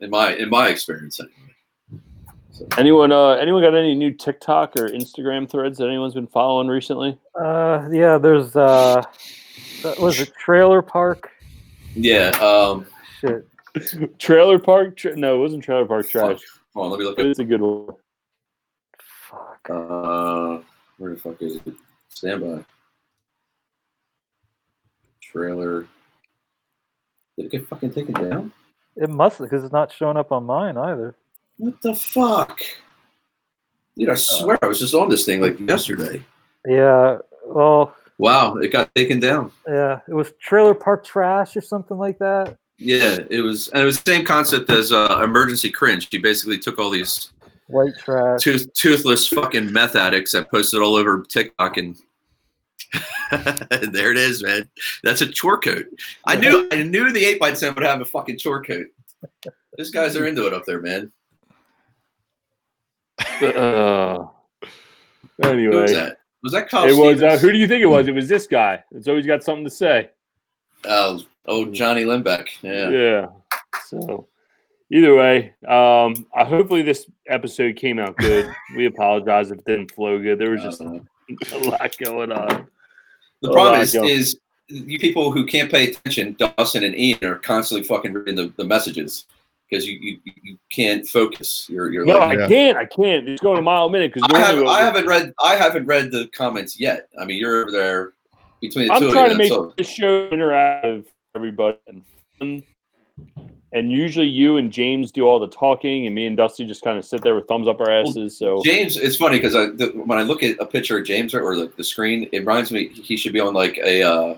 In 0.00 0.10
my 0.10 0.34
in 0.34 0.50
my 0.50 0.68
experience, 0.68 1.20
anyway. 1.20 2.02
So, 2.50 2.66
anyone 2.76 3.12
uh 3.12 3.34
anyone 3.34 3.62
got 3.62 3.76
any 3.76 3.94
new 3.94 4.12
TikTok 4.12 4.74
or 4.76 4.88
Instagram 4.88 5.48
threads 5.48 5.78
that 5.78 5.86
anyone's 5.86 6.14
been 6.14 6.26
following 6.26 6.66
recently? 6.66 7.16
Uh, 7.40 7.88
yeah, 7.92 8.18
there's 8.18 8.56
uh, 8.56 9.00
that 9.84 10.00
was 10.00 10.18
it 10.18 10.32
trailer 10.36 10.82
park? 10.82 11.30
yeah. 11.94 12.30
Um, 12.40 12.84
Shit. 13.20 13.46
Trailer 14.18 14.58
Park? 14.58 14.96
Tra- 14.96 15.16
no, 15.16 15.36
it 15.36 15.40
wasn't 15.40 15.64
Trailer 15.64 15.86
Park 15.86 16.08
Trash. 16.08 16.40
hold 16.74 16.86
on, 16.86 16.90
let 16.90 16.98
me 17.00 17.04
look 17.06 17.18
It 17.18 17.26
at. 17.26 17.38
a 17.38 17.44
good 17.44 17.60
one. 17.60 17.88
Fuck. 19.30 19.68
Uh, 19.70 20.58
where 20.98 21.14
the 21.14 21.20
fuck 21.20 21.40
is 21.42 21.56
it? 21.56 21.74
Standby. 22.08 22.64
Trailer. 25.20 25.86
Did 27.36 27.46
it 27.46 27.52
get 27.52 27.68
fucking 27.68 27.92
taken 27.92 28.14
down? 28.14 28.52
It 28.96 29.10
must 29.10 29.38
because 29.38 29.62
it's 29.62 29.72
not 29.72 29.92
showing 29.92 30.16
up 30.16 30.32
on 30.32 30.44
mine 30.44 30.76
either. 30.76 31.14
What 31.58 31.80
the 31.82 31.94
fuck? 31.94 32.60
Dude, 33.96 34.08
I 34.08 34.14
swear 34.14 34.58
I 34.62 34.66
was 34.66 34.78
just 34.78 34.94
on 34.94 35.08
this 35.08 35.24
thing 35.24 35.40
like 35.40 35.58
yesterday. 35.60 36.22
Yeah. 36.66 37.18
Well, 37.46 37.94
Wow, 38.20 38.56
it 38.56 38.72
got 38.72 38.92
taken 38.96 39.20
down. 39.20 39.52
yeah, 39.68 40.00
it 40.08 40.12
was 40.14 40.32
trailer 40.40 40.74
park 40.74 41.04
trash 41.04 41.56
or 41.56 41.60
something 41.60 41.96
like 41.96 42.18
that. 42.18 42.56
Yeah, 42.78 43.18
it 43.28 43.40
was, 43.40 43.68
and 43.68 43.82
it 43.82 43.84
was 43.84 44.00
the 44.00 44.10
same 44.12 44.24
concept 44.24 44.70
as 44.70 44.92
uh, 44.92 45.20
emergency 45.24 45.68
cringe. 45.70 46.08
He 46.10 46.18
basically 46.18 46.58
took 46.58 46.78
all 46.78 46.90
these 46.90 47.32
White 47.66 47.92
trash. 47.98 48.40
tooth, 48.40 48.72
toothless 48.72 49.26
fucking 49.28 49.72
meth 49.72 49.96
addicts 49.96 50.34
and 50.34 50.48
posted 50.48 50.80
all 50.80 50.94
over 50.94 51.24
TikTok, 51.28 51.76
and 51.76 51.96
there 53.92 54.12
it 54.12 54.16
is, 54.16 54.42
man. 54.44 54.68
That's 55.02 55.20
a 55.22 55.26
chore 55.26 55.58
coat. 55.58 55.86
I 56.24 56.36
knew, 56.36 56.68
I 56.70 56.84
knew 56.84 57.12
the 57.12 57.24
eight 57.24 57.40
by 57.40 57.50
ten 57.50 57.74
would 57.74 57.84
have 57.84 58.00
a 58.00 58.04
fucking 58.04 58.38
chore 58.38 58.62
coat. 58.62 58.86
These 59.76 59.90
guys 59.90 60.16
are 60.16 60.26
into 60.26 60.46
it 60.46 60.54
up 60.54 60.64
there, 60.64 60.80
man. 60.80 61.10
Uh, 63.18 64.24
Who 65.42 65.48
anyway, 65.48 65.76
was 65.82 65.92
that? 65.92 66.18
Was 66.42 66.52
that 66.52 66.68
Kyle 66.68 66.88
it 66.88 66.96
was. 66.96 67.22
Uh, 67.22 67.36
who 67.38 67.50
do 67.50 67.58
you 67.58 67.66
think 67.66 67.82
it 67.82 67.86
was? 67.86 68.06
It 68.06 68.14
was 68.14 68.28
this 68.28 68.46
guy. 68.46 68.82
It's 68.92 69.08
always 69.08 69.26
got 69.26 69.42
something 69.42 69.64
to 69.64 69.70
say. 69.70 70.10
Oh, 70.84 71.20
oh, 71.48 71.64
Johnny 71.66 72.04
Limbeck. 72.04 72.48
Yeah. 72.62 72.90
Yeah. 72.90 73.26
So, 73.86 74.28
either 74.92 75.14
way, 75.16 75.54
um, 75.66 76.26
I, 76.34 76.44
hopefully 76.44 76.82
this 76.82 77.06
episode 77.26 77.76
came 77.76 77.98
out 77.98 78.16
good. 78.16 78.46
we 78.76 78.86
apologize 78.86 79.50
if 79.50 79.58
it 79.58 79.64
didn't 79.64 79.90
flow 79.92 80.18
good. 80.18 80.38
There 80.38 80.50
was 80.50 80.62
just 80.62 80.80
Uh, 80.80 81.00
a 81.52 81.58
lot 81.58 81.96
going 81.98 82.32
on. 82.32 82.68
The 83.42 83.52
problem 83.52 83.80
is, 83.80 83.92
God. 83.94 84.06
is 84.06 84.38
you 84.68 84.98
people 84.98 85.30
who 85.32 85.46
can't 85.46 85.70
pay 85.70 85.90
attention, 85.90 86.36
Dawson 86.38 86.84
and 86.84 86.94
Ian, 86.94 87.24
are 87.24 87.36
constantly 87.38 87.86
fucking 87.86 88.12
reading 88.12 88.36
the, 88.36 88.52
the 88.56 88.64
messages 88.64 89.24
because 89.68 89.86
you, 89.86 89.98
you 90.00 90.18
you 90.42 90.58
can't 90.70 91.06
focus. 91.06 91.66
You're 91.70 91.90
you're 91.92 92.04
No, 92.04 92.18
like, 92.18 92.38
I 92.38 92.42
Yeah. 92.42 92.48
can't. 92.48 92.78
I 92.78 92.84
can't. 92.84 93.28
It's 93.28 93.42
going 93.42 93.58
a 93.58 93.62
mile 93.62 93.86
a 93.86 93.90
minute 93.90 94.12
because 94.12 94.28
I 94.34 94.38
haven't 94.38 94.66
I 94.66 94.80
haven't 94.80 95.06
read 95.06 95.32
I 95.42 95.56
haven't 95.56 95.86
read 95.86 96.10
the 96.10 96.28
comments 96.36 96.78
yet. 96.78 97.08
I 97.20 97.24
mean, 97.24 97.38
you're 97.38 97.62
over 97.62 97.70
there 97.70 98.12
between 98.60 98.88
the 98.88 98.94
I'm 98.94 99.00
two 99.00 99.12
trying 99.12 99.30
to 99.30 99.34
of 99.36 99.40
you. 99.40 99.56
make 99.66 99.76
that's 99.76 99.88
all. 99.90 99.94
show 99.94 100.28
interactive 100.30 101.04
for 101.04 101.10
everybody. 101.34 101.78
and 101.86 102.02
fun. 102.38 102.62
And 103.72 103.92
usually 103.92 104.26
you 104.26 104.56
and 104.56 104.72
James 104.72 105.12
do 105.12 105.24
all 105.26 105.38
the 105.38 105.48
talking, 105.48 106.06
and 106.06 106.14
me 106.14 106.26
and 106.26 106.36
Dusty 106.36 106.64
just 106.64 106.82
kind 106.82 106.96
of 106.98 107.04
sit 107.04 107.20
there 107.22 107.34
with 107.34 107.46
thumbs 107.48 107.68
up 107.68 107.80
our 107.80 107.90
asses. 107.90 108.38
So 108.38 108.62
James, 108.64 108.96
it's 108.96 109.16
funny 109.16 109.36
because 109.38 109.54
I 109.54 109.66
the, 109.66 109.88
when 110.06 110.18
I 110.18 110.22
look 110.22 110.42
at 110.42 110.56
a 110.58 110.64
picture 110.64 110.98
of 110.98 111.04
James 111.04 111.34
or, 111.34 111.42
or 111.42 111.54
like 111.56 111.76
the 111.76 111.84
screen, 111.84 112.28
it 112.32 112.38
reminds 112.40 112.72
me 112.72 112.88
he 112.88 113.16
should 113.16 113.32
be 113.34 113.40
on 113.40 113.52
like 113.52 113.76
a 113.78 114.02
uh 114.02 114.36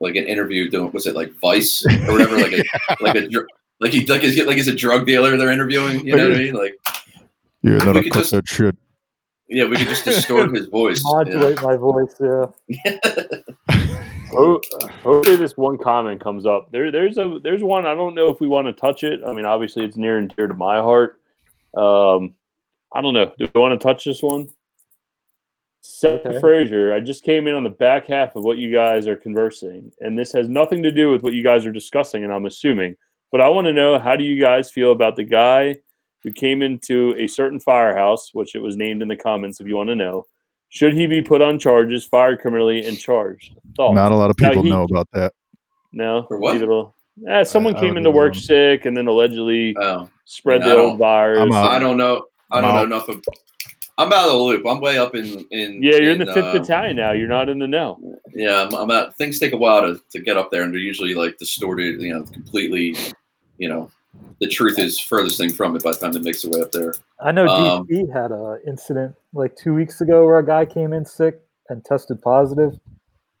like 0.00 0.14
an 0.14 0.24
interview 0.26 0.70
doing 0.70 0.92
was 0.92 1.06
it 1.06 1.16
like 1.16 1.32
Vice 1.40 1.84
or 1.86 2.12
whatever 2.12 2.36
like 2.38 2.52
a 2.52 2.62
like 3.02 3.16
a 3.16 3.28
like 3.80 3.92
he 3.92 4.06
like 4.06 4.20
he's 4.22 4.44
like 4.44 4.56
he's 4.56 4.68
a 4.68 4.74
drug 4.74 5.06
dealer 5.06 5.36
they're 5.36 5.50
interviewing. 5.50 6.06
You 6.06 6.16
know 6.16 6.28
what 6.28 6.36
I 6.36 6.40
mean? 6.40 6.54
Like 6.54 6.76
Yeah, 7.62 7.72
We 7.72 7.78
that'll 7.78 8.02
could 8.04 8.12
cut 8.12 8.18
just- 8.20 8.30
that 8.30 8.46
shit. 8.48 8.76
yeah, 9.48 9.64
we 9.64 9.76
could 9.76 9.88
just 9.88 10.04
distort 10.04 10.54
his 10.54 10.66
voice. 10.66 11.02
you 11.02 11.10
know? 11.10 11.16
Modulate 11.16 11.62
my 11.62 11.76
voice. 11.76 12.14
Yeah. 12.20 13.94
ho- 14.30 14.60
hopefully 15.02 15.36
this 15.36 15.56
one 15.56 15.78
comment 15.78 16.20
comes 16.22 16.46
up. 16.46 16.70
There, 16.70 16.90
there's 16.90 17.18
a 17.18 17.38
there's 17.42 17.62
one. 17.62 17.86
I 17.86 17.94
don't 17.94 18.14
know 18.14 18.28
if 18.28 18.40
we 18.40 18.48
want 18.48 18.66
to 18.66 18.72
touch 18.72 19.04
it. 19.04 19.20
I 19.26 19.32
mean, 19.32 19.44
obviously 19.44 19.84
it's 19.84 19.96
near 19.96 20.18
and 20.18 20.34
dear 20.36 20.46
to 20.46 20.54
my 20.54 20.76
heart. 20.76 21.20
Um, 21.76 22.34
I 22.94 23.00
don't 23.02 23.14
know. 23.14 23.32
Do 23.38 23.48
we 23.54 23.60
want 23.60 23.78
to 23.78 23.84
touch 23.84 24.04
this 24.04 24.22
one? 24.22 24.48
Seth 25.80 26.26
Okay. 26.26 26.40
Frazier, 26.40 26.92
I 26.92 27.00
just 27.00 27.24
came 27.24 27.46
in 27.46 27.54
on 27.54 27.64
the 27.64 27.70
back 27.70 28.08
half 28.08 28.36
of 28.36 28.44
what 28.44 28.58
you 28.58 28.72
guys 28.72 29.06
are 29.06 29.16
conversing, 29.16 29.92
and 30.00 30.18
this 30.18 30.32
has 30.32 30.48
nothing 30.48 30.82
to 30.82 30.92
do 30.92 31.10
with 31.10 31.22
what 31.22 31.32
you 31.32 31.42
guys 31.42 31.64
are 31.64 31.72
discussing, 31.72 32.24
and 32.24 32.32
I'm 32.32 32.46
assuming. 32.46 32.96
But 33.30 33.40
I 33.40 33.48
want 33.48 33.66
to 33.66 33.72
know 33.72 33.98
how 33.98 34.16
do 34.16 34.24
you 34.24 34.40
guys 34.40 34.70
feel 34.70 34.92
about 34.92 35.16
the 35.16 35.24
guy 35.24 35.76
who 36.24 36.32
came 36.32 36.62
into 36.62 37.14
a 37.16 37.26
certain 37.26 37.60
firehouse, 37.60 38.30
which 38.32 38.54
it 38.54 38.58
was 38.60 38.76
named 38.76 39.02
in 39.02 39.08
the 39.08 39.16
comments 39.16 39.60
if 39.60 39.66
you 39.66 39.76
want 39.76 39.88
to 39.88 39.96
know. 39.96 40.26
Should 40.70 40.94
he 40.94 41.06
be 41.06 41.22
put 41.22 41.40
on 41.42 41.58
charges, 41.58 42.04
fired 42.04 42.40
criminally, 42.40 42.86
and 42.86 42.98
charged? 42.98 43.54
Thoughts? 43.76 43.94
Not 43.94 44.12
a 44.12 44.14
lot 44.16 44.30
of 44.30 44.36
people 44.36 44.62
he- 44.62 44.70
know 44.70 44.84
about 44.84 45.08
that. 45.12 45.32
No. 45.92 46.24
For 46.28 46.38
what? 46.38 46.54
Neither 46.54 46.66
will- 46.68 46.94
Eh, 47.26 47.42
someone 47.42 47.74
I 47.74 47.80
came 47.80 47.88
don't 47.94 47.98
into 47.98 48.10
work 48.12 48.34
know. 48.34 48.38
sick 48.40 48.84
and 48.86 48.96
then 48.96 49.08
allegedly 49.08 49.76
Oh, 49.76 50.08
spread 50.24 50.62
I 50.62 50.68
the 50.68 50.76
old 50.76 50.98
virus. 50.98 51.40
I'm. 51.40 51.52
I 51.52 51.78
don't 51.80 51.96
know. 51.96 52.26
I 52.50 52.58
I'm 52.58 52.62
don't 52.62 52.88
know 52.90 52.96
out. 52.98 53.08
enough. 53.08 53.20
I'm 53.98 54.12
out 54.12 54.26
of 54.26 54.32
the 54.34 54.38
loop. 54.38 54.64
I'm 54.64 54.80
way 54.80 54.98
up 54.98 55.16
in 55.16 55.44
in. 55.50 55.82
yeah, 55.82 55.96
you're 55.96 56.12
in 56.12 56.18
the 56.20 56.26
fifth 56.26 56.44
uh, 56.44 56.52
battalion 56.60 56.94
now. 56.94 57.10
You're 57.10 57.26
not 57.26 57.48
in 57.48 57.58
the 57.58 57.66
know. 57.66 57.98
Yeah, 58.32 58.62
I'm, 58.62 58.72
I'm 58.72 58.90
out. 58.92 59.16
Things 59.16 59.40
take 59.40 59.52
a 59.52 59.56
while 59.56 59.80
to, 59.82 60.00
to 60.12 60.20
get 60.20 60.36
up 60.36 60.52
there, 60.52 60.62
and 60.62 60.72
they're 60.72 60.78
usually 60.78 61.14
like 61.14 61.36
distorted. 61.38 62.00
You 62.00 62.14
know, 62.14 62.22
completely. 62.22 62.94
You 63.56 63.68
know, 63.68 63.90
the 64.40 64.48
truth 64.48 64.78
is 64.78 64.98
furthest 64.98 65.36
thing 65.36 65.50
from 65.50 65.76
it 65.76 65.82
by 65.82 65.92
the 65.92 65.98
time 65.98 66.16
it 66.16 66.22
makes 66.22 66.44
its 66.44 66.54
way 66.54 66.62
up 66.62 66.72
there. 66.72 66.94
I 67.20 67.32
know 67.32 67.46
Um, 67.46 67.86
DC 67.86 68.12
had 68.12 68.30
a 68.32 68.58
incident 68.66 69.14
like 69.32 69.56
two 69.56 69.74
weeks 69.74 70.00
ago 70.00 70.24
where 70.24 70.38
a 70.38 70.46
guy 70.46 70.64
came 70.64 70.92
in 70.92 71.04
sick 71.04 71.40
and 71.68 71.84
tested 71.84 72.22
positive, 72.22 72.78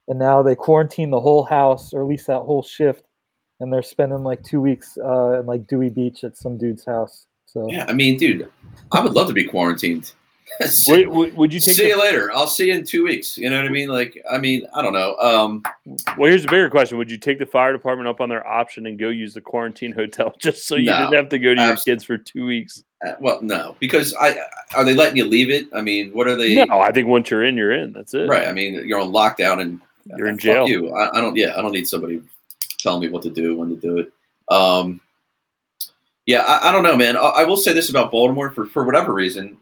and 0.08 0.18
now 0.18 0.42
they 0.42 0.54
quarantined 0.54 1.12
the 1.12 1.20
whole 1.20 1.44
house 1.44 1.92
or 1.92 2.02
at 2.02 2.08
least 2.08 2.26
that 2.26 2.40
whole 2.40 2.62
shift, 2.62 3.04
and 3.60 3.72
they're 3.72 3.82
spending 3.82 4.24
like 4.24 4.42
two 4.42 4.60
weeks 4.60 4.98
uh, 5.02 5.40
in 5.40 5.46
like 5.46 5.66
Dewey 5.66 5.90
Beach 5.90 6.24
at 6.24 6.36
some 6.36 6.58
dude's 6.58 6.84
house. 6.84 7.26
So 7.46 7.66
Yeah, 7.70 7.86
I 7.88 7.92
mean, 7.92 8.18
dude, 8.18 8.48
I 8.92 9.00
would 9.00 9.14
love 9.14 9.28
to 9.28 9.34
be 9.34 9.44
quarantined. 9.44 10.12
Would, 10.88 11.36
would 11.36 11.52
you 11.52 11.60
take? 11.60 11.76
see 11.76 11.82
The, 11.84 11.88
you 11.90 12.00
later. 12.00 12.32
I'll 12.32 12.46
see 12.46 12.66
you 12.68 12.74
in 12.74 12.84
two 12.84 13.04
weeks. 13.04 13.38
You 13.38 13.48
know 13.50 13.56
what 13.56 13.66
I 13.66 13.70
mean? 13.70 13.88
Like, 13.88 14.20
I 14.30 14.38
mean, 14.38 14.66
I 14.74 14.82
don't 14.82 14.92
know. 14.92 15.16
Um, 15.16 15.62
well, 16.16 16.30
here's 16.30 16.44
a 16.44 16.48
bigger 16.48 16.68
question: 16.68 16.98
Would 16.98 17.10
you 17.10 17.18
take 17.18 17.38
the 17.38 17.46
fire 17.46 17.72
department 17.72 18.08
up 18.08 18.20
on 18.20 18.28
their 18.28 18.46
option 18.46 18.86
and 18.86 18.98
go 18.98 19.08
use 19.08 19.34
the 19.34 19.40
quarantine 19.40 19.92
hotel 19.92 20.34
just 20.40 20.66
so 20.66 20.74
you 20.76 20.86
No, 20.86 20.98
didn't 20.98 21.14
have 21.14 21.28
to 21.30 21.38
go 21.38 21.54
to 21.54 21.62
your 21.62 21.76
kids 21.76 22.02
for 22.04 22.18
two 22.18 22.46
weeks? 22.46 22.82
uh, 23.06 23.12
well, 23.20 23.40
no, 23.42 23.76
because 23.78 24.14
I 24.20 24.38
are 24.74 24.84
they 24.84 24.94
letting 24.94 25.16
you 25.16 25.24
leave 25.26 25.50
it? 25.50 25.66
I 25.72 25.80
mean, 25.80 26.10
what 26.12 26.26
are 26.26 26.36
they? 26.36 26.64
No, 26.64 26.80
I 26.80 26.90
think 26.90 27.06
once 27.08 27.30
you're 27.30 27.44
in, 27.44 27.56
you're 27.56 27.72
in. 27.72 27.92
That's 27.92 28.14
it. 28.14 28.28
Right. 28.28 28.48
I 28.48 28.52
mean, 28.52 28.86
you're 28.86 29.00
on 29.00 29.12
lockdown 29.12 29.60
and 29.60 29.80
You're 30.16 30.28
in 30.28 30.38
jail. 30.38 30.68
You. 30.68 30.92
I, 30.94 31.16
I 31.16 31.20
don't. 31.20 31.36
Yeah, 31.36 31.54
I 31.56 31.62
don't 31.62 31.72
need 31.72 31.88
somebody 31.88 32.20
telling 32.78 33.00
me 33.00 33.08
what 33.08 33.22
to 33.22 33.30
do, 33.30 33.56
when 33.56 33.68
to 33.68 33.76
do 33.76 33.98
it. 33.98 34.12
Um, 34.52 35.00
yeah, 36.26 36.42
I, 36.42 36.68
I 36.68 36.72
don't 36.72 36.82
know, 36.82 36.96
man. 36.96 37.16
I, 37.16 37.20
I 37.20 37.44
will 37.44 37.56
say 37.56 37.72
this 37.72 37.90
about 37.90 38.10
Baltimore 38.10 38.50
for 38.50 38.66
for 38.66 38.84
whatever 38.84 39.14
reason. 39.14 39.56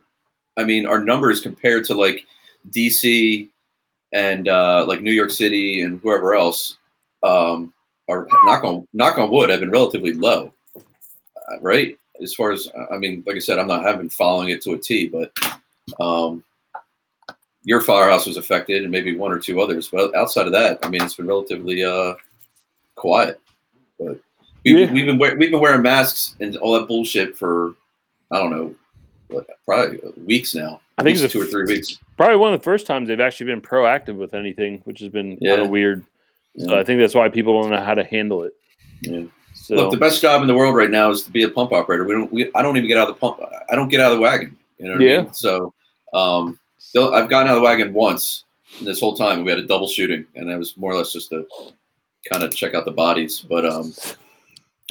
I 0.56 0.64
mean, 0.64 0.86
our 0.86 1.02
numbers 1.02 1.40
compared 1.40 1.84
to 1.86 1.94
like 1.94 2.26
DC 2.70 3.48
and 4.12 4.48
uh, 4.48 4.84
like 4.86 5.02
New 5.02 5.12
York 5.12 5.30
City 5.30 5.82
and 5.82 6.00
whoever 6.00 6.34
else 6.34 6.78
um, 7.22 7.72
are 8.08 8.26
knock 8.44 8.64
on 8.64 8.86
knock 8.92 9.18
on 9.18 9.30
wood 9.30 9.50
have 9.50 9.60
been 9.60 9.70
relatively 9.70 10.12
low, 10.12 10.52
uh, 10.76 11.60
right? 11.60 11.98
As 12.22 12.34
far 12.34 12.52
as 12.52 12.68
I 12.90 12.96
mean, 12.96 13.22
like 13.26 13.36
I 13.36 13.40
said, 13.40 13.58
I'm 13.58 13.66
not 13.66 13.84
have 13.84 13.98
been 13.98 14.08
following 14.08 14.48
it 14.48 14.62
to 14.62 14.72
a 14.72 14.78
T, 14.78 15.08
but 15.08 15.32
um, 16.00 16.42
your 17.64 17.80
firehouse 17.80 18.26
was 18.26 18.36
affected 18.36 18.82
and 18.82 18.92
maybe 18.92 19.16
one 19.16 19.32
or 19.32 19.38
two 19.38 19.60
others, 19.60 19.88
but 19.88 20.14
outside 20.14 20.46
of 20.46 20.52
that, 20.52 20.78
I 20.82 20.88
mean, 20.88 21.02
it's 21.02 21.16
been 21.16 21.26
relatively 21.26 21.84
uh, 21.84 22.14
quiet. 22.94 23.40
But 23.98 24.20
we, 24.64 24.80
Yeah. 24.84 24.92
we've 24.92 25.06
been 25.06 25.18
we've 25.18 25.50
been 25.50 25.60
wearing 25.60 25.82
masks 25.82 26.36
and 26.40 26.56
all 26.56 26.78
that 26.78 26.88
bullshit 26.88 27.36
for 27.36 27.74
I 28.30 28.38
don't 28.38 28.50
know, 28.50 28.74
what, 29.28 29.46
probably 29.64 29.98
weeks 30.16 30.54
now. 30.54 30.80
I 30.98 31.02
think 31.02 31.18
it's 31.18 31.32
two 31.32 31.42
or 31.42 31.46
three 31.46 31.64
weeks. 31.64 31.98
Probably 32.16 32.36
one 32.36 32.54
of 32.54 32.60
the 32.60 32.64
first 32.64 32.86
times 32.86 33.08
they've 33.08 33.20
actually 33.20 33.46
been 33.46 33.60
proactive 33.60 34.16
with 34.16 34.34
anything, 34.34 34.80
which 34.84 35.00
has 35.00 35.08
been 35.10 35.36
kind 35.38 35.60
of 35.60 35.68
weird. 35.68 36.04
So 36.58 36.78
I 36.78 36.84
think 36.84 37.00
that's 37.00 37.14
why 37.14 37.28
people 37.28 37.60
don't 37.60 37.70
know 37.70 37.82
how 37.82 37.94
to 37.94 38.04
handle 38.04 38.42
it. 38.42 38.54
Yeah. 39.02 39.24
So 39.52 39.74
Look, 39.74 39.90
the 39.90 39.98
best 39.98 40.22
job 40.22 40.42
in 40.42 40.48
the 40.48 40.54
world 40.54 40.74
right 40.74 40.90
now 40.90 41.10
is 41.10 41.22
to 41.24 41.30
be 41.30 41.42
a 41.42 41.48
pump 41.48 41.72
operator. 41.72 42.04
We 42.04 42.12
don't. 42.12 42.32
We, 42.32 42.50
I 42.54 42.62
don't 42.62 42.76
even 42.76 42.88
get 42.88 42.96
out 42.96 43.08
of 43.08 43.14
the 43.14 43.20
pump. 43.20 43.40
I 43.68 43.74
don't 43.74 43.88
get 43.88 44.00
out 44.00 44.12
of 44.12 44.18
the 44.18 44.22
wagon. 44.22 44.56
You 44.78 44.86
know 44.86 44.92
what 44.92 45.02
I 45.02 45.04
Yeah. 45.04 45.22
mean? 45.22 45.32
So, 45.34 45.74
um, 46.14 46.58
still, 46.78 47.14
I've 47.14 47.28
gotten 47.28 47.48
out 47.48 47.56
of 47.56 47.62
the 47.62 47.64
wagon 47.64 47.92
once 47.92 48.44
this 48.80 49.00
whole 49.00 49.16
time. 49.16 49.44
We 49.44 49.50
had 49.50 49.58
a 49.58 49.66
double 49.66 49.88
shooting, 49.88 50.24
and 50.34 50.48
that 50.50 50.58
was 50.58 50.76
more 50.76 50.92
or 50.92 50.96
less 50.96 51.12
just 51.12 51.30
to 51.30 51.46
kind 52.30 52.42
of 52.42 52.54
check 52.54 52.74
out 52.74 52.84
the 52.84 52.90
bodies. 52.92 53.40
But 53.40 53.66
um, 53.66 53.92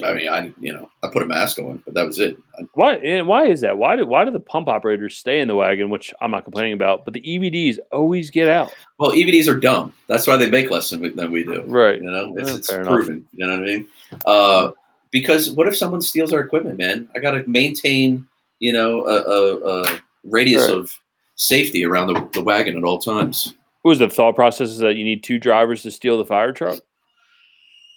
I 0.04 0.14
mean, 0.14 0.28
I 0.28 0.52
you 0.60 0.74
know 0.74 0.90
I 1.04 1.08
put 1.08 1.24
a 1.24 1.26
mask 1.26 1.58
on, 1.60 1.82
but 1.86 1.94
that 1.94 2.06
was 2.06 2.20
it. 2.20 2.38
Why? 2.74 2.96
And 2.96 3.28
why 3.28 3.46
is 3.48 3.62
that? 3.62 3.78
Why 3.78 3.96
do 3.96 4.06
why 4.06 4.26
do 4.26 4.32
the 4.32 4.40
pump 4.42 4.68
operators 4.68 5.16
stay 5.16 5.40
in 5.40 5.48
the 5.48 5.56
wagon, 5.56 5.90
which 5.90 6.14
I'm 6.20 6.32
not 6.32 6.44
complaining 6.44 6.74
about, 6.74 7.06
but 7.06 7.14
the 7.14 7.22
EVDs 7.22 7.78
always 7.94 8.30
get 8.30 8.50
out? 8.50 8.74
well, 9.00 9.12
EVDs 9.12 9.48
are 9.48 9.58
dumb. 9.60 9.94
That's 10.08 10.28
why 10.28 10.36
they 10.36 10.50
make 10.50 10.70
less 10.70 10.90
than 10.90 11.00
we, 11.02 11.10
than 11.10 11.32
we 11.32 11.44
do. 11.46 11.64
Right. 11.66 12.02
You 12.02 12.12
know, 12.12 12.36
it's, 12.38 12.50
Yeah, 12.50 12.56
it's 12.58 12.70
fair 12.70 12.82
enough. 12.82 12.94
proven. 12.94 13.26
You 13.34 13.48
know 13.48 13.54
what 13.54 13.62
I 13.62 13.66
mean? 13.66 13.88
Uh, 14.26 14.72
because 15.12 15.52
what 15.52 15.68
if 15.68 15.78
someone 15.78 16.02
steals 16.02 16.34
our 16.34 16.42
equipment, 16.42 16.78
man? 16.78 17.08
I 17.16 17.20
got 17.20 17.32
to 17.32 17.44
maintain, 17.50 18.28
you 18.60 18.74
know, 18.74 19.06
a, 19.06 19.22
a, 19.22 19.84
a 19.84 20.00
radius 20.26 20.64
Right. 20.68 20.78
of 20.78 20.92
safety 21.36 21.86
around 21.86 22.08
the, 22.08 22.28
the 22.34 22.42
wagon 22.44 22.78
at 22.78 22.84
all 22.84 23.00
times. 23.00 23.54
What 23.84 23.90
was 23.92 24.00
the 24.00 24.10
thought 24.10 24.36
process? 24.36 24.70
Is 24.72 24.80
that 24.80 24.96
you 24.96 25.06
need 25.06 25.24
two 25.24 25.40
drivers 25.40 25.84
to 25.84 25.92
steal 25.92 26.18
the 26.18 26.26
fire 26.26 26.52
truck, 26.52 26.80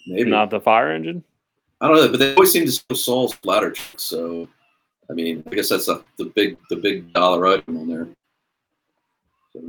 Maybe 0.07 0.29
not 0.29 0.49
the 0.49 0.61
fire 0.61 0.91
engine? 0.91 1.23
I 1.81 1.87
don't 1.87 1.95
know, 1.97 2.09
but 2.09 2.19
they 2.19 2.33
always 2.35 2.51
seem 2.51 2.65
to 2.65 2.71
steal 2.71 2.95
Saul's 2.97 3.37
ladder 3.43 3.71
trucks. 3.71 4.03
So, 4.03 4.47
I 5.09 5.13
mean, 5.13 5.43
I 5.49 5.55
guess 5.55 5.69
that's 5.69 5.85
the, 5.85 6.03
the 6.17 6.25
big 6.35 6.57
the 6.69 6.75
big 6.75 7.13
dollar 7.13 7.47
item 7.47 7.77
on 7.77 7.87
there. 7.87 8.07
So, 9.53 9.61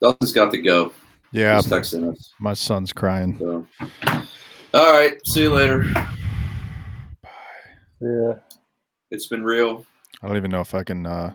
Dustin's 0.00 0.32
got 0.32 0.50
to 0.52 0.62
go. 0.62 0.92
Yeah, 1.32 1.56
He's 1.56 1.66
texting 1.66 2.10
us. 2.12 2.32
my 2.40 2.54
son's 2.54 2.92
crying. 2.92 3.36
So, 3.38 3.66
all 4.74 4.92
right, 4.92 5.14
see 5.26 5.42
you 5.42 5.52
later. 5.52 5.84
Bye. 7.22 7.28
Yeah. 8.00 8.34
It's 9.10 9.26
been 9.26 9.42
real. 9.44 9.84
I 10.22 10.28
don't 10.28 10.36
even 10.36 10.50
know 10.50 10.60
if 10.60 10.74
I 10.74 10.84
can. 10.84 11.04
uh 11.06 11.32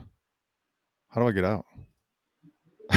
How 1.10 1.22
do 1.22 1.28
I 1.28 1.32
get 1.32 1.44
out? 1.46 1.66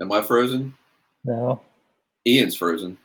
Am 0.00 0.10
I 0.12 0.22
frozen? 0.22 0.74
No. 1.24 1.60
Ian's 2.26 2.56
frozen. 2.56 2.96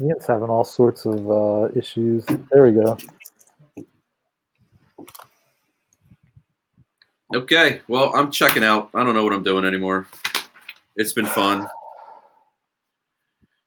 Ian's 0.00 0.26
having 0.26 0.48
all 0.48 0.64
sorts 0.64 1.04
of 1.06 1.30
uh, 1.30 1.68
issues. 1.76 2.24
There 2.50 2.64
we 2.64 2.72
go. 2.72 2.96
Okay, 7.34 7.80
well, 7.88 8.14
I'm 8.14 8.30
checking 8.30 8.62
out. 8.64 8.90
I 8.94 9.02
don't 9.02 9.14
know 9.14 9.24
what 9.24 9.32
I'm 9.32 9.42
doing 9.42 9.64
anymore. 9.64 10.06
It's 10.96 11.12
been 11.12 11.26
fun. 11.26 11.66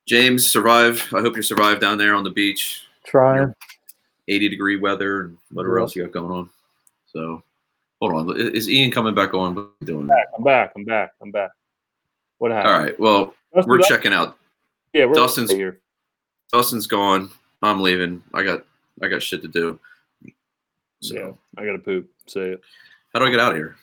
James, 0.07 0.47
survive. 0.47 1.05
I 1.13 1.19
hope 1.19 1.35
you 1.35 1.41
survive 1.41 1.81
down 1.81 1.97
there 1.97 2.15
on 2.15 2.23
the 2.23 2.29
beach. 2.29 2.84
Trying. 3.05 3.53
80 4.29 4.49
degree 4.49 4.77
weather 4.77 5.21
and 5.21 5.38
whatever 5.51 5.77
Yeah. 5.77 5.81
else 5.81 5.95
you 5.95 6.03
got 6.03 6.13
going 6.13 6.31
on. 6.31 6.49
So, 7.07 7.43
hold 8.01 8.13
on. 8.13 8.39
Is 8.39 8.69
Ian 8.69 8.91
coming 8.91 9.13
back 9.15 9.34
on? 9.34 9.55
What 9.55 9.61
are 9.63 9.69
you 9.81 9.88
doing? 9.88 10.09
I'm 10.38 10.43
back. 10.43 10.71
I'm 10.75 10.85
back. 10.85 11.11
I'm 11.21 11.31
back. 11.31 11.51
What 12.39 12.51
happened? 12.51 12.73
All 12.73 12.80
right. 12.80 12.99
Well, 12.99 13.34
Let's 13.53 13.68
we're 13.68 13.80
checking 13.80 14.14
out. 14.14 14.38
Yeah, 14.93 15.05
we're 15.05 15.14
Dustin's- 15.15 15.51
here. 15.51 15.80
Dustin's 16.51 16.88
gone. 16.88 17.30
I'm 17.61 17.81
leaving. 17.81 18.23
I 18.34 18.43
got 18.43 18.65
I 19.01 19.07
got 19.07 19.22
shit 19.22 19.41
to 19.41 19.47
do. 19.47 19.80
So, 21.01 21.14
Yeah, 21.15 21.31
I 21.61 21.65
gotta 21.65 21.80
poop. 21.80 22.09
So 22.26 22.57
how 23.14 23.19
do 23.19 23.26
I 23.26 23.30
get 23.31 23.39
out 23.39 23.51
of 23.51 23.57
here? 23.57 23.76